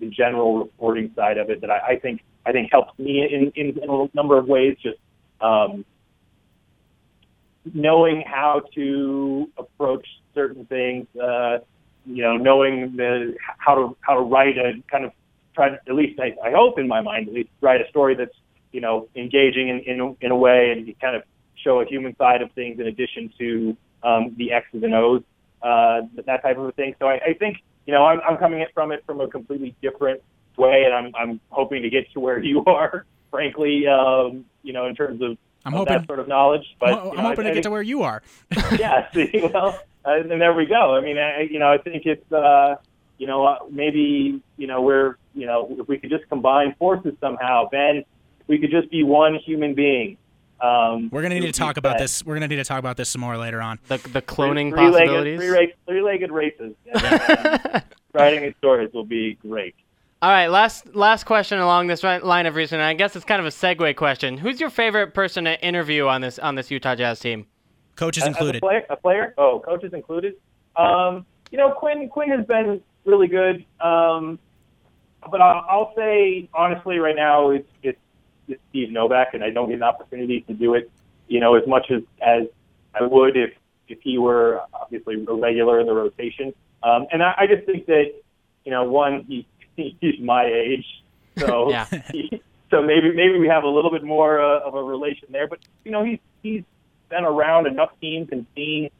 the 0.00 0.08
general 0.08 0.58
reporting 0.58 1.10
side 1.16 1.38
of 1.38 1.50
it 1.50 1.60
that 1.60 1.70
I, 1.70 1.78
I 1.78 1.98
think 1.98 2.22
I 2.44 2.52
think 2.52 2.70
helps 2.70 2.98
me 2.98 3.24
in, 3.24 3.52
in, 3.56 3.78
in 3.78 3.90
a 3.90 4.08
number 4.14 4.36
of 4.36 4.46
ways. 4.46 4.76
Just 4.82 4.98
um, 5.40 5.84
knowing 7.74 8.22
how 8.26 8.62
to 8.74 9.48
approach 9.58 10.06
certain 10.34 10.64
things, 10.66 11.06
uh, 11.22 11.58
you 12.06 12.22
know, 12.22 12.36
knowing 12.36 12.96
the 12.96 13.34
how 13.58 13.74
to 13.74 13.96
how 14.00 14.14
to 14.14 14.20
write 14.20 14.56
a 14.58 14.74
kind 14.90 15.04
of 15.04 15.12
try 15.54 15.68
to 15.70 15.76
at 15.88 15.94
least 15.94 16.18
I, 16.20 16.34
I 16.46 16.52
hope 16.52 16.78
in 16.78 16.88
my 16.88 17.00
mind 17.00 17.28
at 17.28 17.34
least 17.34 17.50
write 17.60 17.80
a 17.80 17.88
story 17.88 18.14
that's 18.14 18.34
you 18.72 18.80
know 18.80 19.08
engaging 19.16 19.68
in 19.68 19.80
in, 19.80 20.16
in 20.20 20.30
a 20.30 20.36
way 20.36 20.70
and 20.72 21.00
kind 21.00 21.16
of 21.16 21.22
show 21.56 21.80
a 21.80 21.86
human 21.86 22.16
side 22.16 22.42
of 22.42 22.52
things 22.52 22.78
in 22.80 22.86
addition 22.86 23.32
to 23.38 23.76
um, 24.02 24.34
the 24.38 24.52
X's 24.52 24.82
and 24.82 24.94
O's. 24.94 25.22
uh, 25.62 26.02
that 26.26 26.42
type 26.42 26.56
of 26.58 26.66
a 26.66 26.72
thing. 26.72 26.94
So 26.98 27.06
I, 27.06 27.14
I 27.30 27.34
think 27.34 27.58
you 27.86 27.92
know 27.92 28.04
I'm, 28.04 28.20
I'm 28.28 28.36
coming 28.36 28.64
from 28.74 28.92
it 28.92 29.02
from 29.06 29.20
a 29.20 29.28
completely 29.28 29.74
different 29.82 30.22
way, 30.56 30.84
and 30.84 30.94
I'm 30.94 31.14
I'm 31.16 31.40
hoping 31.50 31.82
to 31.82 31.90
get 31.90 32.10
to 32.12 32.20
where 32.20 32.38
you 32.42 32.64
are. 32.64 33.04
Frankly, 33.30 33.86
um, 33.86 34.46
you 34.62 34.72
know, 34.72 34.86
in 34.86 34.94
terms 34.94 35.20
of, 35.22 35.36
I'm 35.64 35.74
of 35.74 35.78
hoping- 35.80 35.98
that 35.98 36.06
sort 36.06 36.18
of 36.18 36.28
knowledge. 36.28 36.64
But 36.80 36.90
I'm, 36.90 37.06
you 37.08 37.14
know, 37.16 37.22
hoping 37.22 37.30
I 37.30 37.34
to 37.34 37.42
get 37.42 37.54
think- 37.54 37.64
to 37.64 37.70
where 37.70 37.82
you 37.82 38.02
are. 38.02 38.22
yeah. 38.78 39.10
See, 39.12 39.30
well, 39.52 39.78
uh, 40.04 40.10
and 40.20 40.30
there 40.40 40.54
we 40.54 40.66
go. 40.66 40.94
I 40.96 41.00
mean, 41.00 41.18
I, 41.18 41.42
you 41.42 41.58
know, 41.58 41.70
I 41.72 41.78
think 41.78 42.06
it's, 42.06 42.32
uh, 42.32 42.76
you 43.18 43.26
know, 43.26 43.44
uh, 43.46 43.58
maybe, 43.70 44.40
you 44.56 44.66
know, 44.66 44.80
we're, 44.82 45.16
you 45.34 45.46
know, 45.46 45.74
if 45.78 45.88
we 45.88 45.98
could 45.98 46.10
just 46.10 46.28
combine 46.28 46.74
forces 46.78 47.14
somehow, 47.20 47.68
Ben, 47.70 48.04
we 48.46 48.58
could 48.58 48.70
just 48.70 48.90
be 48.90 49.02
one 49.02 49.34
human 49.34 49.74
being. 49.74 50.16
Um, 50.60 51.08
We're 51.12 51.22
gonna 51.22 51.34
need 51.36 51.40
to 51.42 51.46
we- 51.46 51.52
talk 51.52 51.76
about 51.76 51.98
this. 51.98 52.24
We're 52.24 52.34
gonna 52.34 52.48
need 52.48 52.56
to 52.56 52.64
talk 52.64 52.78
about 52.80 52.96
this 52.96 53.08
some 53.08 53.20
more 53.20 53.36
later 53.36 53.60
on. 53.62 53.78
The 53.86 53.98
the 53.98 54.20
cloning 54.22 54.70
three-legged, 54.70 55.06
possibilities. 55.08 55.38
Three-legged, 55.38 55.74
three-legged 55.86 56.30
races. 56.32 56.74
And, 56.86 57.04
uh, 57.74 57.80
writing 58.12 58.42
these 58.42 58.54
stories 58.58 58.92
will 58.92 59.04
be 59.04 59.34
great. 59.34 59.76
All 60.20 60.30
right, 60.30 60.48
last 60.48 60.96
last 60.96 61.24
question 61.24 61.60
along 61.60 61.86
this 61.86 62.02
line 62.02 62.46
of 62.46 62.56
reasoning. 62.56 62.84
I 62.84 62.94
guess 62.94 63.14
it's 63.14 63.24
kind 63.24 63.38
of 63.38 63.46
a 63.46 63.50
segue 63.50 63.94
question. 63.94 64.36
Who's 64.36 64.58
your 64.58 64.70
favorite 64.70 65.14
person 65.14 65.44
to 65.44 65.64
interview 65.64 66.08
on 66.08 66.22
this 66.22 66.40
on 66.40 66.56
this 66.56 66.72
Utah 66.72 66.96
Jazz 66.96 67.20
team? 67.20 67.46
Coaches 67.94 68.24
As- 68.24 68.28
included. 68.28 68.56
As 68.56 68.58
a 68.58 68.66
player, 68.66 68.86
a 68.90 68.96
player? 68.96 69.34
Oh, 69.38 69.62
coaches 69.64 69.92
included. 69.92 70.34
Um, 70.74 71.24
you 71.52 71.58
know, 71.58 71.70
Quin 71.70 72.08
Quin 72.08 72.30
has 72.30 72.44
been 72.46 72.80
really 73.04 73.28
good. 73.28 73.64
Um, 73.80 74.40
but 75.30 75.40
I'll, 75.40 75.64
I'll 75.68 75.92
say 75.96 76.48
honestly, 76.52 76.98
right 76.98 77.16
now 77.16 77.50
it's, 77.50 77.68
it's 77.84 78.00
it's 78.48 78.60
Steve 78.70 78.90
Novak, 78.90 79.34
and 79.34 79.44
I 79.44 79.50
don't 79.50 79.68
get 79.68 79.76
an 79.76 79.84
opportunity 79.84 80.40
to 80.42 80.52
do 80.52 80.74
it. 80.74 80.90
You 81.28 81.38
know, 81.38 81.54
as 81.54 81.66
much 81.68 81.92
as 81.92 82.02
as 82.20 82.48
I 82.92 83.04
would 83.04 83.36
if 83.36 83.52
if 83.86 84.00
he 84.02 84.18
were 84.18 84.62
obviously 84.74 85.24
a 85.28 85.32
regular 85.32 85.78
in 85.78 85.86
the 85.86 85.94
rotation. 85.94 86.52
Um, 86.82 87.06
and 87.12 87.22
I, 87.22 87.34
I 87.38 87.46
just 87.46 87.66
think 87.66 87.86
that 87.86 88.12
you 88.64 88.72
know, 88.72 88.82
one 88.84 89.24
he 89.28 89.46
he's 90.00 90.20
my 90.20 90.44
age, 90.46 90.86
so 91.38 91.70
Yeah. 91.70 91.86
he, 92.12 92.42
so 92.70 92.82
maybe 92.82 93.12
maybe 93.14 93.38
we 93.38 93.48
have 93.48 93.64
a 93.64 93.68
little 93.68 93.90
bit 93.90 94.04
more 94.04 94.40
uh, 94.40 94.60
of 94.60 94.74
a 94.74 94.82
relation 94.82 95.28
there. 95.30 95.46
But 95.46 95.60
you 95.84 95.90
know, 95.90 96.04
he's 96.04 96.18
he's 96.42 96.62
been 97.08 97.24
around 97.24 97.66
enough 97.66 97.90
teams 98.00 98.28
and 98.32 98.46
seen 98.54 98.90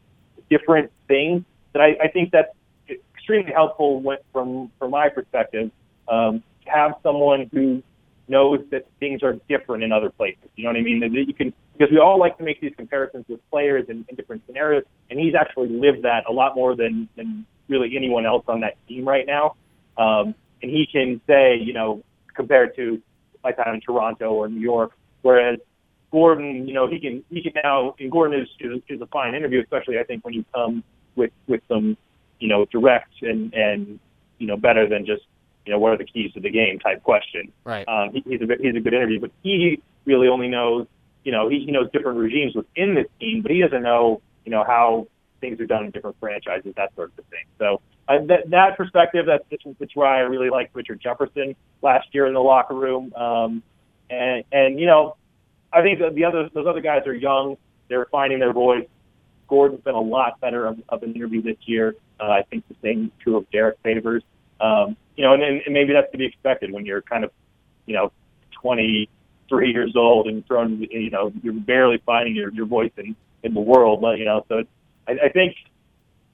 different 0.49 0.91
things 1.07 1.45
that 1.73 1.83
I, 1.83 1.97
I 2.05 2.09
think 2.09 2.31
that's 2.31 2.55
extremely 2.89 3.53
helpful 3.53 4.01
when, 4.01 4.19
from 4.33 4.71
from 4.79 4.91
my 4.91 5.09
perspective. 5.09 5.71
Um, 6.09 6.43
to 6.65 6.71
have 6.71 6.93
someone 7.03 7.51
who 7.53 7.83
knows 8.29 8.61
that 8.71 8.87
things 9.01 9.23
are 9.23 9.35
different 9.49 9.83
in 9.83 9.93
other 9.93 10.11
places. 10.11 10.49
You 10.57 10.65
know 10.65 10.71
what 10.71 10.77
I 10.77 10.83
mean? 10.83 11.01
That 11.01 11.13
you 11.13 11.35
can 11.35 11.53
because 11.77 11.93
we 11.93 11.99
all 11.99 12.19
like 12.19 12.37
to 12.39 12.45
make 12.45 12.61
these 12.61 12.73
comparisons 12.77 13.25
with 13.29 13.41
players 13.51 13.87
in, 13.89 14.05
in 14.09 14.17
different 14.17 14.43
scenarios, 14.47 14.85
and 15.11 15.19
he's 15.19 15.35
actually 15.35 15.69
lived 15.69 16.03
that 16.03 16.25
a 16.29 16.33
lot 16.33 16.55
more 16.55 16.75
than 16.75 17.09
than 17.17 17.47
really 17.69 17.97
anyone 17.97 18.27
else 18.27 18.45
on 18.49 18.61
that 18.61 18.77
team 18.87 19.07
right 19.07 19.27
now. 19.27 19.55
Um, 19.97 20.35
and 20.63 20.71
he 20.71 20.87
can 20.91 21.21
say, 21.27 21.57
you 21.57 21.73
know, 21.73 22.03
compared 22.35 22.77
to 22.77 23.01
my 23.43 23.53
time 23.53 23.75
in 23.75 23.81
Toronto 23.81 24.33
or 24.33 24.49
New 24.49 24.61
York, 24.61 24.93
whereas 25.23 25.59
Gordon, 26.11 26.67
you 26.67 26.75
know, 26.75 26.89
he 26.89 26.99
can 27.01 27.25
he 27.31 27.43
can 27.43 27.53
now 27.63 27.95
and 27.99 28.11
Gordon 28.11 28.41
is 28.41 28.49
is, 28.61 28.83
is 28.89 29.01
a 29.01 29.07
fine 29.07 29.35
interview, 29.35 29.61
especially 29.63 29.99
I 29.99 30.05
think 30.05 30.25
when 30.25 30.35
you 30.35 30.45
come 30.55 30.83
with 31.17 31.33
with 31.47 31.61
some, 31.69 31.97
you 32.41 32.49
know, 32.49 32.65
direct 32.67 33.23
and 33.23 33.53
and 33.55 33.99
you 34.39 34.47
know 34.47 34.57
better 34.57 34.89
than 34.89 35.05
just 35.05 35.23
you 35.67 35.73
know 35.73 35.79
what 35.79 35.93
are 35.93 35.99
the 35.99 36.05
keys 36.05 36.33
to 36.33 36.41
the 36.41 36.51
game 36.51 36.79
type 36.79 37.03
question. 37.03 37.53
Right. 37.65 37.87
Um, 37.87 38.13
he, 38.13 38.23
he's 38.27 38.41
a 38.41 38.47
he's 38.61 38.75
a 38.75 38.81
good 38.81 38.95
interview, 38.95 39.21
but 39.21 39.31
he 39.43 39.83
really 40.07 40.29
only 40.29 40.49
knows 40.49 40.87
you 41.25 41.33
know 41.33 41.49
he, 41.49 41.65
he 41.67 41.73
knows 41.73 41.91
different 41.93 42.19
regimes 42.19 42.55
within 42.55 42.95
this 42.95 43.07
team, 43.21 43.43
but 43.43 43.51
he 43.51 43.61
doesn't 43.61 43.83
know 43.83 44.23
you 44.45 44.51
know 44.51 44.65
how 44.65 45.07
things 45.41 45.61
are 45.61 45.67
done 45.67 45.85
in 45.85 45.91
different 45.91 46.17
franchises, 46.19 46.73
that 46.77 46.95
sort 46.95 47.13
of 47.19 47.25
thing. 47.27 47.45
So 47.59 47.81
uh, 48.09 48.19
that 48.27 48.51
that 48.51 48.77
perspective, 48.77 49.27
that's 49.27 49.45
that's 49.79 49.95
why 49.95 50.17
I 50.17 50.21
really 50.21 50.51
liked 50.51 50.75
Richard 50.75 51.01
Jefferson 51.01 51.55
last 51.83 52.09
year 52.13 52.27
in 52.27 52.35
the 52.35 52.41
locker 52.41 52.75
room. 52.75 53.13
Um, 53.15 53.63
and 54.11 54.45
and 54.51 54.81
you 54.81 54.87
know, 54.87 55.17
I 55.73 55.83
think 55.83 55.99
the 55.99 56.25
other 56.25 56.49
those 56.53 56.67
other 56.67 56.81
guys 56.81 57.07
are 57.07 57.15
young. 57.15 57.57
They're 57.89 58.07
finding 58.07 58.39
their 58.39 58.53
voice. 58.53 58.87
Gordon's 59.47 59.83
been 59.83 59.95
a 59.95 60.01
lot 60.01 60.41
better 60.41 60.67
of, 60.67 60.79
of 60.89 61.03
an 61.03 61.15
interview 61.15 61.43
this 61.43 61.57
year. 61.67 61.95
Uh, 62.21 62.25
I 62.25 62.43
think 62.51 62.65
the 62.69 62.77
same 62.83 63.11
true 63.21 63.37
of 63.37 63.51
Derrick 63.51 63.79
Favors. 63.83 64.23
Um, 64.61 64.97
you 65.17 65.25
know, 65.25 65.35
and, 65.35 65.43
and 65.43 65.63
and 65.65 65.75
maybe 65.75 65.93
that's 65.93 66.11
to 66.13 66.19
be 66.19 66.27
expected 66.27 66.73
when 66.73 66.85
you're 66.85 67.03
kind 67.03 67.25
of, 67.25 67.31
you 67.87 67.95
know, 67.95 68.13
23 68.61 69.71
years 69.71 69.95
old 69.97 70.27
and 70.27 70.47
thrown, 70.47 70.87
you 70.91 71.11
know, 71.11 71.33
you're 71.43 71.53
barely 71.53 72.03
finding 72.05 72.35
your, 72.35 72.53
your 72.53 72.67
voice 72.67 72.93
in, 72.97 73.17
in 73.43 73.55
the 73.55 73.61
world. 73.61 74.01
But, 74.01 74.19
you 74.19 74.25
know, 74.25 74.45
so 74.49 74.59
it's, 74.59 74.71
I, 75.07 75.27
I 75.27 75.29
think, 75.31 75.55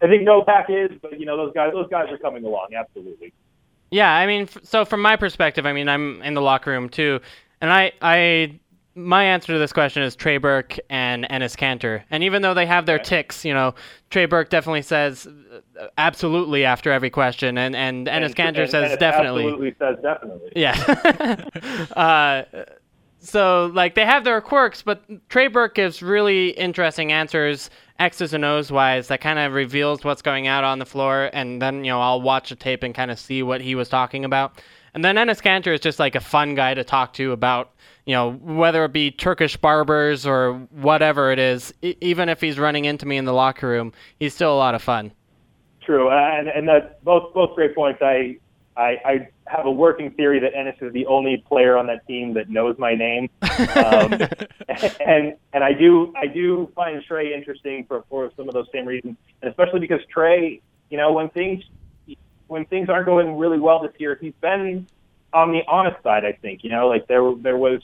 I 0.05 0.09
think 0.09 0.22
Novak 0.22 0.66
is, 0.68 0.90
but 1.00 1.18
you 1.18 1.26
know, 1.26 1.36
those 1.36 1.52
guys, 1.55 1.72
those 1.72 1.88
guys 1.88 2.11
are 2.12 2.18
coming 2.18 2.44
along. 2.44 2.68
Absolutely. 2.76 3.32
Yeah, 3.90 4.12
I 4.12 4.26
mean, 4.26 4.48
so 4.62 4.84
from 4.84 5.00
my 5.00 5.16
perspective, 5.16 5.66
I 5.66 5.72
mean, 5.72 5.88
I'm 5.88 6.20
in 6.22 6.34
the 6.34 6.42
locker 6.42 6.70
room 6.70 6.88
too, 6.88 7.20
and 7.61 7.72
I, 7.72 7.92
I, 8.02 8.59
my 8.96 9.24
answer 9.24 9.52
to 9.52 9.59
this 9.59 9.72
question 9.72 10.02
is 10.02 10.14
Trey 10.14 10.36
Burke 10.38 10.78
and 10.90 11.24
Enes 11.30 11.57
Kanter. 11.57 12.02
And 12.11 12.22
even 12.22 12.42
though 12.42 12.55
they 12.55 12.66
have 12.66 12.86
their 12.86 12.98
ticks, 12.98 13.44
you 13.44 13.55
know, 13.55 13.74
Trey 14.11 14.26
Burke 14.26 14.50
definitely 14.50 14.82
says 14.82 15.26
uh, 15.80 15.86
absolutely 15.96 16.64
after 16.64 16.92
every 16.92 17.11
question, 17.11 17.57
and 17.57 17.74
and 17.74 18.07
Enes 18.07 18.26
And- 18.26 18.36
Kanter 18.36 18.62
and- 18.62 18.70
says 18.70 18.90
and 18.92 19.00
definitely. 19.00 19.44
Absolutely 19.46 19.74
says 19.78 19.96
definitely. 20.02 20.52
Yeah. 20.55 21.84
uh, 21.96 22.64
so 23.24 23.70
like 23.74 23.94
they 23.94 24.04
have 24.04 24.24
their 24.24 24.40
quirks, 24.40 24.82
but 24.82 25.02
Trey 25.28 25.48
Burke 25.48 25.74
gives 25.74 26.02
really 26.02 26.50
interesting 26.50 27.10
answers, 27.10 27.70
X's 27.98 28.34
and 28.34 28.44
O's 28.44 28.70
wise, 28.70 29.08
that 29.08 29.20
kind 29.20 29.38
of 29.38 29.52
reveals 29.52 30.04
what's 30.04 30.22
going 30.22 30.46
out 30.46 30.64
on 30.64 30.78
the 30.78 30.86
floor, 30.86 31.30
and 31.32 31.60
then 31.60 31.84
you 31.84 31.90
know 31.90 32.00
I'll 32.00 32.20
watch 32.20 32.50
the 32.50 32.56
tape 32.56 32.82
and 32.82 32.94
kind 32.94 33.10
of 33.10 33.18
see 33.18 33.42
what 33.42 33.60
he 33.60 33.74
was 33.74 33.88
talking 33.88 34.24
about. 34.24 34.60
And 34.94 35.04
then 35.04 35.16
Enes 35.16 35.42
Kanter 35.42 35.74
is 35.74 35.80
just 35.80 35.98
like 35.98 36.14
a 36.14 36.20
fun 36.20 36.54
guy 36.54 36.74
to 36.74 36.84
talk 36.84 37.14
to 37.14 37.32
about, 37.32 37.72
you 38.06 38.14
know, 38.14 38.34
whether 38.34 38.84
it 38.84 38.92
be 38.92 39.10
Turkish 39.10 39.56
barbers 39.56 40.24
or 40.24 40.54
whatever 40.70 41.32
it 41.32 41.40
is. 41.40 41.74
E- 41.82 41.96
even 42.00 42.28
if 42.28 42.40
he's 42.40 42.60
running 42.60 42.84
into 42.84 43.04
me 43.04 43.16
in 43.16 43.24
the 43.24 43.32
locker 43.32 43.68
room, 43.68 43.92
he's 44.20 44.34
still 44.34 44.54
a 44.54 44.56
lot 44.56 44.76
of 44.76 44.82
fun. 44.82 45.10
True, 45.84 46.10
and 46.10 46.48
and 46.48 46.68
that's 46.68 46.94
both 47.02 47.34
both 47.34 47.54
great 47.54 47.74
points. 47.74 48.00
I, 48.02 48.38
I 48.76 48.96
I 49.04 49.28
have 49.47 49.66
a 49.66 49.70
working 49.70 50.11
theory 50.12 50.40
that 50.40 50.55
Enes 50.55 50.82
is 50.82 50.92
the 50.92 51.07
only 51.07 51.45
player 51.49 51.76
on 51.76 51.86
that 51.86 52.07
team 52.07 52.34
that 52.34 52.49
knows 52.49 52.76
my 52.78 52.95
name, 52.95 53.28
um, 53.42 54.12
and 55.01 55.36
and 55.53 55.62
I 55.62 55.72
do 55.72 56.12
I 56.16 56.26
do 56.26 56.70
find 56.74 57.03
Trey 57.05 57.34
interesting 57.34 57.84
for 57.86 58.05
for 58.09 58.30
some 58.36 58.49
of 58.49 58.55
those 58.55 58.66
same 58.72 58.86
reasons, 58.86 59.16
and 59.42 59.51
especially 59.51 59.80
because 59.80 60.01
Trey, 60.11 60.61
you 60.90 60.97
know, 60.97 61.12
when 61.12 61.28
things 61.30 61.62
when 62.47 62.64
things 62.66 62.88
aren't 62.88 63.07
going 63.07 63.36
really 63.36 63.59
well 63.59 63.82
this 63.82 63.92
year, 63.99 64.18
he's 64.20 64.34
been 64.40 64.86
on 65.32 65.53
the 65.53 65.61
honest 65.68 66.03
side. 66.03 66.24
I 66.24 66.32
think 66.32 66.64
you 66.64 66.70
know, 66.70 66.88
like 66.88 67.07
there 67.07 67.34
there 67.36 67.57
was 67.57 67.82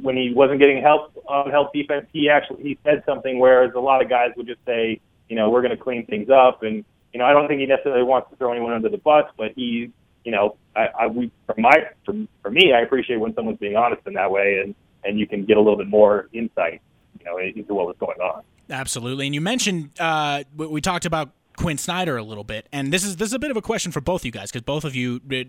when 0.00 0.16
he 0.16 0.32
wasn't 0.34 0.60
getting 0.60 0.82
help 0.82 1.12
on 1.26 1.50
help 1.50 1.72
defense, 1.72 2.06
he 2.12 2.28
actually 2.28 2.62
he 2.62 2.78
said 2.84 3.02
something 3.06 3.38
whereas 3.38 3.72
a 3.74 3.80
lot 3.80 4.02
of 4.02 4.08
guys 4.08 4.30
would 4.36 4.46
just 4.46 4.64
say, 4.66 5.00
you 5.28 5.36
know, 5.36 5.50
we're 5.50 5.62
going 5.62 5.76
to 5.76 5.82
clean 5.82 6.06
things 6.06 6.30
up, 6.30 6.62
and 6.62 6.84
you 7.12 7.18
know, 7.18 7.24
I 7.24 7.32
don't 7.32 7.48
think 7.48 7.60
he 7.60 7.66
necessarily 7.66 8.02
wants 8.02 8.30
to 8.30 8.36
throw 8.36 8.52
anyone 8.52 8.72
under 8.72 8.88
the 8.88 8.98
bus, 8.98 9.24
but 9.36 9.52
he, 9.56 9.90
you 10.24 10.32
know, 10.32 10.56
I, 10.76 10.88
I 11.00 11.06
we 11.06 11.30
from 11.46 11.62
my 11.62 11.88
for, 12.04 12.14
for 12.42 12.50
me, 12.50 12.72
I 12.72 12.80
appreciate 12.80 13.18
when 13.18 13.34
someone's 13.34 13.58
being 13.58 13.76
honest 13.76 14.02
in 14.06 14.14
that 14.14 14.30
way, 14.30 14.60
and 14.64 14.74
and 15.04 15.18
you 15.18 15.26
can 15.26 15.44
get 15.44 15.56
a 15.56 15.60
little 15.60 15.78
bit 15.78 15.88
more 15.88 16.28
insight, 16.32 16.80
you 17.18 17.24
know, 17.24 17.38
into 17.38 17.74
what 17.74 17.86
was 17.86 17.96
going 17.98 18.20
on. 18.20 18.42
Absolutely. 18.68 19.26
And 19.26 19.34
you 19.34 19.40
mentioned 19.40 19.90
uh, 19.98 20.44
we 20.56 20.80
talked 20.80 21.06
about 21.06 21.30
Quin 21.60 21.76
Snyder 21.76 22.16
a 22.16 22.22
little 22.22 22.42
bit, 22.42 22.68
and 22.72 22.90
this 22.90 23.04
is 23.04 23.16
this 23.16 23.28
is 23.28 23.34
a 23.34 23.38
bit 23.38 23.50
of 23.50 23.56
a 23.56 23.60
question 23.60 23.92
for 23.92 24.00
both 24.00 24.24
you 24.24 24.30
guys 24.30 24.50
because 24.50 24.64
both 24.64 24.84
of 24.84 24.96
you 24.96 25.20
uh, 25.30 25.44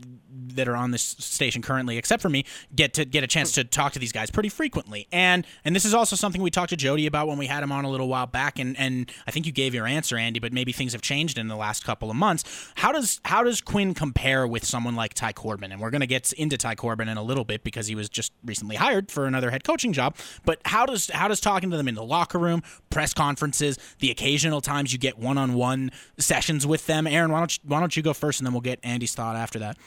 that 0.56 0.68
are 0.68 0.76
on 0.76 0.92
this 0.92 1.02
station 1.02 1.62
currently, 1.62 1.98
except 1.98 2.22
for 2.22 2.28
me, 2.28 2.44
get 2.76 2.94
to 2.96 3.06
get 3.06 3.24
a 3.24 3.28
chance 3.28 3.54
to 3.54 3.64
talk 3.64 3.94
to 3.94 4.00
these 4.00 4.12
guys 4.12 4.30
pretty 4.30 4.50
frequently. 4.50 5.08
And 5.14 5.48
and 5.64 5.74
this 5.74 5.86
is 5.86 5.94
also 5.94 6.18
something 6.18 6.42
we 6.42 6.52
talked 6.52 6.72
to 6.72 6.76
Jody 6.76 7.06
about 7.06 7.30
when 7.30 7.38
we 7.38 7.48
had 7.48 7.64
him 7.64 7.72
on 7.72 7.86
a 7.86 7.90
little 7.90 8.10
while 8.10 8.28
back. 8.28 8.60
And 8.60 8.78
and 8.78 9.10
I 9.26 9.32
think 9.32 9.46
you 9.46 9.54
gave 9.54 9.74
your 9.74 9.88
answer, 9.88 10.18
Andy, 10.18 10.42
but 10.42 10.52
maybe 10.52 10.74
things 10.74 10.92
have 10.92 11.02
changed 11.02 11.38
in 11.38 11.48
the 11.48 11.56
last 11.56 11.86
couple 11.86 12.10
of 12.10 12.18
months. 12.18 12.44
How 12.76 12.92
does 12.92 13.22
how 13.24 13.42
does 13.46 13.62
Quinn 13.62 13.94
compare 13.94 14.46
with 14.46 14.66
someone 14.66 14.96
like 14.98 15.14
Ty 15.14 15.32
Corbin? 15.32 15.72
And 15.72 15.80
we're 15.80 15.92
going 15.92 16.02
to 16.02 16.08
get 16.08 16.34
into 16.34 16.58
Ty 16.58 16.76
Corbin 16.76 17.08
in 17.08 17.16
a 17.16 17.24
little 17.24 17.46
bit 17.46 17.64
because 17.64 17.88
he 17.88 17.96
was 17.96 18.10
just 18.10 18.34
recently 18.44 18.76
hired 18.76 19.10
for 19.10 19.28
another 19.28 19.50
head 19.50 19.64
coaching 19.64 19.94
job. 19.94 20.18
But 20.44 20.60
how 20.66 20.86
does 20.86 21.10
how 21.10 21.30
does 21.30 21.40
talking 21.40 21.72
to 21.72 21.78
them 21.78 21.88
in 21.88 21.96
the 21.96 22.04
locker 22.04 22.38
room, 22.38 22.64
press 22.90 23.14
conferences, 23.14 23.78
the 24.00 24.12
occasional 24.12 24.60
times 24.60 24.92
you 24.92 25.00
get 25.00 25.18
one 25.18 25.38
on 25.38 25.54
one 25.54 25.90
sessions 26.18 26.66
with 26.66 26.86
them? 26.88 27.08
Aaron, 27.08 27.32
why 27.32 27.40
don't 27.40 27.56
you, 27.56 27.62
why 27.66 27.80
don't 27.80 27.96
you 27.96 28.04
go 28.04 28.14
first, 28.14 28.40
and 28.40 28.48
then 28.48 28.54
we'll 28.54 28.62
get 28.62 28.80
Andy's 28.84 29.16
thought 29.16 29.36
after 29.36 29.60
that. 29.60 29.78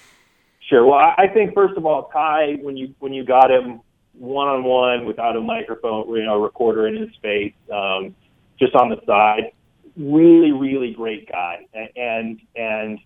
Sure. 0.68 0.86
Well, 0.86 0.98
I 0.98 1.28
think 1.28 1.54
first 1.54 1.76
of 1.76 1.84
all, 1.84 2.08
Ty, 2.12 2.58
when 2.62 2.76
you 2.76 2.94
when 2.98 3.12
you 3.12 3.24
got 3.24 3.50
him 3.50 3.80
one 4.14 4.48
on 4.48 4.64
one 4.64 5.04
without 5.04 5.36
a 5.36 5.40
microphone, 5.40 6.08
you 6.08 6.24
know, 6.24 6.40
recorder 6.40 6.86
in 6.86 6.96
his 6.96 7.10
face, 7.20 7.54
um, 7.72 8.14
just 8.58 8.74
on 8.74 8.88
the 8.88 8.96
side, 9.06 9.52
really, 9.96 10.52
really 10.52 10.92
great 10.92 11.30
guy, 11.30 11.66
and 11.96 12.40
and 12.56 12.98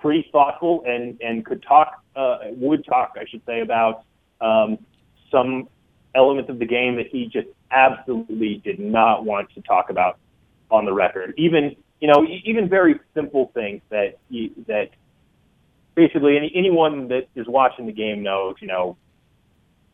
pretty 0.00 0.28
thoughtful, 0.32 0.84
and 0.86 1.20
and 1.20 1.44
could 1.44 1.62
talk, 1.62 2.02
uh, 2.14 2.38
would 2.52 2.84
talk, 2.84 3.14
I 3.20 3.26
should 3.28 3.42
say, 3.44 3.60
about 3.60 4.04
um, 4.40 4.78
some 5.30 5.68
elements 6.14 6.48
of 6.48 6.58
the 6.58 6.66
game 6.66 6.96
that 6.96 7.08
he 7.08 7.26
just 7.26 7.48
absolutely 7.70 8.60
did 8.64 8.78
not 8.78 9.24
want 9.24 9.50
to 9.54 9.60
talk 9.62 9.90
about 9.90 10.18
on 10.70 10.84
the 10.84 10.92
record. 10.92 11.34
Even 11.36 11.76
you 12.06 12.12
know, 12.12 12.24
even 12.44 12.68
very 12.68 13.00
simple 13.14 13.50
things 13.52 13.82
that 13.90 14.18
you, 14.28 14.50
that 14.68 14.90
basically 15.96 16.36
any, 16.36 16.52
anyone 16.54 17.08
that 17.08 17.26
is 17.34 17.48
watching 17.48 17.86
the 17.86 17.92
game 17.92 18.22
knows. 18.22 18.54
You 18.60 18.68
know, 18.68 18.96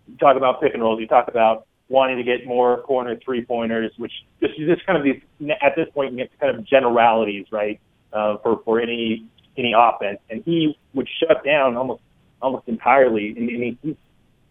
you 0.07 0.19
talk 0.19 0.37
about 0.37 0.61
pick 0.61 0.75
and 0.75 0.83
rolls. 0.83 1.01
You 1.01 1.07
talk 1.07 1.29
about 1.29 1.67
wanting 1.89 2.19
to 2.19 2.23
get 2.23 2.47
more 2.47 2.83
corner 2.83 3.19
three 3.25 3.43
pointers, 3.43 3.93
which 3.97 4.13
just 4.41 4.59
just 4.59 4.85
kind 4.85 4.99
of 4.99 5.05
these 5.05 5.23
at 5.63 5.75
this 5.75 5.89
point 5.95 6.15
get 6.19 6.39
kind 6.39 6.55
of 6.55 6.67
generalities, 6.67 7.47
right? 7.51 7.81
Uh, 8.13 8.37
for 8.43 8.61
for 8.63 8.79
any 8.79 9.25
any 9.57 9.73
offense, 9.75 10.19
and 10.29 10.43
he 10.45 10.77
would 10.93 11.09
shut 11.19 11.43
down 11.47 11.79
almost 11.79 12.03
almost 12.43 12.69
entirely. 12.69 13.31
And, 13.31 13.49
and 13.49 13.63
he, 13.63 13.79
you 13.83 13.97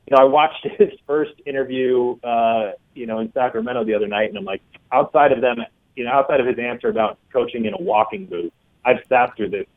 know, 0.09 0.17
I 0.17 0.23
watched 0.23 0.65
his 0.79 0.89
first 1.05 1.33
interview, 1.45 2.17
uh, 2.23 2.71
you 2.95 3.05
know, 3.05 3.19
in 3.19 3.31
Sacramento 3.33 3.85
the 3.85 3.93
other 3.93 4.07
night, 4.07 4.29
and 4.29 4.37
I'm 4.39 4.45
like, 4.45 4.63
outside 4.91 5.31
of 5.31 5.41
them, 5.41 5.57
you 5.95 6.05
know, 6.05 6.11
outside 6.11 6.39
of 6.39 6.47
his 6.47 6.57
answer 6.59 6.89
about 6.89 7.17
coaching 7.31 7.65
in 7.65 7.73
a 7.73 7.81
walking 7.81 8.25
boot, 8.25 8.53
I've 8.85 8.99
sat 9.09 9.35
through 9.35 9.49
this 9.49 9.67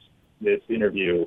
this 0.40 0.60
interview, 0.68 1.26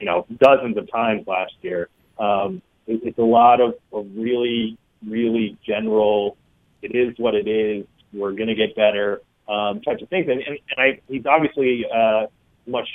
you 0.00 0.06
know, 0.06 0.26
dozens 0.38 0.76
of 0.76 0.90
times 0.90 1.26
last 1.26 1.52
year. 1.62 1.88
Um, 2.18 2.62
it, 2.86 3.00
it's 3.04 3.18
a 3.18 3.22
lot 3.22 3.60
of, 3.60 3.74
of 3.92 4.06
really, 4.16 4.78
really 5.06 5.58
general. 5.66 6.36
It 6.82 6.94
is 6.94 7.14
what 7.18 7.34
it 7.34 7.48
is. 7.48 7.86
We're 8.12 8.32
going 8.32 8.48
to 8.48 8.54
get 8.54 8.76
better 8.76 9.20
um, 9.48 9.80
types 9.82 10.02
of 10.02 10.08
things, 10.08 10.26
and, 10.28 10.40
and, 10.40 10.58
and 10.70 10.78
I, 10.78 11.00
he's 11.08 11.26
obviously 11.26 11.84
uh, 11.92 12.26
much, 12.66 12.88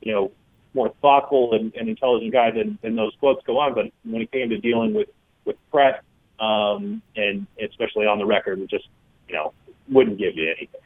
you 0.00 0.12
know, 0.12 0.32
more 0.74 0.92
thoughtful 1.00 1.54
and, 1.54 1.74
and 1.74 1.88
intelligent 1.88 2.32
guy 2.32 2.50
than, 2.50 2.78
than 2.82 2.94
those 2.94 3.12
quotes 3.18 3.44
go 3.46 3.58
on. 3.58 3.74
But 3.74 3.86
when 4.04 4.22
it 4.22 4.30
came 4.30 4.50
to 4.50 4.58
dealing 4.58 4.94
with 4.94 5.08
with 5.44 5.56
press, 5.70 6.00
um, 6.38 7.02
and 7.16 7.46
especially 7.62 8.06
on 8.06 8.18
the 8.18 8.26
record, 8.26 8.60
just 8.68 8.86
you 9.26 9.34
know 9.34 9.54
wouldn't 9.88 10.18
give 10.18 10.36
you 10.36 10.48
anything. 10.56 10.80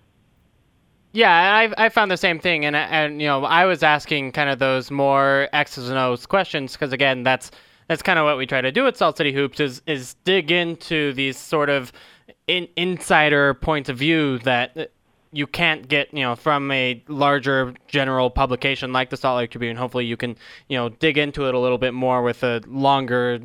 Yeah, 1.13 1.31
I 1.33 1.87
I 1.87 1.89
found 1.89 2.11
the 2.11 2.17
same 2.17 2.39
thing, 2.39 2.65
and 2.65 2.77
and 2.77 3.21
you 3.21 3.27
know 3.27 3.45
I 3.45 3.65
was 3.65 3.83
asking 3.83 4.33
kind 4.33 4.49
of 4.49 4.59
those 4.59 4.91
more 4.91 5.49
X's 5.53 5.89
and 5.89 5.99
O's 5.99 6.27
questions 6.27 6.73
because 6.73 6.93
again 6.93 7.25
that's 7.25 7.51
that's 7.89 8.03
kind 8.03 8.19
of 8.19 8.25
what 8.25 8.39
we 8.39 8.47
try 8.47 8.61
to 8.61 8.71
do 8.71 8.87
at 8.87 8.97
Salt 8.97 9.17
City 9.17 9.33
Hoops 9.33 9.59
is 9.59 9.83
is 9.87 10.15
dig 10.25 10.53
into 10.53 11.13
these 11.15 11.37
sort 11.37 11.69
of 11.69 11.93
in, 12.47 12.69
insider 12.77 13.55
points 13.55 13.89
of 13.89 13.99
view 13.99 14.39
that 14.41 14.77
uh, 14.77 14.85
you 15.33 15.49
can't 15.49 15.89
get 15.89 16.13
you 16.15 16.23
know 16.23 16.37
from 16.37 16.71
a 16.71 17.03
larger 17.09 17.75
general 17.89 18.31
publication 18.31 18.93
like 18.93 19.11
the 19.11 19.17
Salt 19.17 19.39
Lake 19.39 19.51
Tribune. 19.51 19.77
Hopefully, 19.77 20.07
you 20.07 20.17
can 20.17 20.37
you 20.69 20.77
know 20.77 20.91
dig 20.91 21.19
into 21.19 21.49
it 21.49 21.55
a 21.55 21.59
little 21.59 21.79
bit 21.79 21.93
more 21.93 22.23
with 22.23 22.45
a 22.45 22.63
longer 22.69 23.41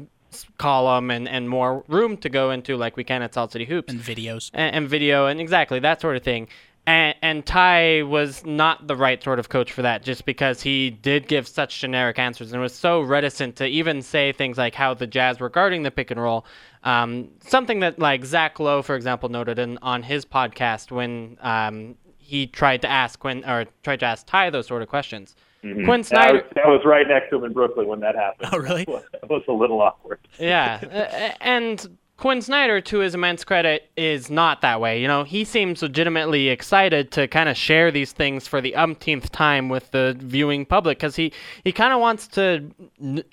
column 0.58 1.10
and, 1.10 1.28
and 1.30 1.50
more 1.50 1.84
room 1.88 2.18
to 2.18 2.30
go 2.30 2.52
into 2.52 2.76
like 2.76 2.98
we 2.98 3.04
can 3.04 3.24
at 3.24 3.34
Salt 3.34 3.52
City 3.52 3.66
Hoops 3.66 3.92
and 3.92 4.02
videos 4.02 4.52
and, 4.54 4.76
and 4.76 4.90
video 4.90 5.26
and 5.26 5.40
exactly 5.42 5.80
that 5.80 6.02
sort 6.02 6.16
of 6.16 6.24
thing. 6.24 6.48
And, 6.88 7.16
and 7.22 7.46
Ty 7.46 8.04
was 8.04 8.46
not 8.46 8.88
the 8.88 8.96
right 8.96 9.22
sort 9.24 9.40
of 9.40 9.50
coach 9.50 9.72
for 9.72 9.82
that, 9.82 10.04
just 10.04 10.26
because 10.26 10.62
he 10.62 10.92
did 10.92 11.28
give 11.28 11.48
such 11.48 11.82
generic 11.82 12.20
answers 12.20 12.52
and 12.52 12.62
was 12.62 12.76
so 12.76 13.02
reticent 13.02 13.56
to 13.58 13.66
even 13.66 14.02
say 14.02 14.32
things 14.32 14.58
like 14.58 14.76
how 14.76 14.94
the 14.94 15.08
Jazz 15.08 15.40
were 15.40 15.50
guarding 15.50 15.84
the 15.84 15.92
pick 15.92 16.12
and 16.12 16.22
roll. 16.22 16.46
Um, 16.84 17.30
something 17.40 17.80
that 17.80 17.98
like 17.98 18.24
Zach 18.24 18.60
Lowe, 18.60 18.84
for 18.84 18.96
example, 18.96 19.30
noted 19.30 19.58
in, 19.58 19.80
on 19.82 20.04
his 20.04 20.26
podcast 20.26 20.92
when 20.92 21.38
um, 21.42 21.96
he 22.20 22.46
tried 22.46 22.82
to 22.84 22.88
ask 22.88 23.20
Quin 23.20 23.44
or 23.46 23.66
tried 23.84 24.00
to 24.02 24.06
ask 24.06 24.28
Ty 24.28 24.52
those 24.52 24.68
sort 24.68 24.84
of 24.84 24.88
questions. 24.88 25.36
Mm-hmm. 25.64 25.86
Quin 25.86 26.04
Snyder. 26.04 26.34
That 26.34 26.44
was, 26.44 26.52
that 26.56 26.68
was, 26.68 26.82
right 26.86 27.08
next 27.08 27.32
to 27.32 27.38
him 27.38 27.46
in 27.46 27.54
Brooklyn 27.54 27.88
when 27.88 28.00
that 28.02 28.16
happened. 28.16 28.50
Oh, 28.54 28.60
really? 28.60 28.84
It 28.88 29.30
was 29.30 29.42
a 29.48 29.52
little 29.52 29.82
awkward. 29.82 30.20
yeah, 30.40 31.34
and 31.42 31.98
Quin 32.18 32.42
Snyder, 32.42 32.80
to 32.80 33.00
his 33.00 33.14
immense 33.14 33.44
credit, 33.44 33.90
is 33.98 34.30
not 34.30 34.62
that 34.62 34.80
way. 34.80 35.02
You 35.02 35.08
know, 35.08 35.26
he 35.26 35.44
seems 35.44 35.82
legitimately 35.82 36.48
excited 36.48 37.12
to 37.12 37.28
kind 37.28 37.50
of 37.50 37.58
share 37.58 37.92
these 37.92 38.14
things 38.14 38.48
for 38.48 38.62
the 38.62 38.74
umpteenth 38.76 39.34
time 39.34 39.68
with 39.68 39.92
the 39.92 40.16
viewing 40.20 40.66
public 40.66 40.98
because 40.98 41.18
he, 41.18 41.34
he 41.66 41.74
kind 41.74 41.92
of 41.92 42.00
wants 42.00 42.28
to 42.30 42.72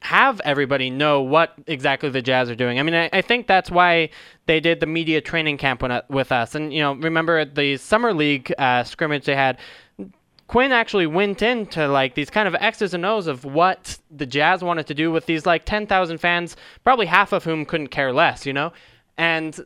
have 0.01 0.41
everybody 0.45 0.91
know 0.91 1.22
what 1.22 1.55
exactly 1.68 2.11
the 2.11 2.22
Jazz 2.22 2.51
are 2.51 2.57
doing. 2.57 2.80
I 2.80 2.83
mean, 2.83 2.95
I, 2.95 3.09
I 3.12 3.22
think 3.22 3.47
that's 3.47 3.70
why 3.70 4.11
they 4.47 4.59
did 4.59 4.80
the 4.80 4.87
media 4.87 5.20
training 5.20 5.59
camp 5.59 5.85
with 6.09 6.33
us. 6.33 6.57
And, 6.57 6.74
you 6.74 6.80
know, 6.80 6.95
remember 6.95 7.45
the 7.45 7.76
Summer 7.76 8.12
League 8.12 8.53
uh, 8.59 8.83
scrimmage 8.83 9.26
they 9.26 9.37
had, 9.37 9.59
Quin 10.53 10.70
actually 10.70 11.07
went 11.07 11.40
into 11.40 11.88
like 11.88 12.14
these 12.14 12.28
kind 12.28 12.46
of 12.46 12.55
X's 12.57 12.92
and 12.92 13.07
O's 13.07 13.26
of 13.26 13.42
what 13.42 13.98
the 14.11 14.26
Jazz 14.26 14.62
wanted 14.62 14.86
to 14.88 14.92
do 14.92 15.11
with 15.11 15.24
these 15.24 15.46
like 15.46 15.64
10,000 15.64 16.18
fans, 16.18 16.57
probably 16.84 17.07
half 17.07 17.32
of 17.32 17.42
whom 17.42 17.64
couldn't 17.64 17.86
care 17.86 18.12
less, 18.12 18.44
you 18.44 18.53
know? 18.53 18.70
And 19.16 19.59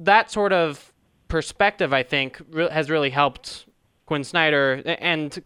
that 0.00 0.30
sort 0.30 0.52
of 0.52 0.92
perspective, 1.28 1.94
I 1.94 2.02
think, 2.02 2.42
re- 2.50 2.68
has 2.68 2.90
really 2.90 3.08
helped 3.08 3.64
Quin 4.04 4.22
Snyder, 4.22 4.82
and 5.00 5.42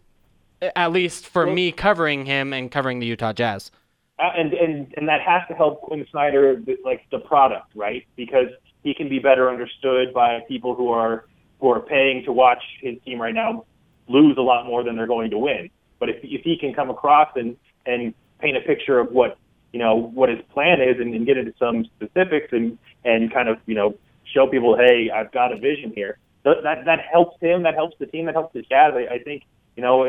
at 0.75 0.91
least 0.91 1.27
for 1.27 1.45
me 1.45 1.71
covering 1.71 2.25
him 2.25 2.51
and 2.51 2.69
covering 2.69 2.99
the 2.99 3.05
Utah 3.05 3.31
Jazz. 3.31 3.71
Uh, 4.19 4.31
and, 4.35 4.51
and, 4.51 4.93
and 4.97 5.07
that 5.07 5.21
has 5.21 5.43
to 5.47 5.53
help 5.53 5.79
Quin 5.83 6.05
Snyder, 6.11 6.61
like 6.83 7.03
the 7.09 7.19
product, 7.19 7.73
right? 7.73 8.05
Because 8.17 8.49
he 8.83 8.93
can 8.93 9.07
be 9.07 9.19
better 9.19 9.49
understood 9.49 10.13
by 10.13 10.41
people 10.49 10.75
who 10.75 10.89
are 10.89 11.23
who 11.61 11.69
are 11.69 11.79
paying 11.79 12.25
to 12.25 12.33
watch 12.33 12.61
his 12.81 12.97
team 13.05 13.21
right 13.21 13.33
now 13.33 13.63
lose 14.07 14.37
a 14.37 14.41
lot 14.41 14.65
more 14.65 14.83
than 14.83 14.95
they're 14.95 15.07
going 15.07 15.31
to 15.31 15.37
win. 15.37 15.69
But 15.99 16.09
if 16.09 16.17
if 16.23 16.41
he 16.43 16.57
can 16.57 16.73
come 16.73 16.89
across 16.89 17.29
and 17.35 17.57
and 17.85 18.13
paint 18.39 18.57
a 18.57 18.61
picture 18.61 18.99
of 18.99 19.11
what 19.11 19.37
you 19.71 19.79
know 19.79 19.95
what 19.95 20.29
his 20.29 20.39
plan 20.53 20.81
is 20.81 20.99
and, 20.99 21.13
and 21.13 21.25
get 21.25 21.37
into 21.37 21.53
some 21.57 21.85
specifics 21.95 22.51
and 22.51 22.77
and 23.05 23.33
kind 23.33 23.49
of 23.49 23.57
you 23.65 23.75
know 23.75 23.95
show 24.33 24.47
people, 24.47 24.77
hey, 24.77 25.09
I've 25.13 25.31
got 25.31 25.51
a 25.51 25.57
vision 25.57 25.91
here. 25.95 26.17
That 26.43 26.63
that, 26.63 26.85
that 26.85 26.99
helps 27.11 27.39
him. 27.41 27.63
That 27.63 27.75
helps 27.75 27.97
the 27.99 28.05
team. 28.05 28.25
That 28.25 28.35
helps 28.35 28.53
the 28.53 28.61
Jazz. 28.61 28.93
I, 28.95 29.15
I 29.15 29.19
think 29.19 29.43
you 29.75 29.83
know 29.83 30.05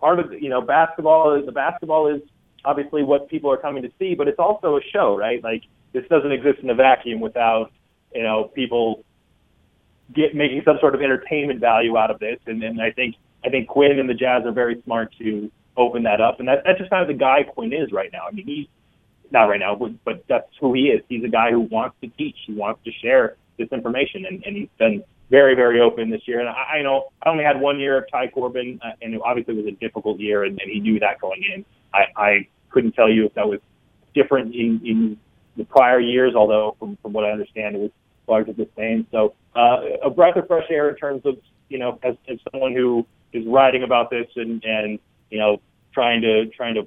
part 0.00 0.20
of 0.20 0.32
you 0.32 0.48
know 0.48 0.60
basketball 0.60 1.34
is 1.38 1.46
the 1.46 1.52
basketball 1.52 2.08
is 2.08 2.22
obviously 2.64 3.02
what 3.02 3.28
people 3.28 3.50
are 3.50 3.56
coming 3.56 3.82
to 3.82 3.90
see, 3.98 4.14
but 4.14 4.28
it's 4.28 4.38
also 4.38 4.76
a 4.76 4.80
show, 4.92 5.16
right? 5.16 5.42
Like 5.42 5.62
this 5.92 6.04
doesn't 6.08 6.32
exist 6.32 6.60
in 6.62 6.70
a 6.70 6.74
vacuum 6.74 7.20
without 7.20 7.70
you 8.14 8.22
know 8.22 8.50
people 8.54 9.04
get 10.12 10.34
making 10.34 10.62
some 10.64 10.78
sort 10.80 10.94
of 10.94 11.02
entertainment 11.02 11.60
value 11.60 11.96
out 11.96 12.10
of 12.10 12.18
this. 12.18 12.38
And, 12.46 12.62
and 12.62 12.80
I 12.80 12.90
think 12.90 13.16
I 13.44 13.50
think 13.50 13.68
Quin 13.68 13.98
and 13.98 14.08
the 14.08 14.14
Jazz 14.14 14.42
are 14.44 14.52
very 14.52 14.82
smart 14.84 15.14
to 15.18 15.50
open 15.76 16.02
that 16.04 16.20
up. 16.20 16.38
And 16.38 16.48
that, 16.48 16.62
that's 16.64 16.78
just 16.78 16.90
kind 16.90 17.02
of 17.02 17.08
the 17.08 17.18
guy 17.18 17.42
Quin 17.42 17.72
is 17.72 17.92
right 17.92 18.10
now. 18.12 18.26
I 18.28 18.32
mean, 18.32 18.46
he's 18.46 18.66
not 19.30 19.44
right 19.44 19.60
now, 19.60 19.74
but, 19.74 19.92
but 20.04 20.24
that's 20.28 20.48
who 20.60 20.72
he 20.72 20.82
is. 20.82 21.02
He's 21.08 21.24
a 21.24 21.28
guy 21.28 21.50
who 21.50 21.60
wants 21.60 21.96
to 22.02 22.08
teach. 22.08 22.36
He 22.46 22.54
wants 22.54 22.82
to 22.84 22.92
share 23.02 23.36
this 23.58 23.68
information, 23.72 24.24
and, 24.26 24.42
and 24.44 24.56
he's 24.56 24.68
been 24.78 25.02
very, 25.30 25.54
very 25.54 25.80
open 25.80 26.10
this 26.10 26.22
year. 26.26 26.40
And 26.40 26.48
I, 26.48 26.78
I 26.78 26.82
know 26.82 27.08
I 27.22 27.30
only 27.30 27.44
had 27.44 27.60
one 27.60 27.80
year 27.80 27.98
of 27.98 28.04
Ty 28.10 28.28
Corbin, 28.28 28.80
uh, 28.84 28.92
and 29.02 29.14
it 29.14 29.20
obviously 29.24 29.54
was 29.54 29.66
a 29.66 29.72
difficult 29.72 30.20
year, 30.20 30.44
and, 30.44 30.60
and 30.60 30.70
he 30.70 30.80
knew 30.80 31.00
that 31.00 31.20
going 31.20 31.42
in. 31.54 31.64
I, 31.92 32.04
I 32.16 32.48
couldn't 32.70 32.92
tell 32.92 33.10
you 33.10 33.26
if 33.26 33.34
that 33.34 33.48
was 33.48 33.60
different 34.14 34.54
in, 34.54 34.80
in 34.84 35.18
the 35.56 35.64
prior 35.64 36.00
years, 36.00 36.34
although 36.34 36.76
from, 36.78 36.96
from 37.02 37.12
what 37.12 37.24
I 37.24 37.30
understand, 37.30 37.76
it 37.76 37.80
was 37.80 37.90
largely 38.26 38.54
the 38.54 38.68
same. 38.76 39.06
So 39.10 39.34
uh, 39.54 39.80
a 40.02 40.10
breath 40.10 40.36
of 40.36 40.46
fresh 40.46 40.66
air 40.70 40.88
in 40.88 40.96
terms 40.96 41.22
of 41.24 41.38
you 41.68 41.78
know 41.78 41.98
as, 42.02 42.16
as 42.28 42.38
someone 42.52 42.74
who 42.74 43.06
is 43.32 43.46
writing 43.46 43.82
about 43.82 44.10
this 44.10 44.26
and 44.36 44.62
and 44.64 44.98
you 45.30 45.38
know 45.38 45.60
trying 45.92 46.22
to 46.22 46.46
trying 46.46 46.74
to 46.74 46.86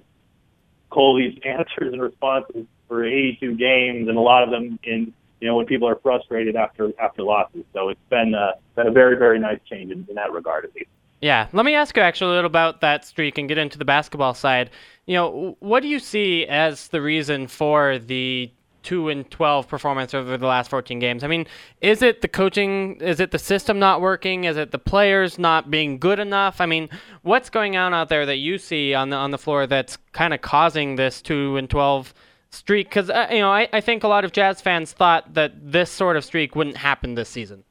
cull 0.91 1.17
these 1.17 1.37
answers 1.45 1.93
and 1.93 2.01
responses 2.01 2.65
for 2.87 3.03
82 3.03 3.55
games 3.55 4.07
and 4.07 4.17
a 4.17 4.21
lot 4.21 4.43
of 4.43 4.49
them 4.49 4.79
in 4.83 5.13
you 5.39 5.47
know 5.47 5.55
when 5.55 5.65
people 5.65 5.87
are 5.87 5.97
frustrated 5.97 6.55
after 6.55 6.91
after 6.99 7.23
losses. 7.23 7.63
So 7.73 7.89
it's 7.89 7.99
been 8.09 8.33
uh, 8.33 8.53
been 8.75 8.87
a 8.87 8.91
very 8.91 9.17
very 9.17 9.39
nice 9.39 9.59
change 9.69 9.91
in, 9.91 10.05
in 10.09 10.15
that 10.15 10.31
regard 10.31 10.65
at 10.65 10.75
least. 10.75 10.89
Yeah, 11.19 11.47
let 11.51 11.65
me 11.65 11.73
ask 11.73 11.97
you 11.97 12.03
actually 12.03 12.31
a 12.31 12.35
little 12.35 12.49
about 12.49 12.81
that 12.81 13.03
streak 13.03 13.39
and 13.39 13.47
get 13.49 13.57
into 13.57 13.79
the 13.79 13.85
basketball 13.85 14.35
side. 14.35 14.69
You 15.07 15.15
know, 15.15 15.57
what 15.59 15.81
do 15.81 15.87
you 15.87 15.99
see 15.99 16.45
as 16.45 16.89
the 16.89 17.01
reason 17.01 17.47
for 17.47 17.97
the 17.97 18.51
two 18.83 19.09
and 19.09 19.29
twelve 19.29 19.67
performance 19.67 20.13
over 20.13 20.37
the 20.37 20.47
last 20.47 20.69
fourteen 20.69 20.99
games. 20.99 21.23
I 21.23 21.27
mean, 21.27 21.45
is 21.81 22.01
it 22.01 22.21
the 22.21 22.27
coaching? 22.27 23.01
Is 23.01 23.19
it 23.19 23.31
the 23.31 23.39
system 23.39 23.79
not 23.79 24.01
working? 24.01 24.45
Is 24.45 24.57
it 24.57 24.71
the 24.71 24.79
players 24.79 25.37
not 25.37 25.69
being 25.69 25.97
good 25.97 26.19
enough? 26.19 26.61
I 26.61 26.65
mean, 26.65 26.89
what's 27.21 27.49
going 27.49 27.75
on 27.75 27.93
out 27.93 28.09
there 28.09 28.25
that 28.25 28.37
you 28.37 28.57
see 28.57 28.93
on 28.93 29.09
the 29.09 29.17
on 29.17 29.31
the 29.31 29.37
floor 29.37 29.67
that's 29.67 29.97
kind 30.13 30.33
of 30.33 30.41
causing 30.41 30.95
this 30.95 31.21
two 31.21 31.57
and 31.57 31.69
twelve 31.69 32.13
streak? 32.49 32.89
Because 32.89 33.09
uh, 33.09 33.27
you 33.31 33.39
know, 33.39 33.51
I, 33.51 33.67
I 33.73 33.81
think 33.81 34.03
a 34.03 34.07
lot 34.07 34.23
of 34.23 34.31
Jazz 34.31 34.61
fans 34.61 34.93
thought 34.93 35.33
that 35.33 35.53
this 35.71 35.91
sort 35.91 36.15
of 36.15 36.23
streak 36.23 36.55
wouldn't 36.55 36.77
happen 36.77 37.15
this 37.15 37.29
season. 37.29 37.63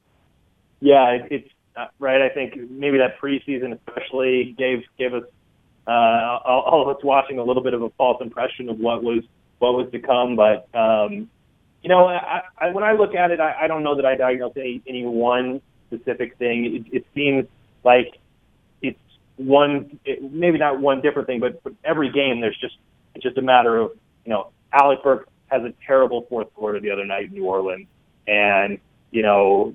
Yeah, 0.79 1.09
it, 1.09 1.27
it's 1.31 1.49
uh, 1.75 1.87
right. 1.99 2.21
I 2.21 2.29
think 2.29 2.69
maybe 2.69 2.97
that 2.99 3.19
preseason 3.19 3.73
especially 3.73 4.55
gave 4.57 4.83
gave 4.97 5.13
us 5.13 5.23
uh, 5.87 5.91
all, 5.91 6.61
all 6.61 6.81
of 6.87 6.95
us 6.95 7.03
watching 7.03 7.39
a 7.39 7.43
little 7.43 7.63
bit 7.63 7.73
of 7.73 7.81
a 7.81 7.89
false 7.91 8.21
impression 8.21 8.69
of 8.69 8.77
what 8.79 9.03
was 9.03 9.23
what 9.59 9.73
was 9.73 9.89
to 9.91 9.99
come. 9.99 10.35
But 10.35 10.67
um, 10.77 11.29
you 11.81 11.89
know, 11.89 12.07
I, 12.07 12.41
I, 12.57 12.69
when 12.71 12.83
I 12.83 12.93
look 12.93 13.15
at 13.15 13.31
it, 13.31 13.39
I, 13.39 13.63
I 13.63 13.67
don't 13.67 13.83
know 13.83 13.95
that 13.95 14.05
I 14.05 14.15
diagnose 14.15 14.53
any, 14.57 14.81
any 14.87 15.05
one 15.05 15.61
specific 15.87 16.37
thing. 16.37 16.85
It, 16.91 16.97
it 16.97 17.05
seems 17.15 17.45
like 17.83 18.17
it's 18.81 18.99
one, 19.37 19.99
it, 20.05 20.31
maybe 20.31 20.57
not 20.57 20.79
one 20.79 21.01
different 21.01 21.27
thing, 21.27 21.39
but, 21.39 21.63
but 21.63 21.73
every 21.83 22.11
game 22.11 22.41
there's 22.41 22.57
just 22.59 22.75
it's 23.15 23.23
just 23.23 23.37
a 23.37 23.41
matter 23.41 23.77
of 23.77 23.91
you 24.25 24.33
know, 24.33 24.49
Alec 24.73 25.01
Burks 25.03 25.29
has 25.47 25.63
a 25.63 25.73
terrible 25.85 26.25
fourth 26.29 26.53
quarter 26.53 26.81
the 26.81 26.91
other 26.91 27.05
night 27.05 27.29
in 27.29 27.33
New 27.33 27.45
Orleans, 27.45 27.87
and 28.27 28.77
you 29.11 29.21
know, 29.21 29.73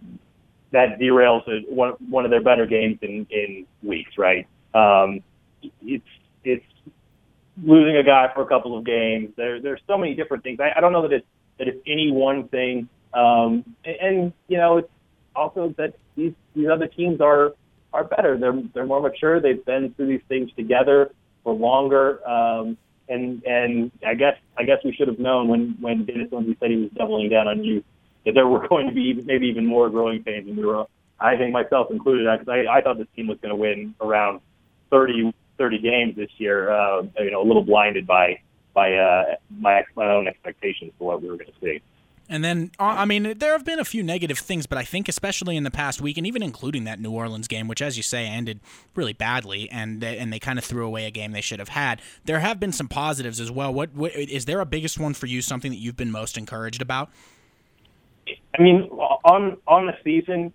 that 0.72 0.98
derails 1.00 1.42
one 1.68 1.92
one 2.10 2.24
of 2.26 2.30
their 2.30 2.42
better 2.42 2.66
games 2.66 2.98
in 3.00 3.26
in 3.30 3.66
weeks, 3.82 4.18
right? 4.18 4.46
Um, 4.74 5.20
it's 5.80 6.04
it's 6.44 6.64
losing 7.62 7.96
a 7.96 8.02
guy 8.02 8.28
for 8.34 8.42
a 8.42 8.46
couple 8.46 8.76
of 8.76 8.84
games. 8.84 9.30
There 9.36 9.60
there's 9.60 9.80
so 9.86 9.98
many 9.98 10.14
different 10.14 10.42
things. 10.42 10.60
I, 10.60 10.72
I 10.76 10.80
don't 10.80 10.92
know 10.92 11.02
that 11.02 11.12
it's 11.12 11.26
that 11.58 11.68
it's 11.68 11.80
any 11.86 12.10
one 12.10 12.48
thing. 12.48 12.88
Um, 13.14 13.64
and, 13.84 13.96
and 14.00 14.32
you 14.48 14.58
know, 14.58 14.78
it's 14.78 14.90
also 15.34 15.74
that 15.78 15.94
these 16.16 16.32
these 16.54 16.68
other 16.68 16.86
teams 16.86 17.20
are 17.20 17.52
are 17.92 18.04
better. 18.04 18.38
They're 18.38 18.60
they're 18.74 18.86
more 18.86 19.00
mature. 19.00 19.40
They've 19.40 19.64
been 19.64 19.92
through 19.94 20.08
these 20.08 20.26
things 20.28 20.50
together 20.56 21.12
for 21.44 21.52
longer. 21.52 22.26
Um, 22.28 22.78
and 23.08 23.42
and 23.44 23.90
I 24.06 24.14
guess 24.14 24.36
I 24.56 24.64
guess 24.64 24.78
we 24.84 24.92
should 24.92 25.08
have 25.08 25.18
known 25.18 25.48
when 25.48 25.76
when 25.80 26.04
Dennis 26.04 26.32
Lindsey 26.32 26.56
said 26.60 26.70
he 26.70 26.76
was 26.76 26.90
doubling 26.90 27.28
down 27.28 27.48
on 27.48 27.64
you 27.64 27.84
that 28.24 28.32
there 28.34 28.46
were 28.46 28.66
going 28.68 28.88
to 28.88 28.94
be 28.94 29.14
maybe 29.14 29.48
even 29.48 29.66
more 29.66 29.90
growing 29.90 30.22
pains, 30.22 30.48
and 30.48 30.56
we 30.56 30.64
were 30.64 30.86
I 31.20 31.36
think 31.36 31.52
myself 31.52 31.90
included 31.90 32.26
because 32.38 32.48
I, 32.48 32.78
I 32.78 32.80
thought 32.80 32.98
this 32.98 33.06
team 33.14 33.28
was 33.28 33.38
going 33.40 33.50
to 33.50 33.56
win 33.56 33.94
around 34.00 34.40
30 34.90 35.32
30 35.58 35.78
games 35.78 36.16
this 36.16 36.30
year. 36.38 36.70
Uh, 36.70 37.02
you 37.18 37.30
know, 37.30 37.42
a 37.42 37.46
little 37.46 37.64
blinded 37.64 38.06
by 38.06 38.40
by 38.74 38.94
uh, 38.94 39.36
my 39.50 39.84
my 39.96 40.10
own 40.10 40.28
expectations 40.28 40.92
for 40.98 41.08
what 41.08 41.22
we 41.22 41.28
were 41.28 41.36
going 41.36 41.50
to 41.52 41.60
see. 41.60 41.80
And 42.28 42.42
then, 42.42 42.70
uh, 42.78 42.84
I 42.84 43.04
mean, 43.04 43.36
there 43.38 43.52
have 43.52 43.64
been 43.64 43.78
a 43.78 43.84
few 43.84 44.02
negative 44.02 44.38
things, 44.38 44.66
but 44.66 44.78
I 44.78 44.84
think 44.84 45.06
especially 45.06 45.56
in 45.56 45.64
the 45.64 45.70
past 45.70 46.00
week, 46.00 46.16
and 46.16 46.26
even 46.26 46.42
including 46.42 46.84
that 46.84 46.98
New 46.98 47.10
Orleans 47.10 47.46
game, 47.46 47.68
which, 47.68 47.82
as 47.82 47.98
you 47.98 48.02
say, 48.02 48.26
ended 48.26 48.60
really 48.94 49.12
badly, 49.12 49.68
and 49.70 50.00
they, 50.00 50.16
and 50.16 50.32
they 50.32 50.38
kind 50.38 50.58
of 50.58 50.64
threw 50.64 50.86
away 50.86 51.04
a 51.04 51.10
game 51.10 51.32
they 51.32 51.42
should 51.42 51.58
have 51.58 51.68
had. 51.68 52.00
There 52.24 52.38
have 52.38 52.58
been 52.58 52.72
some 52.72 52.88
positives 52.88 53.38
as 53.38 53.50
well. 53.50 53.74
What, 53.74 53.92
what 53.92 54.14
is 54.14 54.46
there 54.46 54.60
a 54.60 54.64
biggest 54.64 54.98
one 54.98 55.12
for 55.12 55.26
you? 55.26 55.42
Something 55.42 55.72
that 55.72 55.78
you've 55.78 55.96
been 55.96 56.12
most 56.12 56.38
encouraged 56.38 56.80
about? 56.80 57.10
I 58.58 58.62
mean, 58.62 58.84
on 59.24 59.58
on 59.66 59.86
the 59.86 59.96
season, 60.04 60.52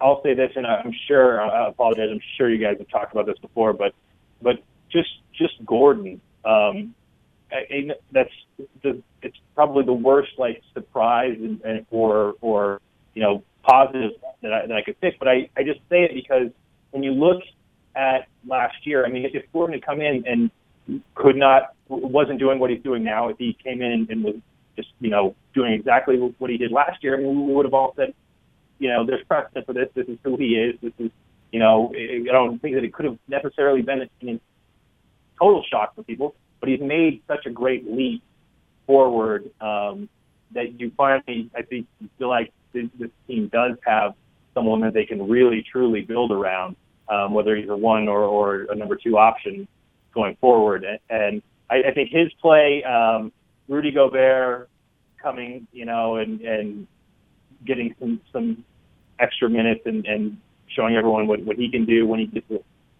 I'll 0.00 0.22
say 0.22 0.34
this, 0.34 0.50
and 0.56 0.66
I'm 0.66 0.92
sure 1.06 1.40
I 1.40 1.68
apologize. 1.68 2.08
I'm 2.10 2.20
sure 2.36 2.50
you 2.50 2.58
guys 2.58 2.78
have 2.78 2.88
talked 2.88 3.12
about 3.12 3.26
this 3.26 3.38
before, 3.38 3.72
but 3.72 3.94
but 4.42 4.62
just 4.90 5.10
just 5.32 5.54
Gordon. 5.64 6.20
Um, 6.44 6.94
I, 7.52 7.90
that's 8.12 8.30
the 8.82 9.02
it's 9.22 9.36
probably 9.54 9.84
the 9.84 9.92
worst 9.92 10.32
like 10.38 10.62
surprise 10.74 11.36
and, 11.38 11.60
and 11.62 11.86
or 11.90 12.34
or 12.40 12.80
you 13.14 13.22
know 13.22 13.42
positive 13.62 14.12
that 14.42 14.52
I, 14.52 14.66
that 14.66 14.76
I 14.76 14.82
could 14.82 15.00
pick. 15.00 15.18
But 15.18 15.28
I 15.28 15.50
I 15.56 15.62
just 15.62 15.80
say 15.88 16.04
it 16.04 16.12
because 16.14 16.48
when 16.90 17.02
you 17.02 17.12
look 17.12 17.42
at 17.94 18.28
last 18.46 18.86
year, 18.86 19.04
I 19.04 19.10
mean, 19.10 19.26
if 19.32 19.44
Gordon 19.52 19.74
had 19.74 19.84
come 19.84 20.00
in 20.00 20.24
and 20.26 21.02
could 21.14 21.36
not 21.36 21.74
wasn't 21.88 22.38
doing 22.38 22.58
what 22.58 22.70
he's 22.70 22.82
doing 22.82 23.04
now, 23.04 23.28
if 23.28 23.38
he 23.38 23.56
came 23.62 23.82
in 23.82 24.06
and 24.10 24.24
was 24.24 24.36
just 24.76 24.88
you 25.00 25.10
know 25.10 25.34
doing 25.54 25.72
exactly 25.72 26.16
what 26.16 26.50
he 26.50 26.56
did 26.56 26.72
last 26.72 27.02
year, 27.02 27.16
I 27.16 27.22
mean, 27.22 27.46
we 27.46 27.54
would 27.54 27.66
have 27.66 27.74
all 27.74 27.92
said, 27.96 28.14
you 28.78 28.88
know, 28.88 29.04
there's 29.04 29.24
precedent 29.26 29.66
for 29.66 29.74
this. 29.74 29.88
This 29.94 30.08
is 30.08 30.18
who 30.24 30.36
he 30.36 30.54
is. 30.54 30.76
This 30.80 30.92
is 30.98 31.10
you 31.52 31.60
know, 31.60 31.92
I 31.94 32.32
don't 32.32 32.60
think 32.60 32.74
that 32.74 32.84
it 32.84 32.92
could 32.92 33.04
have 33.04 33.18
necessarily 33.28 33.82
been 33.82 34.02
a 34.02 34.40
total 35.38 35.62
shock 35.70 35.94
for 35.94 36.02
people 36.02 36.34
but 36.62 36.68
he's 36.68 36.80
made 36.80 37.20
such 37.26 37.44
a 37.44 37.50
great 37.50 37.90
leap 37.90 38.22
forward 38.86 39.50
um, 39.60 40.08
that 40.52 40.78
you 40.78 40.92
finally, 40.96 41.50
I 41.56 41.62
think, 41.62 41.88
feel 42.18 42.28
like 42.28 42.52
this, 42.72 42.86
this 43.00 43.10
team 43.26 43.48
does 43.52 43.72
have 43.84 44.14
someone 44.54 44.80
that 44.82 44.94
they 44.94 45.04
can 45.04 45.28
really 45.28 45.66
truly 45.72 46.02
build 46.02 46.30
around, 46.30 46.76
um, 47.08 47.34
whether 47.34 47.56
he's 47.56 47.68
a 47.68 47.76
one 47.76 48.06
or, 48.06 48.22
or 48.22 48.66
a 48.70 48.76
number 48.76 48.94
two 48.94 49.18
option 49.18 49.66
going 50.14 50.36
forward. 50.40 50.86
And 51.10 51.42
I, 51.68 51.82
I 51.88 51.92
think 51.92 52.10
his 52.10 52.32
play, 52.40 52.84
um, 52.84 53.32
Rudy 53.66 53.90
Gobert 53.90 54.68
coming, 55.20 55.66
you 55.72 55.84
know, 55.84 56.16
and, 56.16 56.40
and 56.42 56.86
getting 57.66 57.92
some, 57.98 58.20
some 58.32 58.64
extra 59.18 59.50
minutes 59.50 59.80
and, 59.84 60.06
and 60.06 60.36
showing 60.74 60.96
everyone 60.96 61.26
what, 61.26 61.40
what 61.42 61.56
he 61.56 61.70
can 61.70 61.84
do 61.84 62.06
when 62.06 62.20
he 62.20 62.26
gets, 62.26 62.46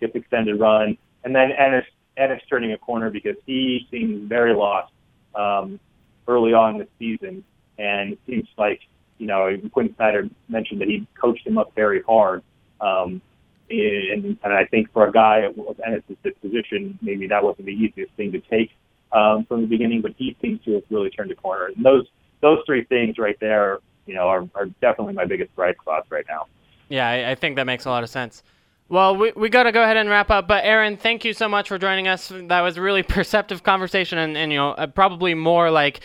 gets 0.01 0.14
extended 0.14 0.59
run. 0.59 0.97
And 1.25 1.35
then 1.35 1.51
Enes 1.59 1.85
Enes 2.18 2.41
turning 2.49 2.73
a 2.73 2.79
corner 2.79 3.11
because 3.11 3.37
he 3.47 3.87
seemed 3.91 4.29
very 4.29 4.55
lost 4.55 4.93
um, 5.35 5.81
early 6.29 6.53
on 6.53 6.79
the 6.79 6.87
season, 6.99 7.45
and 7.79 8.12
it 8.12 8.18
seems 8.27 8.49
like 8.59 8.81
you 9.18 9.27
know 9.27 9.57
Quin 9.73 9.95
Snyder 9.97 10.29
mentioned 10.49 10.81
that 10.81 10.89
he 10.89 11.07
coached 11.20 11.47
him 11.47 11.59
up 11.59 11.75
very 11.75 12.03
hard. 12.03 12.43
Um, 12.81 13.23
and, 13.70 14.37
and 14.43 14.53
I 14.53 14.66
think 14.66 14.93
for 14.93 15.07
a 15.07 15.12
guy 15.12 15.45
of 15.57 15.81
Enes's 15.87 16.16
disposition, 16.23 16.99
maybe 17.01 17.27
that 17.29 17.43
wasn't 17.43 17.66
the 17.66 17.73
easiest 17.73 18.12
thing 18.14 18.33
to 18.33 18.41
take 18.41 18.70
um, 19.12 19.47
from 19.47 19.62
the 19.62 19.66
beginning, 19.66 20.03
but 20.03 20.12
he 20.16 20.37
seems 20.43 20.62
to 20.64 20.75
have 20.75 20.83
really 20.91 21.11
turned 21.11 21.31
a 21.31 21.35
corner. 21.35 21.66
And 21.75 21.85
those 21.85 22.07
those 22.41 22.59
three 22.66 22.85
things 22.85 23.18
right 23.18 23.39
there, 23.41 23.79
you 24.05 24.14
know, 24.14 24.29
are, 24.29 24.47
are 24.55 24.66
definitely 24.81 25.14
my 25.14 25.25
biggest 25.25 25.55
bright 25.55 25.77
spots 25.81 26.11
right 26.11 26.25
now. 26.29 26.47
Yeah, 26.93 27.09
I, 27.09 27.30
I 27.30 27.34
think 27.36 27.57
that 27.57 27.64
makes 27.64 27.86
a 27.86 27.88
lot 27.88 28.03
of 28.03 28.11
sense. 28.11 28.43
Well, 28.90 29.16
we, 29.16 29.32
we 29.34 29.49
got 29.49 29.62
to 29.62 29.72
go 29.72 29.82
ahead 29.82 29.97
and 29.97 30.11
wrap 30.11 30.30
up. 30.30 30.47
But 30.47 30.66
Aaron, 30.66 30.99
thank 30.99 31.24
you 31.24 31.32
so 31.32 31.49
much 31.49 31.68
for 31.68 31.78
joining 31.78 32.07
us. 32.07 32.30
That 32.30 32.61
was 32.61 32.76
a 32.76 32.82
really 32.82 33.03
perceptive 33.18 33.62
conversation, 33.62 34.18
and, 34.18 34.36
and 34.36 34.53
you 34.53 34.59
know 34.59 34.72
uh, 34.72 34.86
probably 34.88 35.32
more 35.32 35.70
like 35.70 36.01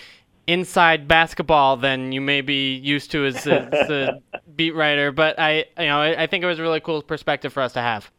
inside 0.48 1.06
basketball 1.06 1.76
than 1.76 2.14
you 2.14 2.22
may 2.22 2.40
be 2.40 2.76
used 2.76 3.12
to 3.12 3.26
as 3.26 3.46
a, 3.46 3.64
as 3.76 3.90
a 3.90 4.22
beat 4.56 4.74
writer. 4.76 5.12
But 5.12 5.38
I 5.38 5.66
you 5.78 5.88
know 5.88 6.00
I, 6.00 6.24
I, 6.24 6.28
think 6.28 6.46
it 6.46 6.48
was 6.48 6.58
a 6.58 6.62
really 6.62 6.80
cool 6.80 7.02
perspective 7.02 7.52
for 7.52 7.62
us 7.62 7.74
to 7.74 7.82
have. 7.82 8.10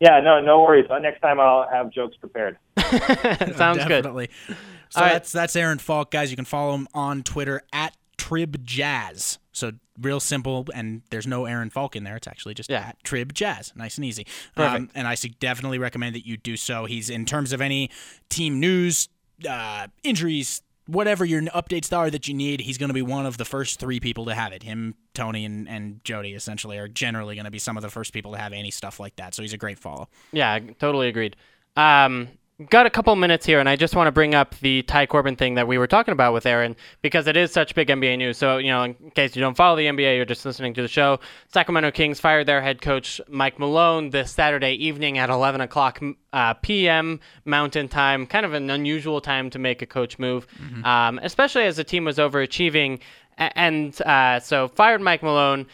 Yeah, 0.00 0.18
no, 0.20 0.40
no 0.40 0.62
worries. 0.62 0.86
Uh, 0.88 0.98
next 1.00 1.20
time 1.20 1.38
I'll 1.38 1.68
have 1.68 1.90
jokes 1.90 2.16
prepared. 2.16 2.56
Sounds 2.78 3.76
Definitely. 3.76 4.30
good. 4.46 4.56
So 4.88 5.02
All 5.02 5.08
that's 5.08 5.34
right. 5.34 5.40
that's 5.42 5.56
Aaron 5.56 5.76
Falk, 5.76 6.10
guys. 6.10 6.30
You 6.30 6.36
can 6.36 6.46
follow 6.46 6.74
him 6.74 6.88
on 6.94 7.22
Twitter 7.22 7.60
at 7.70 7.94
Trib 8.18 8.64
Jazz. 8.64 9.38
So 9.52 9.72
real 10.00 10.20
simple, 10.20 10.66
and 10.74 11.02
there's 11.10 11.26
no 11.26 11.46
Aaron 11.46 11.70
Falk 11.70 11.96
in 11.96 12.04
there. 12.04 12.16
It's 12.16 12.28
actually 12.28 12.54
just 12.54 12.70
yeah. 12.70 12.88
at 12.88 13.02
Trib 13.02 13.32
Jazz, 13.32 13.72
nice 13.74 13.96
and 13.96 14.04
easy. 14.04 14.26
Um, 14.56 14.90
and 14.94 15.08
I 15.08 15.16
definitely 15.40 15.78
recommend 15.78 16.14
that 16.14 16.26
you 16.26 16.36
do 16.36 16.56
so. 16.56 16.84
He's 16.84 17.08
in 17.08 17.24
terms 17.24 17.52
of 17.52 17.60
any 17.60 17.90
team 18.28 18.60
news, 18.60 19.08
uh, 19.48 19.88
injuries, 20.04 20.62
whatever 20.86 21.24
your 21.24 21.42
updates 21.42 21.96
are 21.96 22.10
that 22.10 22.28
you 22.28 22.34
need. 22.34 22.60
He's 22.60 22.78
going 22.78 22.88
to 22.88 22.94
be 22.94 23.02
one 23.02 23.26
of 23.26 23.36
the 23.36 23.44
first 23.44 23.78
three 23.78 24.00
people 24.00 24.24
to 24.26 24.34
have 24.34 24.52
it. 24.52 24.62
Him, 24.62 24.94
Tony, 25.14 25.44
and, 25.44 25.68
and 25.68 26.02
Jody 26.04 26.34
essentially 26.34 26.78
are 26.78 26.88
generally 26.88 27.34
going 27.34 27.44
to 27.44 27.50
be 27.50 27.58
some 27.58 27.76
of 27.76 27.82
the 27.82 27.90
first 27.90 28.12
people 28.12 28.32
to 28.32 28.38
have 28.38 28.52
any 28.52 28.70
stuff 28.70 28.98
like 28.98 29.16
that. 29.16 29.34
So 29.34 29.42
he's 29.42 29.52
a 29.52 29.58
great 29.58 29.78
follow. 29.78 30.08
Yeah, 30.32 30.58
totally 30.78 31.08
agreed. 31.08 31.36
Um, 31.76 32.28
got 32.70 32.86
a 32.86 32.90
couple 32.90 33.14
minutes 33.14 33.46
here, 33.46 33.60
and 33.60 33.68
I 33.68 33.76
just 33.76 33.94
want 33.94 34.08
to 34.08 34.12
bring 34.12 34.34
up 34.34 34.58
the 34.58 34.82
Ty 34.82 35.06
Corbin 35.06 35.36
thing 35.36 35.54
that 35.54 35.68
we 35.68 35.78
were 35.78 35.86
talking 35.86 36.12
about 36.12 36.34
with 36.34 36.44
Aaron 36.44 36.74
because 37.02 37.28
it 37.28 37.36
is 37.36 37.52
such 37.52 37.74
big 37.74 37.88
NBA 37.88 38.18
news. 38.18 38.36
So, 38.36 38.58
you 38.58 38.70
know, 38.70 38.82
in 38.82 38.94
case 39.14 39.36
you 39.36 39.40
don't 39.40 39.56
follow 39.56 39.76
the 39.76 39.86
NBA, 39.86 40.16
you're 40.16 40.24
just 40.24 40.44
listening 40.44 40.74
to 40.74 40.82
the 40.82 40.88
show. 40.88 41.20
Sacramento 41.48 41.92
Kings 41.92 42.18
fired 42.18 42.46
their 42.46 42.60
head 42.60 42.82
coach 42.82 43.20
Mike 43.28 43.60
Malone 43.60 44.10
this 44.10 44.32
Saturday 44.32 44.72
evening 44.72 45.18
at 45.18 45.30
11 45.30 45.60
o'clock 45.60 46.02
uh, 46.32 46.54
p.m. 46.54 47.20
Mountain 47.44 47.88
Time. 47.88 48.26
Kind 48.26 48.44
of 48.44 48.54
an 48.54 48.70
unusual 48.70 49.20
time 49.20 49.50
to 49.50 49.58
make 49.58 49.80
a 49.80 49.86
coach 49.86 50.18
move, 50.18 50.48
mm-hmm. 50.60 50.84
um, 50.84 51.20
especially 51.22 51.64
as 51.64 51.76
the 51.76 51.84
team 51.84 52.04
was 52.04 52.18
overachieving. 52.18 52.98
And 53.36 54.00
uh, 54.02 54.40
so, 54.40 54.66
fired 54.66 55.00
Mike 55.00 55.22
Malone 55.22 55.68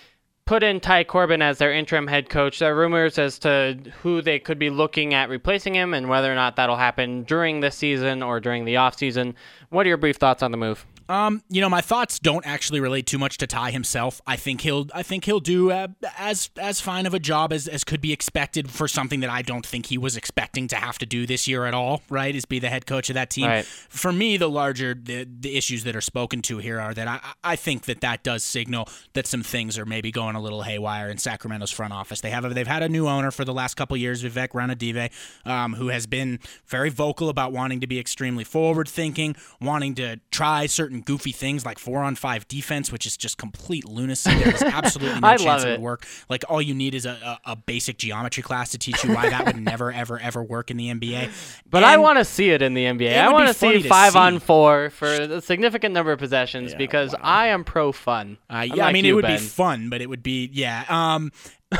put 0.46 0.62
in 0.62 0.80
Ty 0.80 1.04
Corbin 1.04 1.40
as 1.40 1.58
their 1.58 1.72
interim 1.72 2.06
head 2.06 2.28
coach. 2.28 2.58
There 2.58 2.72
are 2.72 2.76
rumors 2.76 3.18
as 3.18 3.38
to 3.40 3.78
who 4.02 4.20
they 4.20 4.38
could 4.38 4.58
be 4.58 4.70
looking 4.70 5.14
at 5.14 5.28
replacing 5.28 5.74
him 5.74 5.94
and 5.94 6.08
whether 6.08 6.30
or 6.30 6.34
not 6.34 6.56
that'll 6.56 6.76
happen 6.76 7.22
during 7.22 7.60
this 7.60 7.76
season 7.76 8.22
or 8.22 8.40
during 8.40 8.64
the 8.64 8.74
offseason. 8.74 9.34
What 9.70 9.86
are 9.86 9.88
your 9.88 9.96
brief 9.96 10.16
thoughts 10.16 10.42
on 10.42 10.50
the 10.50 10.58
move? 10.58 10.84
Um, 11.08 11.42
you 11.48 11.60
know, 11.60 11.68
my 11.68 11.80
thoughts 11.80 12.18
don't 12.18 12.46
actually 12.46 12.80
relate 12.80 13.06
too 13.06 13.18
much 13.18 13.38
to 13.38 13.46
Ty 13.46 13.70
himself. 13.70 14.22
I 14.26 14.36
think 14.36 14.62
he'll, 14.62 14.86
I 14.94 15.02
think 15.02 15.24
he'll 15.24 15.40
do 15.40 15.70
uh, 15.70 15.88
as 16.18 16.50
as 16.58 16.80
fine 16.80 17.06
of 17.06 17.14
a 17.14 17.18
job 17.18 17.52
as, 17.52 17.68
as 17.68 17.84
could 17.84 18.00
be 18.00 18.12
expected 18.12 18.70
for 18.70 18.88
something 18.88 19.20
that 19.20 19.30
I 19.30 19.42
don't 19.42 19.66
think 19.66 19.86
he 19.86 19.98
was 19.98 20.16
expecting 20.16 20.68
to 20.68 20.76
have 20.76 20.98
to 20.98 21.06
do 21.06 21.26
this 21.26 21.46
year 21.46 21.66
at 21.66 21.74
all. 21.74 22.02
Right, 22.08 22.34
is 22.34 22.44
be 22.44 22.58
the 22.58 22.70
head 22.70 22.86
coach 22.86 23.10
of 23.10 23.14
that 23.14 23.30
team. 23.30 23.46
Right. 23.46 23.64
For 23.64 24.12
me, 24.12 24.36
the 24.36 24.48
larger 24.48 24.94
the, 24.94 25.24
the 25.24 25.56
issues 25.56 25.84
that 25.84 25.94
are 25.94 26.00
spoken 26.00 26.42
to 26.42 26.58
here 26.58 26.80
are 26.80 26.94
that 26.94 27.08
I 27.08 27.20
I 27.42 27.56
think 27.56 27.84
that 27.84 28.00
that 28.00 28.22
does 28.22 28.42
signal 28.42 28.88
that 29.12 29.26
some 29.26 29.42
things 29.42 29.78
are 29.78 29.86
maybe 29.86 30.10
going 30.10 30.36
a 30.36 30.40
little 30.40 30.62
haywire 30.62 31.10
in 31.10 31.18
Sacramento's 31.18 31.70
front 31.70 31.92
office. 31.92 32.20
They 32.20 32.30
have 32.30 32.44
a, 32.44 32.48
they've 32.50 32.66
had 32.66 32.82
a 32.82 32.88
new 32.88 33.08
owner 33.08 33.30
for 33.30 33.44
the 33.44 33.54
last 33.54 33.74
couple 33.74 33.96
years, 33.96 34.22
Vivek 34.22 34.48
Ranadive, 34.50 35.10
um, 35.44 35.74
who 35.74 35.88
has 35.88 36.06
been 36.06 36.38
very 36.66 36.90
vocal 36.90 37.28
about 37.28 37.52
wanting 37.52 37.80
to 37.80 37.86
be 37.86 37.98
extremely 37.98 38.44
forward 38.44 38.88
thinking, 38.88 39.36
wanting 39.60 39.94
to 39.96 40.20
try 40.30 40.66
certain 40.66 40.93
goofy 41.02 41.32
things 41.32 41.64
like 41.66 41.74
like 41.74 41.80
four 41.80 42.02
on 42.02 42.14
five 42.14 42.46
defense, 42.46 42.92
which 42.92 43.04
is 43.04 43.16
just 43.16 43.36
complete 43.36 43.84
lunacy. 43.84 44.32
There 44.34 44.54
is 44.54 44.62
absolutely 44.62 45.20
no 45.20 45.36
chance 45.36 45.64
it. 45.64 45.68
it 45.68 45.70
would 45.72 45.80
work. 45.80 46.06
Like 46.28 46.44
all 46.48 46.62
you 46.62 46.74
need 46.74 46.94
is 46.94 47.04
a, 47.04 47.38
a, 47.44 47.52
a, 47.52 47.56
basic 47.56 47.98
geometry 47.98 48.42
class 48.42 48.70
to 48.70 48.78
teach 48.78 49.02
you 49.02 49.12
why 49.14 49.28
that 49.28 49.46
would 49.46 49.60
never, 49.60 49.90
ever, 49.90 50.20
ever 50.20 50.42
work 50.42 50.70
in 50.70 50.76
the 50.76 50.90
NBA. 50.90 51.30
But 51.68 51.78
and 51.78 51.86
I 51.86 51.96
want 51.96 52.18
to 52.18 52.24
see 52.24 52.50
it 52.50 52.62
in 52.62 52.74
the 52.74 52.84
NBA. 52.84 53.18
I 53.18 53.32
want 53.32 53.48
to 53.48 53.54
see 53.54 53.82
five 53.82 54.12
see. 54.12 54.18
on 54.18 54.38
four 54.38 54.90
for 54.90 55.08
a 55.08 55.40
significant 55.40 55.92
number 55.92 56.12
of 56.12 56.20
possessions 56.20 56.72
yeah, 56.72 56.78
because 56.78 57.12
wow. 57.12 57.20
I 57.22 57.46
am 57.48 57.64
pro 57.64 57.90
fun. 57.90 58.38
Uh, 58.48 58.66
yeah, 58.72 58.86
I 58.86 58.92
mean 58.92 59.04
you, 59.04 59.12
it 59.12 59.14
would 59.16 59.22
ben. 59.22 59.38
be 59.38 59.44
fun, 59.44 59.90
but 59.90 60.00
it 60.00 60.08
would 60.08 60.22
be 60.22 60.48
yeah. 60.52 60.84
Um, 60.88 61.32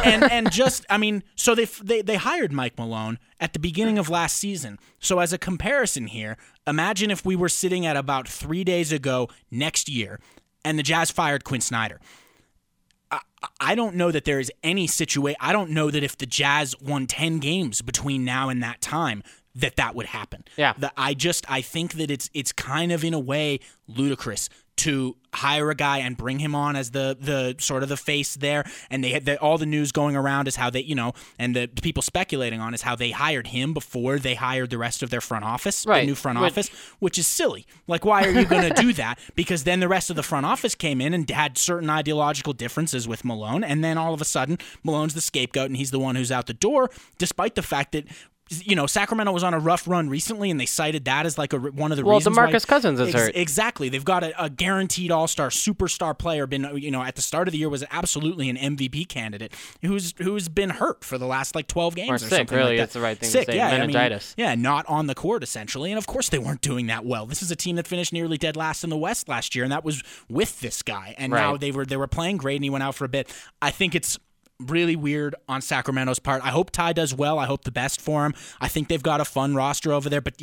and 0.04 0.24
and 0.24 0.50
just 0.50 0.84
I 0.88 0.98
mean, 0.98 1.22
so 1.34 1.54
they 1.54 1.64
they 1.64 2.02
they 2.02 2.16
hired 2.16 2.52
Mike 2.52 2.78
Malone 2.78 3.18
at 3.40 3.52
the 3.52 3.58
beginning 3.58 3.98
of 3.98 4.08
last 4.08 4.36
season. 4.36 4.78
So 4.98 5.18
as 5.18 5.32
a 5.32 5.38
comparison 5.38 6.06
here, 6.06 6.36
imagine 6.66 7.10
if 7.10 7.24
we 7.24 7.36
were 7.36 7.48
sitting 7.48 7.86
at 7.86 7.96
about 7.96 8.28
3 8.28 8.64
days 8.64 8.92
ago 8.92 9.28
next 9.50 9.88
year 9.88 10.20
and 10.64 10.78
the 10.78 10.82
Jazz 10.82 11.10
fired 11.10 11.44
Quin 11.44 11.60
Snyder. 11.60 12.00
I, 13.10 13.20
I 13.60 13.74
don't 13.74 13.96
know 13.96 14.10
that 14.10 14.24
there 14.24 14.40
is 14.40 14.50
any 14.62 14.86
situation. 14.86 15.36
I 15.40 15.52
don't 15.52 15.70
know 15.70 15.90
that 15.90 16.02
if 16.02 16.16
the 16.16 16.26
Jazz 16.26 16.74
won 16.80 17.06
10 17.06 17.38
games 17.38 17.82
between 17.82 18.24
now 18.24 18.48
and 18.48 18.62
that 18.62 18.80
time, 18.80 19.22
that 19.54 19.76
that 19.76 19.94
would 19.94 20.06
happen. 20.06 20.44
Yeah. 20.56 20.72
The, 20.76 20.92
I 20.96 21.14
just 21.14 21.48
I 21.50 21.60
think 21.60 21.94
that 21.94 22.10
it's 22.10 22.28
it's 22.34 22.52
kind 22.52 22.90
of 22.92 23.04
in 23.04 23.14
a 23.14 23.20
way 23.20 23.60
ludicrous 23.86 24.48
to 24.76 25.16
hire 25.32 25.70
a 25.70 25.74
guy 25.74 25.98
and 25.98 26.16
bring 26.16 26.38
him 26.38 26.54
on 26.54 26.74
as 26.76 26.90
the 26.92 27.16
the 27.20 27.54
sort 27.58 27.82
of 27.82 27.88
the 27.88 27.96
face 27.96 28.34
there. 28.34 28.64
And 28.90 29.02
they 29.04 29.10
had 29.10 29.24
the, 29.24 29.38
all 29.40 29.56
the 29.58 29.66
news 29.66 29.92
going 29.92 30.14
around 30.16 30.48
is 30.48 30.56
how 30.56 30.68
they 30.70 30.80
you 30.82 30.94
know 30.94 31.12
and 31.38 31.54
the 31.54 31.68
people 31.82 32.02
speculating 32.02 32.60
on 32.60 32.74
is 32.74 32.82
how 32.82 32.94
they 32.96 33.10
hired 33.12 33.48
him 33.48 33.72
before 33.72 34.18
they 34.18 34.34
hired 34.34 34.70
the 34.70 34.78
rest 34.78 35.02
of 35.02 35.10
their 35.10 35.20
front 35.20 35.44
office 35.44 35.86
Right. 35.86 36.00
the 36.00 36.06
new 36.06 36.14
front 36.14 36.40
Which- 36.40 36.52
office 36.52 36.68
which 36.98 37.18
is 37.18 37.26
silly. 37.26 37.66
Like 37.86 38.04
why 38.04 38.24
are 38.24 38.30
you 38.30 38.44
going 38.46 38.68
to 38.72 38.82
do 38.82 38.92
that? 39.04 39.18
Because 39.34 39.64
then 39.64 39.80
the 39.80 39.88
rest 39.88 40.10
of 40.10 40.16
the 40.16 40.22
front 40.22 40.44
office 40.46 40.74
came 40.74 41.00
in 41.00 41.14
and 41.14 41.28
had 41.30 41.56
certain 41.58 41.88
ideological 41.90 42.52
differences 42.52 43.06
with 43.08 43.24
Malone. 43.24 43.62
And 43.64 43.82
then 43.84 43.96
all 43.98 44.12
of 44.14 44.20
a 44.20 44.24
sudden 44.24 44.58
Malone's 44.82 45.14
the 45.14 45.20
scapegoat 45.20 45.66
and 45.66 45.76
he's 45.76 45.90
the 45.92 45.98
one 46.00 46.16
who's 46.16 46.32
out 46.32 46.46
the 46.46 46.54
door 46.54 46.90
despite 47.18 47.54
the 47.54 47.62
fact 47.62 47.92
that 47.92 48.06
you 48.50 48.76
know, 48.76 48.86
Sacramento 48.86 49.32
was 49.32 49.42
on 49.42 49.54
a 49.54 49.58
rough 49.58 49.88
run 49.88 50.10
recently, 50.10 50.50
and 50.50 50.60
they 50.60 50.66
cited 50.66 51.06
that 51.06 51.24
as 51.24 51.38
like 51.38 51.54
a, 51.54 51.58
one 51.58 51.90
of 51.92 51.96
the 51.96 52.04
Well, 52.04 52.16
reasons. 52.18 52.36
why- 52.36 52.50
DeMarcus 52.52 52.66
Cousins 52.66 53.00
is 53.00 53.08
Ex- 53.14 53.18
hurt. 53.18 53.32
Exactly. 53.36 53.88
They've 53.88 54.04
got 54.04 54.22
a, 54.22 54.44
a 54.44 54.50
guaranteed 54.50 55.10
All 55.10 55.26
Star 55.26 55.48
superstar 55.48 56.16
player. 56.16 56.46
Been 56.46 56.68
you 56.76 56.90
know 56.90 57.02
at 57.02 57.16
the 57.16 57.22
start 57.22 57.48
of 57.48 57.52
the 57.52 57.58
year 57.58 57.70
was 57.70 57.84
absolutely 57.90 58.50
an 58.50 58.56
MVP 58.56 59.08
candidate 59.08 59.54
who's 59.82 60.12
who's 60.18 60.48
been 60.50 60.70
hurt 60.70 61.04
for 61.04 61.16
the 61.16 61.26
last 61.26 61.54
like 61.54 61.68
twelve 61.68 61.94
games 61.94 62.10
Or 62.10 62.14
or, 62.14 62.18
sick, 62.18 62.28
something 62.30 62.58
really, 62.58 62.70
like 62.72 62.76
that. 62.78 62.82
it's 62.84 62.92
the 62.92 63.00
right 63.00 63.18
thing 63.18 63.30
to 63.30 63.44
say. 63.50 63.56
Yeah, 63.56 63.68
I 63.68 63.86
mean, 63.86 64.20
yeah, 64.36 64.54
not 64.54 64.84
on 64.88 65.06
the 65.06 65.14
court 65.14 65.42
essentially, 65.42 65.90
and 65.90 65.98
of 65.98 66.06
course 66.06 66.28
they 66.28 66.38
weren't 66.38 66.60
doing 66.60 66.86
that 66.88 67.06
well. 67.06 67.24
This 67.26 67.42
is 67.42 67.50
a 67.50 67.56
team 67.56 67.76
that 67.76 67.86
finished 67.86 68.12
nearly 68.12 68.36
dead 68.36 68.56
last 68.56 68.84
in 68.84 68.90
the 68.90 68.98
West 68.98 69.26
last 69.28 69.54
year, 69.54 69.64
and 69.64 69.72
that 69.72 69.84
was 69.84 70.02
with 70.28 70.60
this 70.60 70.82
guy. 70.82 71.14
And 71.16 71.32
now 71.32 71.56
they 71.56 71.70
were 71.70 71.86
they 71.86 71.96
were 71.96 72.06
playing 72.06 72.36
great, 72.36 72.56
and 72.56 72.64
he 72.64 72.70
went 72.70 72.82
out 72.84 72.94
for 72.94 73.06
a 73.06 73.08
bit. 73.08 73.32
I 73.62 73.70
think 73.70 73.94
it's 73.94 74.18
really 74.60 74.94
weird 74.96 75.34
on 75.48 75.60
Sacramento's 75.60 76.18
part. 76.18 76.42
I 76.44 76.48
hope 76.50 76.70
Ty 76.70 76.92
does 76.92 77.12
well. 77.14 77.38
I 77.38 77.46
hope 77.46 77.64
the 77.64 77.72
best 77.72 78.00
for 78.00 78.24
him. 78.24 78.34
I 78.60 78.68
think 78.68 78.88
they've 78.88 79.02
got 79.02 79.20
a 79.20 79.24
fun 79.24 79.54
roster 79.54 79.92
over 79.92 80.08
there, 80.08 80.20
but 80.20 80.40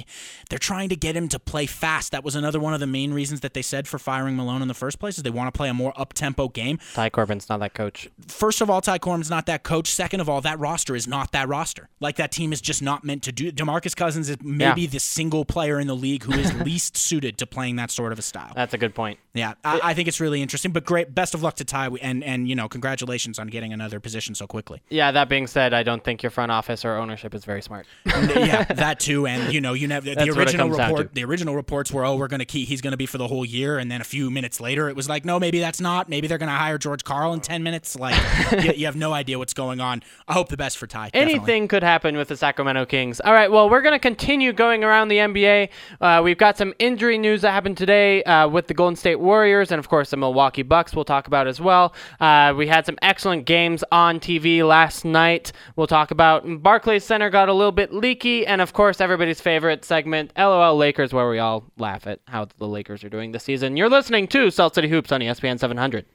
they're 0.49 0.59
trying 0.59 0.89
to 0.89 0.95
get 0.95 1.15
him 1.15 1.27
to 1.29 1.39
play 1.39 1.65
fast. 1.65 2.11
That 2.11 2.23
was 2.23 2.35
another 2.35 2.59
one 2.59 2.73
of 2.73 2.79
the 2.81 2.87
main 2.87 3.13
reasons 3.13 3.39
that 3.39 3.53
they 3.53 3.61
said 3.61 3.87
for 3.87 3.97
firing 3.97 4.35
Malone 4.35 4.61
in 4.61 4.67
the 4.67 4.73
first 4.73 4.99
place 4.99 5.17
is 5.17 5.23
they 5.23 5.29
want 5.29 5.53
to 5.53 5.57
play 5.57 5.69
a 5.69 5.73
more 5.73 5.93
up-tempo 5.99 6.49
game. 6.49 6.77
Ty 6.93 7.09
Corbin's 7.09 7.47
not 7.49 7.59
that 7.61 7.73
coach. 7.73 8.09
First 8.27 8.59
of 8.61 8.69
all, 8.69 8.81
Ty 8.81 8.99
Corbin's 8.99 9.29
not 9.29 9.45
that 9.45 9.63
coach. 9.63 9.87
Second 9.89 10.19
of 10.19 10.27
all, 10.29 10.41
that 10.41 10.59
roster 10.59 10.95
is 10.95 11.07
not 11.07 11.31
that 11.31 11.47
roster. 11.47 11.87
Like 11.99 12.17
that 12.17 12.31
team 12.31 12.51
is 12.51 12.59
just 12.61 12.81
not 12.81 13.03
meant 13.05 13.23
to 13.23 13.31
do. 13.31 13.51
DeMarcus 13.51 13.95
Cousins 13.95 14.29
is 14.29 14.37
maybe 14.41 14.81
Yeah. 14.81 14.87
the 14.89 14.99
single 14.99 15.45
player 15.45 15.79
in 15.79 15.87
the 15.87 15.95
league 15.95 16.23
who 16.23 16.33
is 16.33 16.53
least 16.65 16.97
suited 16.97 17.37
to 17.37 17.47
playing 17.47 17.77
that 17.77 17.89
sort 17.91 18.11
of 18.11 18.19
a 18.19 18.21
style. 18.21 18.51
That's 18.55 18.73
a 18.73 18.77
good 18.77 18.93
point. 18.93 19.19
Yeah, 19.33 19.53
I, 19.63 19.79
I 19.83 19.93
think 19.93 20.07
it's 20.07 20.19
really 20.19 20.41
interesting. 20.41 20.71
But 20.71 20.83
great, 20.83 21.15
best 21.15 21.33
of 21.33 21.41
luck 21.41 21.55
to 21.55 21.65
Ty, 21.65 21.87
and 22.01 22.23
and 22.23 22.49
you 22.49 22.55
know, 22.55 22.67
congratulations 22.67 23.39
on 23.39 23.47
getting 23.47 23.71
another 23.71 23.99
position 23.99 24.35
so 24.35 24.45
quickly. 24.47 24.81
Yeah, 24.89 25.11
that 25.11 25.29
being 25.29 25.47
said, 25.47 25.73
I 25.73 25.83
don't 25.83 26.03
think 26.03 26.21
your 26.21 26.31
front 26.31 26.51
office 26.51 26.83
or 26.83 26.97
ownership 26.97 27.33
is 27.33 27.45
very 27.45 27.61
smart. 27.61 27.85
yeah, 28.05 28.65
that 28.65 28.99
too, 28.99 29.27
and 29.27 29.53
you 29.53 29.61
know, 29.61 29.73
you 29.73 29.87
never. 29.87 30.13
The 30.13 30.29
original 30.31 30.69
report, 30.69 31.13
the 31.13 31.23
original 31.23 31.55
reports 31.55 31.91
were, 31.91 32.03
oh, 32.03 32.17
we're 32.17 32.27
gonna 32.27 32.45
keep, 32.45 32.67
he's 32.67 32.81
gonna 32.81 32.97
be 32.97 33.05
for 33.05 33.17
the 33.17 33.27
whole 33.27 33.45
year, 33.45 33.77
and 33.77 33.89
then 33.89 34.01
a 34.01 34.05
few 34.05 34.29
minutes 34.29 34.59
later, 34.59 34.89
it 34.89 34.95
was 34.95 35.07
like, 35.07 35.23
no, 35.23 35.39
maybe 35.39 35.59
that's 35.59 35.79
not. 35.79 36.09
Maybe 36.09 36.27
they're 36.27 36.37
gonna 36.37 36.51
hire 36.51 36.77
George 36.77 37.03
Karl 37.03 37.33
in 37.33 37.39
ten 37.39 37.63
minutes. 37.63 37.95
Like, 37.95 38.15
you, 38.63 38.73
you 38.73 38.85
have 38.85 38.97
no 38.97 39.13
idea 39.13 39.37
what's 39.39 39.53
going 39.53 39.79
on. 39.79 40.03
I 40.27 40.33
hope 40.33 40.49
the 40.49 40.57
best 40.57 40.77
for 40.77 40.87
Ty. 40.87 41.09
definitely. 41.09 41.35
Anything 41.35 41.67
could 41.69 41.83
happen 41.83 42.17
with 42.17 42.27
the 42.27 42.35
Sacramento 42.37 42.85
Kings. 42.85 43.21
All 43.21 43.33
right, 43.33 43.49
well, 43.49 43.69
we're 43.69 43.81
going 43.81 43.93
to 43.93 43.99
continue 43.99 44.51
going 44.51 44.83
around 44.83 45.07
the 45.07 45.17
NBA. 45.17 45.69
Uh, 46.01 46.21
we've 46.23 46.37
got 46.37 46.57
some 46.57 46.73
injury 46.79 47.17
news 47.17 47.41
that 47.41 47.51
happened 47.51 47.77
today 47.77 48.23
uh, 48.23 48.47
with 48.47 48.67
the 48.67 48.73
Golden 48.73 48.95
State 48.95 49.20
Warriors 49.21 49.71
and, 49.71 49.79
of 49.79 49.89
course, 49.89 50.09
the 50.09 50.17
Milwaukee 50.17 50.63
Bucks 50.63 50.93
we'll 50.95 51.05
talk 51.05 51.27
about 51.27 51.47
as 51.47 51.61
well. 51.61 51.93
Uh, 52.19 52.53
we 52.55 52.67
had 52.67 52.85
some 52.85 52.97
excellent 53.01 53.45
games 53.45 53.83
on 53.91 54.19
TV 54.19 54.67
last 54.67 55.05
night. 55.05 55.51
We'll 55.75 55.87
talk 55.87 56.11
about 56.11 56.43
Barclays 56.61 57.03
Center 57.03 57.29
got 57.29 57.49
a 57.49 57.53
little 57.53 57.71
bit 57.71 57.93
leaky, 57.93 58.45
and, 58.45 58.61
of 58.61 58.73
course, 58.73 58.99
everybody's 58.99 59.41
favorite 59.41 59.85
segment, 59.85 60.31
LOL 60.37 60.75
Lakers, 60.75 61.13
where 61.13 61.29
we 61.29 61.39
all 61.39 61.63
laugh 61.77 62.07
at 62.07 62.19
how 62.27 62.47
the 62.57 62.67
Lakers 62.67 63.03
are 63.03 63.09
doing 63.09 63.31
this 63.31 63.43
season. 63.43 63.77
You're 63.77 63.89
listening 63.89 64.27
to 64.29 64.51
Salt 64.51 64.75
City 64.75 64.87
Hoops 64.89 65.11
on 65.11 65.21
ESPN 65.21 65.59
700. 65.59 66.05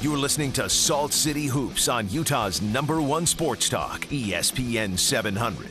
You're 0.00 0.16
listening 0.16 0.52
to 0.52 0.68
Salt 0.70 1.12
City 1.12 1.46
Hoops 1.46 1.86
on 1.88 2.08
Utah's 2.08 2.62
number 2.62 3.02
one 3.02 3.26
sports 3.26 3.68
talk, 3.68 4.06
ESPN 4.06 4.98
700. 4.98 5.68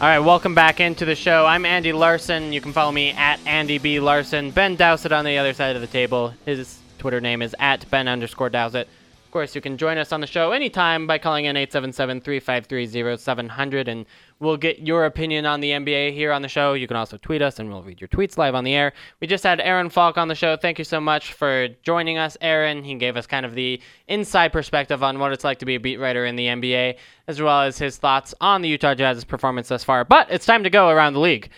All 0.00 0.06
right, 0.06 0.18
welcome 0.18 0.54
back 0.54 0.80
into 0.80 1.04
the 1.04 1.14
show. 1.14 1.44
I'm 1.44 1.66
Andy 1.66 1.92
Larson. 1.92 2.54
You 2.54 2.62
can 2.62 2.72
follow 2.72 2.90
me 2.90 3.10
at 3.10 3.38
Andy 3.44 3.76
B. 3.76 4.00
Larson. 4.00 4.50
Ben 4.50 4.74
Dowsett 4.74 5.12
on 5.12 5.26
the 5.26 5.36
other 5.36 5.52
side 5.52 5.76
of 5.76 5.82
the 5.82 5.86
table. 5.86 6.32
His 6.46 6.78
Twitter 6.98 7.20
name 7.20 7.42
is 7.42 7.54
at 7.58 7.84
Ben 7.90 8.08
underscore 8.08 8.48
Dowsett. 8.48 8.88
Of 9.26 9.30
course, 9.30 9.54
you 9.54 9.60
can 9.60 9.76
join 9.76 9.98
us 9.98 10.10
on 10.10 10.22
the 10.22 10.26
show 10.26 10.52
anytime 10.52 11.06
by 11.06 11.18
calling 11.18 11.44
in 11.44 11.54
877-353-0700, 11.54 13.88
and 13.88 14.06
we'll 14.40 14.56
get 14.56 14.78
your 14.80 15.04
opinion 15.04 15.46
on 15.46 15.60
the 15.60 15.70
NBA 15.70 16.14
here 16.14 16.32
on 16.32 16.42
the 16.42 16.48
show. 16.48 16.72
You 16.72 16.88
can 16.88 16.96
also 16.96 17.18
tweet 17.18 17.42
us, 17.42 17.58
and 17.58 17.70
we'll 17.70 17.82
read 17.82 18.00
your 18.00 18.08
tweets 18.08 18.38
live 18.38 18.54
on 18.54 18.64
the 18.64 18.74
air. 18.74 18.92
We 19.20 19.26
just 19.26 19.44
had 19.44 19.60
Aaron 19.60 19.90
Falk 19.90 20.18
on 20.18 20.28
the 20.28 20.34
show. 20.34 20.56
Thank 20.56 20.78
you 20.78 20.84
so 20.84 21.00
much 21.00 21.34
for 21.34 21.68
joining 21.82 22.18
us, 22.18 22.36
Aaron. 22.40 22.82
He 22.82 22.94
gave 22.94 23.16
us 23.16 23.26
kind 23.26 23.46
of 23.46 23.54
the 23.54 23.80
inside 24.08 24.52
perspective 24.52 25.02
on 25.02 25.18
what 25.18 25.32
it's 25.32 25.44
like 25.44 25.58
to 25.58 25.66
be 25.66 25.76
a 25.76 25.80
beat 25.80 25.98
writer 25.98 26.24
in 26.24 26.36
the 26.36 26.46
NBA, 26.46 26.96
as 27.28 27.40
well 27.40 27.60
as 27.60 27.78
his 27.78 27.98
thoughts 27.98 28.34
on 28.40 28.62
the 28.62 28.68
Utah 28.68 28.94
Jazz's 28.94 29.24
performance 29.24 29.68
thus 29.68 29.84
far. 29.84 30.04
But 30.04 30.30
it's 30.30 30.46
time 30.46 30.64
to 30.64 30.70
go 30.70 30.88
around 30.88 31.12
the 31.12 31.20
league. 31.20 31.50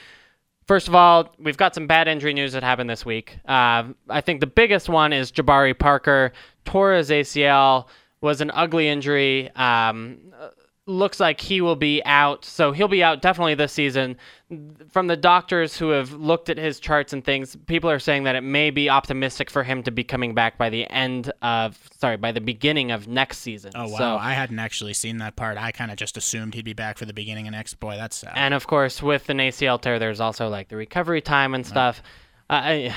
First 0.66 0.88
of 0.88 0.94
all, 0.94 1.34
we've 1.38 1.56
got 1.56 1.74
some 1.74 1.86
bad 1.86 2.08
injury 2.08 2.34
news 2.34 2.52
that 2.52 2.62
happened 2.62 2.88
this 2.88 3.04
week. 3.04 3.38
Uh, 3.46 3.84
I 4.08 4.20
think 4.20 4.40
the 4.40 4.46
biggest 4.46 4.88
one 4.88 5.12
is 5.12 5.32
Jabari 5.32 5.76
Parker 5.78 6.32
tore 6.64 6.94
his 6.94 7.10
ACL. 7.10 7.86
Was 8.20 8.40
an 8.40 8.52
ugly 8.54 8.88
injury. 8.88 9.50
Um, 9.56 10.18
looks 10.86 11.20
like 11.20 11.40
he 11.40 11.60
will 11.60 11.76
be 11.76 12.02
out, 12.04 12.44
so 12.44 12.72
he'll 12.72 12.88
be 12.88 13.02
out 13.04 13.22
definitely 13.22 13.54
this 13.54 13.72
season. 13.72 14.16
From 14.90 15.06
the 15.06 15.16
doctors 15.16 15.76
who 15.76 15.90
have 15.90 16.12
looked 16.12 16.50
at 16.50 16.58
his 16.58 16.80
charts 16.80 17.12
and 17.12 17.24
things, 17.24 17.56
people 17.66 17.88
are 17.88 18.00
saying 18.00 18.24
that 18.24 18.34
it 18.34 18.40
may 18.40 18.70
be 18.70 18.90
optimistic 18.90 19.48
for 19.48 19.62
him 19.62 19.82
to 19.84 19.90
be 19.90 20.02
coming 20.02 20.34
back 20.34 20.58
by 20.58 20.70
the 20.70 20.88
end 20.90 21.32
of, 21.40 21.78
sorry, 21.98 22.16
by 22.16 22.32
the 22.32 22.40
beginning 22.40 22.90
of 22.90 23.06
next 23.06 23.38
season. 23.38 23.72
Oh 23.74 23.88
wow, 23.88 23.98
So, 23.98 24.16
I 24.16 24.32
hadn't 24.32 24.58
actually 24.58 24.94
seen 24.94 25.18
that 25.18 25.36
part. 25.36 25.56
I 25.56 25.70
kind 25.70 25.90
of 25.90 25.96
just 25.96 26.16
assumed 26.16 26.54
he'd 26.54 26.64
be 26.64 26.72
back 26.74 26.98
for 26.98 27.04
the 27.04 27.14
beginning 27.14 27.46
of 27.46 27.52
next. 27.52 27.74
Boy, 27.74 27.96
that's 27.96 28.16
sad. 28.16 28.32
And 28.34 28.52
of 28.52 28.66
course, 28.66 29.00
with 29.02 29.28
an 29.30 29.38
ACL 29.38 29.80
tear, 29.80 29.98
there's 29.98 30.20
also 30.20 30.48
like 30.48 30.68
the 30.68 30.76
recovery 30.76 31.20
time 31.20 31.54
and 31.54 31.64
stuff. 31.64 32.02
Uh, 32.50 32.52
I, 32.54 32.96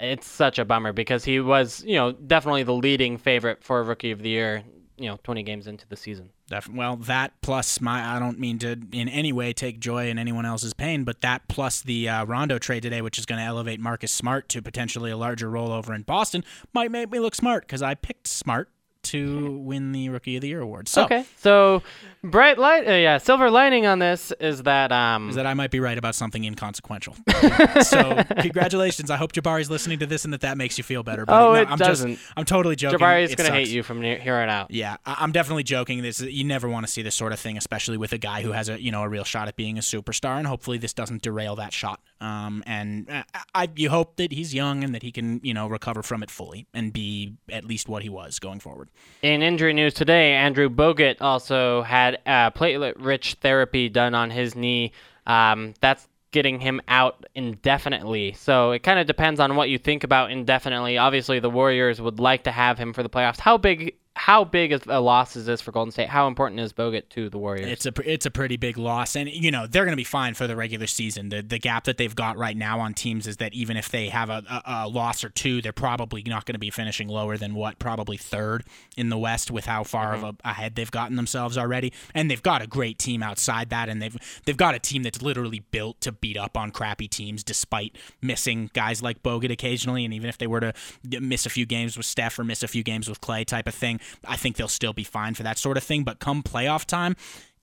it's 0.00 0.26
such 0.26 0.58
a 0.58 0.64
bummer 0.64 0.92
because 0.92 1.24
he 1.24 1.40
was, 1.40 1.84
you 1.84 1.96
know, 1.96 2.12
definitely 2.12 2.62
the 2.62 2.74
leading 2.74 3.18
favorite 3.18 3.62
for 3.62 3.82
Rookie 3.82 4.12
of 4.12 4.22
the 4.22 4.30
Year. 4.30 4.62
You 4.96 5.08
know, 5.10 5.18
20 5.22 5.42
games 5.44 5.66
into 5.68 5.86
the 5.86 5.96
season. 5.96 6.30
Def- 6.48 6.68
well, 6.68 6.96
that 6.96 7.32
plus 7.42 7.80
my 7.80 8.16
I 8.16 8.18
don't 8.18 8.38
mean 8.38 8.58
to 8.60 8.80
in 8.92 9.08
any 9.08 9.32
way 9.32 9.52
take 9.52 9.80
joy 9.80 10.08
in 10.08 10.18
anyone 10.18 10.46
else's 10.46 10.72
pain, 10.72 11.04
but 11.04 11.20
that 11.20 11.46
plus 11.48 11.82
the 11.82 12.08
uh, 12.08 12.24
Rondo 12.24 12.58
trade 12.58 12.82
today, 12.82 13.02
which 13.02 13.18
is 13.18 13.26
going 13.26 13.38
to 13.38 13.44
elevate 13.44 13.80
Marcus 13.80 14.12
Smart 14.12 14.48
to 14.50 14.62
potentially 14.62 15.10
a 15.10 15.16
larger 15.16 15.50
role 15.50 15.72
over 15.72 15.92
in 15.94 16.02
Boston, 16.02 16.42
might 16.72 16.90
make 16.90 17.10
me 17.10 17.20
look 17.20 17.34
smart 17.34 17.66
because 17.66 17.82
I 17.82 17.94
picked 17.94 18.26
Smart 18.26 18.70
to 19.04 19.52
win 19.58 19.92
the 19.92 20.08
Rookie 20.08 20.36
of 20.36 20.42
the 20.42 20.48
Year 20.48 20.60
award. 20.60 20.88
So 20.88 21.04
Okay, 21.04 21.24
so 21.38 21.82
bright 22.22 22.58
light, 22.58 22.86
uh, 22.86 22.92
yeah, 22.92 23.18
silver 23.18 23.50
lining 23.50 23.86
on 23.86 23.98
this 24.00 24.32
is 24.40 24.64
that 24.64 24.92
um, 24.92 25.30
is 25.30 25.36
that 25.36 25.46
I 25.46 25.54
might 25.54 25.70
be 25.70 25.80
right 25.80 25.96
about 25.96 26.14
something 26.14 26.44
inconsequential. 26.44 27.14
so 27.82 28.22
congratulations. 28.40 29.10
I 29.10 29.16
hope 29.16 29.32
Jabari's 29.32 29.70
listening 29.70 29.98
to 30.00 30.06
this 30.06 30.24
and 30.24 30.34
that 30.34 30.40
that 30.42 30.56
makes 30.58 30.78
you 30.78 30.84
feel 30.84 31.02
better. 31.02 31.24
But 31.24 31.40
Oh, 31.40 31.52
no, 31.54 31.60
it 31.60 31.70
I'm 31.70 31.78
doesn't. 31.78 32.16
Just, 32.16 32.32
I'm 32.36 32.44
totally 32.44 32.76
joking. 32.76 32.98
Jabari's 32.98 33.30
It 33.30 33.36
gonna 33.36 33.50
hate 33.50 33.68
you 33.68 33.82
from 33.82 34.02
here 34.02 34.34
on 34.36 34.48
out. 34.48 34.70
Yeah, 34.70 34.96
I- 35.06 35.16
I'm 35.20 35.32
definitely 35.32 35.62
joking. 35.64 36.02
This 36.02 36.20
you 36.20 36.44
never 36.44 36.68
want 36.68 36.86
to 36.86 36.92
see 36.92 37.02
this 37.02 37.14
sort 37.14 37.32
of 37.32 37.38
thing, 37.40 37.56
especially 37.56 37.96
with 37.96 38.12
a 38.12 38.18
guy 38.18 38.42
who 38.42 38.52
has 38.52 38.68
a 38.68 38.80
you 38.82 38.90
know 38.90 39.02
a 39.02 39.08
real 39.08 39.24
shot 39.24 39.48
at 39.48 39.56
being 39.56 39.78
a 39.78 39.82
superstar, 39.82 40.38
and 40.38 40.46
hopefully 40.46 40.78
this 40.78 40.92
doesn't 40.92 41.22
derail 41.22 41.56
that 41.56 41.72
shot. 41.72 42.00
Um, 42.20 42.62
and 42.66 43.08
uh, 43.10 43.22
I 43.54 43.68
you 43.76 43.90
hope 43.90 44.16
that 44.16 44.32
he's 44.32 44.52
young 44.54 44.82
and 44.84 44.94
that 44.94 45.02
he 45.02 45.12
can 45.12 45.40
you 45.42 45.54
know 45.54 45.66
recover 45.68 46.02
from 46.02 46.22
it 46.22 46.30
fully 46.30 46.66
and 46.74 46.92
be 46.92 47.34
at 47.50 47.64
least 47.64 47.88
what 47.88 48.02
he 48.02 48.08
was 48.08 48.38
going 48.38 48.60
forward. 48.60 48.87
In 49.22 49.42
injury 49.42 49.72
news 49.72 49.94
today, 49.94 50.34
Andrew 50.34 50.68
Bogut 50.68 51.16
also 51.20 51.82
had 51.82 52.20
uh, 52.24 52.50
platelet-rich 52.50 53.38
therapy 53.40 53.88
done 53.88 54.14
on 54.14 54.30
his 54.30 54.54
knee. 54.54 54.92
Um, 55.26 55.74
that's 55.80 56.06
getting 56.30 56.60
him 56.60 56.80
out 56.88 57.26
indefinitely. 57.34 58.34
So 58.34 58.72
it 58.72 58.82
kind 58.82 58.98
of 58.98 59.06
depends 59.06 59.40
on 59.40 59.56
what 59.56 59.70
you 59.70 59.78
think 59.78 60.04
about 60.04 60.30
indefinitely. 60.30 60.98
Obviously, 60.98 61.40
the 61.40 61.50
Warriors 61.50 62.00
would 62.00 62.20
like 62.20 62.44
to 62.44 62.52
have 62.52 62.78
him 62.78 62.92
for 62.92 63.02
the 63.02 63.08
playoffs. 63.08 63.40
How 63.40 63.58
big? 63.58 63.96
How 64.18 64.42
big 64.42 64.72
is 64.72 64.80
a 64.88 65.00
loss 65.00 65.36
is 65.36 65.46
this 65.46 65.60
for 65.60 65.70
Golden 65.70 65.92
State? 65.92 66.08
How 66.08 66.26
important 66.26 66.60
is 66.60 66.72
Bogut 66.72 67.08
to 67.10 67.30
the 67.30 67.38
Warriors? 67.38 67.68
It's 67.68 67.86
a 67.86 67.92
it's 68.04 68.26
a 68.26 68.32
pretty 68.32 68.56
big 68.56 68.76
loss, 68.76 69.14
and 69.14 69.30
you 69.30 69.52
know 69.52 69.68
they're 69.68 69.84
going 69.84 69.92
to 69.92 69.96
be 69.96 70.02
fine 70.02 70.34
for 70.34 70.48
the 70.48 70.56
regular 70.56 70.88
season. 70.88 71.28
The 71.28 71.40
the 71.40 71.58
gap 71.60 71.84
that 71.84 71.98
they've 71.98 72.14
got 72.14 72.36
right 72.36 72.56
now 72.56 72.80
on 72.80 72.94
teams 72.94 73.28
is 73.28 73.36
that 73.36 73.54
even 73.54 73.76
if 73.76 73.90
they 73.90 74.08
have 74.08 74.28
a, 74.28 74.42
a, 74.50 74.62
a 74.66 74.88
loss 74.88 75.22
or 75.22 75.28
two, 75.28 75.62
they're 75.62 75.72
probably 75.72 76.24
not 76.24 76.46
going 76.46 76.56
to 76.56 76.58
be 76.58 76.68
finishing 76.68 77.06
lower 77.06 77.36
than 77.36 77.54
what 77.54 77.78
probably 77.78 78.16
third 78.16 78.64
in 78.96 79.08
the 79.08 79.16
West 79.16 79.52
with 79.52 79.66
how 79.66 79.84
far 79.84 80.14
of 80.14 80.22
mm-hmm. 80.22 80.46
a, 80.46 80.50
ahead 80.50 80.74
they've 80.74 80.90
gotten 80.90 81.14
themselves 81.14 81.56
already. 81.56 81.92
And 82.12 82.28
they've 82.28 82.42
got 82.42 82.60
a 82.60 82.66
great 82.66 82.98
team 82.98 83.22
outside 83.22 83.70
that, 83.70 83.88
and 83.88 84.02
they've 84.02 84.16
they've 84.46 84.56
got 84.56 84.74
a 84.74 84.80
team 84.80 85.04
that's 85.04 85.22
literally 85.22 85.60
built 85.70 86.00
to 86.00 86.10
beat 86.10 86.36
up 86.36 86.56
on 86.56 86.72
crappy 86.72 87.06
teams, 87.06 87.44
despite 87.44 87.96
missing 88.20 88.68
guys 88.74 89.00
like 89.00 89.22
Bogut 89.22 89.52
occasionally, 89.52 90.04
and 90.04 90.12
even 90.12 90.28
if 90.28 90.38
they 90.38 90.48
were 90.48 90.60
to 90.60 90.72
miss 91.20 91.46
a 91.46 91.50
few 91.50 91.66
games 91.66 91.96
with 91.96 92.06
Steph 92.06 92.36
or 92.36 92.42
miss 92.42 92.64
a 92.64 92.68
few 92.68 92.82
games 92.82 93.08
with 93.08 93.20
Clay, 93.20 93.44
type 93.44 93.68
of 93.68 93.74
thing. 93.76 94.00
I 94.26 94.36
think 94.36 94.56
they'll 94.56 94.68
still 94.68 94.92
be 94.92 95.04
fine 95.04 95.34
for 95.34 95.42
that 95.42 95.58
sort 95.58 95.76
of 95.76 95.84
thing. 95.84 96.04
But 96.04 96.18
come 96.18 96.42
playoff 96.42 96.84
time, 96.84 97.16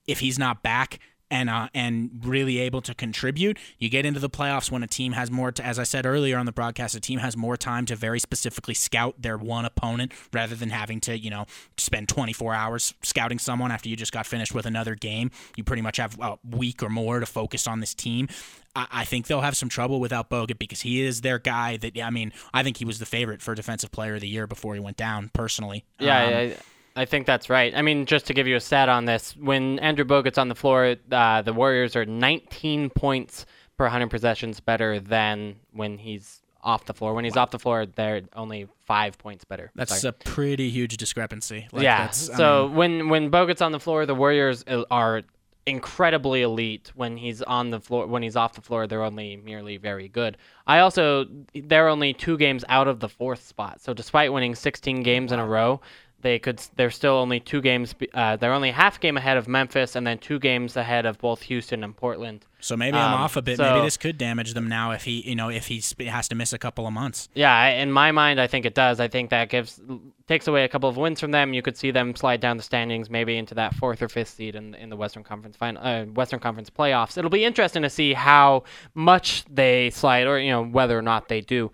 if 0.06 0.20
he's 0.20 0.38
not 0.38 0.62
back, 0.62 1.00
and 1.30 1.50
uh, 1.50 1.68
and 1.74 2.10
really 2.24 2.58
able 2.58 2.80
to 2.82 2.94
contribute. 2.94 3.58
You 3.78 3.88
get 3.88 4.06
into 4.06 4.20
the 4.20 4.30
playoffs 4.30 4.70
when 4.70 4.82
a 4.82 4.86
team 4.86 5.12
has 5.12 5.30
more, 5.30 5.52
to, 5.52 5.64
as 5.64 5.78
I 5.78 5.82
said 5.82 6.06
earlier 6.06 6.38
on 6.38 6.46
the 6.46 6.52
broadcast, 6.52 6.94
a 6.94 7.00
team 7.00 7.18
has 7.18 7.36
more 7.36 7.56
time 7.56 7.86
to 7.86 7.96
very 7.96 8.20
specifically 8.20 8.74
scout 8.74 9.14
their 9.18 9.36
one 9.36 9.64
opponent 9.64 10.12
rather 10.32 10.54
than 10.54 10.70
having 10.70 11.00
to 11.02 11.18
you 11.18 11.30
know 11.30 11.46
spend 11.76 12.08
24 12.08 12.54
hours 12.54 12.94
scouting 13.02 13.38
someone 13.38 13.70
after 13.70 13.88
you 13.88 13.96
just 13.96 14.12
got 14.12 14.26
finished 14.26 14.54
with 14.54 14.66
another 14.66 14.94
game. 14.94 15.30
You 15.56 15.64
pretty 15.64 15.82
much 15.82 15.96
have 15.96 16.18
a 16.20 16.38
week 16.48 16.82
or 16.82 16.88
more 16.88 17.20
to 17.20 17.26
focus 17.26 17.66
on 17.66 17.80
this 17.80 17.94
team. 17.94 18.28
I, 18.76 18.86
I 18.92 19.04
think 19.04 19.26
they'll 19.26 19.40
have 19.40 19.56
some 19.56 19.68
trouble 19.68 19.98
without 19.98 20.30
Bogut 20.30 20.58
because 20.58 20.82
he 20.82 21.00
is 21.02 21.22
their 21.22 21.38
guy. 21.38 21.76
That 21.78 21.98
I 22.00 22.10
mean, 22.10 22.32
I 22.54 22.62
think 22.62 22.76
he 22.76 22.84
was 22.84 22.98
the 22.98 23.06
favorite 23.06 23.40
for 23.42 23.54
Defensive 23.54 23.90
Player 23.90 24.14
of 24.16 24.20
the 24.20 24.28
Year 24.28 24.46
before 24.46 24.74
he 24.74 24.80
went 24.80 24.96
down. 24.96 25.30
Personally, 25.32 25.84
Yeah, 25.98 26.22
Um, 26.24 26.32
I, 26.34 26.56
I 27.02 27.04
think 27.04 27.26
that's 27.26 27.50
right. 27.50 27.74
I 27.74 27.82
mean, 27.82 28.06
just 28.06 28.26
to 28.26 28.34
give 28.34 28.46
you 28.46 28.56
a 28.56 28.60
stat 28.60 28.88
on 28.88 29.04
this, 29.06 29.36
when 29.36 29.78
Andrew 29.80 30.04
Bogut's 30.04 30.38
on 30.38 30.48
the 30.48 30.54
floor, 30.54 30.96
uh, 31.10 31.42
the 31.42 31.52
Warriors 31.52 31.96
are 31.96 32.04
19 32.06 32.90
points 32.90 33.44
per 33.76 33.84
100 33.84 34.08
possessions 34.08 34.60
better 34.60 34.98
than 35.00 35.56
when 35.72 35.98
he's 35.98 36.40
off 36.62 36.86
the 36.86 36.94
floor. 36.94 37.12
When 37.14 37.24
he's 37.24 37.36
off 37.36 37.50
the 37.50 37.58
floor, 37.58 37.86
they're 37.86 38.22
only 38.34 38.66
five 38.86 39.18
points 39.18 39.44
better. 39.44 39.70
that's 39.74 40.00
Sorry. 40.00 40.10
a 40.10 40.12
pretty 40.24 40.70
huge 40.70 40.96
discrepancy. 40.96 41.68
Like, 41.70 41.82
yeah. 41.84 41.98
that's- 41.98 42.30
I 42.30 42.36
So 42.36 42.66
mean- 42.68 42.76
when 42.76 43.08
when 43.10 43.30
Bogut's 43.30 43.60
on 43.62 43.72
the 43.72 43.78
floor, 43.80 44.06
the 44.06 44.14
Warriors 44.14 44.64
uh, 44.66 44.82
are 44.90 45.22
incredibly 45.66 46.42
elite. 46.42 46.92
When 46.94 47.16
he's 47.16 47.42
on 47.42 47.70
the 47.70 47.80
floor, 47.80 48.06
when 48.06 48.22
he's 48.22 48.36
off 48.36 48.54
the 48.54 48.62
floor, 48.62 48.86
they're 48.86 49.02
only 49.02 49.36
merely 49.36 49.76
very 49.76 50.08
good. 50.08 50.36
I 50.66 50.78
also 50.78 51.26
they're 51.54 51.88
only 51.88 52.12
two 52.14 52.38
games 52.38 52.64
out 52.68 52.88
of 52.88 53.00
the 53.00 53.08
fourth 53.08 53.46
spot. 53.46 53.80
So 53.80 53.92
despite 53.92 54.32
winning 54.32 54.54
16 54.54 55.02
games 55.02 55.32
in 55.32 55.38
a 55.38 55.46
row. 55.46 55.80
They 56.22 56.38
could. 56.38 56.60
They're 56.76 56.90
still 56.90 57.12
only 57.12 57.40
two 57.40 57.60
games. 57.60 57.94
Uh, 58.14 58.36
they're 58.36 58.54
only 58.54 58.70
half 58.70 58.98
game 58.98 59.18
ahead 59.18 59.36
of 59.36 59.46
Memphis, 59.46 59.94
and 59.94 60.06
then 60.06 60.18
two 60.18 60.38
games 60.38 60.76
ahead 60.76 61.04
of 61.04 61.18
both 61.18 61.42
Houston 61.42 61.84
and 61.84 61.94
Portland. 61.94 62.46
So 62.66 62.76
maybe 62.76 62.96
I'm 62.98 63.14
Um, 63.14 63.20
off 63.20 63.36
a 63.36 63.42
bit. 63.42 63.58
so- 63.58 63.62
maybe 63.72 63.84
this 63.84 63.96
could 63.96 64.18
damage 64.18 64.54
them 64.54 64.68
now 64.68 64.90
if 64.90 65.04
he, 65.04 65.20
you 65.20 65.36
know, 65.36 65.48
if 65.48 65.68
he 65.68 65.80
has 66.06 66.26
to 66.28 66.34
miss 66.34 66.52
a 66.52 66.58
couple 66.58 66.84
of 66.86 66.92
months. 66.92 67.28
Yeah, 67.34 67.68
in 67.68 67.92
my 67.92 68.10
mind, 68.10 68.40
I 68.40 68.48
think 68.48 68.66
it 68.66 68.74
does. 68.74 68.98
I 68.98 69.06
think 69.06 69.30
that 69.30 69.48
gives 69.50 69.80
takes 70.26 70.48
away 70.48 70.64
a 70.64 70.68
couple 70.68 70.88
of 70.88 70.96
wins 70.96 71.20
from 71.20 71.30
them. 71.30 71.54
You 71.54 71.62
could 71.62 71.76
see 71.76 71.92
them 71.92 72.16
slide 72.16 72.40
down 72.40 72.56
the 72.56 72.64
standings, 72.64 73.08
maybe 73.08 73.36
into 73.36 73.54
that 73.54 73.74
fourth 73.74 74.02
or 74.02 74.08
fifth 74.08 74.30
seed 74.30 74.56
in 74.56 74.74
in 74.74 74.90
the 74.90 74.96
Western 74.96 75.22
Conference 75.22 75.56
final, 75.56 75.80
uh, 75.86 76.04
Western 76.06 76.40
Conference 76.40 76.68
playoffs. 76.68 77.16
It'll 77.16 77.30
be 77.30 77.44
interesting 77.44 77.82
to 77.82 77.90
see 77.90 78.12
how 78.14 78.64
much 78.94 79.44
they 79.48 79.90
slide, 79.90 80.26
or 80.26 80.40
you 80.40 80.50
know 80.50 80.64
whether 80.64 80.98
or 80.98 81.02
not 81.02 81.28
they 81.28 81.40
do. 81.40 81.70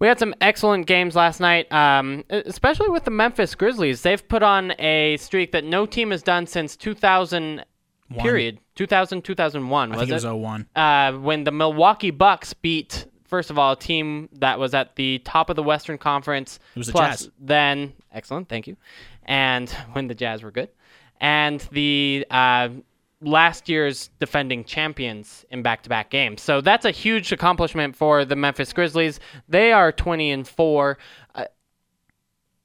We 0.00 0.08
had 0.08 0.18
some 0.18 0.34
excellent 0.40 0.88
games 0.88 1.14
last 1.14 1.38
night, 1.38 1.70
um, 1.72 2.24
especially 2.28 2.88
with 2.88 3.04
the 3.04 3.12
Memphis 3.12 3.54
Grizzlies. 3.54 4.02
They've 4.02 4.26
put 4.26 4.42
on 4.42 4.72
a 4.80 5.16
streak 5.18 5.52
that 5.52 5.62
no 5.62 5.86
team 5.86 6.10
has 6.10 6.24
done 6.24 6.48
since 6.48 6.76
2000. 6.76 7.64
One. 8.12 8.22
Period. 8.22 8.58
2000 8.74 9.22
2001 9.22 9.92
I 9.92 9.96
think 9.96 10.08
it 10.08 10.12
it? 10.12 10.14
was 10.14 10.24
01. 10.24 10.66
uh, 10.76 11.12
when 11.12 11.44
the 11.44 11.52
Milwaukee 11.52 12.10
Bucks 12.10 12.52
beat, 12.54 13.06
first 13.26 13.50
of 13.50 13.58
all, 13.58 13.72
a 13.72 13.76
team 13.76 14.28
that 14.34 14.58
was 14.58 14.74
at 14.74 14.96
the 14.96 15.18
top 15.20 15.50
of 15.50 15.56
the 15.56 15.62
Western 15.62 15.98
Conference. 15.98 16.58
It 16.74 16.78
was 16.78 16.86
the 16.86 16.92
plus 16.92 17.22
Jazz. 17.24 17.30
Then, 17.38 17.92
excellent, 18.12 18.48
thank 18.48 18.66
you. 18.66 18.76
And 19.24 19.68
when 19.92 20.08
the 20.08 20.14
Jazz 20.14 20.42
were 20.42 20.50
good. 20.50 20.68
And 21.20 21.60
the 21.70 22.26
uh, 22.30 22.70
last 23.20 23.68
year's 23.68 24.10
defending 24.18 24.64
champions 24.64 25.44
in 25.50 25.62
back-to-back 25.62 26.10
games. 26.10 26.42
So 26.42 26.60
that's 26.60 26.84
a 26.84 26.90
huge 26.90 27.30
accomplishment 27.30 27.94
for 27.94 28.24
the 28.24 28.34
Memphis 28.34 28.72
Grizzlies. 28.72 29.20
They 29.48 29.72
are 29.72 29.92
20 29.92 30.32
and 30.32 30.48
4. 30.48 30.98
Uh, 31.36 31.44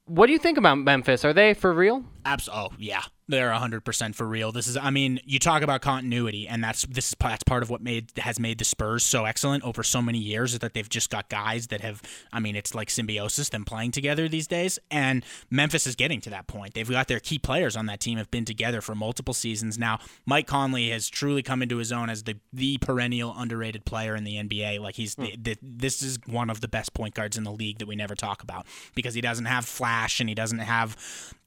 what 0.06 0.26
do 0.26 0.34
you 0.34 0.40
think 0.40 0.58
about 0.58 0.80
Memphis? 0.80 1.24
Are 1.24 1.34
they 1.34 1.54
for 1.54 1.72
real? 1.74 2.04
Abs- 2.26 2.50
oh 2.52 2.70
yeah, 2.80 3.04
they're 3.28 3.52
hundred 3.52 3.84
percent 3.84 4.16
for 4.16 4.26
real. 4.26 4.52
This 4.52 4.68
is, 4.68 4.78
I 4.78 4.90
mean, 4.90 5.20
you 5.26 5.40
talk 5.40 5.62
about 5.62 5.82
continuity, 5.82 6.48
and 6.48 6.64
that's 6.64 6.84
this 6.84 7.10
is 7.10 7.16
that's 7.20 7.44
part 7.44 7.64
of 7.64 7.70
what 7.70 7.82
made 7.82 8.12
has 8.18 8.40
made 8.40 8.58
the 8.58 8.66
Spurs 8.66 9.04
so 9.04 9.26
excellent 9.26 9.64
over 9.64 9.84
so 9.84 10.02
many 10.02 10.20
years 10.20 10.54
is 10.54 10.60
that 10.60 10.74
they've 10.74 10.88
just 10.88 11.10
got 11.10 11.30
guys 11.30 11.68
that 11.68 11.82
have, 11.82 12.02
I 12.32 12.40
mean, 12.40 12.56
it's 12.56 12.74
like 12.74 12.90
symbiosis 12.90 13.50
them 13.50 13.66
playing 13.66 13.92
together 13.92 14.30
these 14.30 14.48
days, 14.48 14.80
and 14.90 15.26
Memphis 15.50 15.86
is 15.88 15.96
getting 15.96 16.22
to 16.22 16.30
that 16.30 16.48
point. 16.48 16.74
They've 16.74 16.90
got 16.90 17.08
their 17.08 17.20
key 17.20 17.40
players 17.40 17.76
on 17.76 17.88
that 17.88 18.00
team 18.00 18.18
have 18.18 18.32
been 18.32 18.46
together 18.46 18.82
for 18.82 18.96
multiple 18.96 19.34
seasons 19.34 19.78
now. 19.78 20.00
Mike 20.26 20.48
Conley 20.48 20.90
has 20.92 21.10
truly 21.10 21.44
come 21.44 21.62
into 21.62 21.78
his 21.78 21.92
own 21.92 22.10
as 22.10 22.24
the 22.24 22.38
the 22.54 22.78
perennial 22.78 23.34
underrated 23.38 23.86
player 23.86 24.16
in 24.16 24.24
the 24.24 24.36
NBA. 24.36 24.80
Like 24.80 24.96
he's 24.96 25.16
the, 25.16 25.32
hmm. 25.32 25.42
the, 25.42 25.58
this 25.62 26.02
is 26.02 26.18
one 26.26 26.50
of 26.50 26.62
the 26.62 26.68
best 26.68 26.94
point 26.94 27.14
guards 27.14 27.38
in 27.38 27.44
the 27.44 27.52
league 27.52 27.80
that 27.80 27.88
we 27.88 27.96
never 27.96 28.16
talk 28.16 28.44
about 28.44 28.66
because 28.96 29.14
he 29.14 29.22
doesn't 29.22 29.46
have 29.46 29.66
flash 29.66 30.20
and 30.20 30.30
he 30.30 30.36
doesn't 30.36 30.60
have 30.60 30.96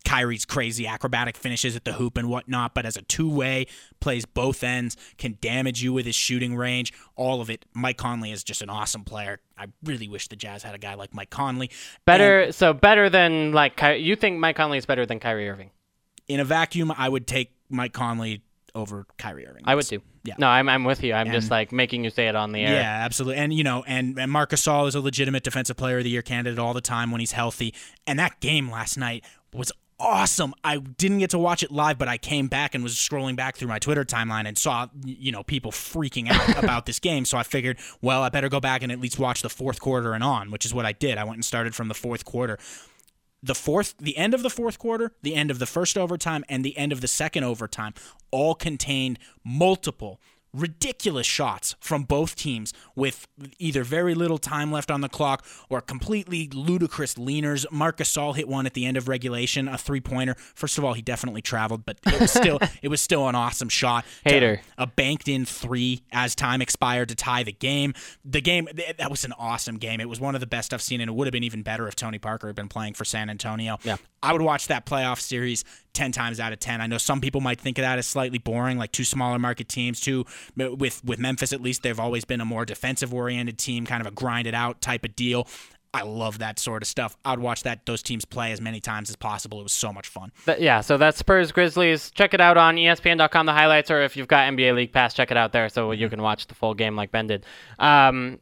Kyrie's 0.05 0.45
crazy 0.45 0.87
acrobatic 0.87 1.37
finishes 1.37 1.77
at 1.77 1.85
the 1.85 1.93
hoop 1.93 2.17
and 2.17 2.29
whatnot, 2.29 2.75
but 2.75 2.87
as 2.87 2.97
a 2.97 3.03
two 3.03 3.31
way, 3.31 3.67
plays 4.01 4.25
both 4.25 4.65
ends, 4.65 4.97
can 5.19 5.39
damage 5.41 5.83
you 5.83 5.93
with 5.93 6.07
his 6.07 6.15
shooting 6.15 6.57
range, 6.57 6.93
all 7.17 7.41
of 7.41 7.51
it. 7.51 7.65
Mike 7.75 7.99
Conley 7.99 8.33
is 8.33 8.43
just 8.43 8.63
an 8.63 8.71
awesome 8.71 9.05
player. 9.05 9.41
I 9.59 9.67
really 9.85 10.09
wish 10.09 10.29
the 10.29 10.37
Jazz 10.37 10.63
had 10.63 10.75
a 10.75 10.79
guy 10.79 10.95
like 10.95 11.15
Mike 11.15 11.31
Conley. 11.31 11.71
Better, 12.07 12.51
so 12.53 12.73
better 12.73 13.11
than 13.11 13.53
like 13.53 13.77
Ky- 13.77 13.97
you 13.97 14.17
think 14.17 14.39
Mike 14.39 14.57
Conley 14.57 14.79
is 14.79 14.87
better 14.87 15.07
than 15.07 15.21
Kyrie 15.21 15.49
Irving? 15.49 15.71
In 16.29 16.41
a 16.41 16.45
vacuum, 16.45 16.93
I 16.97 17.09
would 17.09 17.27
take 17.27 17.53
Mike 17.69 17.93
Conley 17.93 18.43
over 18.75 19.07
Kyrie 19.19 19.47
Irving. 19.47 19.63
I 19.67 19.75
would 19.75 19.87
too. 19.87 20.01
Yeah. 20.23 20.35
No, 20.39 20.49
I'm, 20.49 20.69
I'm 20.69 20.85
with 20.85 21.03
you. 21.03 21.15
I'm 21.15 21.31
just 21.31 21.51
like 21.51 21.73
making 21.73 22.05
you 22.05 22.11
say 22.11 22.29
it 22.29 22.37
on 22.37 22.53
the 22.53 22.61
air. 22.61 22.75
Yeah, 22.75 23.05
absolutely. 23.05 23.37
And 23.43 23.55
you 23.55 23.65
know, 23.65 23.83
and, 23.87 24.19
and 24.19 24.31
Marcus 24.31 24.63
Gasol 24.63 24.87
is 24.87 24.95
a 24.95 25.01
legitimate 25.01 25.43
defensive 25.43 25.77
player 25.77 25.99
of 25.99 26.05
the 26.05 26.11
year 26.11 26.23
candidate 26.23 26.59
all 26.59 26.75
the 26.75 26.81
time 26.83 27.11
when 27.11 27.21
he's 27.21 27.33
healthy. 27.33 27.75
And 28.07 28.19
that 28.19 28.39
game 28.41 28.71
last 28.71 28.99
night 28.99 29.25
was 29.53 29.73
awesome. 30.01 30.55
I 30.65 30.79
didn't 30.79 31.19
get 31.19 31.31
to 31.31 31.39
watch 31.39 31.63
it 31.63 31.71
live, 31.71 31.99
but 31.99 32.09
I 32.09 32.19
came 32.19 32.49
back 32.49 32.75
and 32.75 32.83
was 32.83 32.95
scrolling 32.95 33.37
back 33.37 33.57
through 33.57 33.69
my 33.69 33.79
Twitter 33.79 34.05
timeline 34.05 34.47
and 34.47 34.57
saw, 34.59 34.89
you 35.05 35.31
know, 35.31 35.45
people 35.45 35.71
freaking 35.71 36.29
out 36.31 36.59
about 36.63 36.87
this 36.87 36.99
game. 36.99 37.25
So 37.25 37.39
I 37.39 37.43
figured, 37.43 37.79
well, 38.01 38.23
I 38.23 38.31
better 38.31 38.49
go 38.49 38.61
back 38.61 38.83
and 38.83 38.91
at 38.91 39.01
least 39.01 39.19
watch 39.19 39.43
the 39.43 39.51
fourth 39.51 39.81
quarter 39.81 40.15
and 40.15 40.25
on, 40.25 40.51
which 40.51 40.65
is 40.65 40.75
what 40.75 40.87
I 40.87 40.93
did. 40.93 41.19
I 41.19 41.25
went 41.25 41.37
and 41.37 41.45
started 41.45 41.75
from 41.75 41.89
the 41.89 41.95
fourth 41.95 42.25
quarter 42.25 42.59
the 43.43 43.55
fourth 43.55 43.95
the 43.99 44.17
end 44.17 44.35
of 44.35 44.43
the 44.43 44.51
fourth 44.51 44.79
quarter 44.79 45.13
the 45.23 45.35
end 45.35 45.51
of 45.51 45.59
the 45.59 45.65
first 45.67 45.97
overtime 45.97 46.45
and 46.49 46.63
the 46.63 46.77
end 46.77 46.93
of 46.93 47.01
the 47.01 47.09
second 47.09 47.43
overtime 47.43 47.95
all 48.31 48.55
contained 48.55 49.19
multiple 49.43 50.21
ridiculous 50.53 51.27
shots 51.27 51.77
from 51.81 52.03
both 52.03 52.37
teams 52.37 52.73
with 52.95 53.27
either 53.59 53.85
very 53.85 54.15
little 54.15 54.39
time 54.39 54.71
left 54.71 54.91
on 54.91 55.01
the 55.01 55.09
clock 55.09 55.45
or 55.69 55.81
completely 55.81 56.49
ludicrous 56.53 57.15
leaners. 57.15 57.65
Marcus 57.71 58.11
Gasol 58.11 58.35
hit 58.37 58.49
one 58.49 58.67
at 58.67 58.75
the 58.75 58.87
end 58.87 58.97
of 58.97 59.09
regulation, 59.09 59.69
a 59.69 59.79
three-pointer. 59.79 60.35
First 60.55 60.79
of 60.79 60.85
all, 60.85 60.95
he 60.95 61.03
definitely 61.03 61.43
traveled, 61.43 61.85
but 61.85 61.99
it 62.07 62.21
was 62.21 62.31
still 62.31 62.59
it 62.83 62.89
was 62.89 63.01
still 63.01 63.29
an 63.29 63.35
awesome 63.35 63.69
shot. 63.69 64.05
Hater. 64.25 64.61
A 64.79 64.87
banked 64.87 65.29
in 65.29 65.45
three 65.45 66.03
as 66.13 66.35
time 66.35 66.61
expired 66.61 67.09
to 67.11 67.15
tie 67.15 67.43
the 67.43 67.53
game. 67.53 67.95
The 68.25 68.41
game 68.41 68.69
that 68.99 69.11
was 69.11 69.25
an 69.25 69.33
awesome 69.39 69.77
game. 69.77 70.01
It 70.01 70.09
was 70.09 70.21
one 70.21 70.35
of 70.35 70.41
the 70.41 70.47
best 70.47 70.75
I've 70.75 70.83
seen, 70.83 71.01
and 71.01 71.09
it 71.09 71.15
would 71.15 71.27
have 71.27 71.33
been 71.33 71.45
even 71.45 71.63
better 71.63 71.87
if 71.89 71.97
Tony 71.97 72.19
Parker 72.19 72.49
had 72.49 72.57
been 72.57 72.69
playing 72.69 72.95
for 72.95 73.05
San 73.05 73.31
Antonio. 73.31 73.79
Yeah. 73.85 73.97
I 74.23 74.33
would 74.33 74.43
watch 74.43 74.67
that 74.69 74.85
playoff 74.85 75.21
series 75.21 75.65
10 75.93 76.13
times 76.13 76.41
out 76.41 76.53
of 76.53 76.61
10. 76.61 76.81
I 76.81 76.87
know 76.87 76.99
some 76.99 77.21
people 77.21 77.41
might 77.41 77.61
think 77.61 77.79
of 77.79 77.83
that 77.83 77.99
as 77.99 78.07
slightly 78.07 78.39
boring, 78.39 78.79
like 78.79 78.93
two 78.93 79.05
smaller 79.05 79.39
market 79.39 79.69
teams, 79.69 80.01
too. 80.01 80.25
With, 80.57 81.05
with 81.05 81.19
Memphis, 81.19 81.53
at 81.53 81.61
least, 81.61 81.83
they've 81.83 82.01
always 82.01 82.25
been 82.25 82.41
a 82.41 82.45
more 82.45 82.65
defensive 82.65 83.13
oriented 83.13 83.59
team, 83.59 83.87
kind 83.87 84.01
of 84.01 84.07
a 84.07 84.11
grind 84.11 84.47
it 84.47 84.55
out 84.55 84.81
type 84.81 85.05
of 85.05 85.17
deal. 85.17 85.47
I 85.93 86.03
love 86.03 86.39
that 86.39 86.59
sort 86.59 86.83
of 86.83 86.89
stuff. 86.89 87.17
I'd 87.25 87.41
watch 87.41 87.65
that 87.65 87.85
those 87.85 88.03
teams 88.03 88.25
play 88.25 88.53
as 88.53 88.61
many 88.61 88.81
times 88.81 89.11
as 89.11 89.17
possible. 89.17 89.59
It 89.61 89.65
was 89.65 89.73
so 89.73 89.93
much 89.93 90.07
fun. 90.07 90.31
But 90.47 90.61
yeah, 90.61 90.83
so 90.83 90.97
that's 90.97 91.19
Spurs 91.19 91.51
Grizzlies. 91.51 92.11
Check 92.13 92.33
it 92.33 92.41
out 92.41 92.57
on 92.57 92.77
ESPN.com, 92.77 93.47
the 93.47 93.53
highlights, 93.53 93.91
or 93.91 94.01
if 94.03 94.17
you've 94.17 94.29
got 94.29 94.49
NBA 94.53 94.75
League 94.77 94.93
Pass, 94.93 95.15
check 95.15 95.31
it 95.31 95.37
out 95.37 95.53
there 95.53 95.69
so 95.69 95.91
you 95.91 96.09
can 96.09 96.23
watch 96.23 96.47
the 96.47 96.55
full 96.55 96.75
game 96.75 96.95
like 96.95 97.11
Ben 97.11 97.27
did. 97.27 97.45
Um, 97.81 98.39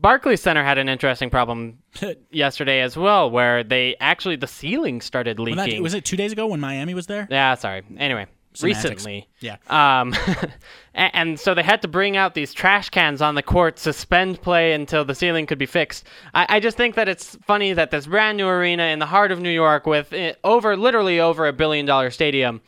Barclays 0.00 0.40
Center 0.40 0.64
had 0.64 0.78
an 0.78 0.88
interesting 0.88 1.30
problem 1.30 1.78
yesterday 2.30 2.80
as 2.80 2.96
well, 2.96 3.30
where 3.30 3.64
they 3.64 3.96
actually 4.00 4.36
the 4.36 4.46
ceiling 4.46 5.00
started 5.00 5.38
leaking. 5.38 5.76
that, 5.76 5.82
was 5.82 5.94
it 5.94 6.04
two 6.04 6.16
days 6.16 6.32
ago 6.32 6.46
when 6.46 6.60
Miami 6.60 6.94
was 6.94 7.06
there? 7.06 7.26
Yeah, 7.30 7.54
sorry. 7.54 7.82
Anyway, 7.96 8.26
Semantics. 8.54 8.84
recently. 8.84 9.28
Yeah. 9.40 9.56
Um, 9.68 10.14
and, 10.94 11.10
and 11.14 11.40
so 11.40 11.54
they 11.54 11.62
had 11.62 11.82
to 11.82 11.88
bring 11.88 12.16
out 12.16 12.34
these 12.34 12.52
trash 12.52 12.88
cans 12.88 13.20
on 13.20 13.34
the 13.34 13.42
court, 13.42 13.78
suspend 13.78 14.40
play 14.42 14.72
until 14.72 15.04
the 15.04 15.14
ceiling 15.14 15.46
could 15.46 15.58
be 15.58 15.66
fixed. 15.66 16.06
I, 16.34 16.46
I 16.48 16.60
just 16.60 16.76
think 16.76 16.94
that 16.94 17.08
it's 17.08 17.36
funny 17.46 17.72
that 17.72 17.90
this 17.90 18.06
brand 18.06 18.36
new 18.36 18.46
arena 18.46 18.84
in 18.84 19.00
the 19.00 19.06
heart 19.06 19.32
of 19.32 19.40
New 19.40 19.50
York, 19.50 19.86
with 19.86 20.12
eh, 20.12 20.34
over 20.44 20.76
literally 20.76 21.20
over 21.20 21.46
a 21.46 21.52
billion 21.52 21.84
dollar 21.84 22.10
stadium, 22.10 22.60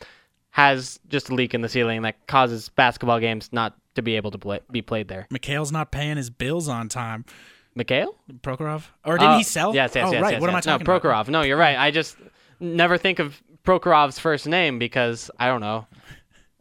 has 0.51 0.99
just 1.07 1.29
a 1.29 1.35
leak 1.35 1.53
in 1.53 1.61
the 1.61 1.69
ceiling 1.69 2.01
that 2.01 2.25
causes 2.27 2.69
basketball 2.69 3.19
games 3.19 3.49
not 3.51 3.77
to 3.97 4.01
be 4.01 4.15
able 4.15 4.31
to 4.31 4.37
play, 4.37 4.61
be 4.71 4.81
played 4.81 5.07
there. 5.09 5.27
Mikhail's 5.29 5.71
not 5.71 5.91
paying 5.91 6.17
his 6.17 6.29
bills 6.29 6.67
on 6.67 6.87
time. 6.89 7.25
Mikhail? 7.75 8.15
Prokhorov? 8.41 8.85
Or 9.05 9.17
didn't 9.17 9.33
Oh, 9.33 9.35
he 9.35 9.41
uh, 9.41 9.43
sell? 9.43 9.75
Yes, 9.75 9.91
yes, 9.93 10.07
oh, 10.07 10.11
yes. 10.11 10.21
right. 10.21 10.31
yes, 10.33 10.41
what 10.41 10.49
am 10.49 10.55
I 10.55 10.57
yes. 10.59 10.65
talking 10.65 10.85
no, 10.85 10.95
about? 10.95 11.03
Prokhorov. 11.03 11.29
No, 11.29 11.41
you're 11.41 11.57
right. 11.57 11.77
I 11.77 11.91
just 11.91 12.17
never 12.59 12.97
think 12.97 13.19
of 13.19 13.41
Prokhorov's 13.63 14.17
first 14.17 14.47
name 14.47 14.79
because 14.79 15.29
I 15.39 15.47
don't 15.47 15.61
know. 15.61 15.85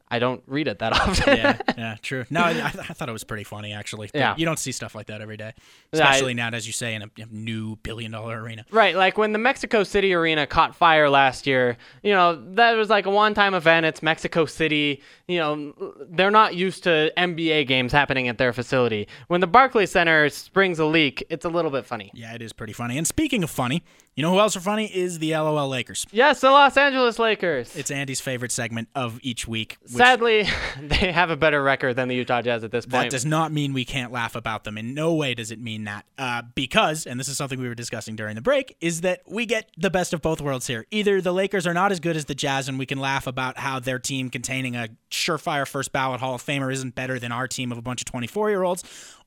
I 0.09 0.19
don't 0.21 0.43
read 0.47 0.69
it 0.69 0.79
that 0.79 0.93
often. 1.01 1.37
yeah, 1.37 1.59
yeah, 1.77 1.97
true. 2.01 2.25
No, 2.31 2.43
I, 2.43 2.51
I 2.65 2.71
thought 2.71 3.09
it 3.09 3.13
was 3.13 3.25
pretty 3.25 3.43
funny 3.45 3.73
actually. 3.73 4.11
Yeah. 4.15 4.35
you 4.37 4.45
don't 4.47 4.59
see 4.59 4.71
stuff 4.73 4.95
like 4.95 5.07
that 5.09 5.21
every 5.21 5.37
day, 5.37 5.53
Yeah, 5.93 6.07
I- 6.07 6.11
especially 6.13 6.35
now, 6.35 6.49
as 6.51 6.67
you 6.67 6.73
say, 6.73 6.95
in 6.95 7.03
a, 7.03 7.11
a 7.19 7.27
new 7.31 7.77
billion 7.77 8.13
dollar 8.13 8.41
arena. 8.41 8.65
Right, 8.71 8.95
like 8.95 9.19
when 9.19 9.33
the 9.33 9.39
Mexico 9.39 9.83
City 9.83 10.15
arena 10.15 10.47
caught 10.47 10.77
fire 10.77 11.11
last 11.11 11.47
year, 11.47 11.77
you 12.03 12.13
know, 12.13 12.41
that 12.55 12.73
was 12.77 12.89
like 12.89 13.07
a 13.07 13.11
one 13.11 13.35
time 13.35 13.55
event. 13.55 13.85
It's 13.87 14.03
Mexico 14.03 14.47
City. 14.47 15.03
You 15.27 15.39
know, 15.39 15.95
they're 16.11 16.31
not 16.31 16.55
used 16.55 16.85
to 16.85 17.13
NBA 17.17 17.67
games 17.67 17.91
happening 17.91 18.29
at 18.29 18.39
their 18.39 18.53
facility. 18.53 19.09
When 19.27 19.41
the 19.41 19.47
Barclays 19.49 19.91
Center 19.91 20.29
springs 20.29 20.79
a 20.79 20.85
leak, 20.85 21.25
it's 21.31 21.45
a 21.45 21.49
little 21.49 21.71
bit 21.73 21.85
funny. 21.85 22.13
Yeah, 22.15 22.33
it 22.35 22.43
is 22.43 22.53
pretty 22.53 22.73
funny. 22.73 22.97
And 22.97 23.07
speaking 23.07 23.43
of 23.43 23.51
funny, 23.51 23.83
you 24.17 24.23
know 24.23 24.33
who 24.33 24.39
else 24.41 24.57
are 24.57 24.61
funny 24.61 24.87
is 24.87 25.19
the 25.19 25.33
LOL 25.37 25.69
Lakers. 25.69 26.07
Yes, 26.11 26.41
the 26.41 26.51
Los 26.51 26.75
Angeles 26.79 27.19
Lakers. 27.19 27.77
It's 27.77 27.91
Andy's 27.91 28.19
favorite 28.19 28.51
segment 28.51 28.89
of 28.95 29.21
each 29.23 29.47
week. 29.47 29.77
which- 29.83 29.93
Sadly, 29.93 30.49
they 30.81 31.13
have 31.13 31.29
a 31.29 31.37
better 31.37 31.63
record 31.63 31.97
than 31.97 32.09
the 32.09 32.15
Utah 32.15 32.41
Jazz 32.41 32.65
at 32.65 32.71
this 32.73 32.87
point. 32.87 32.93
That 32.93 32.99
point. 33.03 33.11
does 33.11 33.27
not 33.27 33.53
mean 33.53 33.75
we 33.75 33.85
can't 33.85 34.11
laugh 34.11 34.35
about 34.35 34.65
them. 34.65 34.79
In 34.79 34.95
no 34.95 35.13
way 35.13 35.35
does 35.35 35.51
it 35.51 35.61
mean 35.61 35.85
that. 35.85 36.07
Uh, 36.17 36.41
because, 36.55 37.05
and 37.05 37.21
this 37.21 37.29
is 37.29 37.37
something 37.37 37.61
we 37.61 37.69
were 37.69 37.75
discussing 37.75 38.17
during 38.17 38.37
the 38.37 38.41
break, 38.41 38.75
is 38.81 39.03
that 39.03 39.21
we 39.29 39.45
get 39.45 39.71
the 39.77 39.91
best 39.91 40.15
of 40.15 40.23
both 40.23 40.41
worlds 40.41 40.67
here. 40.67 40.87
Either 40.91 41.21
the 41.21 41.33
Lakers 41.33 41.67
are 41.67 41.75
not 41.75 41.93
as 41.93 42.01
good 42.01 42.17
as 42.17 42.25
the 42.25 42.35
Jazz, 42.35 42.71
and 42.71 42.79
we 42.79 42.87
can 42.87 42.99
laugh 42.99 43.27
about 43.27 43.59
how 43.59 43.81
their 43.81 43.99
team 43.99 44.31
containing 44.31 44.77
a 44.77 44.89
surefire 45.11 45.69
first 45.69 45.93
ballot 45.93 46.21
Hall 46.21 46.35
of 46.35 46.43
Famer 46.43 46.73
isn't 46.73 46.95
better 46.95 47.19
than 47.19 47.33
our 47.33 47.47
team 47.47 47.71
of 47.71 47.77
a 47.77 47.83
bunch 47.83 48.01
of 48.01 48.07
24 48.07 48.49
year 48.49 48.63
olds. 48.63 48.83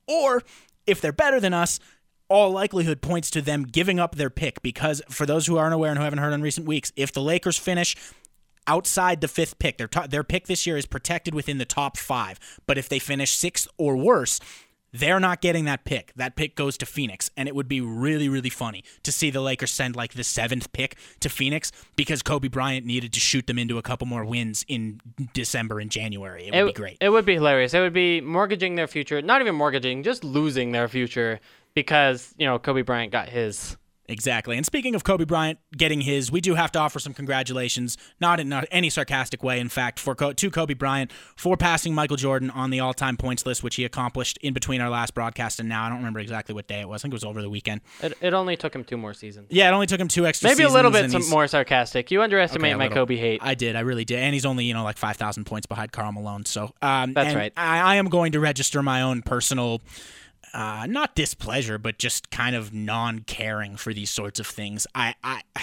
Or 0.07 0.41
if 0.87 0.99
they're 0.99 1.11
better 1.13 1.39
than 1.39 1.53
us, 1.53 1.79
all 2.29 2.51
likelihood 2.51 3.01
points 3.01 3.29
to 3.31 3.41
them 3.41 3.63
giving 3.63 3.99
up 3.99 4.15
their 4.15 4.29
pick 4.29 4.61
because 4.61 5.01
for 5.09 5.25
those 5.25 5.47
who 5.47 5.57
aren't 5.57 5.73
aware 5.73 5.89
and 5.89 5.97
who 5.97 6.03
haven't 6.03 6.19
heard 6.19 6.33
in 6.33 6.41
recent 6.41 6.67
weeks, 6.67 6.93
if 6.95 7.11
the 7.11 7.21
Lakers 7.21 7.57
finish 7.57 7.95
outside 8.69 9.19
the 9.19 9.27
fifth 9.27 9.59
pick. 9.59 9.77
Their 9.77 9.89
their 10.07 10.23
pick 10.23 10.47
this 10.47 10.65
year 10.65 10.77
is 10.77 10.85
protected 10.85 11.33
within 11.33 11.57
the 11.57 11.65
top 11.65 11.97
five. 11.97 12.39
But 12.67 12.77
if 12.77 12.87
they 12.87 12.99
finish 12.99 13.31
sixth 13.31 13.67
or 13.77 13.97
worse, 13.97 14.39
they're 14.91 15.19
not 15.19 15.41
getting 15.41 15.65
that 15.65 15.85
pick. 15.85 16.13
That 16.15 16.35
pick 16.35 16.55
goes 16.55 16.77
to 16.77 16.85
Phoenix, 16.85 17.29
and 17.37 17.47
it 17.47 17.55
would 17.55 17.67
be 17.67 17.81
really, 17.81 18.27
really 18.29 18.49
funny 18.49 18.83
to 19.03 19.11
see 19.11 19.29
the 19.29 19.41
Lakers 19.41 19.71
send 19.71 19.95
like 19.95 20.13
the 20.13 20.23
seventh 20.23 20.71
pick 20.71 20.97
to 21.19 21.29
Phoenix 21.29 21.71
because 21.95 22.21
Kobe 22.21 22.47
Bryant 22.47 22.85
needed 22.85 23.13
to 23.13 23.19
shoot 23.19 23.45
them 23.47 23.59
into 23.59 23.77
a 23.77 23.81
couple 23.81 24.07
more 24.07 24.25
wins 24.25 24.65
in 24.67 24.99
December 25.33 25.79
and 25.79 25.91
January. 25.91 26.47
It 26.47 26.63
would 26.63 26.73
be 26.73 26.79
great. 26.79 26.97
It 27.01 27.09
would 27.09 27.25
be 27.25 27.35
hilarious. 27.35 27.73
It 27.73 27.79
would 27.79 27.93
be 27.93 28.21
mortgaging 28.21 28.75
their 28.75 28.87
future, 28.87 29.21
not 29.21 29.41
even 29.41 29.55
mortgaging, 29.55 30.03
just 30.03 30.23
losing 30.23 30.71
their 30.71 30.87
future 30.87 31.39
because, 31.73 32.33
you 32.37 32.45
know, 32.45 32.59
Kobe 32.59 32.81
Bryant 32.81 33.11
got 33.11 33.29
his. 33.29 33.77
Exactly. 34.11 34.57
And 34.57 34.65
speaking 34.65 34.95
of 34.95 35.03
Kobe 35.03 35.23
Bryant 35.23 35.59
getting 35.77 36.01
his, 36.01 36.31
we 36.31 36.41
do 36.41 36.55
have 36.55 36.71
to 36.71 36.79
offer 36.79 36.97
some 36.97 37.13
congratulations, 37.13 37.95
not 38.19 38.39
in 38.39 38.49
not 38.49 38.65
any 38.71 38.89
sarcastic 38.89 39.43
way, 39.43 39.59
in 39.59 39.69
fact, 39.69 39.99
for 39.99 40.15
to 40.15 40.49
Kobe 40.49 40.73
Bryant 40.73 41.11
for 41.35 41.55
passing 41.55 41.93
Michael 41.93 42.17
Jordan 42.17 42.49
on 42.49 42.71
the 42.71 42.79
all-time 42.79 43.17
points 43.17 43.45
list, 43.45 43.61
which 43.61 43.75
he 43.75 43.85
accomplished 43.85 44.39
in 44.41 44.51
between 44.55 44.81
our 44.81 44.89
last 44.89 45.13
broadcast 45.13 45.59
and 45.59 45.69
now. 45.69 45.83
I 45.85 45.89
don't 45.89 45.99
remember 45.99 46.19
exactly 46.19 46.55
what 46.55 46.67
day 46.67 46.79
it 46.81 46.89
was. 46.89 47.01
I 47.01 47.03
think 47.03 47.13
it 47.13 47.17
was 47.17 47.23
over 47.23 47.39
the 47.43 47.51
weekend. 47.51 47.81
It, 48.01 48.17
it 48.19 48.33
only 48.33 48.57
took 48.57 48.73
him 48.73 48.83
two 48.83 48.97
more 48.97 49.13
seasons. 49.13 49.49
Yeah, 49.51 49.69
it 49.69 49.73
only 49.73 49.85
took 49.85 49.99
him 49.99 50.07
two 50.07 50.25
extra. 50.25 50.49
Maybe 50.49 50.63
a 50.63 50.69
little 50.69 50.89
bit 50.89 51.03
and 51.03 51.11
some 51.11 51.21
he's- 51.21 51.31
more 51.31 51.45
sarcastic. 51.45 52.09
You 52.09 52.23
underestimate 52.23 52.71
Okay, 52.73 52.79
my. 52.79 52.89
Kobe 52.89 53.15
hate. 53.15 53.41
I 53.43 53.53
did. 53.53 53.75
I 53.75 53.81
really 53.81 54.05
did. 54.05 54.17
And 54.17 54.33
he's 54.33 54.43
only, 54.45 54.65
you 54.65 54.73
know, 54.73 54.83
like 54.83 54.97
5,000 54.97 55.43
points 55.43 55.67
behind 55.67 55.91
Karl 55.91 56.11
Malone. 56.13 56.45
So 56.45 56.73
um, 56.81 57.13
That's 57.13 57.27
and 57.27 57.35
right. 57.37 57.53
I, 57.55 57.77
I 57.79 57.95
am 57.97 58.07
going 58.09 58.31
to 58.31 58.39
register 58.39 58.81
my 58.81 59.03
own 59.03 59.21
personal, 59.21 59.81
uh, 60.53 60.85
not 60.87 61.15
displeasure, 61.15 61.77
but 61.77 61.97
just 61.97 62.29
kind 62.29 62.55
of 62.55 62.73
non 62.73 63.19
caring 63.19 63.75
for 63.77 63.93
these 63.93 64.09
sorts 64.09 64.39
of 64.39 64.47
things. 64.47 64.85
I. 64.95 65.15
I 65.23 65.41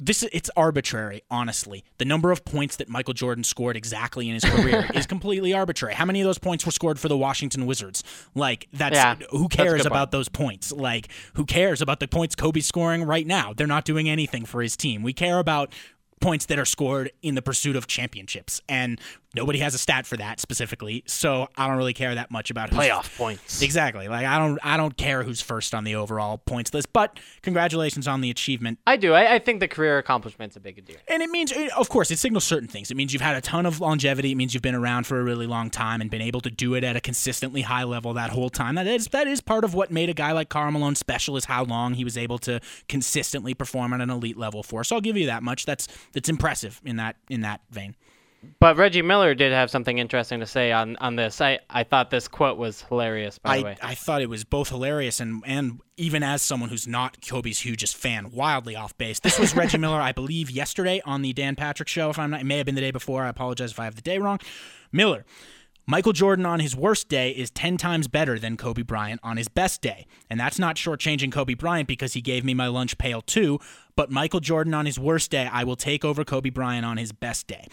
this 0.00 0.22
it's 0.32 0.48
arbitrary 0.56 1.22
honestly 1.28 1.82
the 1.98 2.04
number 2.04 2.30
of 2.30 2.44
points 2.44 2.76
that 2.76 2.88
michael 2.88 3.12
jordan 3.12 3.42
scored 3.42 3.76
exactly 3.76 4.28
in 4.28 4.34
his 4.34 4.44
career 4.44 4.86
is 4.94 5.08
completely 5.08 5.52
arbitrary 5.52 5.92
how 5.92 6.04
many 6.04 6.20
of 6.20 6.24
those 6.24 6.38
points 6.38 6.64
were 6.64 6.70
scored 6.70 7.00
for 7.00 7.08
the 7.08 7.16
washington 7.16 7.66
wizards 7.66 8.04
like 8.36 8.68
that's 8.72 8.94
Yeah, 8.94 9.16
who 9.32 9.48
cares 9.48 9.78
good 9.78 9.86
about 9.86 10.02
point. 10.06 10.10
those 10.12 10.28
points 10.28 10.70
like 10.70 11.08
who 11.34 11.44
cares 11.44 11.82
about 11.82 11.98
the 11.98 12.06
points 12.06 12.36
kobe's 12.36 12.64
scoring 12.64 13.02
right 13.02 13.26
now 13.26 13.52
they're 13.52 13.66
not 13.66 13.84
doing 13.84 14.08
anything 14.08 14.44
for 14.44 14.62
his 14.62 14.76
team 14.76 15.02
we 15.02 15.12
care 15.12 15.40
about 15.40 15.72
points 16.20 16.46
that 16.46 16.60
are 16.60 16.64
scored 16.64 17.10
in 17.22 17.34
the 17.34 17.42
pursuit 17.42 17.74
of 17.74 17.88
championships 17.88 18.60
and 18.68 19.00
nobody 19.38 19.58
has 19.60 19.74
a 19.74 19.78
stat 19.78 20.06
for 20.06 20.16
that 20.16 20.40
specifically 20.40 21.02
so 21.06 21.48
i 21.56 21.66
don't 21.66 21.76
really 21.76 21.94
care 21.94 22.14
that 22.14 22.30
much 22.30 22.50
about 22.50 22.70
who's 22.70 22.78
Playoff 22.78 23.16
points. 23.16 23.62
Exactly. 23.62 24.08
Like 24.08 24.26
I 24.26 24.38
don't 24.38 24.58
I 24.62 24.76
don't 24.76 24.96
care 24.96 25.22
who's 25.22 25.40
first 25.40 25.74
on 25.74 25.84
the 25.84 25.94
overall 25.94 26.38
points 26.38 26.72
list, 26.72 26.92
but 26.92 27.18
congratulations 27.42 28.06
on 28.06 28.20
the 28.20 28.30
achievement. 28.30 28.78
I 28.86 28.96
do. 28.96 29.14
I, 29.14 29.34
I 29.34 29.38
think 29.38 29.60
the 29.60 29.68
career 29.68 29.98
accomplishment's 29.98 30.56
a 30.56 30.60
big 30.60 30.84
deal. 30.84 30.96
And 31.08 31.22
it 31.22 31.30
means 31.30 31.52
of 31.76 31.88
course 31.88 32.10
it 32.10 32.18
signals 32.18 32.44
certain 32.44 32.68
things. 32.68 32.90
It 32.90 32.96
means 32.96 33.12
you've 33.12 33.22
had 33.22 33.36
a 33.36 33.40
ton 33.40 33.66
of 33.66 33.80
longevity. 33.80 34.32
It 34.32 34.34
means 34.36 34.54
you've 34.54 34.62
been 34.62 34.74
around 34.74 35.06
for 35.06 35.20
a 35.20 35.24
really 35.24 35.46
long 35.46 35.70
time 35.70 36.00
and 36.00 36.10
been 36.10 36.22
able 36.22 36.40
to 36.42 36.50
do 36.50 36.74
it 36.74 36.84
at 36.84 36.96
a 36.96 37.00
consistently 37.00 37.62
high 37.62 37.84
level 37.84 38.14
that 38.14 38.30
whole 38.30 38.50
time. 38.50 38.74
That 38.76 38.86
is 38.86 39.08
that 39.08 39.26
is 39.26 39.40
part 39.40 39.64
of 39.64 39.74
what 39.74 39.90
made 39.90 40.08
a 40.08 40.14
guy 40.14 40.32
like 40.32 40.48
Karl 40.48 40.70
Malone 40.70 40.94
special 40.94 41.36
is 41.36 41.46
how 41.46 41.64
long 41.64 41.94
he 41.94 42.04
was 42.04 42.16
able 42.16 42.38
to 42.38 42.60
consistently 42.88 43.54
perform 43.54 43.92
at 43.92 44.00
an 44.00 44.10
elite 44.10 44.36
level 44.36 44.62
for. 44.62 44.84
So 44.84 44.96
I'll 44.96 45.02
give 45.02 45.16
you 45.16 45.26
that 45.26 45.42
much. 45.42 45.66
That's 45.66 45.88
that's 46.12 46.28
impressive 46.28 46.80
in 46.84 46.96
that 46.96 47.16
in 47.28 47.42
that 47.42 47.60
vein. 47.70 47.96
But 48.60 48.76
Reggie 48.76 49.02
Miller 49.02 49.34
did 49.34 49.52
have 49.52 49.70
something 49.70 49.98
interesting 49.98 50.40
to 50.40 50.46
say 50.46 50.70
on, 50.70 50.96
on 50.96 51.16
this. 51.16 51.40
I, 51.40 51.58
I 51.68 51.82
thought 51.82 52.10
this 52.10 52.28
quote 52.28 52.56
was 52.56 52.82
hilarious, 52.82 53.38
by 53.38 53.58
the 53.58 53.64
way. 53.64 53.76
I 53.82 53.94
thought 53.94 54.22
it 54.22 54.28
was 54.28 54.44
both 54.44 54.68
hilarious 54.68 55.18
and 55.18 55.42
and 55.44 55.80
even 55.96 56.22
as 56.22 56.40
someone 56.42 56.70
who's 56.70 56.86
not 56.86 57.26
Kobe's 57.26 57.60
hugest 57.60 57.96
fan, 57.96 58.30
wildly 58.30 58.76
off 58.76 58.96
base. 58.96 59.18
This 59.18 59.38
was 59.38 59.56
Reggie 59.56 59.78
Miller, 59.78 60.00
I 60.00 60.12
believe, 60.12 60.50
yesterday 60.50 61.02
on 61.04 61.22
the 61.22 61.32
Dan 61.32 61.56
Patrick 61.56 61.88
show. 61.88 62.10
If 62.10 62.18
I'm 62.18 62.30
not, 62.30 62.40
it 62.42 62.44
may 62.44 62.58
have 62.58 62.66
been 62.66 62.76
the 62.76 62.80
day 62.80 62.92
before. 62.92 63.24
I 63.24 63.28
apologize 63.28 63.72
if 63.72 63.80
I 63.80 63.84
have 63.84 63.96
the 63.96 64.02
day 64.02 64.18
wrong. 64.18 64.38
Miller. 64.92 65.24
Michael 65.90 66.12
Jordan 66.12 66.44
on 66.44 66.60
his 66.60 66.76
worst 66.76 67.08
day 67.08 67.30
is 67.30 67.50
10 67.50 67.78
times 67.78 68.08
better 68.08 68.38
than 68.38 68.58
Kobe 68.58 68.82
Bryant 68.82 69.20
on 69.24 69.38
his 69.38 69.48
best 69.48 69.80
day. 69.80 70.06
And 70.28 70.38
that's 70.38 70.58
not 70.58 70.76
shortchanging 70.76 71.32
Kobe 71.32 71.54
Bryant 71.54 71.88
because 71.88 72.12
he 72.12 72.20
gave 72.20 72.44
me 72.44 72.52
my 72.52 72.66
lunch 72.66 72.98
pail 72.98 73.22
too. 73.22 73.58
But 73.96 74.10
Michael 74.10 74.40
Jordan 74.40 74.74
on 74.74 74.84
his 74.84 74.98
worst 74.98 75.30
day, 75.30 75.48
I 75.50 75.64
will 75.64 75.76
take 75.76 76.04
over 76.04 76.26
Kobe 76.26 76.50
Bryant 76.50 76.84
on 76.84 76.98
his 76.98 77.12
best 77.12 77.46
day. 77.46 77.68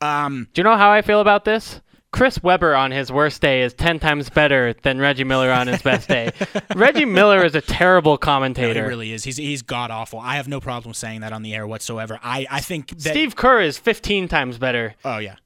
Um, 0.00 0.48
Do 0.52 0.60
you 0.60 0.64
know 0.64 0.76
how 0.76 0.90
I 0.90 1.02
feel 1.02 1.20
about 1.20 1.44
this? 1.44 1.80
Chris 2.12 2.42
Webber 2.42 2.74
on 2.74 2.92
his 2.92 3.12
worst 3.12 3.42
day 3.42 3.62
is 3.62 3.74
10 3.74 3.98
times 3.98 4.30
better 4.30 4.72
than 4.82 4.98
Reggie 4.98 5.24
Miller 5.24 5.50
on 5.50 5.66
his 5.66 5.82
best 5.82 6.08
day. 6.08 6.30
Reggie 6.74 7.04
Miller 7.04 7.44
is 7.44 7.54
a 7.54 7.60
terrible 7.60 8.16
commentator. 8.16 8.82
he 8.82 8.88
really 8.88 9.12
is. 9.12 9.22
He's 9.24 9.36
he's 9.36 9.60
god 9.60 9.90
awful. 9.90 10.18
I 10.20 10.36
have 10.36 10.48
no 10.48 10.60
problem 10.60 10.94
saying 10.94 11.20
that 11.20 11.32
on 11.34 11.42
the 11.42 11.54
air 11.54 11.66
whatsoever. 11.66 12.18
I, 12.22 12.46
I 12.50 12.60
think 12.60 12.88
that 12.88 13.00
Steve 13.10 13.36
Kerr 13.36 13.60
is 13.60 13.76
15 13.76 14.28
times 14.28 14.56
better. 14.56 14.94
Oh 15.04 15.18
yeah. 15.18 15.36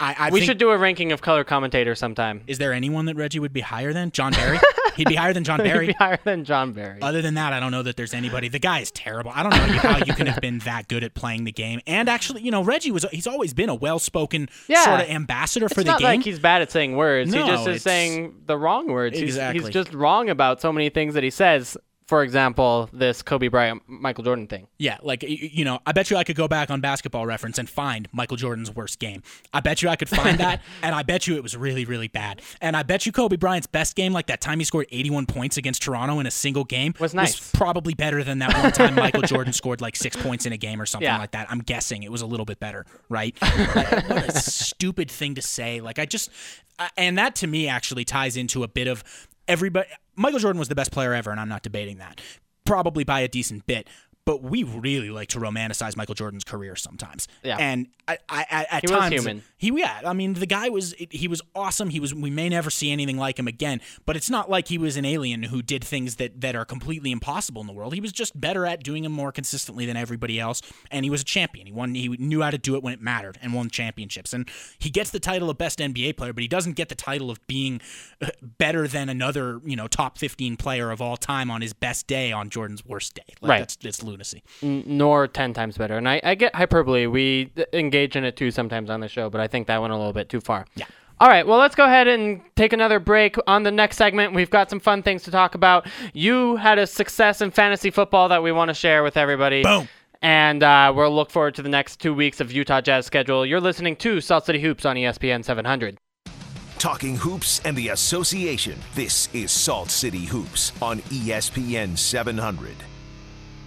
I, 0.00 0.16
I 0.18 0.30
We 0.30 0.40
think- 0.40 0.48
should 0.50 0.58
do 0.58 0.70
a 0.70 0.76
ranking 0.76 1.12
of 1.12 1.22
color 1.22 1.44
commentators 1.44 1.98
sometime. 1.98 2.42
Is 2.46 2.58
there 2.58 2.72
anyone 2.74 3.06
that 3.06 3.16
Reggie 3.16 3.38
would 3.38 3.52
be 3.52 3.60
higher 3.60 3.92
than? 3.92 4.10
Jon 4.10 4.32
Barry? 4.32 4.58
He'd 4.96 5.08
be 5.08 5.14
higher 5.14 5.32
than 5.32 5.44
John 5.44 5.58
He'd 5.60 5.64
be 5.64 5.68
Barry. 5.70 5.92
higher 5.92 6.18
than 6.24 6.44
Jon 6.44 6.72
Barry. 6.72 7.00
Other 7.02 7.22
than 7.22 7.34
that, 7.34 7.52
I 7.52 7.60
don't 7.60 7.70
know 7.70 7.82
that 7.82 7.96
there's 7.96 8.14
anybody. 8.14 8.48
The 8.48 8.58
guy 8.58 8.80
is 8.80 8.90
terrible. 8.90 9.30
I 9.34 9.42
don't 9.42 9.50
know 9.50 9.58
how 9.78 9.98
you 10.04 10.14
can 10.14 10.26
have 10.26 10.40
been 10.40 10.58
that 10.60 10.88
good 10.88 11.04
at 11.04 11.14
playing 11.14 11.44
the 11.44 11.52
game. 11.52 11.80
And 11.86 12.08
actually, 12.08 12.42
you 12.42 12.50
know, 12.50 12.62
Reggie 12.64 12.90
was 12.90 13.04
he's 13.12 13.26
always 13.26 13.54
been 13.54 13.68
a 13.68 13.74
well-spoken 13.74 14.48
Yeah. 14.68 14.84
sort 14.84 15.00
of 15.00 15.08
ambassador 15.08 15.68
for 15.68 15.80
it's 15.80 15.84
the 15.86 15.92
not 15.92 16.00
game. 16.00 16.06
like 16.08 16.22
he's 16.24 16.38
bad 16.38 16.62
at 16.62 16.70
saying 16.70 16.96
words. 16.96 17.30
No, 17.30 17.44
he 17.44 17.50
just 17.50 17.68
is 17.68 17.82
saying 17.82 18.34
the 18.46 18.56
wrong 18.56 18.88
words. 18.88 19.16
He's- 19.16 19.26
Exactly. 19.36 19.62
He's, 19.64 19.70
just 19.70 19.92
wrong 19.92 20.30
about 20.30 20.60
so 20.60 20.72
many 20.72 20.88
things 20.88 21.14
that 21.14 21.22
he 21.22 21.30
says. 21.30 21.76
For 22.06 22.22
example, 22.22 22.88
this 22.92 23.20
Kobe 23.20 23.48
Bryant, 23.48 23.82
Michael 23.88 24.22
Jordan 24.22 24.46
thing. 24.46 24.68
Yeah, 24.78 24.98
like 25.02 25.24
you 25.26 25.64
know, 25.64 25.80
I 25.84 25.90
bet 25.90 26.08
you 26.08 26.16
I 26.16 26.22
could 26.22 26.36
go 26.36 26.46
back 26.46 26.70
on 26.70 26.80
Basketball 26.80 27.26
Reference 27.26 27.58
and 27.58 27.68
find 27.68 28.08
Michael 28.12 28.36
Jordan's 28.36 28.72
worst 28.72 29.00
game. 29.00 29.24
I 29.52 29.58
bet 29.58 29.82
you 29.82 29.88
I 29.88 29.96
could 29.96 30.08
find 30.08 30.38
that, 30.38 30.62
and 30.82 30.94
I 30.94 31.02
bet 31.02 31.26
you 31.26 31.34
it 31.34 31.42
was 31.42 31.56
really, 31.56 31.84
really 31.84 32.06
bad. 32.06 32.42
And 32.60 32.76
I 32.76 32.84
bet 32.84 33.06
you 33.06 33.12
Kobe 33.12 33.34
Bryant's 33.34 33.66
best 33.66 33.96
game, 33.96 34.12
like 34.12 34.26
that 34.28 34.40
time 34.40 34.60
he 34.60 34.64
scored 34.64 34.86
81 34.92 35.26
points 35.26 35.56
against 35.56 35.82
Toronto 35.82 36.20
in 36.20 36.26
a 36.26 36.30
single 36.30 36.62
game, 36.62 36.94
Was 37.00 37.12
nice. 37.12 37.50
probably 37.50 37.94
better 37.94 38.22
than 38.22 38.38
that 38.38 38.54
one 38.62 38.70
time 38.70 38.94
Michael 38.94 39.22
Jordan 39.22 39.52
scored 39.52 39.80
like 39.80 39.96
six 39.96 40.14
points 40.16 40.46
in 40.46 40.52
a 40.52 40.56
game 40.56 40.80
or 40.80 40.86
something 40.86 41.06
Yeah. 41.06 41.18
like 41.18 41.32
that. 41.32 41.50
I'm 41.50 41.58
guessing 41.58 42.04
it 42.04 42.12
was 42.12 42.22
a 42.22 42.26
little 42.26 42.46
bit 42.46 42.60
better, 42.60 42.86
right? 43.08 43.36
Like, 43.74 44.08
what 44.08 44.28
a 44.28 44.38
stupid 44.38 45.10
thing 45.10 45.34
to 45.34 45.42
say. 45.42 45.80
Like 45.80 45.98
I 45.98 46.06
just, 46.06 46.30
and 46.96 47.18
that 47.18 47.34
to 47.36 47.46
me 47.48 47.66
actually 47.66 48.04
ties 48.04 48.36
into 48.36 48.62
a 48.62 48.68
bit 48.68 48.86
of 48.86 49.02
everybody. 49.48 49.88
Michael 50.16 50.38
Jordan 50.38 50.58
was 50.58 50.68
the 50.68 50.74
best 50.74 50.90
player 50.90 51.12
ever, 51.12 51.30
and 51.30 51.38
I'm 51.38 51.48
not 51.48 51.62
debating 51.62 51.98
that. 51.98 52.20
Probably 52.64 53.04
by 53.04 53.20
a 53.20 53.28
decent 53.28 53.66
bit. 53.66 53.88
But 54.26 54.42
we 54.42 54.64
really 54.64 55.08
like 55.10 55.28
to 55.28 55.38
romanticize 55.38 55.96
Michael 55.96 56.14
Jordan's 56.14 56.44
career 56.44 56.76
sometimes. 56.76 57.28
Yeah. 57.42 57.56
And 57.58 57.86
I, 58.06 58.18
I, 58.28 58.44
I 58.50 58.66
at 58.70 58.84
He 58.84 58.92
was 58.92 59.00
times 59.00 59.14
human. 59.14 59.42
he 59.56 59.72
yeah, 59.78 60.00
I 60.04 60.12
mean 60.12 60.34
the 60.34 60.46
guy 60.46 60.68
was 60.68 60.94
he 60.98 61.28
was 61.28 61.40
awesome. 61.54 61.88
He 61.88 62.00
was 62.00 62.12
we 62.14 62.28
may 62.30 62.48
never 62.48 62.68
see 62.68 62.90
anything 62.90 63.16
like 63.16 63.38
him 63.38 63.48
again, 63.48 63.80
but 64.04 64.16
it's 64.16 64.28
not 64.28 64.50
like 64.50 64.68
he 64.68 64.78
was 64.78 64.96
an 64.96 65.04
alien 65.04 65.44
who 65.44 65.62
did 65.62 65.82
things 65.82 66.16
that 66.16 66.40
that 66.40 66.54
are 66.54 66.64
completely 66.64 67.10
impossible 67.12 67.60
in 67.60 67.66
the 67.66 67.72
world. 67.72 67.94
He 67.94 68.00
was 68.00 68.12
just 68.12 68.38
better 68.38 68.66
at 68.66 68.82
doing 68.82 69.04
them 69.04 69.12
more 69.12 69.32
consistently 69.32 69.86
than 69.86 69.96
everybody 69.96 70.38
else, 70.38 70.60
and 70.90 71.04
he 71.04 71.10
was 71.10 71.22
a 71.22 71.24
champion. 71.24 71.66
He 71.66 71.72
won 71.72 71.94
he 71.94 72.08
knew 72.08 72.42
how 72.42 72.50
to 72.50 72.58
do 72.58 72.74
it 72.74 72.82
when 72.82 72.92
it 72.92 73.00
mattered 73.00 73.38
and 73.40 73.54
won 73.54 73.70
championships. 73.70 74.32
And 74.32 74.48
he 74.78 74.90
gets 74.90 75.10
the 75.10 75.20
title 75.20 75.48
of 75.50 75.56
best 75.58 75.78
NBA 75.78 76.16
player, 76.16 76.32
but 76.32 76.42
he 76.42 76.48
doesn't 76.48 76.72
get 76.74 76.88
the 76.88 76.94
title 76.94 77.30
of 77.30 77.44
being 77.46 77.80
uh, 78.20 78.28
better 78.42 78.88
than 78.88 79.08
another, 79.08 79.60
you 79.64 79.76
know, 79.76 79.86
top 79.86 80.18
15 80.18 80.56
player 80.56 80.90
of 80.90 81.00
all 81.00 81.16
time 81.16 81.50
on 81.50 81.60
his 81.60 81.72
best 81.72 82.06
day 82.08 82.32
on 82.32 82.50
Jordan's 82.50 82.84
worst 82.84 83.14
day. 83.14 83.22
Like 83.40 83.48
Right. 83.50 83.58
that's 83.60 83.76
that's. 83.76 84.15
Lunacy. 84.16 84.42
n- 84.62 84.82
nor 84.86 85.28
10 85.28 85.52
times 85.52 85.76
better. 85.76 85.96
And 85.96 86.08
I, 86.08 86.20
I 86.24 86.34
get 86.34 86.54
hyperbole. 86.54 87.06
We 87.06 87.52
engage 87.72 88.16
in 88.16 88.24
it 88.24 88.36
too 88.36 88.50
sometimes 88.50 88.90
on 88.90 89.00
the 89.00 89.08
show, 89.08 89.28
but 89.30 89.40
I 89.40 89.46
think 89.46 89.66
that 89.66 89.80
went 89.80 89.92
a 89.92 89.96
little 89.96 90.12
bit 90.12 90.28
too 90.28 90.40
far. 90.40 90.66
Yeah. 90.74 90.86
All 91.18 91.28
right, 91.28 91.46
well, 91.46 91.58
let's 91.58 91.74
go 91.74 91.84
ahead 91.86 92.08
and 92.08 92.42
take 92.56 92.74
another 92.74 93.00
break. 93.00 93.36
On 93.46 93.62
the 93.62 93.70
next 93.70 93.96
segment, 93.96 94.34
we've 94.34 94.50
got 94.50 94.68
some 94.68 94.80
fun 94.80 95.02
things 95.02 95.22
to 95.22 95.30
talk 95.30 95.54
about. 95.54 95.86
You 96.12 96.56
had 96.56 96.78
a 96.78 96.86
success 96.86 97.40
in 97.40 97.50
fantasy 97.52 97.90
football 97.90 98.28
that 98.28 98.42
we 98.42 98.52
want 98.52 98.68
to 98.68 98.74
share 98.74 99.02
with 99.02 99.16
everybody. 99.16 99.62
Boom. 99.62 99.88
And 100.20 100.62
uh, 100.62 100.92
we'll 100.94 101.14
look 101.14 101.30
forward 101.30 101.54
to 101.54 101.62
the 101.62 101.70
next 101.70 102.00
two 102.00 102.12
weeks 102.12 102.40
of 102.40 102.52
Utah 102.52 102.82
Jazz 102.82 103.06
schedule. 103.06 103.46
You're 103.46 103.60
listening 103.62 103.96
to 103.96 104.20
Salt 104.20 104.44
City 104.44 104.60
Hoops 104.60 104.84
on 104.84 104.96
ESPN 104.96 105.42
700. 105.42 105.98
Talking 106.78 107.16
hoops 107.16 107.62
and 107.64 107.74
the 107.74 107.88
association. 107.88 108.78
This 108.94 109.30
is 109.32 109.50
Salt 109.50 109.90
City 109.90 110.26
Hoops 110.26 110.72
on 110.82 110.98
ESPN 111.00 111.96
700. 111.96 112.74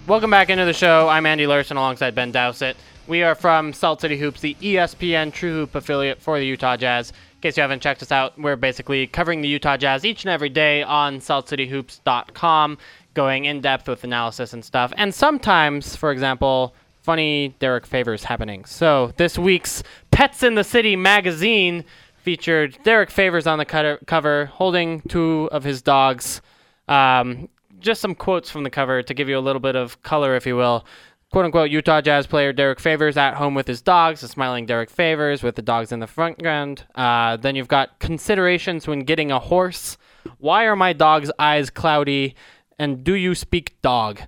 Welcome 0.06 0.30
back 0.30 0.50
into 0.50 0.64
the 0.64 0.72
show. 0.72 1.08
I'm 1.08 1.24
Andy 1.24 1.46
Larson 1.46 1.76
alongside 1.76 2.14
Ben 2.14 2.32
Dowsett. 2.32 2.76
We 3.06 3.22
are 3.22 3.34
from 3.34 3.72
Salt 3.72 4.00
City 4.00 4.16
Hoops, 4.16 4.40
the 4.40 4.56
ESPN 4.60 5.32
True 5.32 5.52
Hoop 5.52 5.74
affiliate 5.74 6.20
for 6.20 6.38
the 6.38 6.46
Utah 6.46 6.76
Jazz. 6.76 7.10
In 7.10 7.40
case 7.42 7.56
you 7.56 7.60
haven't 7.60 7.80
checked 7.82 8.02
us 8.02 8.10
out, 8.10 8.36
we're 8.38 8.56
basically 8.56 9.06
covering 9.06 9.40
the 9.40 9.48
Utah 9.48 9.76
Jazz 9.76 10.04
each 10.04 10.24
and 10.24 10.30
every 10.30 10.48
day 10.48 10.82
on 10.82 11.20
saltcityhoops.com, 11.20 12.78
going 13.14 13.44
in 13.44 13.60
depth 13.60 13.88
with 13.88 14.02
analysis 14.02 14.52
and 14.52 14.64
stuff. 14.64 14.92
And 14.96 15.14
sometimes, 15.14 15.94
for 15.94 16.10
example, 16.10 16.74
funny 17.02 17.54
Derrick 17.60 17.86
Favors 17.86 18.24
happening. 18.24 18.64
So 18.64 19.12
this 19.16 19.38
week's 19.38 19.82
Pets 20.10 20.42
in 20.42 20.54
the 20.54 20.64
City 20.64 20.96
magazine 20.96 21.84
featured 22.16 22.78
Derrick 22.84 23.10
Favors 23.10 23.46
on 23.46 23.58
the 23.58 23.98
cover 24.06 24.46
holding 24.46 25.02
two 25.02 25.48
of 25.52 25.62
his 25.62 25.82
dogs. 25.82 26.42
Um, 26.88 27.48
just 27.80 28.00
some 28.00 28.14
quotes 28.14 28.50
from 28.50 28.62
the 28.62 28.70
cover 28.70 29.02
to 29.02 29.14
give 29.14 29.28
you 29.28 29.38
a 29.38 29.40
little 29.40 29.60
bit 29.60 29.76
of 29.76 30.02
color, 30.02 30.36
if 30.36 30.46
you 30.46 30.56
will. 30.56 30.84
Quote 31.32 31.44
unquote 31.44 31.70
Utah 31.70 32.00
Jazz 32.00 32.26
player 32.26 32.52
Derrick 32.52 32.80
Favors 32.80 33.16
at 33.16 33.34
home 33.34 33.54
with 33.54 33.68
his 33.68 33.80
dogs, 33.80 34.22
a 34.22 34.28
smiling 34.28 34.66
Derrick 34.66 34.90
Favors 34.90 35.42
with 35.42 35.54
the 35.54 35.62
dogs 35.62 35.92
in 35.92 36.00
the 36.00 36.06
front 36.08 36.42
ground. 36.42 36.84
Uh, 36.94 37.36
then 37.36 37.54
you've 37.54 37.68
got 37.68 38.00
considerations 38.00 38.88
when 38.88 39.00
getting 39.00 39.30
a 39.30 39.38
horse. 39.38 39.96
Why 40.38 40.64
are 40.64 40.76
my 40.76 40.92
dog's 40.92 41.30
eyes 41.38 41.70
cloudy? 41.70 42.34
And 42.78 43.04
do 43.04 43.14
you 43.14 43.34
speak 43.34 43.80
dog? 43.80 44.20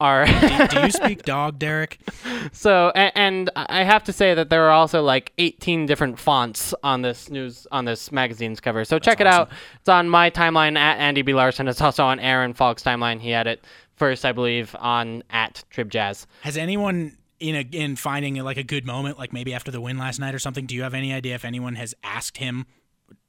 Are 0.00 0.24
do, 0.24 0.66
do 0.68 0.80
you 0.80 0.90
speak 0.90 1.22
dog, 1.24 1.58
Derrick? 1.58 1.98
so 2.52 2.90
and, 2.94 3.12
and 3.14 3.50
I 3.54 3.84
have 3.84 4.02
to 4.04 4.12
say 4.12 4.34
that 4.34 4.48
there 4.48 4.64
are 4.64 4.70
also 4.70 5.02
like 5.02 5.32
18 5.38 5.86
different 5.86 6.18
fonts 6.18 6.74
on 6.82 7.02
this 7.02 7.28
news 7.30 7.66
on 7.70 7.84
this 7.84 8.10
magazine's 8.10 8.60
cover. 8.60 8.84
So 8.84 8.98
check 8.98 9.20
it 9.20 9.26
out. 9.26 9.50
It's 9.78 9.88
on 9.88 10.08
my 10.08 10.30
timeline 10.30 10.78
at 10.78 10.98
Andy 10.98 11.22
B 11.22 11.34
Larson. 11.34 11.68
It's 11.68 11.80
also 11.82 12.04
on 12.04 12.18
Aaron 12.18 12.54
Falk's 12.54 12.82
timeline. 12.82 13.20
He 13.20 13.30
had 13.30 13.46
it 13.46 13.64
first, 13.96 14.24
I 14.24 14.32
believe, 14.32 14.74
on 14.78 15.22
at 15.28 15.62
Trib 15.68 15.90
Jazz. 15.90 16.26
Has 16.40 16.56
anyone 16.56 17.18
in 17.38 17.54
a 17.54 17.60
in 17.60 17.96
finding 17.96 18.36
like 18.36 18.56
a 18.56 18.62
good 18.62 18.86
moment, 18.86 19.18
like 19.18 19.32
maybe 19.32 19.52
after 19.52 19.70
the 19.70 19.80
win 19.80 19.98
last 19.98 20.18
night 20.18 20.34
or 20.34 20.38
something? 20.38 20.66
Do 20.66 20.74
you 20.74 20.82
have 20.82 20.94
any 20.94 21.12
idea 21.12 21.34
if 21.34 21.44
anyone 21.44 21.74
has 21.74 21.94
asked 22.02 22.38
him, 22.38 22.66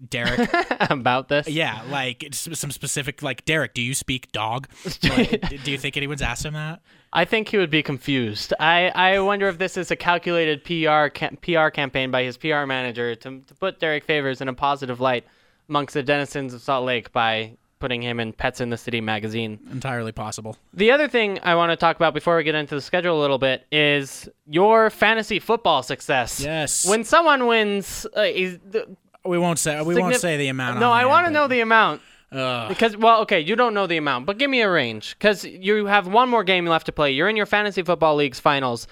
Derrick? 0.08 0.50
about 0.90 1.28
this. 1.28 1.48
yeah, 1.48 1.82
like 1.90 2.28
some 2.32 2.72
specific 2.72 3.22
like 3.22 3.46
Derrick. 3.46 3.74
Do 3.74 3.82
you 3.82 3.94
speak 3.94 4.32
dog? 4.32 4.68
Like, 5.04 5.64
do 5.64 5.72
you 5.72 5.78
think 5.78 5.98
anyone's 5.98 6.22
asked 6.22 6.46
him 6.46 6.54
that? 6.54 6.82
I 7.12 7.26
think 7.26 7.50
he 7.50 7.58
would 7.58 7.70
be 7.70 7.84
confused. 7.84 8.54
I, 8.60 8.90
I 8.90 9.20
wonder 9.20 9.48
if 9.48 9.58
this 9.58 9.76
is 9.78 9.92
a 9.92 9.96
calculated 9.96 10.64
PR 10.64 11.08
cam- 11.10 11.38
PR 11.38 11.70
campaign 11.70 12.12
by 12.12 12.24
his 12.24 12.38
PR 12.38 12.66
manager 12.66 13.16
to, 13.16 13.40
to 13.42 13.54
put 13.56 13.80
Derrick 13.80 14.06
Favors 14.06 14.40
in 14.42 14.48
a 14.48 14.54
positive 14.54 15.00
light 15.02 15.26
amongst 15.68 15.94
the 15.94 16.04
denizens 16.04 16.54
of 16.54 16.62
Salt 16.62 16.86
Lake 16.86 17.12
by 17.12 17.58
putting 17.80 18.02
him 18.02 18.20
in 18.20 18.32
Pets 18.32 18.62
in 18.62 18.70
the 18.70 18.78
City 18.78 19.02
magazine. 19.02 19.60
Entirely 19.72 20.12
possible. 20.12 20.56
The 20.74 20.92
other 20.92 21.08
thing 21.10 21.40
I 21.44 21.56
want 21.56 21.72
to 21.72 21.76
talk 21.76 21.96
about 21.98 22.14
before 22.14 22.38
we 22.38 22.44
get 22.44 22.56
into 22.56 22.76
the 22.76 22.82
schedule 22.82 23.20
a 23.20 23.22
little 23.22 23.40
bit 23.40 23.66
is 23.72 24.30
your 24.46 24.90
fantasy 24.90 25.40
football 25.40 25.84
success. 25.84 26.40
Yes. 26.40 26.88
When 26.88 27.04
someone 27.04 27.48
wins, 27.48 28.06
uh, 28.16 28.22
is 28.22 28.60
the, 28.70 28.96
We 29.24 29.38
won't 29.38 29.60
say 29.60 29.82
we 29.82 29.96
won't 29.96 30.16
say 30.16 30.38
the 30.38 30.48
amount. 30.48 30.80
No, 30.80 30.92
I 30.92 31.06
want 31.06 31.28
to 31.28 31.32
know 31.32 31.48
the 31.48 31.62
amount. 31.62 32.02
Ugh. 32.32 32.70
Because 32.70 32.96
well, 32.96 33.22
okay, 33.22 33.40
you 33.40 33.56
don't 33.56 33.74
know 33.74 33.88
the 33.88 33.98
amount, 33.98 34.26
but 34.26 34.38
give 34.38 34.50
me 34.50 34.62
a 34.62 34.70
range. 34.70 35.16
Because 35.18 35.44
you 35.44 35.86
have 35.86 36.08
one 36.08 36.30
more 36.30 36.44
game 36.44 36.66
left 36.66 36.86
to 36.86 36.92
play. 36.92 37.12
You're 37.12 37.30
in 37.30 37.36
your 37.36 37.46
fantasy 37.46 37.84
football 37.84 38.16
league's 38.16 38.40
finals. 38.40 38.88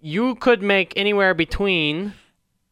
You 0.00 0.34
could 0.36 0.62
make 0.62 0.92
anywhere 0.96 1.34
between. 1.34 2.14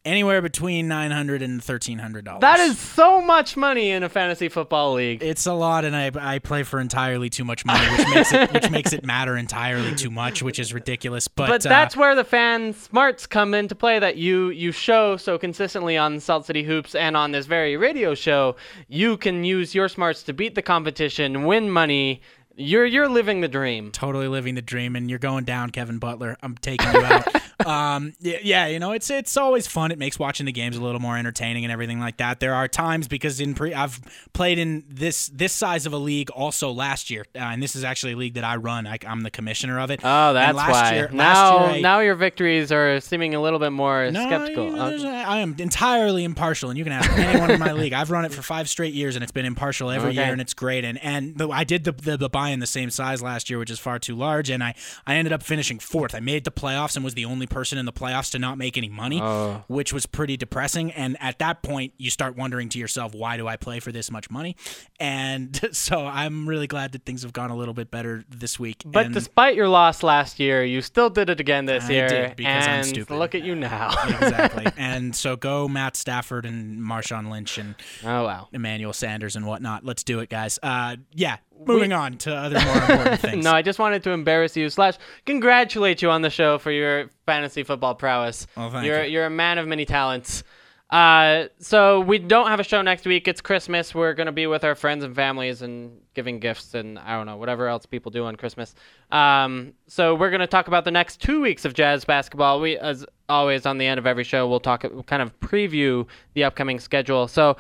Anywhere 0.05 0.41
between 0.43 0.89
nine 0.89 1.11
hundred 1.11 1.43
and 1.43 1.63
thirteen 1.63 1.99
hundred 1.99 2.25
dollars. 2.25 2.41
That 2.41 2.61
is 2.61 2.79
so 2.79 3.21
much 3.21 3.57
money 3.57 3.91
in 3.91 4.03
a 4.03 4.09
fantasy 4.09 4.49
football 4.49 4.95
league. 4.95 5.23
It's 5.23 5.47
a 5.47 5.53
lot, 5.53 5.85
and 5.85 5.95
I, 5.95 6.11
I 6.19 6.39
play 6.39 6.63
for 6.63 6.81
entirely 6.81 7.31
too 7.31 7.45
much 7.45 7.65
money, 7.65 7.87
which 7.97 8.07
makes 8.15 8.33
it 8.33 8.53
which 8.53 8.71
makes 8.71 8.93
it 8.93 9.05
matter 9.05 9.37
entirely 9.37 9.95
too 9.95 10.11
much, 10.11 10.43
which 10.43 10.59
is 10.59 10.73
ridiculous. 10.73 11.29
But, 11.29 11.49
But 11.49 11.67
uh, 11.67 11.69
that's 11.69 11.97
where 11.97 12.15
the 12.15 12.25
fan 12.25 12.73
smarts 12.73 13.27
come 13.27 13.55
into 13.55 13.75
play 13.75 13.99
that 13.99 14.17
you 14.17 14.51
you 14.51 14.73
show 14.73 15.17
so 15.17 15.39
consistently 15.39 15.97
on 15.97 16.21
Salt 16.21 16.47
City 16.47 16.63
Hoops 16.63 16.95
and 16.95 17.17
on 17.17 17.33
this 17.33 17.47
very 17.47 17.77
radio 17.77 18.15
show. 18.15 18.57
You 18.89 19.17
can 19.17 19.45
use 19.45 19.75
your 19.75 19.89
smarts 19.89 20.23
to 20.25 20.33
beat 20.33 20.55
the 20.55 20.63
competition, 20.63 21.45
win 21.45 21.71
money. 21.71 22.23
You're 22.61 22.85
you're 22.87 23.09
living 23.09 23.41
the 23.41 23.49
dream. 23.49 23.91
totally 23.91 24.29
living 24.29 24.55
the 24.55 24.63
dream, 24.63 24.97
and 24.97 25.09
you're 25.09 25.19
going 25.19 25.45
down, 25.45 25.71
Kevin 25.71 25.99
Butler. 25.99 26.37
I'm 26.43 26.57
taking 26.57 26.93
you 26.93 27.01
out. 27.01 27.27
um, 27.67 28.13
yeah, 28.21 28.67
you 28.67 28.79
know, 28.79 28.93
it's 28.93 29.09
it's 29.11 29.37
always 29.37 29.67
fun. 29.67 29.91
It 29.91 29.99
makes 29.99 30.19
watching 30.19 30.47
the 30.47 30.53
games 30.53 30.77
a 30.77 30.83
little 30.83 31.01
more 31.01 31.17
entertaining 31.17 31.65
and 31.65 31.73
everything 31.73 32.01
like 32.01 32.19
that. 32.19 32.39
There 32.41 32.55
are 32.55 32.69
times 32.69 33.09
because 33.09 33.41
in 33.41 33.55
pre, 33.55 33.73
I've 33.75 33.99
played 34.35 34.59
in 34.59 34.85
this 34.89 35.29
this 35.29 35.53
size 35.53 35.87
of 35.87 35.93
a 35.93 35.97
league 35.99 36.31
also 36.31 36.71
last 36.71 37.09
year, 37.11 37.25
uh, 37.35 37.39
and 37.39 37.63
this 37.63 37.75
is 37.77 37.83
actually 37.85 38.13
a 38.13 38.17
league 38.17 38.35
that 38.35 38.45
I 38.45 38.57
run. 38.57 38.87
I, 38.87 38.99
I'm 39.07 39.23
the 39.23 39.31
commissioner 39.31 39.81
of 39.81 39.91
it. 39.91 40.01
Oh, 40.05 40.29
And 40.29 40.37
that's 40.37 40.57
last 40.57 40.71
why. 40.71 40.95
Year, 40.95 41.09
now 41.13 41.57
last 41.57 41.61
year 41.71 41.79
I- 41.79 41.81
now 41.81 42.01
your 42.01 42.15
victories 42.15 42.71
are 42.73 43.01
seeming 43.01 43.35
a 43.35 43.41
little 43.41 43.59
bit 43.59 43.73
more 43.73 44.11
No, 44.11 44.27
skeptical. 44.27 44.67
you 44.67 44.77
know, 44.77 44.83
Uh, 44.83 44.91
there's 44.91 45.05
a- 45.05 45.09
I 45.09 45.39
am 45.41 45.55
entirely 45.59 46.25
impartial, 46.25 46.69
and 46.71 46.79
you 46.79 46.85
can 46.85 46.93
ask 46.93 47.11
anyone 47.13 47.51
in 47.53 47.59
my 47.61 47.73
league. 47.81 47.93
I've 47.95 48.11
run 48.11 48.25
it 48.27 48.33
for 48.33 48.43
five 48.43 48.69
straight 48.69 48.93
years, 48.95 49.17
and 49.17 49.23
it's 49.23 49.33
been 49.33 49.47
impartial 49.47 49.91
every 49.91 50.11
Okay. 50.11 50.23
year, 50.23 50.33
and 50.33 50.41
it's 50.43 50.55
great. 50.55 50.85
And 50.85 50.99
and 51.03 51.37
the, 51.39 51.49
I 51.49 51.65
did 51.65 51.85
the, 51.85 51.93
the 51.93 52.17
the 52.17 52.29
buy 52.29 52.50
in 52.53 52.61
the 52.61 52.67
same 52.67 52.91
size 52.91 53.23
last 53.23 53.49
year, 53.51 53.59
which 53.59 53.71
is 53.71 53.79
far 53.79 53.99
too 53.99 54.15
large, 54.15 54.51
and 54.51 54.63
I 54.63 54.75
I 55.07 55.15
ended 55.17 55.33
up 55.33 55.43
finishing 55.43 55.79
fourth. 55.79 56.15
I 56.15 56.21
made 56.21 56.45
the 56.45 56.51
playoffs 56.51 56.97
and 56.97 57.05
was 57.05 57.15
the 57.15 57.25
only 57.25 57.47
person 57.47 57.79
in 57.79 57.87
the 57.87 57.93
playoffs 57.93 58.31
to 58.33 58.39
not 58.39 58.59
make 58.59 58.77
any 58.77 58.89
money, 58.89 59.21
Oh. 59.21 59.65
which 59.69 59.93
was 59.93 60.07
pretty 60.07 60.37
depressing. 60.37 60.93
And 60.93 61.17
at 61.21 61.39
that 61.39 61.63
point, 61.63 61.95
you 61.99 62.11
start 62.11 62.37
wondering 62.37 62.69
to 62.71 62.79
yourself, 62.79 63.15
why 63.15 63.37
do 63.37 63.47
I 63.49 63.57
play 63.57 63.81
for 63.81 63.93
this 63.93 64.11
much 64.11 64.31
money? 64.31 64.57
And 64.99 65.59
so 65.73 66.07
I'm 66.07 66.49
really 66.49 66.67
glad 66.67 66.93
that 66.93 67.05
things 67.05 67.23
have 67.23 67.33
gone 67.33 67.51
a 67.51 67.57
little 67.57 67.75
bit 67.75 67.91
better 67.91 68.25
this 68.29 68.59
week. 68.59 68.83
but 68.85 69.07
and 69.07 69.15
despite 69.15 69.55
your 69.57 69.69
loss 69.69 70.03
last 70.03 70.39
year, 70.41 70.65
you 70.65 70.83
still 70.83 71.11
did 71.11 71.31
it 71.31 71.41
again 71.41 71.67
this 71.67 71.85
I 71.85 71.93
year. 71.93 72.09
did, 72.09 72.37
because 72.37 72.65
I'm 72.67 72.71
and 72.81 72.87
stupid. 72.87 73.17
look 73.17 73.35
at 73.35 73.43
you 73.43 73.55
now. 73.55 73.91
exactly. 74.09 74.67
and 74.77 75.15
so 75.15 75.37
go 75.37 75.69
Matt 75.69 75.97
Stafford 75.97 76.47
and 76.47 76.81
Marshawn 76.81 77.31
Lynch 77.31 77.59
and 77.59 77.75
oh 78.05 78.25
wow. 78.25 78.49
Emmanuel 78.53 78.93
Sanders 78.93 79.37
and 79.37 79.47
whatnot. 79.47 79.85
Let's 79.85 80.05
do 80.05 80.21
it, 80.21 80.29
guys. 80.29 80.59
Uh, 80.63 80.97
yeah. 81.15 81.37
Moving 81.67 81.93
on 81.93 82.17
to 82.19 82.35
other 82.35 82.59
more 82.61 82.75
important 82.75 83.21
things. 83.23 83.45
No, 83.45 83.53
I 83.53 83.63
just 83.63 83.79
wanted 83.79 84.03
to 84.05 84.11
embarrass 84.11 84.57
you 84.57 84.69
slash 84.71 84.95
congratulate 85.27 86.03
you 86.03 86.11
on 86.11 86.23
the 86.23 86.31
show 86.31 86.59
for 86.59 86.71
your 86.71 87.11
fantasy 87.27 87.63
football 87.63 87.95
prowess. 87.95 88.47
Oh, 88.57 88.71
thank 88.71 88.87
you're 88.87 89.05
you. 89.05 89.13
you're 89.13 89.27
a 89.27 89.31
man 89.31 89.59
of 89.59 89.67
many 89.67 89.85
talents. 89.85 90.43
Uh, 90.91 91.45
so 91.61 92.01
we 92.01 92.19
don't 92.19 92.49
have 92.49 92.59
a 92.59 92.65
show 92.65 92.83
next 92.83 93.07
week. 93.07 93.29
It's 93.29 93.41
Christmas. 93.41 93.95
We're 93.95 94.13
gonna 94.13 94.33
be 94.33 94.49
with 94.49 94.65
our 94.65 94.75
friends 94.75 95.05
and 95.05 95.15
families 95.15 95.63
and 95.63 96.01
giving 96.15 96.41
gifts 96.41 96.75
and 96.75 96.99
I 96.99 97.17
don't 97.17 97.27
know 97.27 97.37
whatever 97.37 97.69
else 97.69 97.87
people 97.87 98.11
do 98.11 98.25
on 98.25 98.35
Christmas. 98.35 98.75
Um, 99.13 99.75
so 99.87 100.17
we're 100.17 100.31
gonna 100.33 100.49
talk 100.49 100.67
about 100.67 100.85
the 100.85 100.91
next 100.91 101.21
two 101.23 101.41
weeks 101.41 101.65
of 101.65 101.75
Jazz 101.75 102.05
basketball. 102.05 102.61
We, 102.61 102.77
as 102.77 103.07
always, 103.29 103.67
on 103.67 103.79
the 103.79 103.87
end 103.87 103.99
of 103.99 104.07
every 104.07 104.25
show, 104.25 104.49
we'll 104.49 104.59
talk 104.59 104.83
we'll 104.83 105.05
kind 105.05 105.23
of 105.23 105.39
preview 105.39 106.09
the 106.35 106.43
upcoming 106.43 106.81
schedule. 106.81 107.29
So 107.29 107.57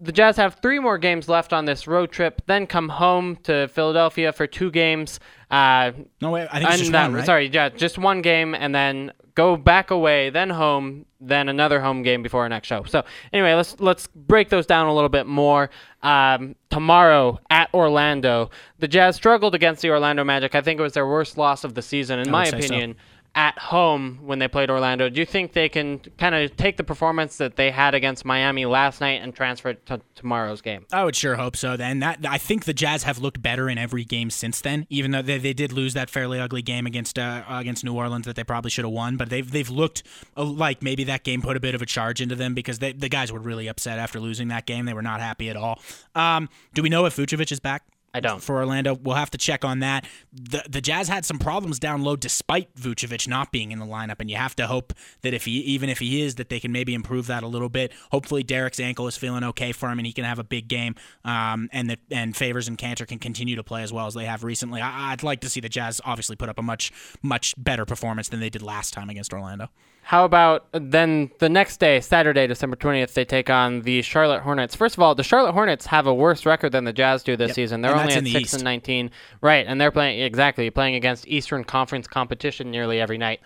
the 0.00 0.10
Jazz 0.10 0.36
have 0.36 0.56
three 0.56 0.80
more 0.80 0.98
games 0.98 1.28
left 1.28 1.52
on 1.52 1.66
this 1.66 1.86
road 1.86 2.10
trip, 2.10 2.42
then 2.46 2.66
come 2.66 2.88
home 2.88 3.36
to 3.44 3.68
Philadelphia 3.68 4.32
for 4.32 4.48
two 4.48 4.72
games. 4.72 5.20
Uh, 5.52 5.92
no, 6.20 6.32
wait. 6.32 6.48
I 6.50 6.58
think 6.58 6.70
just 6.72 6.90
that- 6.92 7.04
one, 7.04 7.14
right? 7.14 7.26
Sorry, 7.26 7.46
yeah, 7.46 7.68
just 7.68 7.96
one 7.96 8.22
game, 8.22 8.56
and 8.56 8.74
then 8.74 9.12
go 9.34 9.56
back 9.56 9.90
away, 9.90 10.30
then 10.30 10.50
home, 10.50 11.06
then 11.20 11.48
another 11.48 11.80
home 11.80 12.02
game 12.02 12.22
before 12.22 12.42
our 12.42 12.48
next 12.48 12.68
show. 12.68 12.84
So 12.84 13.04
anyway, 13.32 13.54
let's 13.54 13.78
let's 13.80 14.06
break 14.08 14.48
those 14.48 14.66
down 14.66 14.86
a 14.86 14.94
little 14.94 15.08
bit 15.08 15.26
more. 15.26 15.70
Um, 16.02 16.56
tomorrow 16.70 17.38
at 17.50 17.72
Orlando, 17.72 18.50
the 18.78 18.88
Jazz 18.88 19.16
struggled 19.16 19.54
against 19.54 19.82
the 19.82 19.90
Orlando 19.90 20.24
Magic. 20.24 20.54
I 20.54 20.60
think 20.60 20.80
it 20.80 20.82
was 20.82 20.94
their 20.94 21.06
worst 21.06 21.38
loss 21.38 21.64
of 21.64 21.74
the 21.74 21.82
season, 21.82 22.18
in 22.18 22.28
I 22.28 22.30
my 22.30 22.46
opinion. 22.46 22.94
so. 22.94 23.00
At 23.34 23.58
home 23.58 24.18
when 24.22 24.40
they 24.40 24.48
played 24.48 24.68
Orlando, 24.68 25.08
do 25.08 25.18
you 25.18 25.24
think 25.24 25.54
they 25.54 25.70
can 25.70 26.00
kind 26.18 26.34
of 26.34 26.54
take 26.56 26.76
the 26.76 26.84
performance 26.84 27.38
that 27.38 27.56
they 27.56 27.70
had 27.70 27.94
against 27.94 28.26
Miami 28.26 28.66
last 28.66 29.00
night 29.00 29.22
and 29.22 29.34
transfer 29.34 29.70
it 29.70 29.86
to 29.86 30.02
tomorrow's 30.14 30.60
game? 30.60 30.84
I 30.92 31.04
would 31.04 31.16
sure 31.16 31.36
hope 31.36 31.56
so. 31.56 31.74
Then 31.74 32.00
that 32.00 32.26
I 32.28 32.36
think 32.36 32.66
the 32.66 32.74
Jazz 32.74 33.04
have 33.04 33.18
looked 33.18 33.40
better 33.40 33.70
in 33.70 33.78
every 33.78 34.04
game 34.04 34.28
since 34.28 34.60
then. 34.60 34.86
Even 34.90 35.12
though 35.12 35.22
they, 35.22 35.38
they 35.38 35.54
did 35.54 35.72
lose 35.72 35.94
that 35.94 36.10
fairly 36.10 36.38
ugly 36.38 36.60
game 36.60 36.84
against 36.84 37.18
uh, 37.18 37.42
against 37.48 37.84
New 37.84 37.94
Orleans 37.94 38.26
that 38.26 38.36
they 38.36 38.44
probably 38.44 38.70
should 38.70 38.84
have 38.84 38.92
won, 38.92 39.16
but 39.16 39.30
they've 39.30 39.50
they've 39.50 39.70
looked 39.70 40.02
uh, 40.36 40.44
like 40.44 40.82
maybe 40.82 41.04
that 41.04 41.24
game 41.24 41.40
put 41.40 41.56
a 41.56 41.60
bit 41.60 41.74
of 41.74 41.80
a 41.80 41.86
charge 41.86 42.20
into 42.20 42.34
them 42.34 42.52
because 42.52 42.80
they, 42.80 42.92
the 42.92 43.08
guys 43.08 43.32
were 43.32 43.40
really 43.40 43.66
upset 43.66 43.98
after 43.98 44.20
losing 44.20 44.48
that 44.48 44.66
game. 44.66 44.84
They 44.84 44.94
were 44.94 45.00
not 45.00 45.20
happy 45.20 45.48
at 45.48 45.56
all. 45.56 45.80
Um, 46.14 46.50
do 46.74 46.82
we 46.82 46.90
know 46.90 47.06
if 47.06 47.16
Vucevic 47.16 47.50
is 47.50 47.60
back? 47.60 47.84
I 48.14 48.20
don't. 48.20 48.42
For 48.42 48.56
Orlando, 48.56 48.94
we'll 48.94 49.16
have 49.16 49.30
to 49.30 49.38
check 49.38 49.64
on 49.64 49.78
that. 49.78 50.04
The 50.32 50.62
the 50.68 50.82
Jazz 50.82 51.08
had 51.08 51.24
some 51.24 51.38
problems 51.38 51.78
down 51.78 52.02
low 52.02 52.14
despite 52.14 52.74
Vucevic 52.74 53.26
not 53.26 53.50
being 53.52 53.72
in 53.72 53.78
the 53.78 53.86
lineup, 53.86 54.16
and 54.20 54.30
you 54.30 54.36
have 54.36 54.54
to 54.56 54.66
hope 54.66 54.92
that 55.22 55.32
if 55.32 55.46
he 55.46 55.52
even 55.60 55.88
if 55.88 55.98
he 55.98 56.20
is, 56.20 56.34
that 56.34 56.50
they 56.50 56.60
can 56.60 56.72
maybe 56.72 56.92
improve 56.92 57.26
that 57.28 57.42
a 57.42 57.46
little 57.46 57.70
bit. 57.70 57.90
Hopefully, 58.10 58.44
Derrick's 58.44 58.80
ankle 58.80 59.06
is 59.06 59.16
feeling 59.16 59.44
okay 59.44 59.72
for 59.72 59.90
him, 59.90 59.98
and 59.98 60.06
he 60.06 60.12
can 60.12 60.24
have 60.24 60.38
a 60.38 60.44
big 60.44 60.68
game. 60.68 60.94
Um, 61.24 61.70
and 61.72 61.88
that 61.88 62.00
and 62.10 62.36
Favors 62.36 62.68
and 62.68 62.76
Kanter 62.76 63.08
can 63.08 63.18
continue 63.18 63.56
to 63.56 63.64
play 63.64 63.82
as 63.82 63.94
well 63.94 64.06
as 64.06 64.12
they 64.12 64.26
have 64.26 64.44
recently. 64.44 64.82
I, 64.82 65.12
I'd 65.12 65.22
like 65.22 65.40
to 65.40 65.48
see 65.48 65.60
the 65.60 65.70
Jazz 65.70 66.00
obviously 66.04 66.36
put 66.36 66.50
up 66.50 66.58
a 66.58 66.62
much 66.62 66.92
much 67.22 67.54
better 67.56 67.86
performance 67.86 68.28
than 68.28 68.40
they 68.40 68.50
did 68.50 68.60
last 68.60 68.92
time 68.92 69.08
against 69.08 69.32
Orlando. 69.32 69.70
How 70.04 70.24
about 70.24 70.66
then 70.72 71.30
the 71.38 71.48
next 71.48 71.78
day, 71.78 72.00
Saturday, 72.00 72.46
December 72.46 72.76
20th, 72.76 73.14
they 73.14 73.24
take 73.24 73.48
on 73.48 73.82
the 73.82 74.02
Charlotte 74.02 74.42
Hornets. 74.42 74.74
First 74.74 74.96
of 74.96 75.02
all, 75.02 75.14
the 75.14 75.22
Charlotte 75.22 75.52
Hornets 75.52 75.86
have 75.86 76.06
a 76.06 76.12
worse 76.14 76.44
record 76.44 76.72
than 76.72 76.84
the 76.84 76.92
Jazz 76.92 77.22
do 77.22 77.36
this 77.36 77.50
Yep. 77.50 77.54
season. 77.54 77.80
They're 77.82 77.92
And 77.92 78.00
only 78.00 78.14
at 78.14 78.24
the 78.24 78.32
6 78.32 78.42
East. 78.42 78.54
and 78.54 78.64
19. 78.64 79.10
Right, 79.40 79.64
and 79.66 79.80
they're 79.80 79.90
playing 79.92 80.20
exactly 80.20 80.68
playing 80.70 80.96
against 80.96 81.26
Eastern 81.28 81.64
Conference 81.64 82.06
competition 82.08 82.70
nearly 82.70 83.00
every 83.00 83.16
night. 83.16 83.40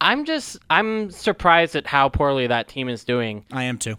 I'm 0.00 0.24
just 0.24 0.58
I'm 0.68 1.10
surprised 1.10 1.74
at 1.74 1.86
how 1.86 2.08
poorly 2.08 2.46
that 2.48 2.68
team 2.68 2.88
is 2.88 3.02
doing. 3.04 3.44
I 3.52 3.64
am 3.64 3.78
too. 3.78 3.96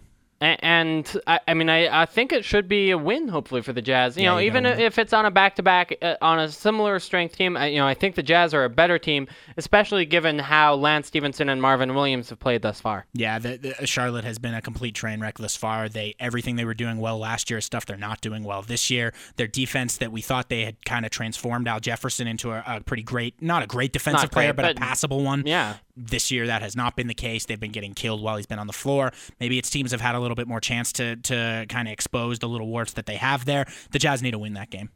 And 0.60 1.20
I, 1.26 1.40
I 1.48 1.54
mean, 1.54 1.68
I, 1.68 2.02
I 2.02 2.06
think 2.06 2.32
it 2.32 2.44
should 2.44 2.68
be 2.68 2.90
a 2.90 2.98
win, 2.98 3.28
hopefully, 3.28 3.62
for 3.62 3.72
the 3.72 3.82
Jazz. 3.82 4.16
You 4.16 4.24
Yeah, 4.24 4.32
know, 4.32 4.38
you 4.38 4.46
even 4.46 4.64
gotta 4.64 4.82
if 4.82 4.98
it's 4.98 5.12
on 5.12 5.26
a 5.26 5.30
back-to-back 5.30 5.94
uh, 6.02 6.16
on 6.20 6.38
a 6.38 6.48
similar 6.50 6.98
strength 6.98 7.36
team, 7.36 7.56
I, 7.56 7.66
you 7.68 7.78
know, 7.78 7.86
I 7.86 7.94
think 7.94 8.14
the 8.14 8.22
Jazz 8.22 8.52
are 8.54 8.64
a 8.64 8.68
better 8.70 8.98
team, 8.98 9.26
especially 9.56 10.04
given 10.04 10.38
how 10.38 10.74
Lance 10.74 11.06
Stephenson 11.08 11.48
and 11.48 11.60
Marvin 11.62 11.94
Williams 11.94 12.30
have 12.30 12.38
played 12.38 12.62
thus 12.62 12.80
far. 12.80 13.06
Yeah, 13.14 13.38
the, 13.38 13.56
the, 13.78 13.86
Charlotte 13.86 14.24
has 14.24 14.38
been 14.38 14.54
a 14.54 14.62
complete 14.62 14.94
train 14.94 15.20
wreck 15.20 15.38
thus 15.38 15.56
far. 15.56 15.88
They 15.88 16.14
everything 16.20 16.56
they 16.56 16.64
were 16.64 16.74
doing 16.74 16.98
well 16.98 17.18
last 17.18 17.50
year 17.50 17.58
is 17.58 17.64
stuff 17.64 17.86
they're 17.86 17.96
not 17.96 18.20
doing 18.20 18.44
well 18.44 18.62
this 18.62 18.90
year. 18.90 19.12
Their 19.36 19.46
defense 19.48 19.96
that 19.98 20.12
we 20.12 20.20
thought 20.20 20.48
they 20.48 20.64
had 20.64 20.84
kind 20.84 21.04
of 21.04 21.10
transformed 21.10 21.68
Al 21.68 21.80
Jefferson 21.80 22.26
into 22.26 22.50
a, 22.50 22.62
a 22.66 22.80
pretty 22.80 23.02
great, 23.02 23.40
not 23.40 23.62
a 23.62 23.66
great 23.66 23.92
defensive 23.92 24.22
Not 24.24 24.32
player, 24.32 24.52
great, 24.52 24.56
but, 24.56 24.76
but- 24.76 24.82
a 24.82 24.86
passable 24.86 25.22
one. 25.22 25.44
Yeah. 25.46 25.76
This 25.96 26.30
year 26.30 26.46
that 26.48 26.60
has 26.62 26.74
not 26.74 26.96
been 26.96 27.06
the 27.06 27.14
case. 27.14 27.46
They've 27.46 27.60
been 27.60 27.70
getting 27.72 27.94
killed 27.94 28.20
while 28.22 28.36
he's 28.36 28.46
been 28.46 28.58
on 28.58 28.66
the 28.66 28.72
floor. 28.72 29.12
Maybe 29.38 29.58
its 29.58 29.70
teams 29.70 29.92
have 29.92 30.00
had 30.00 30.14
a 30.16 30.20
little 30.20 30.34
bit 30.34 30.48
more 30.48 30.60
chance 30.60 30.92
to 30.94 31.16
to 31.16 31.66
kind 31.68 31.86
of 31.88 31.92
expose 31.92 32.40
the 32.40 32.48
little 32.48 32.66
warts 32.66 32.94
that 32.94 33.06
they 33.06 33.16
have 33.16 33.44
there. 33.44 33.66
The 33.92 33.98
Jazz 33.98 34.22
need 34.22 34.32
to 34.32 34.38
win 34.38 34.54
that 34.54 34.70
game. 34.70 34.90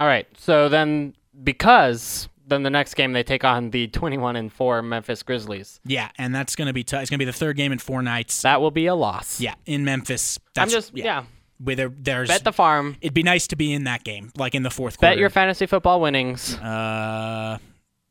All 0.00 0.06
right. 0.06 0.26
So 0.36 0.68
then, 0.68 1.14
because 1.42 2.28
then 2.46 2.62
the 2.62 2.70
next 2.70 2.94
game 2.94 3.12
they 3.12 3.22
take 3.22 3.44
on 3.44 3.70
the 3.70 3.86
21 3.86 4.36
and 4.36 4.52
4 4.52 4.82
Memphis 4.82 5.22
Grizzlies. 5.22 5.80
Yeah, 5.86 6.10
and 6.18 6.34
that's 6.34 6.56
going 6.56 6.66
to 6.66 6.74
be 6.74 6.84
tough. 6.84 7.00
It's 7.02 7.10
going 7.10 7.18
to 7.18 7.24
be 7.24 7.30
the 7.30 7.32
third 7.32 7.56
game 7.56 7.72
in 7.72 7.78
four 7.78 8.02
nights. 8.02 8.42
That 8.42 8.60
will 8.60 8.70
be 8.70 8.86
a 8.86 8.94
loss. 8.94 9.40
Yeah, 9.40 9.54
in 9.64 9.84
Memphis. 9.84 10.38
I'm 10.58 10.68
just 10.68 10.94
yeah. 10.96 11.24
Where 11.58 11.76
there, 11.76 11.92
there's 11.96 12.28
Bet 12.28 12.44
the 12.44 12.52
farm. 12.52 12.96
It'd 13.00 13.14
be 13.14 13.22
nice 13.22 13.46
to 13.46 13.56
be 13.56 13.72
in 13.72 13.84
that 13.84 14.04
game, 14.04 14.32
like 14.36 14.54
in 14.54 14.64
the 14.64 14.70
fourth 14.70 14.98
quarter. 14.98 15.12
Bet 15.12 15.18
your 15.18 15.30
fantasy 15.30 15.66
football 15.66 16.00
winnings 16.00 16.54
Uh, 16.56 17.58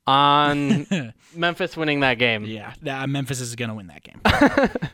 on 0.08 1.14
Memphis 1.36 1.78
winning 1.78 2.02
that 2.02 2.20
game. 2.20 2.46
yeah, 2.46 2.74
uh, 2.88 3.08
Memphis 3.08 3.40
is 3.42 3.56
going 3.56 3.70
to 3.70 3.76
win 3.76 3.88
that 3.88 4.04
game. 4.04 4.22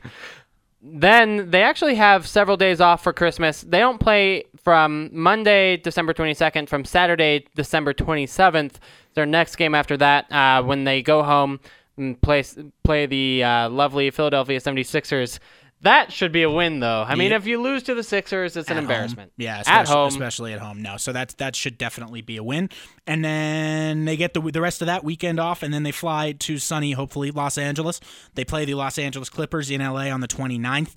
Then 0.81 1.51
they 1.51 1.61
actually 1.61 1.95
have 1.95 2.25
several 2.25 2.55
days 2.55 2.79
off 2.79 3.03
for 3.03 3.11
Christmas. 3.11 3.61
They 3.61 3.79
don't 3.79 3.99
play 3.99 4.45
from 4.63 5.09
Monday, 5.11 5.75
December 5.75 6.13
22nd, 6.13 6.69
from 6.69 6.85
Saturday, 6.85 7.45
December 7.55 7.93
27th. 7.93 8.75
Their 9.13 9.25
next 9.25 9.57
game 9.57 9.75
after 9.75 9.97
that, 9.97 10.31
uh, 10.31 10.63
when 10.63 10.85
they 10.85 11.01
go 11.01 11.21
home 11.21 11.59
and 11.97 12.19
play 12.21 12.45
play 12.83 13.05
the 13.05 13.43
uh, 13.43 13.69
lovely 13.69 14.09
Philadelphia 14.09 14.59
76ers. 14.59 15.39
That 15.81 16.11
should 16.11 16.33
be 16.33 16.43
a 16.43 16.49
win, 16.49 16.81
though. 16.81 17.05
I 17.07 17.15
mean, 17.15 17.31
Yeah. 17.31 17.37
if 17.37 17.47
you 17.47 17.61
lose 17.61 17.83
to 17.83 17.95
the 17.95 18.03
Sixers, 18.03 18.57
it's 18.57 18.67
an 18.69 18.73
At 18.77 18.83
home. 18.83 18.91
embarrassment. 18.91 19.31
Yeah, 19.37 19.55
at 19.55 19.61
especially, 19.61 19.93
home. 19.95 20.07
especially 20.09 20.53
at 20.53 20.59
home. 20.59 20.81
No, 20.81 20.97
so 20.97 21.13
that's 21.13 21.35
that 21.35 21.55
should 21.55 21.77
definitely 21.77 22.21
be 22.21 22.35
a 22.35 22.43
win. 22.43 22.69
And 23.07 23.23
then 23.23 24.03
they 24.05 24.17
get 24.17 24.33
the 24.33 24.41
the 24.41 24.59
rest 24.61 24.81
of 24.81 24.87
that 24.87 25.03
weekend 25.05 25.39
off, 25.39 25.63
and 25.63 25.73
then 25.73 25.83
they 25.83 25.91
fly 25.93 26.33
to 26.33 26.57
sunny, 26.57 26.91
hopefully 26.91 27.31
Los 27.31 27.57
Angeles. 27.57 28.01
They 28.35 28.43
play 28.43 28.65
the 28.65 28.73
Los 28.73 28.97
Angeles 28.99 29.29
Clippers 29.29 29.71
in 29.71 29.79
LA 29.81 30.09
on 30.11 30.19
the 30.19 30.27
29th. 30.27 30.95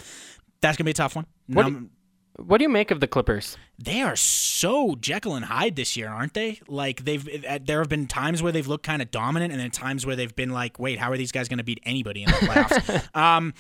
That's 0.61 0.77
gonna 0.77 0.87
be 0.87 0.91
a 0.93 0.95
tough 0.95 1.15
one. 1.15 1.27
What 1.47 1.63
Num- 1.63 1.91
What 2.39 2.59
do 2.59 2.65
you 2.65 2.69
make 2.71 2.91
of 2.91 2.99
the 3.01 3.07
Clippers? 3.07 3.57
they 3.79 4.01
are 4.01 4.17
so 4.17 4.95
Jekyll 5.01 5.35
and 5.35 5.45
Hyde 5.45 5.77
this 5.77 5.97
year, 5.97 6.09
aren't 6.09 6.35
they? 6.35 6.61
Like 6.67 7.05
they've 7.05 7.45
uh, 7.49 7.59
there 7.65 7.79
have 7.81 7.89
been 7.89 8.07
times 8.09 8.43
where 8.43 8.51
they've 8.53 8.67
looked 8.67 8.85
kind 8.87 9.03
of 9.03 9.11
dominant, 9.13 9.53
and 9.53 9.61
then 9.61 9.71
times 9.71 10.05
where 10.07 10.17
they've 10.17 10.35
been 10.35 10.51
like, 10.51 10.79
wait, 10.81 10.99
how 10.99 11.11
are 11.13 11.17
these 11.17 11.31
guys 11.33 11.49
going 11.49 11.59
to 11.59 11.65
beat 11.65 11.81
anybody 11.85 12.23
in 12.25 12.31
the 12.31 12.37
playoffs? 12.37 13.17
um, 13.21 13.55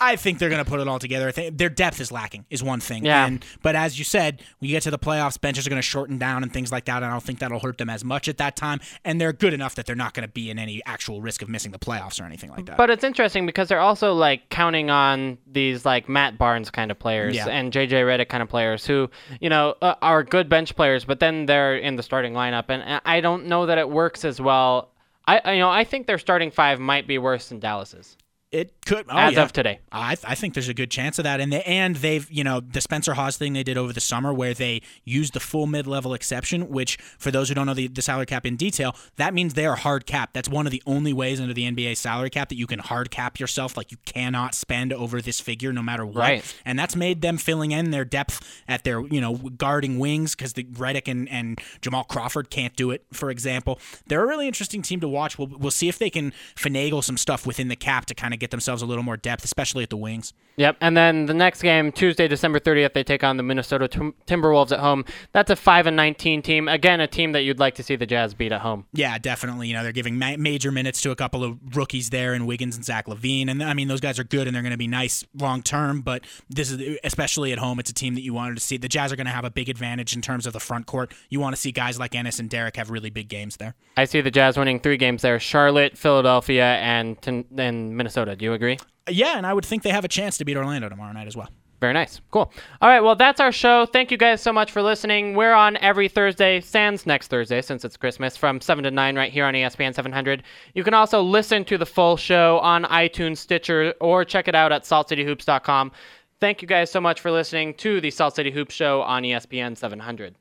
I 0.00 0.16
think 0.16 0.38
they're 0.40 0.50
going 0.50 0.62
to 0.64 0.68
put 0.68 0.80
it 0.80 0.88
all 0.88 0.98
together. 0.98 1.28
I 1.28 1.32
think 1.32 1.56
their 1.56 1.68
depth 1.68 2.00
is 2.00 2.10
lacking, 2.10 2.46
is 2.50 2.62
one 2.64 2.80
thing. 2.80 3.04
Yeah. 3.04 3.26
And, 3.26 3.44
but 3.62 3.76
as 3.76 3.96
you 3.98 4.04
said, 4.04 4.42
when 4.58 4.68
you 4.68 4.74
get 4.74 4.82
to 4.82 4.90
the 4.90 4.98
playoffs, 4.98 5.40
benches 5.40 5.66
are 5.66 5.70
going 5.70 5.78
to 5.80 5.86
shorten 5.86 6.18
down 6.18 6.42
and 6.42 6.52
things 6.52 6.72
like 6.72 6.86
that. 6.86 6.96
And 6.96 7.06
I 7.06 7.10
don't 7.10 7.22
think 7.22 7.38
that'll 7.38 7.60
hurt 7.60 7.78
them 7.78 7.88
as 7.88 8.04
much 8.04 8.28
at 8.28 8.36
that 8.38 8.56
time. 8.56 8.80
And 9.04 9.20
they're 9.20 9.32
good 9.32 9.54
enough 9.54 9.76
that 9.76 9.86
they're 9.86 9.94
not 9.94 10.12
going 10.12 10.26
to 10.26 10.32
be 10.32 10.50
in 10.50 10.58
any 10.58 10.82
actual 10.84 11.22
risk 11.22 11.42
of 11.42 11.48
missing 11.48 11.70
the 11.70 11.78
playoffs 11.78 12.20
or 12.20 12.24
anything 12.24 12.50
like 12.50 12.66
that. 12.66 12.76
But 12.76 12.90
it's 12.90 13.04
interesting 13.04 13.46
because 13.46 13.68
they're 13.68 13.78
also 13.78 14.12
like 14.14 14.48
counting 14.50 14.90
on 14.90 15.38
these 15.46 15.84
like 15.84 16.08
Matt 16.08 16.38
Barnes 16.38 16.70
kind 16.70 16.90
of 16.90 16.98
players 16.98 17.36
Yeah. 17.36 17.46
and 17.46 17.72
JJ 17.72 17.90
Redick 18.04 18.28
kind 18.28 18.42
of 18.42 18.48
players 18.48 18.84
who, 18.84 19.08
you 19.40 19.48
know, 19.48 19.76
uh, 19.80 19.94
are 20.02 20.24
good 20.24 20.48
bench 20.48 20.74
players, 20.74 21.04
but 21.04 21.20
then 21.20 21.46
they're 21.46 21.76
in 21.76 21.94
the 21.96 22.02
starting 22.02 22.32
lineup, 22.32 22.64
and 22.68 22.82
and 22.82 23.00
I 23.04 23.20
don't 23.20 23.46
know 23.46 23.66
that 23.66 23.78
it 23.78 23.88
works 23.88 24.24
as 24.24 24.40
well. 24.40 24.90
I 25.26 25.40
I- 25.44 25.52
you 25.52 25.60
know 25.60 25.70
I 25.70 25.84
think 25.84 26.06
their 26.08 26.18
starting 26.18 26.50
five 26.50 26.80
might 26.80 27.06
be 27.06 27.16
worse 27.18 27.48
than 27.48 27.60
Dallas's 27.60 28.16
it 28.54 28.72
could 28.86 29.06
oh, 29.08 29.16
as 29.16 29.34
yeah. 29.34 29.42
of 29.42 29.52
today. 29.52 29.80
I, 29.90 30.16
I 30.24 30.34
think 30.36 30.54
there's 30.54 30.68
a 30.68 30.74
good 30.74 30.90
chance 30.90 31.18
of 31.18 31.24
that, 31.24 31.40
and 31.40 31.52
they 31.52 31.62
and 31.64 31.96
they've 31.96 32.30
you 32.30 32.44
know 32.44 32.60
the 32.60 32.80
Spencer 32.80 33.14
Hawes 33.14 33.36
thing 33.36 33.52
they 33.52 33.64
did 33.64 33.76
over 33.76 33.92
the 33.92 34.00
summer 34.00 34.32
where 34.32 34.54
they 34.54 34.80
used 35.04 35.32
the 35.32 35.40
full 35.40 35.66
mid 35.66 35.86
level 35.86 36.14
exception, 36.14 36.68
which 36.68 36.96
for 37.18 37.30
those 37.30 37.48
who 37.48 37.54
don't 37.54 37.66
know 37.66 37.74
the, 37.74 37.88
the 37.88 38.02
salary 38.02 38.26
cap 38.26 38.46
in 38.46 38.56
detail, 38.56 38.94
that 39.16 39.34
means 39.34 39.54
they 39.54 39.66
are 39.66 39.74
hard 39.74 40.06
capped. 40.06 40.34
That's 40.34 40.48
one 40.48 40.66
of 40.66 40.72
the 40.72 40.82
only 40.86 41.12
ways 41.12 41.40
under 41.40 41.52
the 41.52 41.64
NBA 41.70 41.96
salary 41.96 42.30
cap 42.30 42.48
that 42.48 42.56
you 42.56 42.66
can 42.66 42.78
hard 42.78 43.10
cap 43.10 43.40
yourself. 43.40 43.76
Like 43.76 43.90
you 43.90 43.98
cannot 44.04 44.54
spend 44.54 44.92
over 44.92 45.20
this 45.20 45.40
figure 45.40 45.72
no 45.72 45.82
matter 45.82 46.06
what, 46.06 46.16
Right. 46.16 46.54
and 46.64 46.78
that's 46.78 46.94
made 46.94 47.22
them 47.22 47.38
filling 47.38 47.72
in 47.72 47.90
their 47.90 48.04
depth 48.04 48.62
at 48.68 48.84
their 48.84 49.00
you 49.00 49.20
know 49.20 49.34
guarding 49.34 49.98
wings 49.98 50.36
because 50.36 50.52
the 50.52 50.64
Redick 50.64 51.08
and, 51.10 51.28
and 51.28 51.60
Jamal 51.80 52.04
Crawford 52.04 52.50
can't 52.50 52.76
do 52.76 52.92
it. 52.92 53.04
For 53.12 53.30
example, 53.30 53.80
they're 54.06 54.22
a 54.22 54.26
really 54.26 54.46
interesting 54.46 54.82
team 54.82 55.00
to 55.00 55.08
watch. 55.08 55.38
We'll, 55.38 55.48
we'll 55.48 55.70
see 55.72 55.88
if 55.88 55.98
they 55.98 56.10
can 56.10 56.32
finagle 56.54 57.02
some 57.02 57.16
stuff 57.16 57.46
within 57.46 57.66
the 57.68 57.76
cap 57.76 58.06
to 58.06 58.14
kind 58.14 58.32
of 58.32 58.43
get 58.44 58.50
themselves 58.50 58.82
a 58.82 58.86
little 58.86 59.02
more 59.02 59.16
depth, 59.16 59.42
especially 59.44 59.82
at 59.82 59.90
the 59.90 59.96
wings. 59.96 60.34
Yep. 60.56 60.76
And 60.80 60.96
then 60.96 61.26
the 61.26 61.34
next 61.34 61.62
game, 61.62 61.90
Tuesday, 61.90 62.28
December 62.28 62.60
30th, 62.60 62.92
they 62.92 63.02
take 63.02 63.24
on 63.24 63.36
the 63.36 63.42
Minnesota 63.42 63.88
Tim- 63.88 64.14
Timberwolves 64.26 64.70
at 64.72 64.80
home. 64.80 65.04
That's 65.32 65.50
a 65.50 65.56
5 65.56 65.86
and 65.88 65.96
19 65.96 66.42
team. 66.42 66.68
Again, 66.68 67.00
a 67.00 67.06
team 67.06 67.32
that 67.32 67.42
you'd 67.42 67.58
like 67.58 67.74
to 67.76 67.82
see 67.82 67.96
the 67.96 68.06
Jazz 68.06 68.34
beat 68.34 68.52
at 68.52 68.60
home. 68.60 68.86
Yeah, 68.92 69.18
definitely. 69.18 69.68
You 69.68 69.74
know, 69.74 69.82
they're 69.82 69.92
giving 69.92 70.18
ma- 70.18 70.36
major 70.38 70.70
minutes 70.70 71.00
to 71.02 71.10
a 71.10 71.16
couple 71.16 71.42
of 71.42 71.58
rookies 71.76 72.10
there 72.10 72.34
in 72.34 72.46
Wiggins 72.46 72.76
and 72.76 72.84
Zach 72.84 73.06
LaVine. 73.06 73.50
And 73.50 73.62
I 73.62 73.74
mean, 73.74 73.88
those 73.88 74.00
guys 74.00 74.18
are 74.18 74.24
good 74.24 74.46
and 74.46 74.54
they're 74.54 74.62
going 74.62 74.72
to 74.72 74.78
be 74.78 74.86
nice 74.86 75.24
long 75.36 75.62
term. 75.62 76.02
But 76.02 76.24
this 76.48 76.70
is, 76.70 76.98
especially 77.02 77.52
at 77.52 77.58
home, 77.58 77.78
it's 77.78 77.90
a 77.90 77.94
team 77.94 78.14
that 78.14 78.22
you 78.22 78.32
wanted 78.32 78.54
to 78.54 78.60
see. 78.60 78.76
The 78.76 78.88
Jazz 78.88 79.12
are 79.12 79.16
going 79.16 79.26
to 79.26 79.32
have 79.32 79.44
a 79.44 79.50
big 79.50 79.68
advantage 79.68 80.14
in 80.14 80.22
terms 80.22 80.46
of 80.46 80.52
the 80.52 80.60
front 80.60 80.86
court. 80.86 81.12
You 81.30 81.40
want 81.40 81.56
to 81.56 81.60
see 81.60 81.72
guys 81.72 81.98
like 81.98 82.12
Enes 82.12 82.38
and 82.38 82.48
Derrick 82.48 82.76
have 82.76 82.90
really 82.90 83.10
big 83.10 83.28
games 83.28 83.56
there. 83.56 83.74
I 83.96 84.04
see 84.04 84.20
the 84.20 84.30
Jazz 84.30 84.56
winning 84.56 84.80
three 84.80 84.96
games 84.96 85.22
there 85.22 85.38
Charlotte, 85.40 85.98
Philadelphia, 85.98 86.76
and, 86.76 87.16
and 87.56 87.96
Minnesota. 87.96 88.36
Do 88.36 88.44
you 88.44 88.52
agree? 88.52 88.78
Yeah, 89.08 89.36
and 89.36 89.46
I 89.46 89.52
would 89.52 89.64
think 89.64 89.82
they 89.82 89.90
have 89.90 90.04
a 90.04 90.08
chance 90.08 90.38
to 90.38 90.44
beat 90.44 90.56
Orlando 90.56 90.88
tomorrow 90.88 91.12
night 91.12 91.26
as 91.26 91.36
well. 91.36 91.48
Very 91.80 91.92
nice. 91.92 92.20
Cool. 92.30 92.50
All 92.80 92.88
right. 92.88 93.00
Well, 93.00 93.16
that's 93.16 93.40
our 93.40 93.52
show. 93.52 93.84
Thank 93.84 94.10
you 94.10 94.16
guys 94.16 94.40
so 94.40 94.54
much 94.54 94.72
for 94.72 94.80
listening. 94.80 95.34
We're 95.34 95.52
on 95.52 95.76
every 95.78 96.08
Thursday, 96.08 96.60
sans 96.62 97.04
next 97.04 97.28
Thursday 97.28 97.60
since 97.60 97.84
it's 97.84 97.98
Christmas, 97.98 98.38
from 98.38 98.60
7 98.62 98.84
to 98.84 98.90
9 98.90 99.16
right 99.16 99.30
here 99.30 99.44
on 99.44 99.52
ESPN 99.52 99.94
700. 99.94 100.44
You 100.74 100.82
can 100.82 100.94
also 100.94 101.20
listen 101.20 101.62
to 101.66 101.76
the 101.76 101.84
full 101.84 102.16
show 102.16 102.58
on 102.60 102.84
iTunes, 102.84 103.36
Stitcher, 103.36 103.92
or 104.00 104.24
check 104.24 104.48
it 104.48 104.54
out 104.54 104.72
at 104.72 104.84
saltcityhoops.com. 104.84 105.92
Thank 106.40 106.62
you 106.62 106.68
guys 106.68 106.90
so 106.90 107.00
much 107.00 107.20
for 107.20 107.30
listening 107.30 107.74
to 107.74 108.00
the 108.00 108.10
Salt 108.10 108.34
City 108.36 108.50
Hoops 108.50 108.74
Show 108.74 109.02
on 109.02 109.22
ESPN 109.22 109.76
700. 109.76 110.36